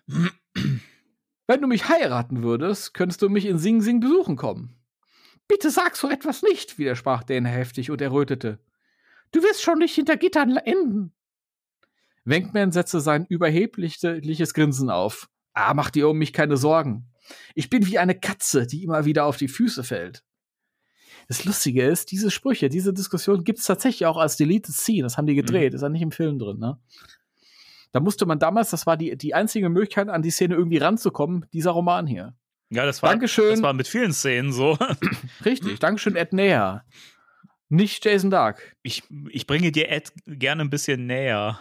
Wenn 0.06 1.60
du 1.60 1.66
mich 1.66 1.90
heiraten 1.90 2.42
würdest, 2.42 2.94
könntest 2.94 3.20
du 3.20 3.28
mich 3.28 3.44
in 3.44 3.58
Sing 3.58 3.82
Sing 3.82 4.00
besuchen 4.00 4.36
kommen. 4.36 4.74
Bitte 5.46 5.70
sag 5.70 5.94
so 5.94 6.08
etwas 6.08 6.42
nicht, 6.42 6.78
widersprach 6.78 7.24
Dane 7.24 7.50
heftig 7.50 7.90
und 7.90 8.00
errötete. 8.00 8.58
Du 9.32 9.42
wirst 9.42 9.60
schon 9.60 9.80
nicht 9.80 9.94
hinter 9.94 10.16
Gittern 10.16 10.56
enden. 10.56 11.12
Wenkman 12.24 12.72
setzte 12.72 13.00
sein 13.00 13.26
überhebliches 13.26 14.54
Grinsen 14.54 14.88
auf. 14.88 15.28
Ah, 15.52 15.74
mach 15.74 15.90
dir 15.90 16.08
um 16.08 16.16
mich 16.16 16.32
keine 16.32 16.56
Sorgen. 16.56 17.12
Ich 17.54 17.70
bin 17.70 17.86
wie 17.86 17.98
eine 17.98 18.18
Katze, 18.18 18.66
die 18.66 18.82
immer 18.82 19.04
wieder 19.04 19.24
auf 19.24 19.36
die 19.36 19.48
Füße 19.48 19.84
fällt. 19.84 20.24
Das 21.28 21.44
Lustige 21.44 21.84
ist, 21.84 22.10
diese 22.10 22.30
Sprüche, 22.30 22.68
diese 22.68 22.94
Diskussion 22.94 23.44
gibt 23.44 23.58
es 23.58 23.66
tatsächlich 23.66 24.06
auch 24.06 24.16
als 24.16 24.36
Deleted 24.36 24.74
Scene. 24.74 25.02
Das 25.02 25.18
haben 25.18 25.26
die 25.26 25.34
gedreht, 25.34 25.72
mhm. 25.72 25.76
ist 25.76 25.82
ja 25.82 25.88
nicht 25.88 26.02
im 26.02 26.12
Film 26.12 26.38
drin, 26.38 26.58
ne? 26.58 26.78
Da 27.92 28.00
musste 28.00 28.26
man 28.26 28.38
damals, 28.38 28.70
das 28.70 28.86
war 28.86 28.96
die, 28.96 29.16
die 29.16 29.34
einzige 29.34 29.68
Möglichkeit, 29.70 30.08
an 30.08 30.22
die 30.22 30.30
Szene 30.30 30.54
irgendwie 30.54 30.76
ranzukommen, 30.76 31.46
dieser 31.52 31.70
Roman 31.70 32.06
hier. 32.06 32.34
Ja, 32.70 32.84
das 32.84 33.02
war, 33.02 33.10
Dankeschön. 33.10 33.50
Das 33.50 33.62
war 33.62 33.72
mit 33.72 33.88
vielen 33.88 34.12
Szenen 34.12 34.52
so. 34.52 34.78
Richtig, 35.44 35.78
Dankeschön, 35.78 36.16
Ed 36.16 36.32
Näher. 36.34 36.84
Nicht 37.70 38.04
Jason 38.04 38.30
Dark. 38.30 38.76
Ich, 38.82 39.02
ich 39.30 39.46
bringe 39.46 39.72
dir 39.72 39.90
Ed 39.90 40.12
gerne 40.26 40.62
ein 40.62 40.70
bisschen 40.70 41.06
näher. 41.06 41.60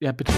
Ja, 0.00 0.12
bitte. 0.12 0.32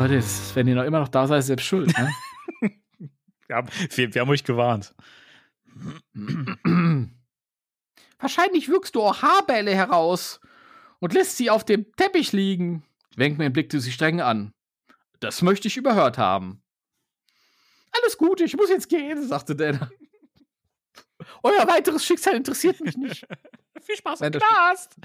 Leute, 0.00 0.24
wenn 0.54 0.66
ihr 0.66 0.74
noch 0.74 0.84
immer 0.84 1.00
noch 1.00 1.08
da 1.08 1.26
seid, 1.26 1.44
selbst 1.44 1.66
schuld. 1.66 1.92
Ne? 1.98 2.10
wir, 3.46 3.56
haben, 3.56 3.68
wir, 3.94 4.14
wir 4.14 4.20
haben 4.20 4.30
euch 4.30 4.44
gewarnt. 4.44 4.94
Wahrscheinlich 8.18 8.68
wirkst 8.68 8.94
du 8.94 9.02
auch 9.02 9.20
Haarbälle 9.20 9.74
heraus 9.74 10.40
und 11.00 11.12
lässt 11.12 11.36
sie 11.36 11.50
auf 11.50 11.64
dem 11.64 11.92
Teppich 11.96 12.32
liegen. 12.32 12.82
Wenkman 13.16 13.52
blickte 13.52 13.80
sie 13.80 13.92
streng 13.92 14.20
an. 14.20 14.52
Das 15.20 15.42
möchte 15.42 15.68
ich 15.68 15.76
überhört 15.76 16.16
haben. 16.16 16.62
Alles 17.92 18.16
gut, 18.16 18.40
ich 18.40 18.56
muss 18.56 18.70
jetzt 18.70 18.88
gehen, 18.88 19.26
sagte 19.26 19.54
Dana. 19.54 19.90
Euer 21.42 21.68
weiteres 21.68 22.04
Schicksal 22.04 22.36
interessiert 22.36 22.80
mich 22.80 22.96
nicht. 22.96 23.26
Viel 23.82 23.96
Spaß 23.96 24.22
im 24.22 24.32
Knast! 24.32 24.96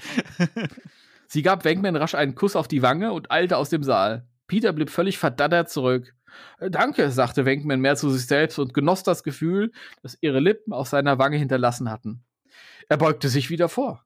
Sie 1.28 1.42
gab 1.42 1.64
Wenkman 1.64 1.96
rasch 1.96 2.14
einen 2.14 2.34
Kuss 2.34 2.56
auf 2.56 2.68
die 2.68 2.82
Wange 2.82 3.12
und 3.12 3.30
eilte 3.30 3.56
aus 3.58 3.68
dem 3.68 3.82
Saal. 3.82 4.26
Peter 4.46 4.72
blieb 4.72 4.90
völlig 4.90 5.18
verdattert 5.18 5.70
zurück. 5.70 6.14
Äh, 6.58 6.70
danke, 6.70 7.10
sagte 7.10 7.44
Wenkman 7.44 7.80
mehr 7.80 7.96
zu 7.96 8.10
sich 8.10 8.26
selbst 8.26 8.58
und 8.58 8.74
genoss 8.74 9.02
das 9.02 9.22
Gefühl, 9.22 9.72
das 10.02 10.16
ihre 10.20 10.40
Lippen 10.40 10.72
auf 10.72 10.88
seiner 10.88 11.18
Wange 11.18 11.36
hinterlassen 11.36 11.90
hatten. 11.90 12.24
Er 12.88 12.96
beugte 12.96 13.28
sich 13.28 13.50
wieder 13.50 13.68
vor. 13.68 14.04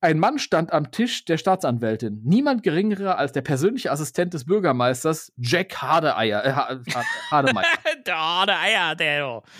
Ein 0.00 0.18
Mann 0.18 0.38
stand 0.38 0.72
am 0.72 0.90
Tisch 0.92 1.24
der 1.24 1.38
Staatsanwältin. 1.38 2.20
Niemand 2.22 2.62
geringerer 2.62 3.18
als 3.18 3.32
der 3.32 3.40
persönliche 3.40 3.90
Assistent 3.90 4.34
des 4.34 4.44
Bürgermeisters, 4.44 5.32
Jack 5.36 5.76
Hardeeier. 5.76 6.44
Äh, 6.44 6.94
Hardemeier. 7.30 7.64
der 8.06 8.18
Hardeeier, 8.18 8.94
der. 8.94 9.42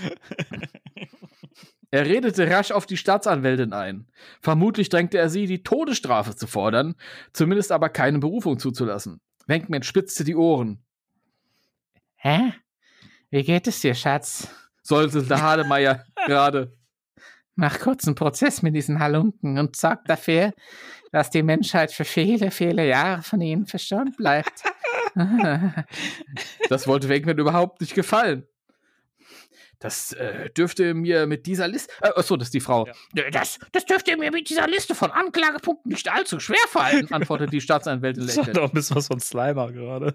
Er 1.93 2.05
redete 2.05 2.51
rasch 2.51 2.73
auf 2.73 2.85
die 2.85 2.97
Staatsanwältin 2.97 3.73
ein. 3.73 4.07
Vermutlich 4.41 4.89
drängte 4.89 5.19
er 5.19 5.29
sie, 5.29 5.47
die 5.47 5.63
Todesstrafe 5.63 6.35
zu 6.35 6.47
fordern, 6.47 6.97
zumindest 7.33 7.71
aber 7.71 7.89
keine 7.89 8.19
Berufung 8.19 8.59
zuzulassen. 8.59 9.21
Wenkman 9.47 9.82
spitzte 9.82 10.24
die 10.24 10.36
Ohren. 10.36 10.85
Hä? 12.16 12.52
Wie 13.31 13.43
geht 13.43 13.66
es 13.66 13.81
dir, 13.81 13.94
Schatz? 13.94 14.48
säuselte 14.82 15.40
Hademeier 15.43 16.05
gerade. 16.27 16.77
Mach 17.55 17.78
kurz 17.81 18.06
einen 18.06 18.14
Prozess 18.14 18.62
mit 18.62 18.74
diesen 18.74 18.98
Halunken 18.98 19.59
und 19.59 19.77
sorg 19.77 20.05
dafür, 20.05 20.52
dass 21.10 21.31
die 21.31 21.43
Menschheit 21.43 21.90
für 21.93 22.05
viele, 22.05 22.51
viele 22.51 22.86
Jahre 22.86 23.23
von 23.23 23.40
ihnen 23.40 23.66
verschont 23.66 24.16
bleibt. 24.16 24.62
das 26.68 26.86
wollte 26.86 27.09
Wenkman 27.09 27.39
überhaupt 27.39 27.81
nicht 27.81 27.94
gefallen. 27.94 28.47
Das 29.78 30.12
äh, 30.12 30.51
dürfte 30.51 30.94
mir 30.94 31.27
mit 31.27 31.47
dieser 31.47 31.69
Liste. 31.69 31.93
Äh, 32.01 32.09
achso, 32.16 32.36
das 32.36 32.48
ist 32.48 32.55
die 32.55 32.61
Frau. 32.61 32.86
Ja. 33.15 33.31
Das, 33.31 33.59
das 33.73 33.85
dürfte 33.85 34.16
mir 34.16 34.31
mit 34.31 34.48
dieser 34.48 34.66
Liste 34.66 34.94
von 34.94 35.11
Anklagepunkten 35.11 35.90
nicht 35.90 36.11
allzu 36.11 36.40
schwer 36.40 36.57
fallen, 36.69 37.12
antwortet 37.12 37.53
die 37.53 37.61
Staatsanwältin 37.61 38.23
lächelnd. 38.27 38.48
Das 38.48 38.55
doch 38.55 38.65
ein 38.65 38.73
bisschen 38.73 38.97
was 38.97 39.07
von 39.09 39.20
Slimer 39.20 39.73
gerade. 39.73 40.15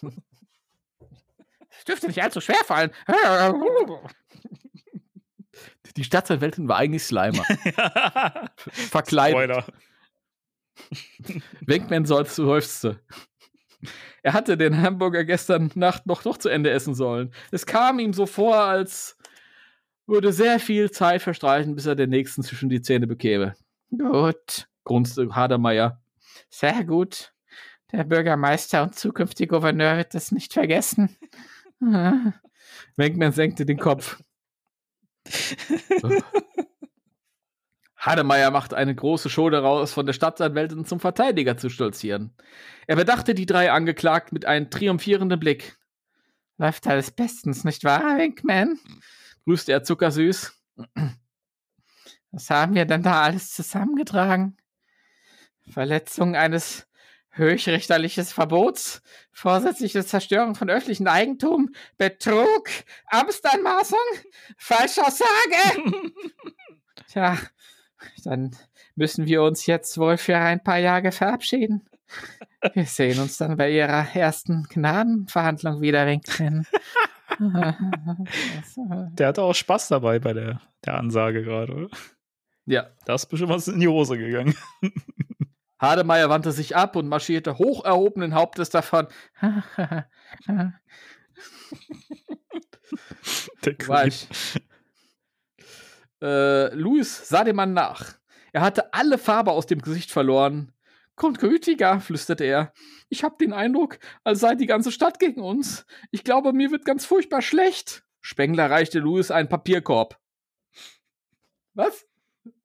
Das 0.00 1.84
dürfte 1.86 2.06
nicht 2.06 2.22
allzu 2.22 2.40
schwer 2.40 2.62
fallen. 2.64 2.90
Die 5.96 6.04
Staatsanwältin 6.04 6.68
war 6.68 6.78
eigentlich 6.78 7.02
Slimer. 7.02 7.44
Verkleidet. 8.56 9.66
Wenkman 11.60 12.06
seufzte. 12.06 13.00
Er 14.22 14.32
hatte 14.32 14.56
den 14.56 14.80
Hamburger 14.80 15.24
gestern 15.24 15.70
Nacht 15.74 16.06
noch, 16.06 16.24
noch 16.24 16.38
zu 16.38 16.48
Ende 16.48 16.70
essen 16.70 16.94
sollen. 16.94 17.32
Es 17.50 17.66
kam 17.66 17.98
ihm 17.98 18.12
so 18.12 18.26
vor, 18.26 18.56
als 18.56 19.16
würde 20.06 20.32
sehr 20.32 20.58
viel 20.60 20.90
Zeit 20.90 21.22
verstreichen, 21.22 21.74
bis 21.74 21.86
er 21.86 21.94
den 21.96 22.10
nächsten 22.10 22.42
zwischen 22.42 22.68
die 22.68 22.82
Zähne 22.82 23.06
bekäme. 23.06 23.54
Gut, 23.90 24.68
grunzte 24.84 25.34
Hadermeier. 25.34 26.00
sehr 26.50 26.84
gut. 26.84 27.32
Der 27.92 28.04
Bürgermeister 28.04 28.82
und 28.82 28.94
zukünftige 28.94 29.54
Gouverneur 29.54 29.98
wird 29.98 30.14
das 30.14 30.32
nicht 30.32 30.54
vergessen. 30.54 31.16
Wenkman 32.96 33.32
senkte 33.32 33.66
den 33.66 33.78
Kopf. 33.78 34.18
Hademeyer 38.04 38.50
machte 38.50 38.76
eine 38.76 38.92
große 38.92 39.30
Show 39.30 39.48
daraus, 39.48 39.92
von 39.92 40.06
der 40.06 40.12
Staatsanwältin 40.12 40.84
zum 40.84 40.98
Verteidiger 40.98 41.56
zu 41.56 41.70
stolzieren. 41.70 42.34
Er 42.88 42.96
bedachte 42.96 43.32
die 43.32 43.46
drei 43.46 43.70
Angeklagten 43.70 44.34
mit 44.34 44.44
einem 44.44 44.70
triumphierenden 44.70 45.38
Blick. 45.38 45.78
Läuft 46.58 46.88
alles 46.88 47.12
bestens, 47.12 47.62
nicht 47.62 47.84
wahr, 47.84 48.18
Winkman? 48.18 48.76
Grüßte 49.44 49.70
er 49.70 49.84
zuckersüß. 49.84 50.52
Was 52.32 52.50
haben 52.50 52.74
wir 52.74 52.86
denn 52.86 53.04
da 53.04 53.22
alles 53.22 53.52
zusammengetragen? 53.52 54.56
Verletzung 55.70 56.34
eines 56.34 56.88
höchrichterliches 57.30 58.32
Verbots, 58.32 59.00
vorsätzliche 59.30 60.04
Zerstörung 60.04 60.56
von 60.56 60.68
öffentlichem 60.68 61.06
Eigentum, 61.06 61.70
Betrug, 61.98 62.68
Amtsanmaßung, 63.06 63.98
Falschaussage. 64.58 66.02
Tja, 67.08 67.38
dann 68.24 68.56
müssen 68.94 69.26
wir 69.26 69.42
uns 69.42 69.66
jetzt 69.66 69.98
wohl 69.98 70.16
für 70.16 70.36
ein 70.36 70.62
paar 70.62 70.78
Jahre 70.78 71.12
verabschieden. 71.12 71.82
Wir 72.74 72.84
sehen 72.84 73.18
uns 73.20 73.38
dann 73.38 73.56
bei 73.56 73.70
Ihrer 73.70 74.14
ersten 74.14 74.64
Gnadenverhandlung 74.64 75.80
wieder, 75.80 76.06
Winkman. 76.06 76.66
Der 79.14 79.28
hatte 79.28 79.42
auch 79.42 79.54
Spaß 79.54 79.88
dabei 79.88 80.18
bei 80.18 80.32
der, 80.34 80.60
der 80.84 80.94
Ansage 80.94 81.42
gerade, 81.42 81.72
oder? 81.72 81.88
Ja. 82.66 82.90
Da 83.06 83.14
ist 83.14 83.26
bestimmt 83.26 83.50
was 83.50 83.68
in 83.68 83.80
die 83.80 83.88
Hose 83.88 84.18
gegangen. 84.18 84.54
Hademeyer 85.80 86.30
wandte 86.30 86.52
sich 86.52 86.76
ab 86.76 86.94
und 86.94 87.08
marschierte 87.08 87.58
hoch 87.58 87.84
erhobenen 87.84 88.34
Hauptes 88.34 88.70
davon. 88.70 89.08
Der 93.64 93.76
Weich. 93.86 94.28
Äh, 96.22 96.72
Louis 96.74 97.28
sah 97.28 97.44
dem 97.44 97.56
Mann 97.56 97.72
nach. 97.74 98.14
Er 98.52 98.60
hatte 98.62 98.94
alle 98.94 99.18
Farbe 99.18 99.50
aus 99.50 99.66
dem 99.66 99.80
Gesicht 99.82 100.10
verloren. 100.10 100.72
Kommt 101.16 101.40
gütiger, 101.40 102.00
flüsterte 102.00 102.44
er. 102.44 102.72
Ich 103.08 103.24
habe 103.24 103.36
den 103.38 103.52
Eindruck, 103.52 103.98
als 104.24 104.40
sei 104.40 104.54
die 104.54 104.66
ganze 104.66 104.92
Stadt 104.92 105.18
gegen 105.18 105.42
uns. 105.42 105.84
Ich 106.10 106.24
glaube, 106.24 106.52
mir 106.52 106.70
wird 106.70 106.84
ganz 106.84 107.04
furchtbar 107.04 107.42
schlecht. 107.42 108.04
Spengler 108.20 108.70
reichte 108.70 108.98
Louis 109.00 109.30
einen 109.30 109.48
Papierkorb. 109.48 110.18
Was? 111.74 112.06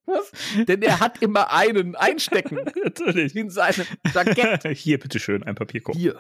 Was? 0.06 0.32
Denn 0.68 0.82
er 0.82 1.02
hat 1.02 1.22
immer 1.22 1.52
einen 1.52 1.96
einstecken 1.96 2.60
Natürlich. 2.84 3.36
in 3.36 3.50
seinem 3.50 3.86
Jackett. 4.14 4.66
Hier, 4.78 5.00
bitteschön, 5.00 5.44
ein 5.44 5.56
Papierkorb. 5.56 5.98
Hier. 5.98 6.18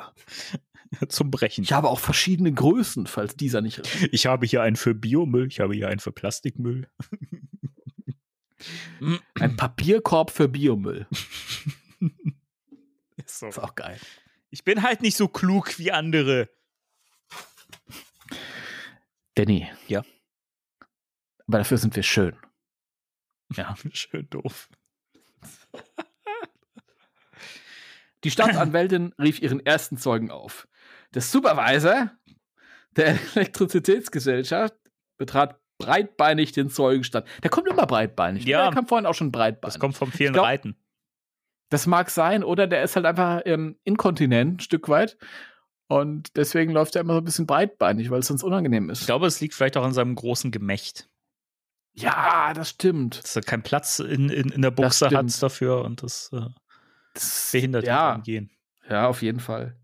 Zum 1.09 1.31
Brechen. 1.31 1.63
Ich 1.63 1.73
habe 1.73 1.89
auch 1.89 1.99
verschiedene 1.99 2.53
Größen, 2.53 3.07
falls 3.07 3.35
dieser 3.35 3.61
nicht. 3.61 3.81
Ich 4.11 4.25
habe 4.25 4.45
hier 4.45 4.61
einen 4.61 4.75
für 4.75 4.93
Biomüll, 4.93 5.47
ich 5.47 5.59
habe 5.59 5.73
hier 5.75 5.89
einen 5.89 5.99
für 5.99 6.11
Plastikmüll. 6.11 6.89
Ein 9.39 9.55
Papierkorb 9.55 10.31
für 10.31 10.47
Biomüll. 10.47 11.07
Ist 13.17 13.39
so. 13.39 13.47
ist 13.47 13.59
auch 13.59 13.75
geil. 13.75 13.99
Ich 14.49 14.63
bin 14.63 14.81
halt 14.81 15.01
nicht 15.01 15.15
so 15.15 15.27
klug 15.27 15.77
wie 15.77 15.91
andere. 15.91 16.49
Danny. 19.35 19.69
Ja. 19.87 20.03
Aber 21.45 21.59
dafür 21.59 21.77
sind 21.77 21.95
wir 21.95 22.03
schön. 22.03 22.35
Ja, 23.53 23.75
schön 23.93 24.27
doof. 24.29 24.69
Die 28.23 28.31
Staatsanwältin 28.31 29.13
rief 29.19 29.39
ihren 29.41 29.65
ersten 29.65 29.97
Zeugen 29.97 30.31
auf. 30.31 30.67
Der 31.13 31.21
Supervisor 31.21 32.11
der 32.95 33.17
Elektrizitätsgesellschaft 33.35 34.75
betrat 35.17 35.59
breitbeinig 35.77 36.51
den 36.53 36.69
Zeugenstand. 36.69 37.27
Der 37.43 37.49
kommt 37.49 37.67
immer 37.67 37.85
breitbeinig. 37.85 38.45
Ja. 38.45 38.63
Der 38.63 38.73
kam 38.73 38.87
vorhin 38.87 39.05
auch 39.05 39.13
schon 39.13 39.31
breitbeinig. 39.31 39.73
Das 39.73 39.79
kommt 39.79 39.95
vom 39.95 40.11
vielen 40.11 40.33
glaub- 40.33 40.45
Reiten. 40.45 40.75
Das 41.69 41.85
mag 41.85 42.09
sein, 42.09 42.43
oder 42.45 42.65
der 42.65 42.81
ist 42.83 42.95
halt 42.95 43.05
einfach 43.05 43.41
ähm, 43.45 43.77
inkontinent, 43.83 44.57
ein 44.57 44.59
Stück 44.61 44.87
weit. 44.87 45.17
Und 45.87 46.35
deswegen 46.37 46.71
läuft 46.71 46.95
er 46.95 47.01
immer 47.01 47.13
so 47.13 47.19
ein 47.19 47.25
bisschen 47.25 47.45
breitbeinig, 47.45 48.09
weil 48.09 48.19
es 48.19 48.27
sonst 48.27 48.43
unangenehm 48.43 48.89
ist. 48.89 49.01
Ich 49.01 49.05
glaube, 49.05 49.27
es 49.27 49.41
liegt 49.41 49.53
vielleicht 49.53 49.75
auch 49.77 49.83
an 49.83 49.93
seinem 49.93 50.15
großen 50.15 50.51
Gemächt. 50.51 51.09
ja, 51.93 52.53
das 52.53 52.69
stimmt. 52.69 53.21
Dass 53.21 53.35
er 53.35 53.41
keinen 53.41 53.63
Platz 53.63 53.99
in, 53.99 54.29
in, 54.29 54.49
in 54.49 54.61
der 54.61 54.71
Buchse 54.71 55.09
hat 55.09 55.43
dafür 55.43 55.83
und 55.83 56.03
das 56.03 56.29
äh, 56.33 56.41
Das 57.13 57.49
behindert 57.51 57.83
ihn 57.83 57.87
ja, 57.87 58.11
beim 58.13 58.23
Gehen. 58.23 58.49
Ja, 58.89 59.07
auf 59.07 59.21
jeden 59.21 59.39
Fall. 59.41 59.75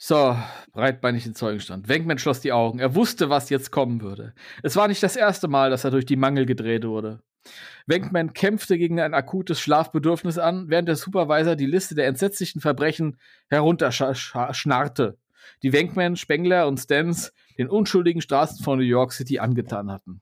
So, 0.00 0.36
breitbeinig 0.72 1.24
den 1.24 1.34
Zeugenstand. 1.34 1.88
Wenkman 1.88 2.18
schloss 2.18 2.40
die 2.40 2.52
Augen. 2.52 2.78
Er 2.78 2.94
wusste, 2.94 3.30
was 3.30 3.50
jetzt 3.50 3.72
kommen 3.72 4.00
würde. 4.00 4.32
Es 4.62 4.76
war 4.76 4.86
nicht 4.86 5.02
das 5.02 5.16
erste 5.16 5.48
Mal, 5.48 5.70
dass 5.70 5.82
er 5.82 5.90
durch 5.90 6.06
die 6.06 6.16
Mangel 6.16 6.46
gedreht 6.46 6.86
wurde. 6.86 7.20
Wenkman 7.86 8.32
kämpfte 8.32 8.78
gegen 8.78 9.00
ein 9.00 9.14
akutes 9.14 9.60
Schlafbedürfnis 9.60 10.38
an, 10.38 10.68
während 10.68 10.88
der 10.88 10.96
Supervisor 10.96 11.56
die 11.56 11.66
Liste 11.66 11.94
der 11.94 12.06
entsetzlichen 12.06 12.60
Verbrechen 12.60 13.18
herunterschnarrte, 13.48 15.18
die 15.62 15.72
Wenkman, 15.72 16.16
Spengler 16.16 16.68
und 16.68 16.78
Stans 16.78 17.32
den 17.58 17.68
unschuldigen 17.68 18.20
Straßen 18.20 18.62
von 18.62 18.78
New 18.78 18.84
York 18.84 19.12
City 19.12 19.40
angetan 19.40 19.90
hatten. 19.90 20.20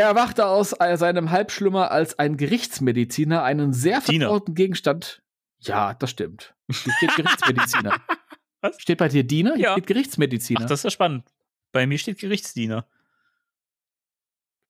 Er 0.00 0.06
erwachte 0.06 0.46
aus 0.46 0.70
seinem 0.70 1.30
Halbschlummer 1.30 1.90
als 1.90 2.18
ein 2.18 2.38
Gerichtsmediziner 2.38 3.42
einen 3.42 3.74
sehr 3.74 4.00
vertrauten 4.00 4.54
Gegenstand. 4.54 5.20
Ja, 5.58 5.92
das 5.92 6.08
stimmt. 6.08 6.54
Hier 6.68 6.94
steht 6.94 7.16
Gerichtsmediziner. 7.16 8.00
Was? 8.62 8.80
Steht 8.80 8.96
bei 8.96 9.08
dir 9.08 9.24
Diener? 9.24 9.56
Hier 9.56 9.64
Ja. 9.64 9.72
steht 9.72 9.86
Gerichtsmediziner. 9.86 10.62
Ach, 10.62 10.68
das 10.68 10.80
ist 10.80 10.84
ja 10.84 10.90
spannend. 10.90 11.28
Bei 11.70 11.86
mir 11.86 11.98
steht 11.98 12.18
Gerichtsdiener. 12.18 12.86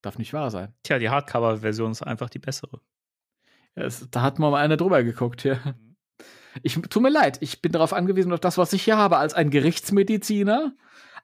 darf 0.03 0.19
nicht 0.19 0.33
wahr 0.33 0.51
sein. 0.51 0.75
Tja, 0.83 0.99
die 0.99 1.11
Hardcover-Version 1.11 1.93
ist 1.93 2.03
einfach 2.03 2.29
die 2.29 2.41
bessere. 2.41 2.81
Ja, 3.77 3.85
es, 3.85 4.09
da 4.11 4.23
hat 4.23 4.41
mal 4.41 4.53
einer 4.57 4.77
drüber 4.77 5.05
geguckt 5.05 5.43
hier. 5.43 5.61
Ich 6.65 6.75
tut 6.75 7.03
mir 7.05 7.09
leid, 7.09 7.39
ich 7.41 7.63
bin 7.63 7.71
darauf 7.71 7.93
angewiesen, 7.93 8.33
auf 8.33 8.41
das, 8.41 8.59
was 8.59 8.73
ich 8.73 8.83
hier 8.83 8.97
habe, 8.97 9.19
als 9.19 9.35
ein 9.35 9.51
Gerichtsmediziner 9.51 10.75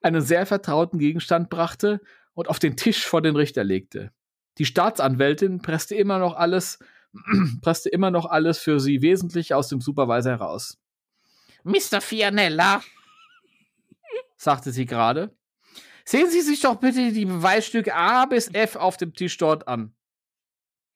einen 0.01 0.21
sehr 0.21 0.47
vertrauten 0.47 1.01
Gegenstand 1.01 1.51
brachte 1.51 2.01
und 2.37 2.49
auf 2.49 2.59
den 2.59 2.77
Tisch 2.77 3.07
vor 3.07 3.23
den 3.23 3.35
Richter 3.35 3.65
legte. 3.65 4.13
Die 4.59 4.67
Staatsanwältin 4.67 5.63
presste 5.63 5.95
immer 5.95 6.19
noch 6.19 6.37
alles, 6.37 6.79
presste 7.63 7.89
immer 7.89 8.11
noch 8.11 8.27
alles 8.27 8.59
für 8.59 8.79
sie 8.79 9.03
wesentlich 9.03 9.55
aus 9.55 9.69
dem 9.69 9.81
Supervisor 9.81 10.33
heraus. 10.33 10.79
Mr. 11.65 12.01
Fianella, 12.01 12.83
sagte 14.37 14.71
sie 14.71 14.87
gerade. 14.87 15.35
Sehen 16.05 16.31
Sie 16.31 16.43
sich 16.43 16.61
doch 16.61 16.77
bitte 16.77 17.11
die 17.11 17.25
Beweisstücke 17.25 17.93
A 17.93 18.27
bis 18.27 18.47
F 18.55 18.77
auf 18.77 18.97
dem 18.97 19.13
Tisch 19.13 19.37
dort 19.39 19.67
an. 19.67 19.93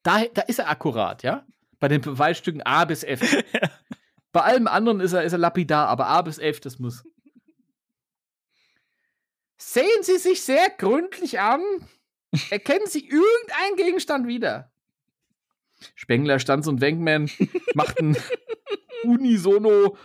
Da, 0.04 0.24
da 0.32 0.42
ist 0.42 0.60
er 0.60 0.68
akkurat, 0.68 1.24
ja? 1.24 1.44
Bei 1.80 1.88
den 1.88 2.00
Beweisstücken 2.00 2.62
A 2.62 2.84
bis 2.84 3.02
F. 3.02 3.20
Bei 4.32 4.42
allem 4.42 4.68
anderen 4.68 5.00
ist 5.00 5.12
er, 5.12 5.24
ist 5.24 5.32
er 5.32 5.38
lapidar, 5.38 5.88
aber 5.88 6.06
A 6.06 6.22
bis 6.22 6.38
F, 6.38 6.60
das 6.60 6.78
muss. 6.78 7.02
Sehen 9.62 10.02
Sie 10.02 10.16
sich 10.16 10.42
sehr 10.42 10.70
gründlich 10.70 11.38
an. 11.38 11.60
Erkennen 12.48 12.86
Sie 12.86 13.06
irgendeinen 13.06 13.76
Gegenstand 13.76 14.26
wieder. 14.26 14.72
Spengler, 15.94 16.38
Stanz 16.38 16.66
und 16.66 16.80
Wenkman 16.80 17.30
machten 17.74 18.16
unisono 19.04 19.98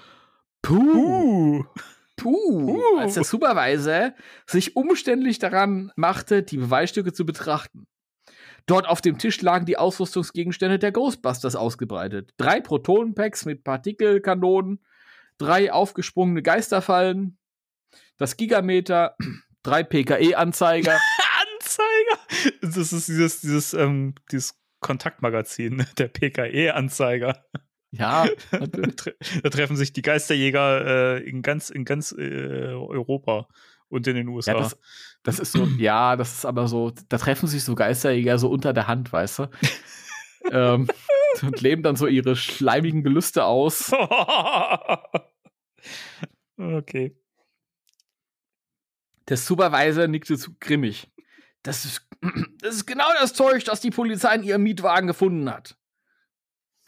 Puh. 0.61 1.64
Puh, 2.18 2.98
als 2.98 3.14
der 3.14 3.23
Supervisor 3.23 4.14
sich 4.45 4.76
umständlich 4.76 5.40
daran 5.40 5.91
machte, 5.95 6.44
die 6.44 6.57
Beweisstücke 6.57 7.14
zu 7.14 7.26
betrachten. 7.26 7.88
Dort 8.65 8.88
auf 8.88 8.99
dem 8.99 9.18
Tisch 9.18 9.41
lagen 9.41 9.65
die 9.65 9.77
Ausrüstungsgegenstände 9.77 10.80
der 10.80 10.91
Ghostbusters 10.91 11.56
ausgebreitet. 11.56 12.34
Drei 12.38 12.60
Protonenpacks 12.60 13.45
mit 13.45 13.64
Partikelkanonen, 13.64 14.84
drei 15.38 15.72
aufgesprungene 15.72 16.41
Geisterfallen, 16.41 17.38
das 18.18 18.38
Gigameter, 18.38 19.15
drei 19.65 19.83
PKE-Anzeiger. 19.83 20.99
Anzeiger! 21.59 22.19
Das 22.61 22.77
ist 22.77 23.07
dieses, 23.07 23.41
dieses, 23.41 23.73
ähm, 23.73 24.15
dieses 24.31 24.59
Kontaktmagazin, 24.79 25.85
der 25.97 26.07
PKE-Anzeiger. 26.07 27.43
ja, 27.91 28.27
da 28.51 29.49
treffen 29.49 29.75
sich 29.75 29.93
die 29.93 30.01
Geisterjäger 30.01 31.17
äh, 31.17 31.23
in 31.27 31.41
ganz, 31.41 31.69
in 31.69 31.85
ganz 31.85 32.13
äh, 32.17 32.73
Europa 32.73 33.47
und 33.89 34.07
in 34.07 34.15
den 34.15 34.27
USA. 34.27 34.53
ja 34.53 34.59
das, 34.59 34.77
das 35.23 35.39
ist 35.39 35.53
so, 35.53 35.65
ja, 35.77 36.15
das 36.15 36.33
ist 36.33 36.45
aber 36.45 36.67
so, 36.67 36.91
da 37.09 37.17
treffen 37.17 37.47
sich 37.47 37.63
so 37.63 37.75
Geisterjäger 37.75 38.37
so 38.37 38.49
unter 38.49 38.73
der 38.73 38.87
Hand, 38.87 39.11
weißt 39.11 39.39
du? 39.39 39.49
ähm, 40.51 40.87
und 41.41 41.61
leben 41.61 41.81
dann 41.83 41.95
so 41.95 42.07
ihre 42.07 42.35
schleimigen 42.35 43.03
Gelüste 43.03 43.45
aus. 43.45 43.91
okay. 46.57 47.15
Der 49.30 49.38
Supervisor 49.38 50.07
nickte 50.07 50.38
zu 50.38 50.56
grimmig. 50.60 51.11
Das 51.64 51.85
ist, 51.85 52.07
das 52.60 52.76
ist 52.76 52.85
genau 52.85 53.07
das 53.19 53.34
Zeug, 53.34 53.64
das 53.65 53.81
die 53.81 53.89
Polizei 53.89 54.35
in 54.35 54.43
ihrem 54.43 54.64
Mietwagen 54.64 55.07
gefunden 55.07 55.49
hat. 55.49 55.77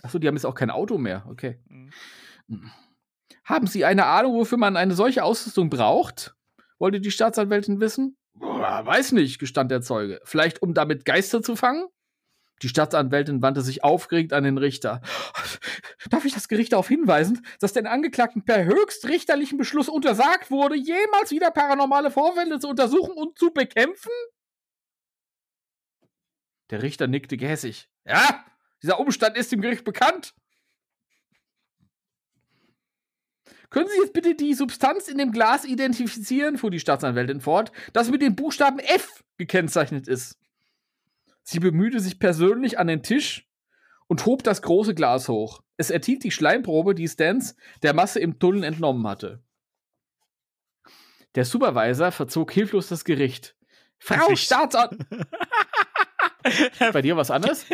Achso, 0.03 0.19
die 0.19 0.27
haben 0.27 0.35
jetzt 0.35 0.45
auch 0.45 0.55
kein 0.55 0.69
Auto 0.69 0.97
mehr. 0.97 1.25
Okay. 1.29 1.59
Mhm. 1.67 2.71
Haben 3.43 3.67
Sie 3.67 3.85
eine 3.85 4.05
Ahnung, 4.05 4.35
wofür 4.35 4.57
man 4.57 4.77
eine 4.77 4.93
solche 4.93 5.23
Ausrüstung 5.23 5.69
braucht? 5.69 6.35
Wollte 6.79 7.01
die 7.01 7.11
Staatsanwältin 7.11 7.79
wissen? 7.79 8.17
Boah, 8.33 8.85
weiß 8.85 9.13
nicht, 9.13 9.39
gestand 9.39 9.71
der 9.71 9.81
Zeuge. 9.81 10.21
Vielleicht, 10.23 10.61
um 10.61 10.73
damit 10.73 11.05
Geister 11.05 11.41
zu 11.41 11.55
fangen? 11.55 11.87
Die 12.61 12.69
Staatsanwältin 12.69 13.41
wandte 13.41 13.61
sich 13.61 13.83
aufgeregt 13.83 14.33
an 14.33 14.43
den 14.43 14.57
Richter. 14.57 15.01
Darf 16.09 16.25
ich 16.25 16.33
das 16.33 16.47
Gericht 16.47 16.73
darauf 16.73 16.87
hinweisen, 16.87 17.45
dass 17.59 17.73
den 17.73 17.85
Angeklagten 17.85 18.45
per 18.45 18.65
höchstrichterlichen 18.65 19.57
Beschluss 19.57 19.89
untersagt 19.89 20.49
wurde, 20.49 20.75
jemals 20.75 21.31
wieder 21.31 21.51
paranormale 21.51 22.09
Vorfälle 22.09 22.59
zu 22.59 22.67
untersuchen 22.67 23.13
und 23.13 23.37
zu 23.37 23.51
bekämpfen? 23.51 24.11
Der 26.69 26.81
Richter 26.81 27.07
nickte 27.07 27.37
gehässig. 27.37 27.89
Ja, 28.05 28.45
dieser 28.81 28.99
Umstand 28.99 29.37
ist 29.37 29.51
dem 29.51 29.61
Gericht 29.61 29.83
bekannt. 29.83 30.33
Können 33.69 33.89
Sie 33.89 33.97
jetzt 33.97 34.13
bitte 34.13 34.33
die 34.33 34.53
Substanz 34.53 35.07
in 35.07 35.17
dem 35.17 35.31
Glas 35.31 35.65
identifizieren, 35.65 36.57
fuhr 36.57 36.71
die 36.71 36.79
Staatsanwältin 36.79 37.41
fort, 37.41 37.71
das 37.93 38.09
mit 38.09 38.21
dem 38.21 38.35
Buchstaben 38.35 38.79
F 38.79 39.23
gekennzeichnet 39.37 40.07
ist. 40.07 40.37
Sie 41.49 41.59
bemühte 41.59 42.01
sich 42.01 42.19
persönlich 42.19 42.77
an 42.77 42.87
den 42.87 43.03
Tisch 43.03 43.49
und 44.07 44.25
hob 44.25 44.43
das 44.43 44.61
große 44.61 44.93
Glas 44.93 45.29
hoch. 45.29 45.63
Es 45.77 45.91
enthielt 45.91 46.25
die 46.25 46.31
Schleimprobe, 46.31 46.93
die 46.93 47.07
Stans 47.07 47.55
der 47.83 47.93
Masse 47.93 48.19
im 48.19 48.37
Tunnel 48.37 48.65
entnommen 48.65 49.07
hatte. 49.07 49.41
Der 51.35 51.45
Supervisor 51.45 52.11
verzog 52.11 52.51
hilflos 52.51 52.89
das 52.89 53.05
Gericht. 53.05 53.55
Frau. 53.97 54.35
Staatsan... 54.35 55.07
Bei 56.91 57.01
dir 57.01 57.15
was 57.15 57.31
anderes? 57.31 57.65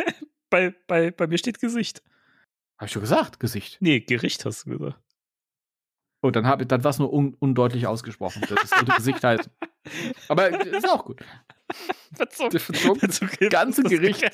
Bei, 0.50 0.70
bei, 0.86 1.10
bei 1.10 1.26
mir 1.26 1.38
steht 1.38 1.60
Gesicht. 1.60 2.02
Hab 2.78 2.86
ich 2.86 2.92
schon 2.92 3.02
gesagt, 3.02 3.40
Gesicht. 3.40 3.78
Nee, 3.80 4.00
Gericht 4.00 4.44
hast 4.44 4.66
du 4.66 4.78
gesagt. 4.78 5.00
Oh, 6.22 6.30
dann, 6.30 6.46
hab, 6.46 6.66
dann 6.68 6.84
war 6.84 6.90
es 6.90 6.98
nur 6.98 7.12
un 7.12 7.34
undeutlich 7.34 7.86
ausgesprochen. 7.86 8.42
Das 8.48 8.70
sollte 8.70 8.92
Gesicht 8.92 9.22
heißen. 9.24 9.52
Aber 10.28 10.48
ist 10.64 10.88
auch 10.88 11.04
gut. 11.04 11.20
Verzog. 12.14 12.50
Der 12.50 12.60
verzog 12.60 13.00
das 13.00 13.18
Verzog- 13.18 13.50
ganze 13.50 13.82
Gericht. 13.82 14.24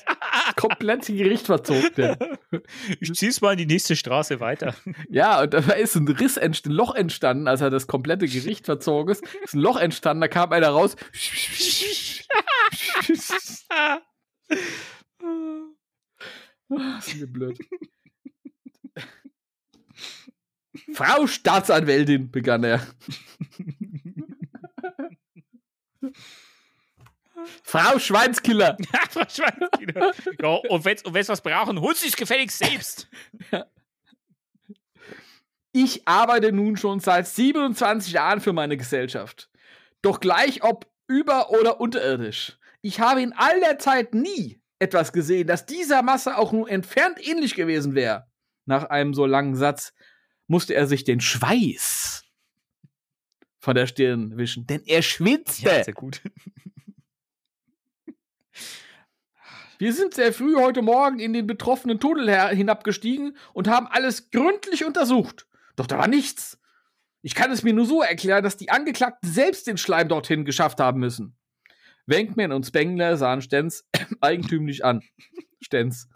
Komplette 0.55 1.13
Gericht 1.13 1.45
verzog 1.47 1.95
der. 1.95 2.17
Ich 2.99 3.13
zieh's 3.13 3.41
mal 3.41 3.53
in 3.53 3.57
die 3.57 3.65
nächste 3.65 3.95
Straße 3.95 4.39
weiter. 4.39 4.75
Ja, 5.09 5.41
und 5.41 5.53
da 5.53 5.59
ist 5.59 5.95
ein 5.95 6.07
Riss, 6.07 6.37
ein 6.37 6.55
Loch 6.65 6.93
entstanden, 6.93 7.47
als 7.47 7.61
er 7.61 7.69
das 7.69 7.87
komplette 7.87 8.27
Gericht 8.27 8.65
verzog 8.65 9.09
ist. 9.09 9.23
Ist 9.43 9.55
ein 9.55 9.61
Loch 9.61 9.77
entstanden, 9.77 10.21
da 10.21 10.27
kam 10.27 10.51
einer 10.51 10.69
raus. 10.69 10.95
Das 16.69 17.07
ist 17.07 17.15
mir 17.19 17.27
blöd. 17.27 17.59
Frau 20.93 21.27
Staatsanwältin, 21.27 22.31
begann 22.31 22.63
er. 22.63 22.85
Frau 27.63 27.99
Schweinskiller. 27.99 28.77
Frau 29.09 29.23
Schweinskiller. 29.27 30.11
ja, 30.39 30.49
und 30.69 30.85
wenn 30.85 30.97
und 31.03 31.13
wenn's 31.13 31.29
was 31.29 31.41
brauchen, 31.41 31.79
hol 31.81 31.95
sich's 31.95 32.15
gefälligst 32.15 32.57
selbst. 32.59 33.07
Ich 35.73 36.07
arbeite 36.07 36.51
nun 36.51 36.75
schon 36.75 36.99
seit 36.99 37.27
27 37.27 38.13
Jahren 38.13 38.41
für 38.41 38.53
meine 38.53 38.75
Gesellschaft. 38.77 39.49
Doch 40.01 40.19
gleich 40.19 40.63
ob 40.63 40.89
über- 41.07 41.49
oder 41.51 41.79
unterirdisch. 41.79 42.57
Ich 42.81 42.99
habe 42.99 43.21
in 43.21 43.33
all 43.33 43.59
der 43.59 43.79
Zeit 43.79 44.13
nie 44.13 44.61
etwas 44.79 45.13
gesehen, 45.13 45.47
das 45.47 45.65
dieser 45.65 46.01
Masse 46.01 46.37
auch 46.37 46.51
nur 46.51 46.69
entfernt 46.69 47.25
ähnlich 47.25 47.55
gewesen 47.55 47.93
wäre. 47.93 48.25
Nach 48.65 48.85
einem 48.89 49.13
so 49.13 49.25
langen 49.25 49.55
Satz 49.55 49.93
musste 50.47 50.73
er 50.73 50.87
sich 50.87 51.03
den 51.03 51.21
Schweiß 51.21 52.23
von 53.59 53.75
der 53.75 53.85
Stirn 53.87 54.37
wischen, 54.37 54.65
denn 54.65 54.81
er 54.85 55.03
schwitzte. 55.03 55.69
Ja, 55.69 55.83
sehr 55.83 55.93
gut. 55.93 56.21
Wir 59.81 59.93
sind 59.93 60.13
sehr 60.13 60.31
früh 60.31 60.57
heute 60.57 60.83
Morgen 60.83 61.17
in 61.17 61.33
den 61.33 61.47
betroffenen 61.47 61.99
Tunnel 61.99 62.49
hinabgestiegen 62.49 63.35
und 63.51 63.67
haben 63.67 63.87
alles 63.87 64.29
gründlich 64.29 64.85
untersucht. 64.85 65.47
Doch 65.75 65.87
da 65.87 65.97
war 65.97 66.07
nichts. 66.07 66.59
Ich 67.23 67.33
kann 67.33 67.51
es 67.51 67.63
mir 67.63 67.73
nur 67.73 67.87
so 67.87 68.03
erklären, 68.03 68.43
dass 68.43 68.57
die 68.57 68.69
Angeklagten 68.69 69.27
selbst 69.27 69.65
den 69.65 69.79
Schleim 69.79 70.07
dorthin 70.07 70.45
geschafft 70.45 70.79
haben 70.79 70.99
müssen. 70.99 71.35
Wenkman 72.05 72.51
und 72.51 72.67
Spengler 72.67 73.17
sahen 73.17 73.41
Stenz 73.41 73.89
eigentümlich 74.21 74.85
an. 74.85 75.01
Stenz. 75.61 76.07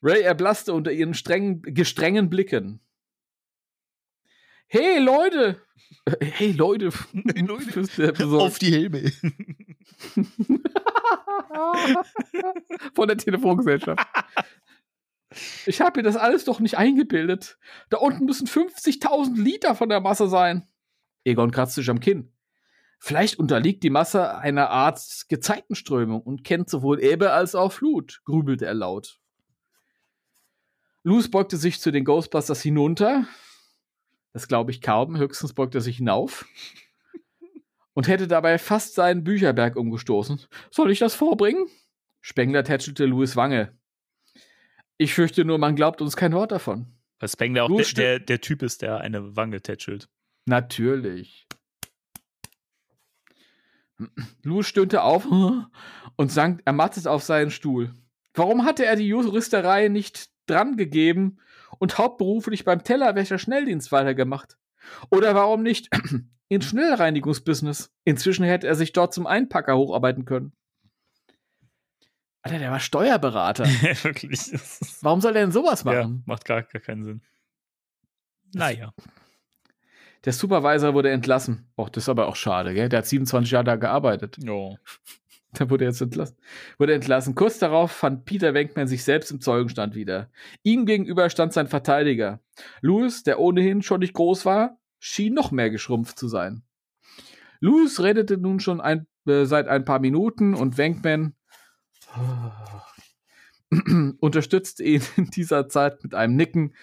Ray 0.00 0.22
erblasste 0.22 0.74
unter 0.74 0.92
ihren 0.92 1.14
strengen, 1.14 1.60
gestrengen 1.60 2.30
Blicken. 2.30 2.78
Hey 4.68 5.00
Leute! 5.00 5.60
Hey 6.20 6.52
Leute! 6.52 6.92
Leute. 7.14 8.24
Auf 8.38 8.60
die 8.60 8.70
Helme. 8.70 9.10
von 12.94 13.08
der 13.08 13.16
Telefongesellschaft. 13.16 14.06
Ich 15.66 15.80
habe 15.80 15.98
mir 15.98 16.04
das 16.04 16.16
alles 16.16 16.44
doch 16.44 16.60
nicht 16.60 16.78
eingebildet. 16.78 17.58
Da 17.90 17.98
unten 17.98 18.24
müssen 18.24 18.46
50.000 18.46 19.36
Liter 19.40 19.74
von 19.74 19.88
der 19.88 20.00
Masse 20.00 20.28
sein. 20.28 20.68
Egon 21.24 21.50
kratzt 21.50 21.74
sich 21.74 21.90
am 21.90 22.00
Kinn. 22.00 22.32
Vielleicht 23.00 23.38
unterliegt 23.38 23.82
die 23.82 23.90
Masse 23.90 24.38
einer 24.38 24.70
Art 24.70 25.26
Gezeitenströmung 25.28 26.22
und 26.22 26.44
kennt 26.44 26.70
sowohl 26.70 27.02
Ebbe 27.02 27.32
als 27.32 27.54
auch 27.54 27.72
Flut, 27.72 28.22
grübelte 28.24 28.64
er 28.66 28.74
laut. 28.74 29.18
Luz 31.02 31.30
beugte 31.30 31.58
sich 31.58 31.80
zu 31.80 31.90
den 31.90 32.04
Ghostbusters 32.04 32.62
hinunter. 32.62 33.26
Das 34.32 34.48
glaube 34.48 34.70
ich 34.70 34.80
kaum, 34.80 35.18
höchstens 35.18 35.52
beugte 35.52 35.78
er 35.78 35.82
sich 35.82 35.98
hinauf. 35.98 36.46
Und 37.94 38.08
hätte 38.08 38.26
dabei 38.26 38.58
fast 38.58 38.94
seinen 38.94 39.24
Bücherberg 39.24 39.76
umgestoßen. 39.76 40.40
Soll 40.70 40.90
ich 40.90 40.98
das 40.98 41.14
vorbringen? 41.14 41.68
Spengler 42.20 42.64
tätschelte 42.64 43.06
Louis 43.06 43.36
Wange. 43.36 43.78
Ich 44.98 45.14
fürchte 45.14 45.44
nur, 45.44 45.58
man 45.58 45.76
glaubt 45.76 46.00
uns 46.00 46.16
kein 46.16 46.32
Wort 46.32 46.52
davon. 46.52 46.86
Weil 47.18 47.28
Spengler 47.28 47.64
auch 47.64 47.76
der, 47.76 47.84
der, 47.94 48.18
der 48.18 48.40
Typ 48.40 48.62
ist, 48.62 48.82
der 48.82 48.98
eine 48.98 49.36
Wange 49.36 49.60
tätschelt. 49.60 50.08
Natürlich. 50.46 51.46
Louis 54.42 54.66
stöhnte 54.66 55.02
auf 55.02 55.26
und 56.16 56.32
sank 56.32 56.62
ermattet 56.64 57.06
auf 57.06 57.22
seinen 57.22 57.50
Stuhl. 57.50 57.94
Warum 58.34 58.64
hatte 58.64 58.84
er 58.84 58.96
die 58.96 59.06
Juristerei 59.06 59.88
nicht 59.88 60.30
drangegeben 60.46 61.40
und 61.78 61.98
hauptberuflich 61.98 62.64
beim 62.64 62.82
Tellerwäscher 62.82 63.38
Schnelldienst 63.38 63.92
weitergemacht? 63.92 64.58
Oder 65.10 65.34
warum 65.34 65.62
nicht 65.62 65.88
ins 66.48 66.66
Schnellreinigungsbusiness? 66.66 67.92
Inzwischen 68.04 68.44
hätte 68.44 68.66
er 68.66 68.74
sich 68.74 68.92
dort 68.92 69.14
zum 69.14 69.26
Einpacker 69.26 69.76
hocharbeiten 69.76 70.24
können. 70.24 70.52
Alter, 72.42 72.58
der 72.58 72.70
war 72.70 72.80
Steuerberater. 72.80 73.64
Wirklich. 74.02 74.52
Warum 75.00 75.20
soll 75.20 75.34
er 75.36 75.42
denn 75.42 75.52
sowas 75.52 75.82
Ja, 75.84 75.92
machen? 75.92 76.22
macht 76.26 76.44
gar, 76.44 76.62
gar 76.62 76.82
keinen 76.82 77.04
Sinn. 77.04 77.22
Naja. 78.52 78.92
Der 80.24 80.32
Supervisor 80.32 80.94
wurde 80.94 81.10
entlassen. 81.10 81.70
Och, 81.76 81.88
das 81.90 82.04
ist 82.04 82.08
aber 82.08 82.28
auch 82.28 82.36
schade, 82.36 82.72
gell? 82.74 82.88
Der 82.88 82.98
hat 82.98 83.06
27 83.06 83.50
Jahre 83.50 83.64
da 83.64 83.76
gearbeitet. 83.76 84.38
Ja. 84.42 84.70
Da 85.56 85.70
wurde 85.70 85.84
er 85.84 85.90
jetzt 85.92 86.00
entlassen. 86.00 86.36
Wurde 86.78 86.94
entlassen. 86.94 87.36
Kurz 87.36 87.60
darauf 87.60 87.92
fand 87.92 88.24
Peter 88.24 88.54
Wenkman 88.54 88.88
sich 88.88 89.04
selbst 89.04 89.30
im 89.30 89.40
Zeugenstand 89.40 89.94
wieder. 89.94 90.28
Ihm 90.64 90.84
gegenüber 90.84 91.30
stand 91.30 91.52
sein 91.52 91.68
Verteidiger. 91.68 92.40
Louis, 92.80 93.22
der 93.22 93.38
ohnehin 93.38 93.80
schon 93.80 94.00
nicht 94.00 94.14
groß 94.14 94.44
war, 94.46 94.80
schien 95.04 95.34
noch 95.34 95.50
mehr 95.50 95.68
geschrumpft 95.68 96.18
zu 96.18 96.28
sein. 96.28 96.62
Louis 97.60 98.00
redete 98.00 98.38
nun 98.38 98.58
schon 98.58 98.80
ein, 98.80 99.06
äh, 99.26 99.44
seit 99.44 99.68
ein 99.68 99.84
paar 99.84 99.98
Minuten 99.98 100.54
und 100.54 100.78
Wenkman 100.78 101.34
unterstützte 104.20 104.82
ihn 104.82 105.02
in 105.16 105.26
dieser 105.26 105.68
Zeit 105.68 106.02
mit 106.02 106.14
einem 106.14 106.36
Nicken, 106.36 106.74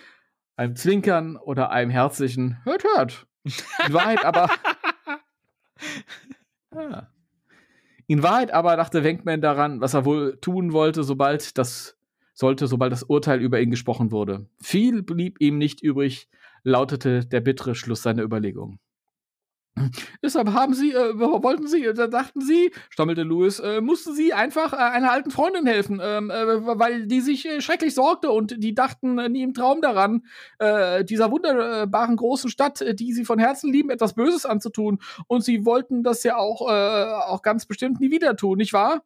einem 0.56 0.76
Zwinkern 0.76 1.36
oder 1.36 1.72
einem 1.72 1.90
herzlichen 1.90 2.64
Hört, 2.64 2.84
hört. 2.84 3.28
In 3.44 3.94
Wahrheit 3.94 4.24
aber. 4.24 4.50
Ah. 6.74 7.08
In 8.08 8.24
Wahrheit 8.24 8.52
aber 8.52 8.78
dachte 8.78 9.04
Wenkman 9.04 9.42
daran, 9.42 9.82
was 9.82 9.94
er 9.94 10.06
wohl 10.06 10.38
tun 10.40 10.72
wollte, 10.72 11.04
sobald 11.04 11.58
das 11.58 11.98
sollte, 12.34 12.68
sobald 12.68 12.94
das 12.94 13.04
Urteil 13.04 13.42
über 13.42 13.60
ihn 13.60 13.72
gesprochen 13.72 14.12
wurde. 14.12 14.48
Viel 14.62 15.04
blieb 15.04 15.42
ihm 15.42 15.58
nicht 15.58 15.82
übrig, 15.82 16.30
lautete 16.64 17.26
der 17.26 17.42
bittere 17.42 17.76
Schluss 17.76 18.04
seiner 18.04 18.24
Überlegungen. 18.24 18.80
Deshalb 20.22 20.50
haben 20.52 20.74
sie, 20.74 20.92
äh, 20.92 21.18
wollten 21.18 21.66
sie, 21.68 21.90
da 21.94 22.08
dachten 22.08 22.42
sie, 22.42 22.72
stammelte 22.90 23.24
Louis, 23.24 23.60
äh, 23.60 23.80
mussten 23.80 24.14
sie 24.14 24.34
einfach 24.34 24.74
äh, 24.74 24.76
einer 24.76 25.12
alten 25.12 25.32
Freundin 25.32 25.66
helfen, 25.66 26.02
ähm, 26.04 26.30
äh, 26.30 26.66
weil 26.78 27.08
die 27.08 27.22
sich 27.22 27.46
äh, 27.48 27.62
schrecklich 27.62 27.96
sorgte 27.96 28.32
und 28.32 28.62
die 28.62 28.76
dachten 28.76 29.18
äh, 29.18 29.30
nie 29.30 29.44
im 29.44 29.54
Traum 29.54 29.82
daran, 29.82 30.26
äh, 30.60 31.06
dieser 31.06 31.32
wunderbaren 31.32 32.18
großen 32.18 32.50
Stadt, 32.50 32.82
äh, 32.82 32.94
die 32.94 33.14
sie 33.14 33.24
von 33.24 33.40
Herzen 33.40 33.72
lieben, 33.72 33.90
etwas 33.90 34.14
Böses 34.14 34.46
anzutun. 34.46 35.00
Und 35.28 35.44
sie 35.46 35.66
wollten 35.66 36.04
das 36.04 36.24
ja 36.24 36.36
auch, 36.36 36.70
äh, 36.70 37.14
auch 37.30 37.42
ganz 37.42 37.66
bestimmt 37.66 38.02
nie 38.02 38.12
wieder 38.12 38.36
tun, 38.36 38.58
nicht 38.58 38.74
wahr? 38.74 39.04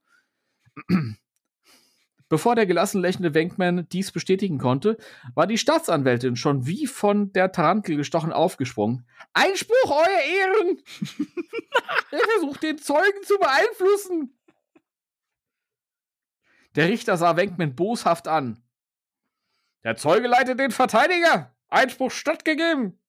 Bevor 2.28 2.56
der 2.56 2.66
gelassen 2.66 3.02
lächelnde 3.02 3.36
Wenkman 3.36 3.88
dies 3.90 4.12
bestätigen 4.12 4.58
konnte, 4.58 4.98
war 5.36 5.46
die 5.46 5.60
Staatsanwältin 5.60 6.36
schon 6.36 6.66
wie 6.66 6.88
von 6.88 7.32
der 7.34 7.52
Tarantel 7.52 7.98
gestochen 7.98 8.34
aufgesprungen. 8.34 9.08
Einspruch, 9.34 9.92
Euer 9.92 10.08
Ehren! 10.08 10.80
er 12.12 12.28
versucht, 12.32 12.64
den 12.64 12.80
Zeugen 12.80 13.24
zu 13.24 13.38
beeinflussen! 13.38 14.40
Der 16.76 16.90
Richter 16.90 17.16
sah 17.18 17.38
Wenkman 17.38 17.76
boshaft 17.76 18.28
an. 18.28 18.64
Der 19.84 19.96
Zeuge 19.96 20.28
leitet 20.28 20.60
den 20.60 20.72
Verteidiger! 20.72 21.56
Einspruch 21.70 22.12
stattgegeben! 22.12 23.00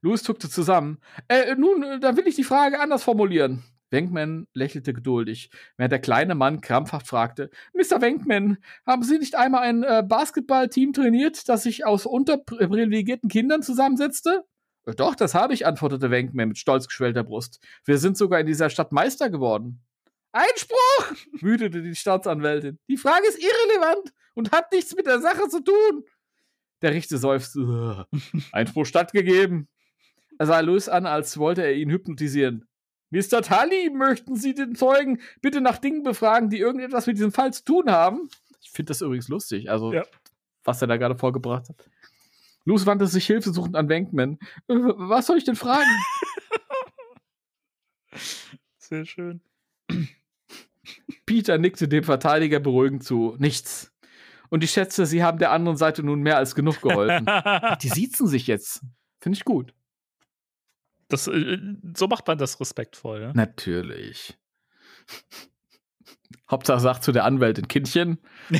Louis 0.00 0.22
zuckte 0.22 0.48
zusammen. 0.48 1.00
Äh, 1.28 1.54
nun, 1.56 1.82
äh, 1.82 2.00
dann 2.00 2.16
will 2.16 2.26
ich 2.26 2.36
die 2.36 2.44
Frage 2.44 2.80
anders 2.80 3.02
formulieren. 3.02 3.64
Wenkman 3.90 4.46
lächelte 4.54 4.92
geduldig, 4.92 5.50
während 5.76 5.92
der 5.92 6.00
kleine 6.00 6.34
Mann 6.34 6.60
krampfhaft 6.60 7.06
fragte: 7.06 7.50
Mr. 7.72 8.00
Wenkman, 8.00 8.58
haben 8.86 9.02
Sie 9.02 9.18
nicht 9.18 9.34
einmal 9.36 9.62
ein 9.62 9.82
äh, 9.82 10.02
Basketballteam 10.06 10.92
trainiert, 10.92 11.48
das 11.48 11.62
sich 11.62 11.86
aus 11.86 12.06
unterprivilegierten 12.06 13.28
Kindern 13.28 13.62
zusammensetzte? 13.62 14.44
"Äh, 14.86 14.94
Doch, 14.94 15.14
das 15.14 15.34
habe 15.34 15.54
ich, 15.54 15.66
antwortete 15.66 16.10
Wenkman 16.10 16.48
mit 16.48 16.58
stolz 16.58 16.86
geschwellter 16.86 17.24
Brust. 17.24 17.60
Wir 17.84 17.98
sind 17.98 18.16
sogar 18.16 18.40
in 18.40 18.46
dieser 18.46 18.70
Stadt 18.70 18.92
Meister 18.92 19.30
geworden. 19.30 19.82
Einspruch! 20.32 21.12
wütete 21.40 21.82
die 21.82 21.94
Staatsanwältin. 21.94 22.78
Die 22.88 22.98
Frage 22.98 23.26
ist 23.26 23.38
irrelevant 23.42 24.12
und 24.34 24.52
hat 24.52 24.70
nichts 24.72 24.94
mit 24.94 25.06
der 25.06 25.20
Sache 25.20 25.48
zu 25.48 25.62
tun. 25.62 26.04
Der 26.82 26.92
Richter 26.92 27.18
seufzte. 27.18 28.06
Einspruch 28.52 28.86
stattgegeben. 28.86 29.68
Er 30.38 30.46
sah 30.46 30.60
Louis 30.60 30.88
an, 30.88 31.06
als 31.06 31.38
wollte 31.38 31.62
er 31.62 31.74
ihn 31.74 31.90
hypnotisieren. 31.90 32.67
Mr. 33.10 33.40
Tully, 33.42 33.90
möchten 33.90 34.36
Sie 34.36 34.54
den 34.54 34.74
Zeugen 34.74 35.20
bitte 35.40 35.60
nach 35.60 35.78
Dingen 35.78 36.02
befragen, 36.02 36.50
die 36.50 36.58
irgendetwas 36.58 37.06
mit 37.06 37.16
diesem 37.16 37.32
Fall 37.32 37.52
zu 37.52 37.64
tun 37.64 37.90
haben? 37.90 38.28
Ich 38.60 38.70
finde 38.70 38.90
das 38.90 39.00
übrigens 39.00 39.28
lustig, 39.28 39.70
also 39.70 39.92
Ja. 39.92 40.02
was 40.64 40.82
er 40.82 40.88
da 40.88 40.96
gerade 40.96 41.16
vorgebracht 41.16 41.68
hat. 41.68 41.88
Louis 42.64 42.84
wandte 42.84 43.06
sich 43.06 43.26
hilfesuchend 43.26 43.76
an 43.76 43.88
Wenkman. 43.88 44.38
"Äh, 44.68 44.74
Was 44.76 45.26
soll 45.26 45.38
ich 45.38 45.44
denn 45.44 45.56
fragen? 45.56 45.88
Sehr 48.78 49.04
schön. 49.06 49.40
Peter 51.26 51.58
nickte 51.58 51.88
dem 51.88 52.04
Verteidiger 52.04 52.60
beruhigend 52.60 53.04
zu. 53.04 53.36
Nichts. 53.38 53.92
Und 54.50 54.64
ich 54.64 54.70
schätze, 54.70 55.04
Sie 55.04 55.22
haben 55.22 55.38
der 55.38 55.50
anderen 55.52 55.76
Seite 55.76 56.02
nun 56.02 56.20
mehr 56.22 56.38
als 56.38 56.54
genug 56.54 56.80
geholfen. 56.80 57.26
Die 57.82 57.88
siezen 57.88 58.26
sich 58.26 58.46
jetzt. 58.46 58.82
Finde 59.20 59.36
ich 59.36 59.44
gut. 59.44 59.74
Das, 61.08 61.26
äh, 61.26 61.58
so 61.96 62.06
macht 62.06 62.26
man 62.26 62.38
das 62.38 62.60
respektvoll, 62.60 63.22
ja? 63.22 63.32
Natürlich. 63.34 64.38
Hauptsache 66.50 66.80
sagt 66.80 67.04
zu 67.04 67.12
der 67.12 67.24
Anwältin 67.24 67.68
Kindchen. 67.68 68.18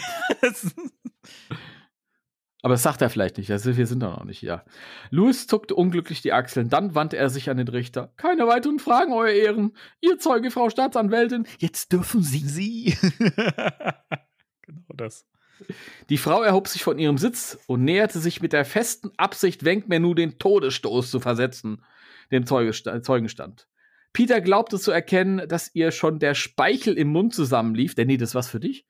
Aber 2.62 2.74
das 2.74 2.82
sagt 2.82 3.02
er 3.02 3.10
vielleicht 3.10 3.38
nicht. 3.38 3.50
Also 3.52 3.76
wir 3.76 3.86
sind 3.86 4.02
doch 4.02 4.18
noch 4.18 4.24
nicht 4.24 4.40
hier. 4.40 4.64
Louis 5.10 5.46
zuckte 5.46 5.74
unglücklich 5.74 6.22
die 6.22 6.32
Achseln. 6.32 6.68
Dann 6.68 6.94
wandte 6.94 7.16
er 7.16 7.30
sich 7.30 7.50
an 7.50 7.56
den 7.56 7.68
Richter. 7.68 8.12
Keine 8.16 8.48
weiteren 8.48 8.80
Fragen, 8.80 9.12
Euer 9.12 9.30
Ehren. 9.30 9.76
Ihr 10.00 10.18
Zeuge, 10.18 10.50
Frau 10.50 10.68
Staatsanwältin. 10.68 11.46
Jetzt 11.58 11.92
dürfen 11.92 12.22
Sie. 12.22 12.40
Sie. 12.40 12.96
genau 14.62 14.92
das. 14.96 15.24
Die 16.08 16.18
Frau 16.18 16.42
erhob 16.42 16.68
sich 16.68 16.82
von 16.82 16.98
ihrem 16.98 17.18
Sitz 17.18 17.58
und 17.66 17.84
näherte 17.84 18.18
sich 18.18 18.40
mit 18.42 18.52
der 18.52 18.64
festen 18.64 19.10
Absicht, 19.16 19.64
Wenkman 19.64 20.02
nur 20.02 20.14
den 20.14 20.38
Todesstoß 20.38 21.10
zu 21.10 21.20
versetzen, 21.20 21.82
dem 22.30 22.46
Zeuge, 22.46 22.72
Zeugenstand. 23.02 23.68
Peter 24.12 24.40
glaubte 24.40 24.78
zu 24.78 24.90
erkennen, 24.90 25.46
dass 25.48 25.74
ihr 25.74 25.90
schon 25.90 26.18
der 26.18 26.34
Speichel 26.34 26.94
im 26.94 27.08
Mund 27.08 27.34
zusammenlief. 27.34 27.94
Danny, 27.94 28.16
das 28.16 28.34
was 28.34 28.48
für 28.48 28.60
dich? 28.60 28.86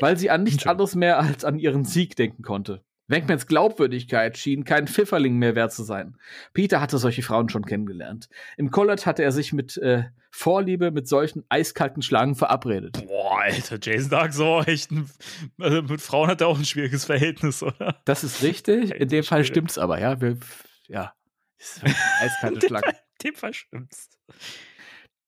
Weil 0.00 0.16
sie 0.16 0.30
an 0.30 0.42
nichts 0.42 0.66
anderes 0.66 0.94
mehr 0.94 1.20
als 1.20 1.44
an 1.44 1.58
ihren 1.58 1.84
Sieg 1.84 2.16
denken 2.16 2.42
konnte. 2.42 2.82
Wenkmans 3.10 3.48
Glaubwürdigkeit 3.48 4.38
schien 4.38 4.64
kein 4.64 4.86
Pfifferling 4.86 5.36
mehr 5.36 5.56
wert 5.56 5.72
zu 5.72 5.82
sein. 5.82 6.16
Peter 6.52 6.80
hatte 6.80 6.96
solche 6.98 7.22
Frauen 7.22 7.48
schon 7.48 7.66
kennengelernt. 7.66 8.28
Im 8.56 8.70
College 8.70 9.02
hatte 9.04 9.24
er 9.24 9.32
sich 9.32 9.52
mit 9.52 9.76
äh, 9.78 10.04
Vorliebe 10.30 10.92
mit 10.92 11.08
solchen 11.08 11.44
eiskalten 11.48 12.02
Schlangen 12.02 12.36
verabredet. 12.36 13.04
Boah, 13.08 13.40
Alter, 13.40 13.78
Jason 13.82 14.10
Dark 14.10 14.32
so 14.32 14.62
echt 14.62 14.92
ein, 14.92 15.10
also 15.58 15.82
mit 15.82 16.00
Frauen 16.00 16.28
hat 16.28 16.40
er 16.40 16.46
auch 16.46 16.58
ein 16.58 16.64
schwieriges 16.64 17.04
Verhältnis, 17.04 17.64
oder? 17.64 18.00
Das 18.04 18.22
ist 18.22 18.44
richtig. 18.44 18.92
In 18.92 19.08
dem 19.08 19.24
Fall 19.24 19.44
stimmt's 19.44 19.76
aber, 19.76 20.00
ja. 20.00 20.20
Wir, 20.20 20.38
ja. 20.86 21.12
Das 21.60 21.76
ist 21.76 21.84
eine 21.84 21.94
Eiskalte 22.20 22.66
Schlange. 22.68 22.96
Dem 23.22 23.52
stimmt's. 23.52 24.08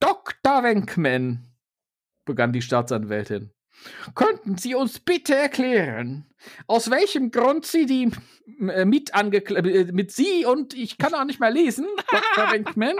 Dr. 0.00 0.62
Wenkman, 0.62 1.46
begann 2.24 2.52
die 2.52 2.62
Staatsanwältin. 2.62 3.52
Könnten 4.14 4.56
Sie 4.56 4.74
uns 4.74 5.00
bitte 5.00 5.34
erklären, 5.34 6.30
aus 6.66 6.90
welchem 6.90 7.30
Grund 7.30 7.66
Sie 7.66 7.84
die 7.86 8.10
äh, 8.68 8.84
mit, 8.84 9.14
angekl- 9.14 9.66
äh, 9.66 9.92
mit 9.92 10.12
Sie 10.12 10.44
und 10.44 10.74
ich 10.74 10.98
kann 10.98 11.14
auch 11.14 11.24
nicht 11.24 11.40
mehr 11.40 11.50
lesen, 11.50 11.86
Dr. 12.10 12.52
Wenkman? 12.52 12.96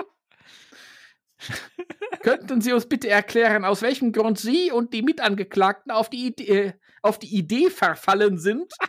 Könnten 2.23 2.61
Sie 2.61 2.73
uns 2.73 2.87
bitte 2.87 3.09
erklären, 3.09 3.65
aus 3.65 3.83
welchem 3.83 4.13
Grund 4.13 4.39
Sie 4.39 4.71
und 4.71 4.93
die 4.93 5.03
Mitangeklagten 5.03 5.91
auf 5.91 6.09
die 6.11 6.27
Idee, 6.27 6.75
auf 7.01 7.19
die 7.19 7.35
Idee 7.35 7.71
verfallen 7.71 8.39
sind? 8.39 8.73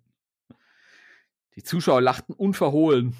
Die 1.57 1.63
Zuschauer 1.63 2.01
lachten 2.01 2.35
unverhohlen. 2.35 3.17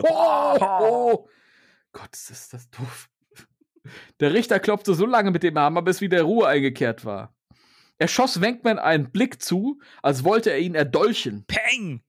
oh, 0.00 1.28
Gott, 1.92 2.12
ist 2.12 2.52
das 2.52 2.70
doof. 2.70 3.08
Der 4.20 4.32
Richter 4.32 4.60
klopfte 4.60 4.94
so 4.94 5.06
lange 5.06 5.30
mit 5.30 5.42
dem 5.42 5.58
Hammer, 5.58 5.82
bis 5.82 6.00
wieder 6.00 6.22
Ruhe 6.22 6.46
eingekehrt 6.46 7.04
war. 7.04 7.34
Er 7.98 8.08
schoss 8.08 8.40
Wenkman 8.40 8.78
einen 8.78 9.10
Blick 9.12 9.42
zu, 9.42 9.80
als 10.02 10.24
wollte 10.24 10.50
er 10.50 10.58
ihn 10.58 10.74
erdolchen. 10.74 11.44
Peng! 11.46 12.02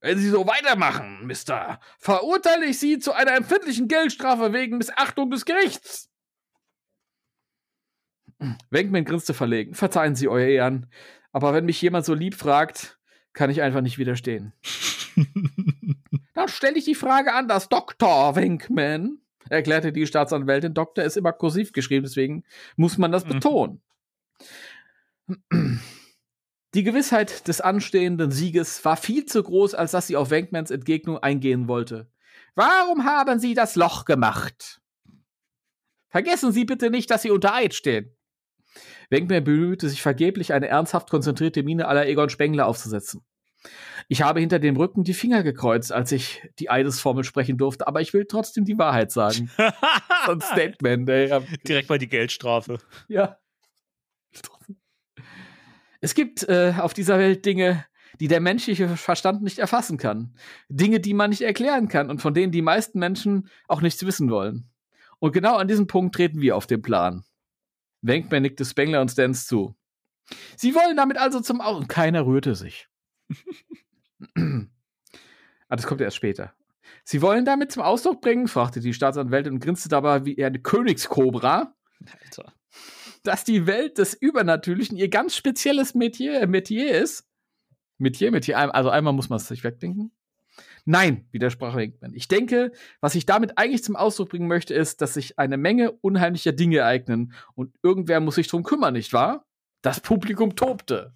Wenn 0.00 0.18
Sie 0.18 0.28
so 0.28 0.46
weitermachen, 0.46 1.26
Mister, 1.26 1.80
verurteile 1.98 2.66
ich 2.66 2.78
Sie 2.78 3.00
zu 3.00 3.12
einer 3.12 3.34
empfindlichen 3.34 3.88
Geldstrafe 3.88 4.52
wegen 4.52 4.78
Missachtung 4.78 5.30
des 5.30 5.44
Gerichts. 5.44 6.08
Wenkman 8.70 9.04
grinste 9.04 9.34
verlegen. 9.34 9.74
Verzeihen 9.74 10.14
Sie, 10.14 10.28
Euer 10.28 10.46
Ehren, 10.46 10.86
aber 11.38 11.54
wenn 11.54 11.66
mich 11.66 11.80
jemand 11.80 12.04
so 12.04 12.14
lieb 12.14 12.34
fragt, 12.34 12.98
kann 13.32 13.48
ich 13.48 13.62
einfach 13.62 13.80
nicht 13.80 13.96
widerstehen. 13.96 14.52
Dann 16.34 16.48
stelle 16.48 16.76
ich 16.76 16.84
die 16.84 16.96
Frage 16.96 17.32
anders, 17.32 17.68
Dr. 17.68 18.34
Wenkman, 18.34 19.18
erklärte 19.48 19.92
die 19.92 20.04
Staatsanwältin. 20.08 20.74
Doktor 20.74 21.04
ist 21.04 21.16
immer 21.16 21.32
kursiv 21.32 21.72
geschrieben, 21.72 22.02
deswegen 22.02 22.42
muss 22.74 22.98
man 22.98 23.12
das 23.12 23.24
Mhm. 23.24 23.28
betonen. 23.28 23.82
Die 26.74 26.82
Gewissheit 26.82 27.46
des 27.46 27.60
anstehenden 27.60 28.32
Sieges 28.32 28.84
war 28.84 28.96
viel 28.96 29.24
zu 29.24 29.40
groß, 29.40 29.74
als 29.76 29.92
dass 29.92 30.08
sie 30.08 30.16
auf 30.16 30.30
Wenkmans 30.30 30.72
Entgegnung 30.72 31.18
eingehen 31.18 31.68
wollte. 31.68 32.10
Warum 32.56 33.04
haben 33.04 33.38
Sie 33.38 33.54
das 33.54 33.76
Loch 33.76 34.04
gemacht? 34.06 34.80
Vergessen 36.08 36.50
Sie 36.50 36.64
bitte 36.64 36.90
nicht, 36.90 37.12
dass 37.12 37.22
Sie 37.22 37.30
unter 37.30 37.54
Eid 37.54 37.74
stehen. 37.74 38.12
Wenkman 39.10 39.44
bemühte 39.44 39.88
sich 39.88 40.02
vergeblich, 40.02 40.52
eine 40.52 40.68
ernsthaft 40.68 41.10
konzentrierte 41.10 41.62
Miene 41.62 41.88
aller 41.88 42.06
Egon 42.06 42.28
Spengler 42.28 42.66
aufzusetzen. 42.66 43.22
Ich 44.08 44.22
habe 44.22 44.40
hinter 44.40 44.58
dem 44.58 44.76
Rücken 44.76 45.04
die 45.04 45.14
Finger 45.14 45.42
gekreuzt, 45.42 45.92
als 45.92 46.12
ich 46.12 46.48
die 46.58 46.70
Eidesformel 46.70 47.24
sprechen 47.24 47.58
durfte, 47.58 47.86
aber 47.86 48.00
ich 48.00 48.14
will 48.14 48.26
trotzdem 48.26 48.64
die 48.64 48.78
Wahrheit 48.78 49.10
sagen. 49.12 49.50
So 50.26 50.32
ein 50.32 50.40
Statement, 50.40 51.08
ey. 51.08 51.40
Direkt 51.66 51.88
mal 51.88 51.98
die 51.98 52.08
Geldstrafe. 52.08 52.78
Ja. 53.06 53.38
Es 56.00 56.14
gibt 56.14 56.46
äh, 56.48 56.74
auf 56.78 56.92
dieser 56.92 57.18
Welt 57.18 57.46
Dinge, 57.46 57.86
die 58.20 58.28
der 58.28 58.40
menschliche 58.40 58.88
Verstand 58.96 59.42
nicht 59.42 59.58
erfassen 59.58 59.96
kann. 59.96 60.34
Dinge, 60.68 61.00
die 61.00 61.14
man 61.14 61.30
nicht 61.30 61.42
erklären 61.42 61.88
kann 61.88 62.10
und 62.10 62.20
von 62.20 62.34
denen 62.34 62.52
die 62.52 62.62
meisten 62.62 62.98
Menschen 62.98 63.48
auch 63.68 63.80
nichts 63.80 64.04
wissen 64.04 64.30
wollen. 64.30 64.68
Und 65.18 65.32
genau 65.32 65.56
an 65.56 65.68
diesem 65.68 65.86
Punkt 65.86 66.14
treten 66.14 66.40
wir 66.40 66.56
auf 66.56 66.66
den 66.66 66.82
Plan. 66.82 67.24
Wenkman 68.02 68.42
nickte 68.42 68.64
Spengler 68.64 69.00
und 69.00 69.10
Stans 69.10 69.46
zu. 69.46 69.76
Sie 70.56 70.74
wollen 70.74 70.96
damit 70.96 71.16
also 71.16 71.40
zum 71.40 71.60
Aus... 71.60 71.76
Und 71.76 71.88
keiner 71.88 72.26
rührte 72.26 72.54
sich. 72.54 72.88
ah, 74.36 75.76
das 75.76 75.86
kommt 75.86 76.00
erst 76.00 76.16
später. 76.16 76.54
Sie 77.04 77.22
wollen 77.22 77.44
damit 77.44 77.72
zum 77.72 77.82
Ausdruck 77.82 78.20
bringen, 78.20 78.48
fragte 78.48 78.80
die 78.80 78.94
Staatsanwältin 78.94 79.54
und 79.54 79.60
grinste 79.60 79.88
dabei 79.88 80.24
wie 80.24 80.42
eine 80.42 80.60
Königskobra, 80.60 81.74
Alter. 82.24 82.52
dass 83.22 83.44
die 83.44 83.66
Welt 83.66 83.98
des 83.98 84.14
Übernatürlichen 84.14 84.96
ihr 84.96 85.08
ganz 85.08 85.36
spezielles 85.36 85.94
Metier, 85.94 86.46
Metier 86.46 87.00
ist. 87.00 87.26
Metier, 87.98 88.30
Metier, 88.30 88.74
also 88.74 88.90
einmal 88.90 89.12
muss 89.12 89.28
man 89.28 89.38
es 89.38 89.48
sich 89.48 89.64
wegdenken. 89.64 90.12
Nein, 90.90 91.28
widersprach 91.32 91.76
Winkman. 91.76 92.14
Ich 92.14 92.28
denke, 92.28 92.72
was 93.02 93.14
ich 93.14 93.26
damit 93.26 93.58
eigentlich 93.58 93.84
zum 93.84 93.94
Ausdruck 93.94 94.30
bringen 94.30 94.48
möchte, 94.48 94.72
ist, 94.72 95.02
dass 95.02 95.12
sich 95.12 95.38
eine 95.38 95.58
Menge 95.58 95.92
unheimlicher 95.92 96.52
Dinge 96.52 96.78
ereignen 96.78 97.34
und 97.54 97.76
irgendwer 97.82 98.20
muss 98.20 98.36
sich 98.36 98.48
drum 98.48 98.62
kümmern, 98.62 98.94
nicht 98.94 99.12
wahr? 99.12 99.44
Das 99.82 100.00
Publikum 100.00 100.56
tobte. 100.56 101.14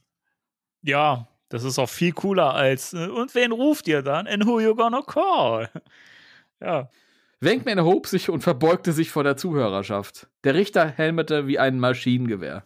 Ja, 0.83 1.27
das 1.49 1.65
ist 1.65 1.79
auch 1.79 1.89
viel 1.89 2.13
cooler 2.13 2.53
als. 2.53 2.93
äh, 2.93 3.07
Und 3.09 3.35
wen 3.35 3.51
ruft 3.51 3.89
ihr 3.89 4.03
dann? 4.03 4.27
And 4.27 4.45
who 4.45 4.61
you 4.61 4.75
gonna 4.75 5.01
call? 5.01 5.71
Ja. 6.61 6.91
Wenkman 7.41 7.79
erhob 7.79 8.07
sich 8.07 8.29
und 8.29 8.43
verbeugte 8.43 8.93
sich 8.93 9.11
vor 9.11 9.25
der 9.25 9.37
Zuhörerschaft. 9.39 10.29
Der 10.45 10.55
Richter 10.55 10.87
helmete 10.87 11.49
wie 11.49 11.59
ein 11.59 11.81
Maschinengewehr. 11.81 12.63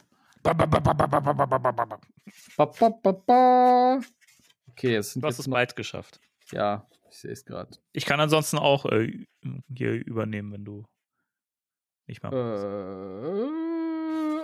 Okay, 4.73 4.93
jetzt 4.93 5.12
sind 5.12 5.23
Du 5.23 5.28
hast 5.28 5.35
jetzt 5.37 5.41
es 5.41 5.47
noch, 5.47 5.55
bald 5.55 5.77
geschafft. 5.77 6.20
Ja, 6.53 6.87
ich 7.16 7.22
sehe 7.22 7.32
es 7.32 7.44
gerade. 7.44 7.76
Ich 7.93 8.05
kann 8.05 8.20
ansonsten 8.20 8.59
auch 8.59 8.86
äh, 8.86 9.26
hier 9.74 9.93
übernehmen, 9.93 10.52
wenn 10.52 10.64
du 10.64 10.84
nicht 12.06 12.22
mal. 12.22 12.32
Äh, 12.32 13.51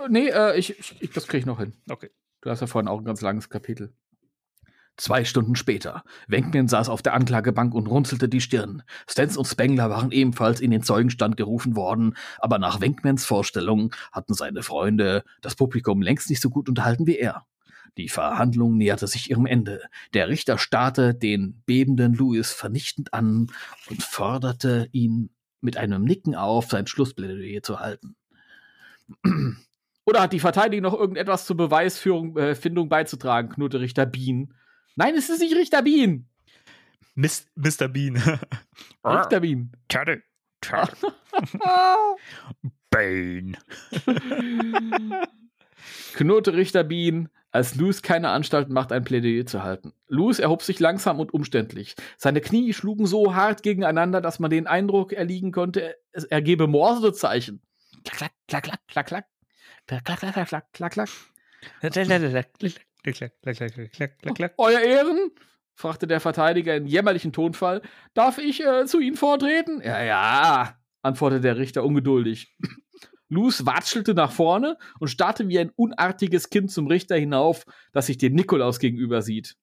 nee, 0.09 0.27
äh, 0.29 0.57
ich, 0.57 1.01
ich, 1.01 1.11
das 1.11 1.27
kriege 1.27 1.39
ich 1.39 1.45
noch 1.45 1.59
hin. 1.59 1.73
Okay. 1.89 2.09
Du 2.41 2.49
hast 2.49 2.61
ja 2.61 2.67
vorhin 2.67 2.89
auch 2.89 2.99
ein 2.99 3.05
ganz 3.05 3.21
langes 3.21 3.49
Kapitel. 3.49 3.93
Zwei 4.97 5.23
Stunden 5.23 5.55
später. 5.55 6.03
Wenkman 6.27 6.67
saß 6.67 6.89
auf 6.89 7.01
der 7.01 7.13
Anklagebank 7.13 7.73
und 7.73 7.87
runzelte 7.87 8.29
die 8.29 8.41
Stirn. 8.41 8.83
Stens 9.07 9.37
und 9.37 9.45
Spengler 9.45 9.89
waren 9.89 10.11
ebenfalls 10.11 10.59
in 10.59 10.71
den 10.71 10.83
Zeugenstand 10.83 11.37
gerufen 11.37 11.75
worden, 11.75 12.15
aber 12.39 12.59
nach 12.59 12.81
Wenkmans 12.81 13.25
Vorstellung 13.25 13.95
hatten 14.11 14.33
seine 14.33 14.61
Freunde 14.61 15.23
das 15.41 15.55
Publikum 15.55 16.01
längst 16.01 16.29
nicht 16.29 16.41
so 16.41 16.49
gut 16.49 16.67
unterhalten 16.69 17.07
wie 17.07 17.17
er. 17.17 17.45
Die 17.97 18.09
Verhandlung 18.09 18.77
näherte 18.77 19.07
sich 19.07 19.29
ihrem 19.29 19.45
Ende. 19.45 19.81
Der 20.13 20.27
Richter 20.27 20.57
starrte 20.57 21.13
den 21.13 21.61
bebenden 21.65 22.13
Louis 22.13 22.51
vernichtend 22.51 23.13
an 23.13 23.51
und 23.89 24.03
forderte 24.03 24.89
ihn 24.91 25.29
mit 25.61 25.77
einem 25.77 26.03
Nicken 26.03 26.35
auf, 26.35 26.69
sein 26.69 26.87
Schlussplädoyer 26.87 27.61
zu 27.61 27.79
halten. 27.79 28.15
Oder 30.05 30.21
hat 30.21 30.33
die 30.33 30.39
Verteidigung 30.39 30.83
noch 30.83 30.99
irgendetwas 30.99 31.45
zur 31.45 31.55
Beweisfindung 31.55 32.37
äh, 32.37 32.55
Findung 32.55 32.89
beizutragen, 32.89 33.49
knurrte 33.49 33.79
Richter 33.79 34.05
Bean. 34.05 34.53
Nein, 34.95 35.15
es 35.15 35.29
ist 35.29 35.39
nicht 35.39 35.55
Richter 35.55 35.81
Bean. 35.81 36.27
Mis 37.15 37.47
Mr. 37.55 37.87
Bean. 37.87 38.15
Richter 39.05 39.39
Bean. 39.39 39.71
Tada. 39.87 40.17
Tada. 40.61 40.93
Bane. 42.89 43.57
knurrte 46.13 46.53
Richter 46.53 46.83
Bean, 46.83 47.29
als 47.53 47.75
Lewis 47.75 48.01
keine 48.01 48.29
Anstalten 48.29 48.73
macht, 48.73 48.91
ein 48.91 49.03
Plädoyer 49.03 49.45
zu 49.45 49.63
halten. 49.63 49.93
Lewis 50.07 50.39
erhob 50.39 50.63
sich 50.63 50.79
langsam 50.79 51.19
und 51.19 51.33
umständlich. 51.33 51.95
Seine 52.17 52.41
Knie 52.41 52.73
schlugen 52.73 53.05
so 53.05 53.35
hart 53.35 53.61
gegeneinander, 53.61 54.21
dass 54.21 54.39
man 54.39 54.49
den 54.49 54.65
Eindruck 54.65 55.13
erliegen 55.13 55.51
konnte, 55.51 55.95
er 56.11 56.41
gebe 56.41 56.67
Morsezeichen. 56.67 57.61
Klack, 58.03 58.31
klack, 58.47 58.63
klack, 58.63 58.79
klack, 58.87 59.05
klack. 59.05 59.25
Klack, 59.85 60.05
klack, 60.05 60.19
klack, 60.19 60.47
klack, 60.47 60.73
klack, 60.73 60.91
klack. 60.93 61.09
Euer 64.57 64.79
Ehren? 64.79 65.31
fragte 65.75 66.07
der 66.07 66.19
Verteidiger 66.19 66.75
in 66.75 66.87
jämmerlichen 66.87 67.33
Tonfall. 67.33 67.81
Darf 68.13 68.37
ich 68.37 68.63
äh, 68.63 68.85
zu 68.85 68.99
Ihnen 68.99 69.15
vortreten? 69.15 69.81
Ja, 69.83 70.03
ja, 70.03 70.77
antwortete 71.01 71.41
der 71.41 71.57
Richter 71.57 71.83
ungeduldig. 71.83 72.55
Luz 73.33 73.65
watschelte 73.65 74.13
nach 74.13 74.31
vorne 74.31 74.77
und 74.99 75.07
starrte 75.09 75.47
wie 75.47 75.59
ein 75.59 75.71
unartiges 75.75 76.49
Kind 76.49 76.71
zum 76.71 76.87
Richter 76.87 77.15
hinauf, 77.17 77.65
das 77.91 78.05
sich 78.05 78.17
dem 78.17 78.33
Nikolaus 78.35 78.79
gegenüber 78.79 79.21
sieht. 79.21 79.55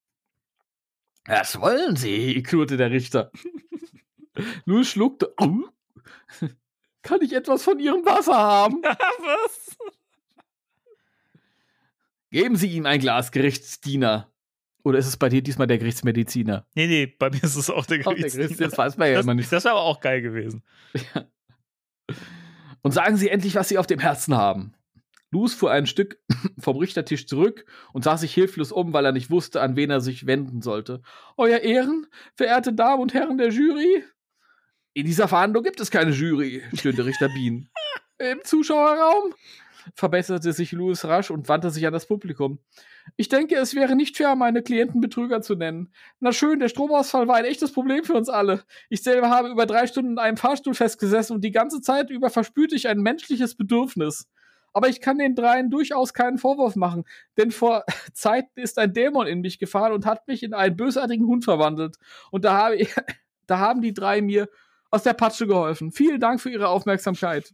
Was 1.27 1.61
wollen 1.61 1.97
Sie? 1.97 2.43
knurrte 2.43 2.77
der 2.77 2.91
Richter. 2.91 3.31
Luz 4.65 4.89
schluckte. 4.89 5.33
"Au." 5.37 5.65
Kann 7.03 7.23
ich 7.23 7.33
etwas 7.33 7.63
von 7.63 7.79
Ihrem 7.79 8.05
Wasser 8.05 8.37
haben? 8.37 8.83
Was? 8.83 9.77
Geben 12.31 12.57
Sie 12.57 12.69
ihm 12.69 12.87
ein 12.87 13.01
Glas, 13.01 13.33
Gerichtsdiener. 13.33 14.31
Oder 14.83 14.99
ist 14.99 15.07
es 15.09 15.17
bei 15.17 15.29
dir 15.29 15.43
diesmal 15.43 15.67
der 15.67 15.79
Gerichtsmediziner? 15.79 16.67
Nee, 16.75 16.87
nee, 16.87 17.07
bei 17.07 17.29
mir 17.31 17.43
ist 17.43 17.57
es 17.57 17.69
auch 17.71 17.85
der 17.87 18.01
Auch 18.01 18.15
der 18.15 18.15
Gerichtsdiener. 18.15 18.47
Gerichts- 18.49 18.71
das 18.71 18.79
weiß 18.79 18.97
man 18.99 19.09
ja 19.09 19.15
das, 19.17 19.25
immer 19.25 19.35
nicht. 19.35 19.51
Das 19.53 19.65
wäre 19.65 19.73
aber 19.75 19.83
auch 19.85 20.01
geil 20.01 20.23
gewesen. 20.23 20.63
Und 22.83 22.93
sagen 22.93 23.17
Sie 23.17 23.29
endlich, 23.29 23.55
was 23.55 23.69
Sie 23.69 23.79
auf 23.79 23.87
dem 23.87 23.99
Herzen 23.99 24.37
haben. 24.37 24.75
Luz 25.31 25.55
fuhr 25.55 25.71
ein 25.71 25.87
Stück 25.87 26.19
vom 26.59 26.77
Richtertisch 26.77 27.27
zurück 27.27 27.65
und 27.93 28.05
sah 28.05 28.17
sich 28.17 28.35
hilflos 28.35 28.73
um, 28.73 28.93
weil 28.93 29.05
er 29.05 29.13
nicht 29.13 29.31
wusste, 29.31 29.61
an 29.61 29.77
wen 29.77 29.91
er 29.91 30.01
sich 30.01 30.27
wenden 30.27 30.61
sollte. 30.61 31.03
Euer 31.37 31.59
Ehren, 31.59 32.07
verehrte 32.35 32.73
Damen 32.73 33.03
und 33.03 33.15
Herren 33.15 33.39
der 33.39 33.51
Jury? 33.51 34.05
In 34.93 35.07
dieser 35.07 35.29
Verhandlung 35.29 35.63
gibt 35.63 35.81
es 35.81 35.91
keine 35.91 36.11
Jury, 36.11 36.63
stöhnte 36.75 37.05
Richter 37.05 37.29
Bean. 37.29 37.69
Im 38.19 38.43
Zuschauerraum? 38.43 39.35
Verbesserte 39.95 40.53
sich 40.53 40.73
Louis 40.73 41.05
rasch 41.05 41.31
und 41.31 41.49
wandte 41.49 41.71
sich 41.71 41.87
an 41.87 41.93
das 41.93 42.07
Publikum. 42.07 42.59
Ich 43.17 43.29
denke, 43.29 43.57
es 43.57 43.75
wäre 43.75 43.97
nicht 43.97 44.17
fair, 44.17 44.37
meine 44.37 44.63
Klienten 44.63 45.01
Betrüger 45.01 45.43
zu 45.43 45.55
nennen. 45.55 45.93
Na 46.21 46.33
schön, 46.33 46.61
der 46.61 46.69
Stromausfall 46.69 47.29
war 47.29 47.37
ein 47.37 47.45
echtes 47.45 47.73
Problem 47.73 48.05
für 48.05 48.15
uns 48.15 48.29
alle. 48.29 48.63
Ich 48.89 49.03
selber 49.03 49.31
habe 49.31 49.49
über 49.49 49.67
drei 49.67 49.87
Stunden 49.87 50.13
in 50.13 50.19
einem 50.19 50.37
Fahrstuhl 50.37 50.75
festgesessen 50.75 51.35
und 51.35 51.45
die 51.45 51.51
ganze 51.51 51.81
Zeit 51.81 52.11
über 52.11 52.31
verspürte 52.31 52.75
ich 52.75 52.89
ein 52.89 53.01
menschliches 53.01 53.57
Bedürfnis. 53.57 54.29
Aber 54.73 54.89
ich 54.89 55.01
kann 55.01 55.19
den 55.19 55.35
dreien 55.35 55.71
durchaus 55.71 56.15
keinen 56.15 56.39
Vorwurf 56.39 56.77
machen, 56.77 57.05
denn 57.37 57.51
vor 57.51 57.85
Zeiten 58.13 58.61
ist 58.61 58.79
ein 58.79 58.93
Dämon 58.93 59.27
in 59.27 59.41
mich 59.41 59.59
gefahren 59.59 59.93
und 59.93 60.07
hat 60.07 60.29
mich 60.29 60.43
in 60.43 60.55
einen 60.55 60.77
bösartigen 60.77 61.27
Hund 61.27 61.45
verwandelt. 61.45 61.97
Und 62.31 62.45
da, 62.45 62.57
habe 62.57 62.77
ich, 62.77 62.95
da 63.47 63.59
haben 63.59 63.83
die 63.83 63.95
drei 63.95 64.23
mir 64.23 64.49
aus 64.91 65.03
der 65.03 65.15
Patsche 65.15 65.47
geholfen. 65.47 65.93
Vielen 65.93 66.21
Dank 66.21 66.41
für 66.41 66.51
Ihre 66.51 66.69
Aufmerksamkeit. 66.69 67.53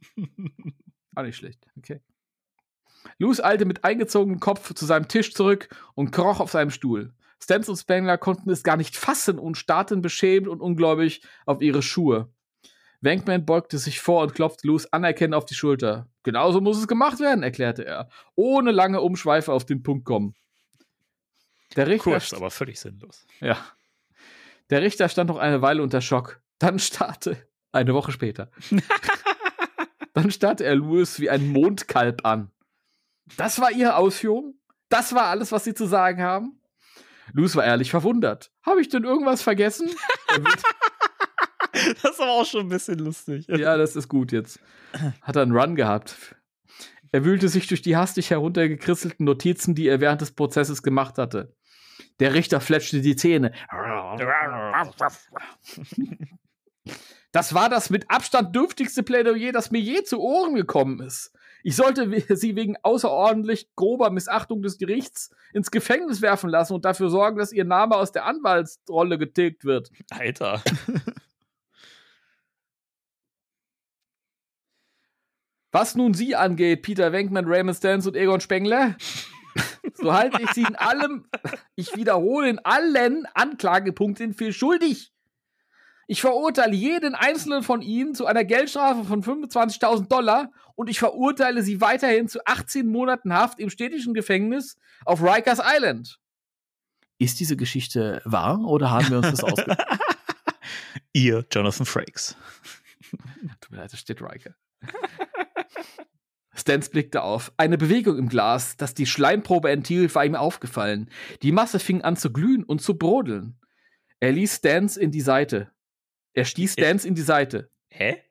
War 1.12 1.22
nicht 1.24 1.36
schlecht. 1.36 1.66
Okay. 1.78 2.00
Luz 3.18 3.40
eilte 3.40 3.64
mit 3.64 3.84
eingezogenem 3.84 4.40
Kopf 4.40 4.74
zu 4.74 4.86
seinem 4.86 5.08
Tisch 5.08 5.34
zurück 5.34 5.68
und 5.94 6.10
kroch 6.10 6.40
auf 6.40 6.50
seinem 6.50 6.70
Stuhl. 6.70 7.12
Stans 7.42 7.68
und 7.68 7.76
Spengler 7.76 8.18
konnten 8.18 8.50
es 8.50 8.62
gar 8.62 8.76
nicht 8.76 8.96
fassen 8.96 9.38
und 9.38 9.56
starrten 9.56 10.02
beschämt 10.02 10.48
und 10.48 10.60
ungläubig 10.60 11.22
auf 11.44 11.60
ihre 11.60 11.82
Schuhe. 11.82 12.30
Wankman 13.02 13.44
beugte 13.44 13.78
sich 13.78 14.00
vor 14.00 14.22
und 14.22 14.34
klopfte 14.34 14.66
Luz 14.66 14.86
anerkennend 14.90 15.34
auf 15.34 15.44
die 15.44 15.54
Schulter. 15.54 16.08
Genauso 16.22 16.60
muss 16.60 16.78
es 16.78 16.88
gemacht 16.88 17.20
werden, 17.20 17.42
erklärte 17.42 17.84
er, 17.84 18.08
ohne 18.34 18.72
lange 18.72 19.00
Umschweife 19.00 19.52
auf 19.52 19.64
den 19.64 19.82
Punkt 19.82 20.04
kommen. 20.04 20.34
Der 21.76 21.86
Richter, 21.86 22.10
Kurz, 22.12 22.32
aber 22.32 22.50
völlig 22.50 22.80
sinnlos. 22.80 23.26
ja. 23.40 23.56
Der 24.70 24.82
Richter 24.82 25.08
stand 25.08 25.28
noch 25.28 25.36
eine 25.38 25.62
Weile 25.62 25.82
unter 25.82 26.00
Schock. 26.00 26.40
Dann 26.58 26.78
starrte, 26.80 27.36
eine 27.70 27.94
Woche 27.94 28.10
später. 28.10 28.50
Dann 30.14 30.30
starrte 30.30 30.64
er 30.64 30.74
Louis 30.74 31.20
wie 31.20 31.30
ein 31.30 31.46
Mondkalb 31.46 32.24
an. 32.24 32.50
Das 33.36 33.60
war 33.60 33.72
ihre 33.72 33.96
Ausführung? 33.96 34.54
Das 34.88 35.14
war 35.14 35.24
alles, 35.24 35.52
was 35.52 35.64
sie 35.64 35.74
zu 35.74 35.86
sagen 35.86 36.22
haben? 36.22 36.60
Louis 37.32 37.56
war 37.56 37.64
ehrlich 37.64 37.90
verwundert. 37.90 38.52
Habe 38.62 38.80
ich 38.80 38.88
denn 38.88 39.04
irgendwas 39.04 39.42
vergessen? 39.42 39.90
Er 41.76 41.94
Das 42.02 42.12
ist 42.12 42.20
aber 42.20 42.32
auch 42.32 42.46
schon 42.46 42.62
ein 42.62 42.68
bisschen 42.70 42.98
lustig. 42.98 43.46
ja, 43.48 43.76
das 43.76 43.96
ist 43.96 44.08
gut 44.08 44.32
jetzt. 44.32 44.60
Hat 45.20 45.36
er 45.36 45.42
einen 45.42 45.54
Run 45.54 45.76
gehabt. 45.76 46.34
Er 47.12 47.24
wühlte 47.24 47.48
sich 47.48 47.66
durch 47.66 47.82
die 47.82 47.96
hastig 47.96 48.30
heruntergekrisselten 48.30 49.26
Notizen, 49.26 49.74
die 49.74 49.86
er 49.86 50.00
während 50.00 50.22
des 50.22 50.32
Prozesses 50.32 50.82
gemacht 50.82 51.18
hatte. 51.18 51.54
Der 52.18 52.34
Richter 52.34 52.60
fletschte 52.60 53.00
die 53.00 53.16
Zähne. 53.16 53.52
Das 57.32 57.52
war 57.52 57.68
das 57.68 57.90
mit 57.90 58.10
Abstand 58.10 58.56
dürftigste 58.56 59.02
Plädoyer, 59.02 59.52
das 59.52 59.70
mir 59.70 59.80
je 59.80 60.04
zu 60.04 60.20
Ohren 60.20 60.54
gekommen 60.54 61.00
ist. 61.00 61.34
Ich 61.62 61.76
sollte 61.76 62.10
sie 62.36 62.56
wegen 62.56 62.76
außerordentlich 62.82 63.68
grober 63.74 64.10
Missachtung 64.10 64.62
des 64.62 64.78
Gerichts 64.78 65.30
ins 65.52 65.70
Gefängnis 65.70 66.22
werfen 66.22 66.50
lassen 66.50 66.74
und 66.74 66.84
dafür 66.84 67.10
sorgen, 67.10 67.38
dass 67.38 67.52
ihr 67.52 67.64
Name 67.64 67.96
aus 67.96 68.12
der 68.12 68.26
Anwaltsrolle 68.26 69.18
getilgt 69.18 69.64
wird. 69.64 69.90
Alter. 70.10 70.62
Was 75.72 75.94
nun 75.94 76.14
Sie 76.14 76.34
angeht, 76.34 76.80
Peter 76.80 77.12
Wenkman, 77.12 77.44
Raymond 77.46 77.76
Stans 77.76 78.06
und 78.06 78.16
Egon 78.16 78.40
Spengler, 78.40 78.96
so 79.94 80.14
halte 80.14 80.40
ich 80.40 80.50
Sie 80.52 80.62
in 80.62 80.74
allem, 80.76 81.26
Ich 81.74 81.94
wiederhole 81.96 82.48
in 82.48 82.58
allen 82.60 83.26
Anklagepunkten 83.34 84.32
für 84.32 84.54
schuldig. 84.54 85.12
Ich 86.08 86.20
verurteile 86.20 86.74
jeden 86.74 87.14
einzelnen 87.14 87.62
von 87.64 87.82
ihnen 87.82 88.14
zu 88.14 88.26
einer 88.26 88.44
Geldstrafe 88.44 89.04
von 89.04 89.24
25.000 89.24 90.08
Dollar 90.08 90.52
und 90.76 90.88
ich 90.88 91.00
verurteile 91.00 91.62
sie 91.62 91.80
weiterhin 91.80 92.28
zu 92.28 92.44
18 92.46 92.86
Monaten 92.86 93.32
Haft 93.32 93.58
im 93.58 93.70
städtischen 93.70 94.14
Gefängnis 94.14 94.76
auf 95.04 95.20
Rikers 95.20 95.60
Island. 95.62 96.20
Ist 97.18 97.40
diese 97.40 97.56
Geschichte 97.56 98.22
wahr 98.24 98.60
oder 98.60 98.90
haben 98.90 99.10
wir 99.10 99.18
uns 99.18 99.30
das 99.30 99.44
ausgedacht? 99.44 99.84
Ihr 101.12 101.44
Jonathan 101.50 101.86
Frakes. 101.86 102.36
Tut 103.60 103.70
mir 103.70 103.78
leid, 103.78 103.92
da 103.92 103.96
steht 103.96 104.22
Riker. 104.22 104.54
Stans 106.54 106.88
blickte 106.88 107.22
auf. 107.22 107.52
Eine 107.56 107.78
Bewegung 107.78 108.18
im 108.18 108.28
Glas, 108.28 108.76
das 108.76 108.94
die 108.94 109.06
Schleimprobe 109.06 109.70
enthielt, 109.70 110.14
war 110.14 110.24
ihm 110.24 110.34
aufgefallen. 110.34 111.10
Die 111.42 111.52
Masse 111.52 111.78
fing 111.78 112.02
an 112.02 112.16
zu 112.16 112.32
glühen 112.32 112.64
und 112.64 112.80
zu 112.80 112.96
brodeln. 112.96 113.58
Er 114.20 114.32
ließ 114.32 114.56
Stans 114.56 114.96
in 114.96 115.10
die 115.10 115.20
Seite. 115.20 115.70
Er 116.36 116.44
stieß 116.44 116.74
Stans 116.74 117.04
in 117.06 117.14
die 117.14 117.22
Seite. 117.22 117.70
Hä? 117.88 118.22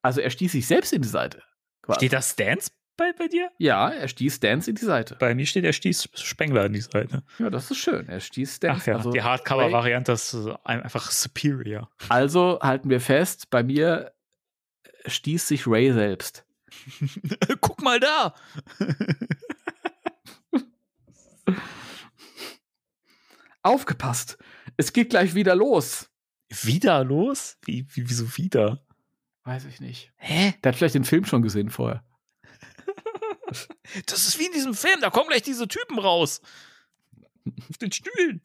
Also 0.00 0.20
er 0.20 0.30
stieß 0.30 0.52
sich 0.52 0.64
selbst 0.66 0.92
in 0.92 1.02
die 1.02 1.08
Seite. 1.08 1.42
quasi. 1.82 1.98
Steht 1.98 2.12
da 2.12 2.22
Stance 2.22 2.70
bei, 2.96 3.12
bei 3.18 3.26
dir? 3.26 3.50
Ja, 3.58 3.90
er 3.90 4.06
stieß 4.06 4.36
Stans 4.36 4.68
in 4.68 4.76
die 4.76 4.84
Seite. 4.84 5.16
Bei 5.18 5.34
mir 5.34 5.44
steht, 5.44 5.64
er 5.64 5.72
stieß 5.72 6.08
Spengler 6.14 6.62
an 6.62 6.72
die 6.72 6.82
Seite. 6.82 7.24
Ja, 7.40 7.50
das 7.50 7.68
ist 7.72 7.78
schön. 7.78 8.08
Er 8.08 8.20
stieß 8.20 8.54
Stans. 8.56 8.78
Ach 8.80 8.86
ja, 8.86 8.94
also, 8.94 9.10
die 9.10 9.22
Hardcover-Variante 9.22 10.12
ist 10.12 10.34
äh, 10.34 10.54
einfach 10.62 11.10
superior. 11.10 11.90
also 12.08 12.60
halten 12.62 12.90
wir 12.90 13.00
fest, 13.00 13.50
bei 13.50 13.64
mir 13.64 14.12
stieß 15.06 15.48
sich 15.48 15.66
Ray 15.66 15.92
selbst. 15.92 16.44
Guck 17.60 17.82
mal 17.82 17.98
da! 17.98 18.36
Aufgepasst! 23.64 24.38
Es 24.76 24.92
geht 24.92 25.10
gleich 25.10 25.34
wieder 25.34 25.56
los. 25.56 26.08
Wieder 26.48 27.04
los? 27.04 27.58
Wie, 27.64 27.86
wie, 27.94 28.08
wieso 28.08 28.36
wieder? 28.36 28.84
Weiß 29.44 29.64
ich 29.64 29.80
nicht. 29.80 30.12
Hä? 30.16 30.54
Der 30.62 30.72
hat 30.72 30.76
vielleicht 30.76 30.94
den 30.94 31.04
Film 31.04 31.24
schon 31.24 31.42
gesehen 31.42 31.70
vorher. 31.70 32.04
Das 34.06 34.28
ist 34.28 34.38
wie 34.38 34.44
in 34.46 34.52
diesem 34.52 34.74
Film, 34.74 35.00
da 35.00 35.08
kommen 35.08 35.28
gleich 35.28 35.42
diese 35.42 35.66
Typen 35.66 35.98
raus. 35.98 36.42
Auf 37.70 37.78
den 37.78 37.90
Stühlen. 37.90 38.42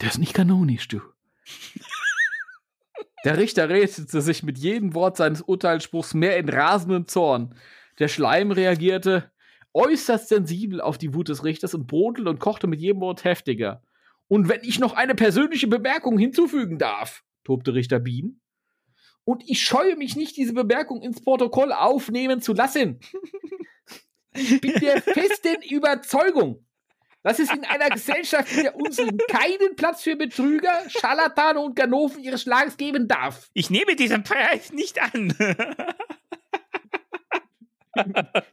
Der 0.00 0.10
ist 0.10 0.18
nicht 0.18 0.34
kanonisch, 0.34 0.88
du. 0.88 1.00
Der 3.24 3.38
Richter 3.38 3.68
redete 3.68 4.20
sich 4.20 4.42
mit 4.42 4.58
jedem 4.58 4.94
Wort 4.94 5.16
seines 5.16 5.40
Urteilsspruchs 5.42 6.12
mehr 6.12 6.36
in 6.36 6.48
rasendem 6.48 7.06
Zorn. 7.06 7.54
Der 7.98 8.08
Schleim 8.08 8.50
reagierte 8.50 9.30
äußerst 9.74 10.28
sensibel 10.28 10.80
auf 10.80 10.98
die 10.98 11.14
Wut 11.14 11.28
des 11.28 11.44
Richters 11.44 11.74
und 11.74 11.86
brodelte 11.86 12.28
und 12.28 12.40
kochte 12.40 12.66
mit 12.66 12.80
jedem 12.80 13.00
Wort 13.00 13.24
heftiger. 13.24 13.82
Und 14.32 14.48
wenn 14.48 14.64
ich 14.64 14.78
noch 14.78 14.94
eine 14.94 15.14
persönliche 15.14 15.66
Bemerkung 15.66 16.16
hinzufügen 16.16 16.78
darf, 16.78 17.22
tobte 17.44 17.74
Richter 17.74 18.00
Bean, 18.00 18.40
und 19.24 19.44
ich 19.46 19.62
scheue 19.62 19.94
mich 19.94 20.16
nicht, 20.16 20.38
diese 20.38 20.54
Bemerkung 20.54 21.02
ins 21.02 21.20
Protokoll 21.20 21.70
aufnehmen 21.70 22.40
zu 22.40 22.54
lassen. 22.54 23.00
Ich 24.32 24.58
bin 24.62 24.72
der 24.80 25.02
festen 25.02 25.60
Überzeugung, 25.68 26.64
dass 27.22 27.40
es 27.40 27.52
in 27.52 27.66
einer 27.66 27.90
Gesellschaft 27.90 28.56
wie 28.56 28.62
der 28.62 28.74
unseren 28.74 29.18
keinen 29.28 29.76
Platz 29.76 30.02
für 30.02 30.16
Betrüger, 30.16 30.80
Scharlatane 30.88 31.60
und 31.60 31.76
Ganoven 31.76 32.22
ihres 32.22 32.40
Schlages 32.40 32.78
geben 32.78 33.08
darf. 33.08 33.50
Ich 33.52 33.68
nehme 33.68 33.96
diesen 33.96 34.22
Preis 34.22 34.72
nicht 34.72 34.98
an. 34.98 35.28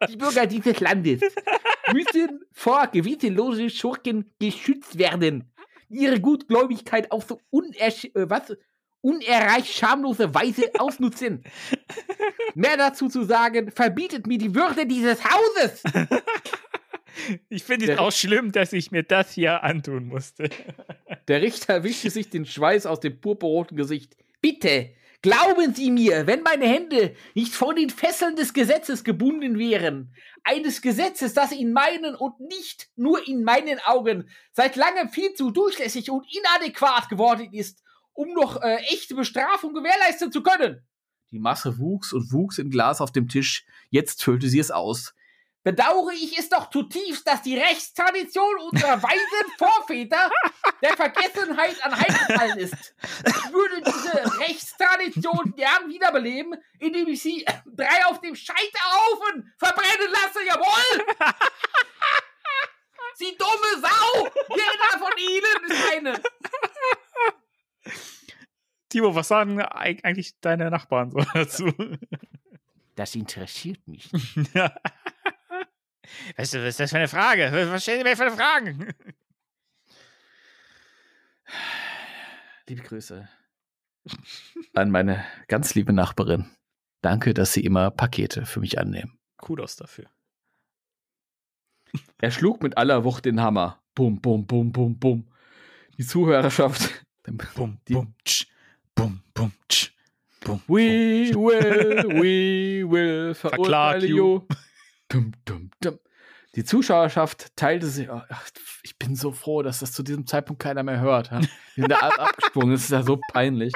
Die 0.10 0.18
Bürger 0.18 0.46
dieses 0.46 0.82
Landes 0.82 1.22
müssen 1.94 2.42
vor 2.52 2.88
gewissenlosen 2.88 3.70
Schurken 3.70 4.34
geschützt 4.40 4.98
werden, 4.98 5.50
ihre 5.90 6.20
Gutgläubigkeit 6.20 7.12
auf 7.12 7.26
so 7.28 7.40
unersch 7.50 8.06
äh, 8.06 8.30
was? 8.30 8.56
unerreicht 9.02 9.74
schamlose 9.74 10.34
Weise 10.34 10.72
ausnutzen. 10.78 11.44
Mehr 12.56 12.78
dazu 12.78 13.08
zu 13.08 13.24
sagen, 13.24 13.72
verbietet 13.72 14.28
mir 14.28 14.38
die 14.38 14.54
Würde 14.54 14.86
dieses 14.86 15.24
Hauses. 15.24 15.84
Ich 17.50 17.64
finde 17.64 17.92
es 17.92 18.00
auch 18.00 18.14
schlimm, 18.14 18.54
dass 18.54 18.72
ich 18.72 18.92
mir 18.92 19.04
das 19.04 19.34
hier 19.34 19.64
antun 19.64 20.08
musste. 20.08 20.50
Der 21.28 21.42
Richter 21.42 21.84
wischte 21.84 22.10
sich 22.10 22.30
den 22.30 22.46
Schweiß 22.46 22.86
aus 22.86 23.02
dem 23.02 23.20
purpurroten 23.20 23.76
Gesicht. 23.76 24.16
Bitte, 24.42 24.92
glauben 25.22 25.74
Sie 25.74 25.92
mir, 25.92 26.28
wenn 26.28 26.42
meine 26.42 26.66
Hände 26.66 27.16
nicht 27.36 27.54
von 27.54 27.76
den 27.76 27.90
Fesseln 27.90 28.36
des 28.36 28.54
Gesetzes 28.54 29.04
gebunden 29.04 29.58
wären, 29.58 30.14
eines 30.44 30.82
Gesetzes, 30.82 31.34
das 31.34 31.52
in 31.52 31.74
meinen 31.74 32.16
und 32.16 32.40
nicht 32.40 32.90
nur 32.96 33.28
in 33.28 33.44
meinen 33.44 33.80
Augen 33.86 34.30
seit 34.52 34.76
langem 34.76 35.10
viel 35.10 35.34
zu 35.34 35.52
durchlässig 35.52 36.10
und 36.10 36.26
inadäquat 36.34 37.10
geworden 37.10 37.54
ist, 37.54 37.84
um 38.14 38.34
noch 38.34 38.62
äh, 38.62 38.78
echte 38.92 39.16
Bestrafung 39.16 39.74
gewährleisten 39.74 40.32
zu 40.32 40.42
können. 40.42 40.86
Die 41.32 41.40
Masse 41.40 41.78
wuchs 41.78 42.12
und 42.14 42.32
wuchs 42.32 42.58
im 42.58 42.72
Glas 42.72 43.02
auf 43.02 43.12
dem 43.12 43.28
Tisch. 43.28 43.66
Jetzt 43.90 44.24
füllte 44.24 44.50
sie 44.50 44.60
es 44.60 44.72
aus. 44.72 45.14
Bedauere 45.72 46.14
ich 46.14 46.38
es 46.38 46.50
doch 46.50 46.70
zutiefst, 46.70 47.28
dass 47.28 47.42
die 47.44 47.58
Rechtstradition 47.58 48.56
unserer 48.72 49.02
weisen 49.04 49.52
Vorväter 49.58 50.30
der 50.82 50.96
Vergessenheit 50.96 51.84
anheimgefallen 51.86 52.58
ist. 52.58 52.96
Ich 53.26 53.54
würde 53.54 53.82
diese 53.82 54.40
Rechtstradition 54.40 55.54
gern 55.56 55.88
wiederbeleben, 55.90 56.56
indem 56.80 57.08
ich 57.10 57.22
sie 57.22 57.46
drei 57.66 58.06
auf 58.08 58.20
dem 58.22 58.36
Scheiterhaufen 58.36 59.54
verbrennen 59.58 60.12
lasse, 60.12 60.44
jawohl! 60.46 61.06
Sie 63.16 63.38
dumme 63.38 63.82
Sau! 63.82 64.28
Jeder 64.56 64.98
von 64.98 65.12
ihnen 65.18 65.72
ist 65.72 65.92
eine! 65.92 66.22
Timo, 68.90 69.14
was 69.14 69.28
sagen 69.28 69.62
eig- 69.62 70.04
eigentlich 70.04 70.40
deine 70.42 70.72
Nachbarn 70.72 71.12
so 71.12 71.20
dazu? 71.34 71.72
Das 72.96 73.14
interessiert 73.16 73.88
mich. 73.88 74.10
Weißt 76.38 76.54
du, 76.54 76.60
was 76.60 76.68
ist 76.70 76.80
das 76.80 76.92
für 76.92 76.98
eine 76.98 77.08
Frage? 77.08 77.52
Was 77.72 77.84
stellen 77.84 78.00
Sie 78.00 78.04
mir 78.04 78.16
für 78.18 78.24
eine 78.28 78.36
Fragen? 78.36 78.94
Liebe 82.68 82.82
Grüße 82.84 83.28
an 84.74 84.92
meine 84.92 85.24
ganz 85.48 85.76
liebe 85.76 85.94
Nachbarin. 85.94 86.50
Danke, 87.02 87.34
dass 87.34 87.54
Sie 87.54 87.62
immer 87.64 87.92
Pakete 87.92 88.46
für 88.46 88.60
mich 88.60 88.80
annehmen. 88.80 89.18
Kudos 89.38 89.76
dafür. 89.76 90.06
Er 92.22 92.32
schlug 92.32 92.62
mit 92.62 92.78
aller 92.78 93.04
Wucht 93.04 93.26
den 93.26 93.42
Hammer. 93.42 93.82
Bum, 93.96 94.20
bum, 94.22 94.46
bum, 94.46 94.72
bum, 94.72 94.98
bum. 95.00 95.28
Die 95.98 96.06
Zuhörerschaft. 96.06 97.04
Bum, 97.56 97.80
Die- 97.88 97.94
bum, 97.94 98.14
tsch, 98.26 98.46
bum, 98.96 99.22
bum, 99.34 99.52
tsch, 99.68 99.92
bum, 100.42 100.62
We 100.68 101.32
will, 101.34 102.04
we 102.22 102.84
will 102.90 103.34
Verklag 103.34 104.02
verurteile 104.02 104.08
you. 104.08 104.42
Dum, 105.10 105.34
dum, 105.46 105.72
dum. 105.82 106.00
Die 106.56 106.64
Zuschauerschaft 106.64 107.56
teilte 107.56 107.88
sich. 107.88 108.10
oh, 108.10 108.22
ach, 108.30 108.50
Ich 108.84 108.98
bin 108.98 109.16
so 109.16 109.32
froh, 109.32 109.62
dass 109.62 109.80
das 109.80 109.92
zu 109.92 110.02
diesem 110.04 110.26
Zeitpunkt 110.26 110.62
keiner 110.62 110.84
mehr 110.84 111.00
hört. 111.00 111.32
Wir 111.32 111.42
sind 111.76 111.90
da 111.92 111.98
ab- 112.00 112.20
abgesprungen. 112.20 112.72
Das 112.72 112.82
ist 112.84 112.90
ja 112.92 113.04
so 113.04 113.20
peinlich. 113.32 113.74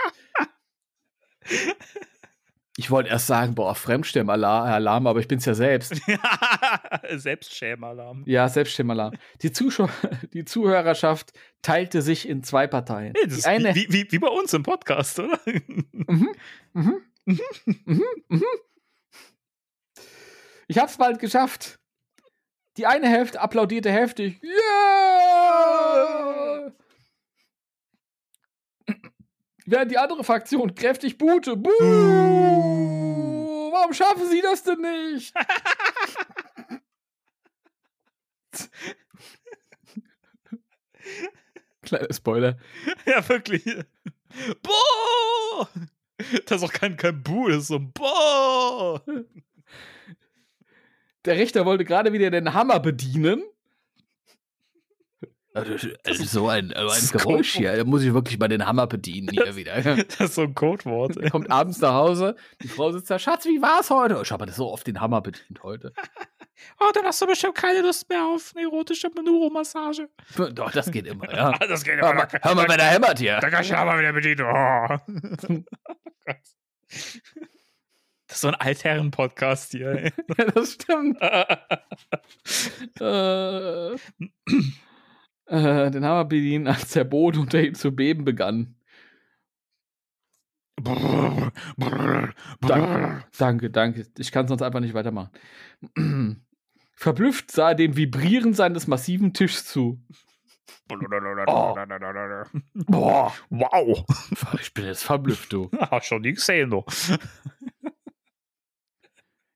Ich 2.75 2.89
wollte 2.89 3.09
erst 3.11 3.27
sagen, 3.27 3.53
boah, 3.53 3.75
Fremdstimme-Alarm, 3.75 5.05
aber 5.05 5.19
ich 5.19 5.27
bin's 5.27 5.45
ja 5.45 5.53
selbst. 5.53 6.01
Selbstschämalarm. 7.11 8.23
Ja, 8.25 8.49
Selbststimme-Alarm. 8.49 9.13
Die, 9.43 9.51
die 10.33 10.45
Zuhörerschaft 10.45 11.33
teilte 11.61 12.01
sich 12.01 12.27
in 12.27 12.41
zwei 12.41 12.65
Parteien. 12.65 13.13
Hey, 13.15 13.27
Die 13.27 13.45
eine, 13.45 13.75
wie, 13.75 13.85
wie, 13.91 14.07
wie 14.11 14.17
bei 14.19 14.27
uns 14.29 14.53
im 14.53 14.63
Podcast, 14.63 15.19
oder? 15.19 15.39
Mhm, 15.45 16.33
mhm, 16.73 17.01
mhm, 17.25 17.39
mhm, 17.85 18.03
mhm. 18.29 18.43
Ich 20.73 20.79
hab's 20.79 20.97
bald 20.97 21.19
geschafft. 21.19 21.79
Die 22.77 22.87
eine 22.87 23.07
Hälfte 23.07 23.39
applaudierte 23.39 23.91
heftig. 23.91 24.41
Yeah! 24.41 24.63
Während 29.67 29.91
die 29.91 29.99
andere 29.99 30.23
Fraktion 30.23 30.73
kräftig 30.73 31.19
buhte. 31.19 31.55
Buh! 31.57 31.69
Warum 33.71 33.93
schaffen 33.93 34.27
sie 34.27 34.41
das 34.41 34.63
denn 34.63 34.81
nicht? 34.81 35.31
Kleiner 41.83 42.11
Spoiler. 42.11 42.57
ja, 43.05 43.29
wirklich. 43.29 43.63
Boah! 44.63 45.69
Das 46.47 46.63
ist 46.63 46.67
auch 46.67 46.73
kein, 46.73 46.97
kein 46.97 47.21
Bu, 47.21 47.49
das 47.49 47.57
ist 47.59 47.67
so 47.67 47.75
ein 47.75 47.93
Boah! 47.93 49.03
Der 51.25 51.37
Richter 51.37 51.65
wollte 51.65 51.85
gerade 51.85 52.13
wieder 52.13 52.29
den 52.31 52.53
Hammer 52.53 52.79
bedienen. 52.79 53.43
Also, 55.55 55.87
so 56.25 56.47
ein, 56.47 56.73
ein 56.73 57.09
Geräusch 57.11 57.53
hier, 57.53 57.75
da 57.77 57.83
muss 57.83 58.01
ich 58.01 58.11
wirklich 58.11 58.39
mal 58.39 58.47
den 58.47 58.65
Hammer 58.65 58.87
bedienen 58.87 59.29
hier 59.29 59.55
wieder. 59.55 59.79
Das 59.81 60.19
ist 60.19 60.35
so 60.35 60.41
ein 60.41 60.55
Codewort. 60.55 61.15
Er 61.17 61.29
kommt 61.29 61.51
abends 61.51 61.79
nach 61.79 61.93
Hause, 61.93 62.35
die 62.63 62.67
Frau 62.67 62.91
sitzt 62.91 63.11
da, 63.11 63.19
Schatz, 63.19 63.45
wie 63.45 63.61
war's 63.61 63.91
heute? 63.91 64.19
Ich 64.23 64.31
habe 64.31 64.47
das 64.47 64.55
so 64.55 64.71
oft 64.71 64.87
den 64.87 64.99
Hammer 64.99 65.21
bedient 65.21 65.61
heute. 65.63 65.93
Oh, 66.79 66.91
dann 66.93 67.03
hast 67.03 67.21
du 67.21 67.25
bestimmt 67.25 67.55
keine 67.55 67.81
Lust 67.81 68.07
mehr 68.07 68.23
auf 68.23 68.53
eine 68.55 68.65
erotische 68.65 69.09
Manuro-Massage. 69.09 70.07
Doch, 70.53 70.71
das 70.71 70.91
geht 70.91 71.07
immer, 71.07 71.29
ja. 71.33 71.49
Ah, 71.59 71.67
das 71.67 71.83
geht 71.83 71.99
Hör 71.99 72.13
mal, 72.13 72.27
hör 72.41 72.55
mal, 72.55 72.69
wer 72.69 72.77
da 72.77 72.85
hämmert 72.85 73.19
hier. 73.19 73.39
Da 73.39 73.49
kann 73.49 73.63
ich 73.63 73.75
aber 73.75 73.99
wieder 73.99 74.13
bedienen. 74.13 74.45
Oh. 74.45 74.97
Das 78.33 78.37
ist 78.39 78.41
so 78.41 78.47
ein 78.47 78.55
Altherren-Podcast 78.55 79.73
hier. 79.73 79.89
ey. 79.91 80.11
Ja, 80.39 80.45
das 80.45 80.73
stimmt. 80.73 81.21
äh, 82.99 83.93
äh, 85.45 85.91
den 85.91 86.03
Hammer 86.03 86.25
bedienen, 86.25 86.65
als 86.65 86.93
der 86.93 87.03
Boden 87.03 87.41
unter 87.41 87.61
ihm 87.61 87.75
zu 87.75 87.91
beben 87.95 88.25
begann. 88.25 88.75
Danke, 92.61 93.23
danke, 93.37 93.69
danke. 93.69 94.07
Ich 94.17 94.31
kann 94.31 94.47
sonst 94.47 94.63
einfach 94.63 94.79
nicht 94.79 94.95
weitermachen. 94.95 95.29
Verblüfft 96.95 97.51
sah 97.51 97.69
er 97.69 97.75
dem 97.75 97.95
Vibrieren 97.95 98.55
seines 98.55 98.87
massiven 98.87 99.33
Tischs 99.35 99.65
zu. 99.65 100.01
Boah, 102.73 103.31
Wow. 103.51 104.03
ich 104.59 104.73
bin 104.73 104.85
jetzt 104.85 105.03
verblüfft, 105.03 105.53
du. 105.53 105.69
Hast 105.91 106.07
schon 106.07 106.23
nie 106.23 106.33
gesehen, 106.33 106.71
du. 106.71 106.83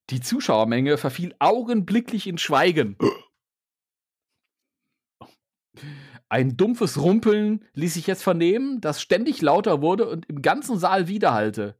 Die 0.10 0.22
Zuschauermenge 0.22 0.98
verfiel 0.98 1.36
augenblicklich 1.40 2.28
in 2.28 2.38
Schweigen. 2.38 2.98
Ein 6.30 6.58
dumpfes 6.58 7.02
Rumpeln 7.02 7.66
ließ 7.74 7.94
sich 7.94 8.08
jetzt 8.08 8.24
vernehmen, 8.24 8.82
das 8.82 9.02
ständig 9.02 9.42
lauter 9.42 9.82
wurde 9.82 10.10
und 10.10 10.28
im 10.30 10.42
ganzen 10.42 10.78
Saal 10.78 11.08
widerhallte. 11.08 11.76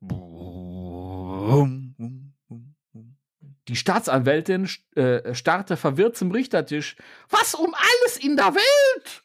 Die 3.68 3.76
Staatsanwältin 3.76 4.70
äh, 4.96 5.34
starrte 5.34 5.76
verwirrt 5.76 6.16
zum 6.16 6.32
Richtertisch. 6.32 6.96
Was 7.30 7.56
um 7.56 7.74
alles 7.74 8.18
in 8.18 8.38
der 8.38 8.56
Welt? 8.56 9.24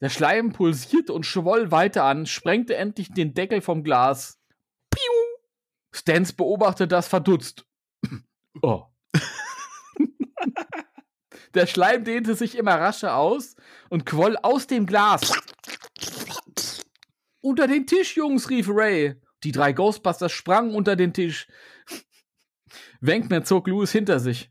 Der 0.00 0.08
Schleim 0.08 0.52
pulsierte 0.52 1.12
und 1.12 1.26
schwoll 1.26 1.70
weiter 1.70 2.04
an, 2.04 2.24
sprengte 2.24 2.76
endlich 2.76 3.12
den 3.12 3.34
Deckel 3.34 3.60
vom 3.60 3.84
Glas. 3.84 4.40
Piu! 4.88 5.29
Stans 5.92 6.32
beobachtete 6.32 6.88
das 6.88 7.08
verdutzt. 7.08 7.66
Oh. 8.62 8.82
Der 11.54 11.68
Schleim 11.68 12.02
dehnte 12.02 12.34
sich 12.34 12.58
immer 12.58 12.74
rascher 12.74 13.14
aus 13.14 13.54
und 13.90 14.04
quoll 14.04 14.36
aus 14.42 14.66
dem 14.66 14.86
Glas. 14.86 15.32
Unter 17.40 17.68
den 17.68 17.86
Tisch, 17.86 18.16
Jungs, 18.16 18.50
rief 18.50 18.66
Ray. 18.68 19.14
Die 19.44 19.52
drei 19.52 19.72
Ghostbusters 19.72 20.32
sprangen 20.32 20.74
unter 20.74 20.96
den 20.96 21.14
Tisch. 21.14 21.46
Wenkner 23.00 23.44
zog 23.44 23.68
Louis 23.68 23.92
hinter 23.92 24.18
sich 24.20 24.50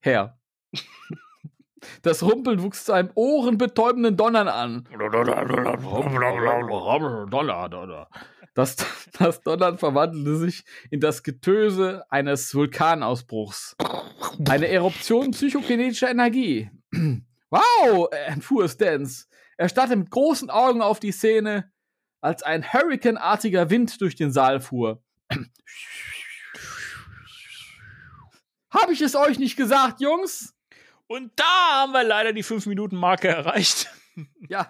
her. 0.00 0.38
Das 2.02 2.22
Rumpeln 2.22 2.62
wuchs 2.62 2.84
zu 2.84 2.92
einem 2.92 3.10
ohrenbetäubenden 3.14 4.16
Donnern 4.16 4.48
an. 4.48 4.88
Das, 8.54 8.76
das 9.18 9.42
Donnern 9.42 9.76
verwandelte 9.78 10.36
sich 10.36 10.64
in 10.90 11.00
das 11.00 11.22
Getöse 11.22 12.04
eines 12.08 12.54
Vulkanausbruchs. 12.54 13.76
Eine 14.48 14.68
Eruption 14.68 15.30
psychokinetischer 15.32 16.10
Energie. 16.10 16.70
Wow, 17.48 18.08
entfuhr 18.26 18.68
Stans. 18.68 19.28
Er 19.56 19.68
starrte 19.68 19.94
mit 19.94 20.10
großen 20.10 20.50
Augen 20.50 20.82
auf 20.82 20.98
die 20.98 21.12
Szene, 21.12 21.70
als 22.20 22.42
ein 22.42 22.72
hurrikanartiger 22.72 23.70
Wind 23.70 24.00
durch 24.00 24.16
den 24.16 24.32
Saal 24.32 24.60
fuhr. 24.60 25.00
Hab 28.70 28.90
ich 28.90 29.00
es 29.00 29.14
euch 29.14 29.38
nicht 29.38 29.56
gesagt, 29.56 30.00
Jungs? 30.00 30.55
Und 31.08 31.32
da 31.36 31.44
haben 31.82 31.92
wir 31.92 32.02
leider 32.04 32.32
die 32.32 32.42
5-Minuten-Marke 32.44 33.28
erreicht. 33.28 33.88
Ja. 34.48 34.68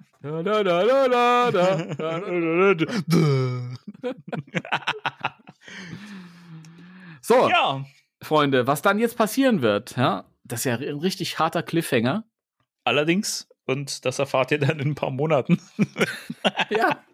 So, 7.20 7.48
ja, 7.48 7.84
Freunde, 8.22 8.66
was 8.66 8.82
dann 8.82 8.98
jetzt 8.98 9.16
passieren 9.16 9.62
wird, 9.62 9.96
ja, 9.96 10.24
das 10.44 10.60
ist 10.60 10.64
ja 10.66 10.74
ein 10.76 10.98
richtig 11.00 11.38
harter 11.38 11.62
Cliffhanger. 11.62 12.24
allerdings, 12.84 13.48
und 13.64 14.04
das 14.04 14.18
erfahrt 14.20 14.52
ihr 14.52 14.58
dann 14.58 14.78
in 14.78 14.90
ein 14.90 14.94
paar 14.94 15.10
Monaten, 15.10 15.60
Ja. 16.70 17.04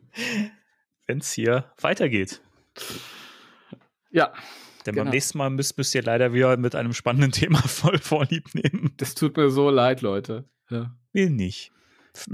wenn 1.06 1.18
es 1.18 1.32
hier 1.32 1.72
weitergeht. 1.80 2.42
Ja, 4.10 4.32
Denn 4.86 4.94
Genau. 4.94 5.04
beim 5.04 5.12
nächsten 5.12 5.38
Mal 5.38 5.50
müsst, 5.50 5.76
müsst 5.78 5.94
ihr 5.94 6.02
leider 6.02 6.32
wieder 6.32 6.56
mit 6.56 6.74
einem 6.74 6.92
spannenden 6.92 7.30
Thema 7.32 7.59
voll 7.62 7.98
vorlieb 7.98 8.54
nehmen. 8.54 8.92
das 8.96 9.14
tut 9.14 9.36
mir 9.36 9.50
so 9.50 9.70
leid, 9.70 10.00
Leute. 10.02 10.44
Ja. 10.70 10.94
Will 11.12 11.30
nicht. 11.30 11.70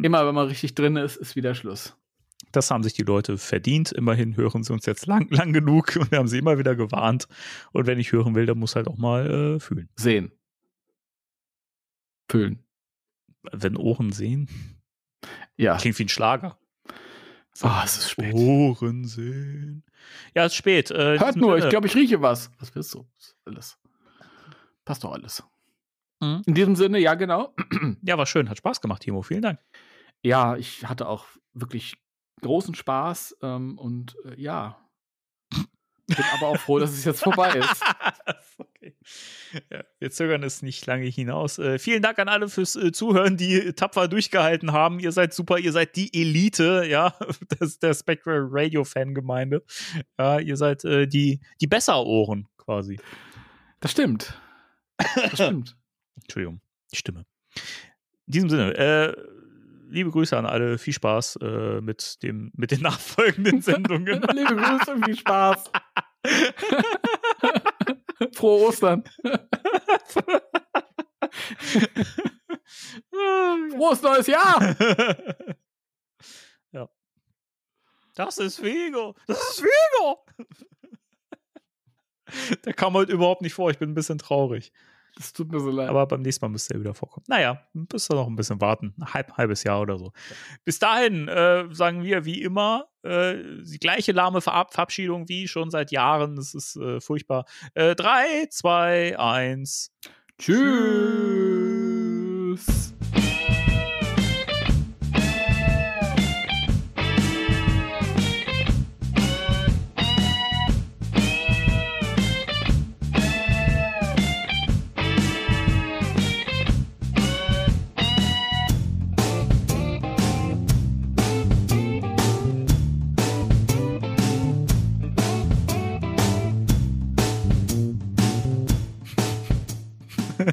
Immer 0.01 0.27
wenn 0.27 0.35
man 0.35 0.49
richtig 0.49 0.75
drin 0.75 0.97
ist, 0.97 1.17
ist 1.17 1.37
wieder 1.37 1.55
Schluss. 1.55 1.95
Das 2.53 2.71
haben 2.71 2.83
sich 2.83 2.95
die 2.95 3.03
Leute 3.03 3.37
verdient. 3.37 3.93
Immerhin 3.93 4.37
hören 4.37 4.63
sie 4.65 4.73
uns 4.73 4.87
jetzt 4.87 5.07
lang, 5.07 5.29
lang 5.31 5.53
genug 5.53 5.97
und 6.01 6.11
wir 6.11 6.19
haben 6.19 6.29
sie 6.29 6.39
immer 6.39 6.59
wieder 6.59 6.75
gewarnt. 6.75 7.29
Und 7.73 7.87
wenn 7.87 7.99
ich 7.99 8.13
hören 8.13 8.35
will, 8.35 8.47
dann 8.47 8.59
muss 8.59 8.75
halt 8.77 8.89
auch 8.89 8.97
mal 8.97 9.57
äh, 9.57 9.61
fühlen. 9.61 9.89
Sehen. 9.97 10.33
Fühlen. 12.31 12.65
Wenn 13.53 13.77
Ohren 13.77 14.13
sehen, 14.13 14.49
Ja. 15.57 15.77
klingt 15.77 15.99
wie 15.99 16.05
ein 16.05 16.09
Schlager. 16.09 16.59
Ah, 17.61 17.83
es 17.85 17.99
ist 17.99 18.11
spät. 18.11 18.35
Ohren 18.35 19.05
sehen. 19.05 19.83
Ja, 20.35 20.45
es 20.45 20.53
ist 20.53 20.57
spät. 20.57 20.91
Äh, 20.91 21.19
Hört 21.19 21.37
nur, 21.37 21.55
Sinne- 21.55 21.65
ich 21.67 21.71
glaube, 21.71 21.87
ich 21.87 21.95
rieche 21.95 22.21
was. 22.23 22.51
Was 22.59 22.75
willst 22.75 22.95
du? 22.95 23.07
Alles. 23.45 23.79
Passt 24.85 25.05
doch 25.05 25.13
alles. 25.13 25.43
Mhm. 26.21 26.43
In 26.47 26.55
diesem 26.55 26.77
Sinne, 26.77 26.99
ja, 26.99 27.15
genau. 27.15 27.55
Ja, 28.03 28.19
war 28.19 28.27
schön. 28.27 28.49
Hat 28.49 28.59
Spaß 28.59 28.81
gemacht, 28.81 29.03
Timo. 29.03 29.23
Vielen 29.23 29.43
Dank. 29.43 29.61
Ja, 30.23 30.57
ich 30.57 30.85
hatte 30.89 31.09
auch 31.09 31.27
wirklich 31.53 31.95
großen 32.43 32.75
Spaß 32.75 33.37
ähm, 33.43 33.79
und 33.79 34.17
äh, 34.25 34.41
ja. 34.41 34.79
Bin 36.09 36.25
aber 36.33 36.49
auch 36.49 36.59
froh, 36.59 36.79
dass 36.79 36.91
es 36.91 37.05
jetzt 37.05 37.23
vorbei 37.23 37.53
ist. 37.59 37.83
okay. 38.57 38.95
ja, 39.71 39.85
wir 39.99 40.11
zögern 40.11 40.43
es 40.43 40.63
nicht 40.63 40.87
lange 40.87 41.05
hinaus. 41.05 41.59
Äh, 41.59 41.79
vielen 41.79 42.03
Dank 42.03 42.19
an 42.19 42.29
alle 42.29 42.49
fürs 42.49 42.77
äh, 42.77 42.93
Zuhören, 42.93 43.37
die 43.37 43.75
tapfer 43.75 44.09
durchgehalten 44.09 44.73
haben. 44.73 45.01
Ihr 45.01 45.13
seid 45.13 45.35
super, 45.35 45.59
ihr 45.59 45.73
seid 45.73 45.97
die 45.97 46.13
Elite, 46.19 46.87
ja, 46.89 47.15
das, 47.59 47.79
der 47.79 47.93
Spectral 47.93 48.47
Radio 48.51 48.85
Fangemeinde. 48.85 49.63
Ja, 50.19 50.41
ihr 50.41 50.57
seid 50.57 50.83
äh, 50.85 51.07
die, 51.07 51.41
die 51.61 51.67
Besserohren 51.67 52.49
quasi. 52.57 52.99
Das 53.81 53.91
stimmt. 53.91 54.41
Das 54.97 55.35
stimmt. 55.35 55.77
Entschuldigung, 56.23 56.61
die 56.91 56.97
Stimme. 56.97 57.27
In 58.27 58.33
diesem 58.33 58.51
Sinne, 58.51 58.75
äh, 58.77 59.15
liebe 59.91 60.11
Grüße 60.11 60.37
an 60.37 60.45
alle, 60.47 60.79
viel 60.79 60.93
Spaß 60.93 61.39
äh, 61.43 61.81
mit, 61.81 62.23
dem, 62.23 62.53
mit 62.55 62.71
den 62.71 62.81
nachfolgenden 62.83 63.63
Sendungen. 63.63 64.23
Liebe 64.33 64.55
Grüße 64.57 64.93
und 64.93 65.05
viel 65.05 65.17
Spaß. 65.17 65.65
Frohe 68.35 68.69
Ostern. 68.69 69.05
Frohes 73.71 74.03
neues 74.03 74.27
Jahr. 74.27 74.77
ja. 76.73 76.89
Das 78.15 78.39
ist 78.39 78.63
Vigo. 78.63 79.15
Das 79.27 79.39
ist 79.39 79.63
Vigo. 79.63 80.25
Der 82.65 82.75
kam 82.75 82.95
heute 82.95 83.13
überhaupt 83.13 83.43
nicht 83.43 83.55
vor. 83.55 83.71
Ich 83.71 83.79
bin 83.79 83.91
ein 83.91 83.95
bisschen 83.95 84.19
traurig. 84.19 84.73
Das 85.19 85.33
tut 85.33 85.51
mir 85.51 85.59
so 85.59 85.71
leid. 85.71 85.89
Aber 85.89 86.07
beim 86.07 86.23
nächsten 86.23 86.45
Mal 86.45 86.51
müsste 86.51 86.75
er 86.75 86.81
wieder 86.81 86.95
vorkommen. 86.95 87.25
Naja, 87.29 87.61
müsst 87.73 88.11
ihr 88.11 88.15
noch 88.15 88.29
ein 88.29 88.37
bisschen 88.37 88.61
warten. 88.61 88.95
Ein 89.01 89.13
halb, 89.15 89.33
halbes 89.37 89.65
Jahr 89.65 89.81
oder 89.81 89.99
so. 89.99 90.13
Bis 90.65 90.79
dahin 90.79 91.27
äh, 91.27 91.65
sagen 91.75 92.05
wir 92.05 92.25
wie 92.25 92.41
immer 92.41 92.87
äh, 93.03 93.35
die 93.65 93.81
gleiche 93.81 94.13
lahme 94.13 94.41
Verab 94.41 94.73
Verabschiedung 94.73 95.29
wie 95.29 95.49
schon 95.49 95.71
seit 95.71 95.91
Jahren. 95.91 96.37
Das 96.37 96.55
ist 96.55 96.77
äh, 96.77 97.01
furchtbar. 97.01 97.47
Äh, 97.75 97.97
drei, 97.97 98.47
zwei, 98.51 99.19
eins. 99.19 99.93
Tschüss. 100.39 100.69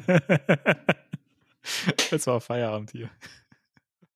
Jetzt 2.10 2.26
war 2.26 2.40
Feierabend 2.40 2.92
hier. 2.92 3.10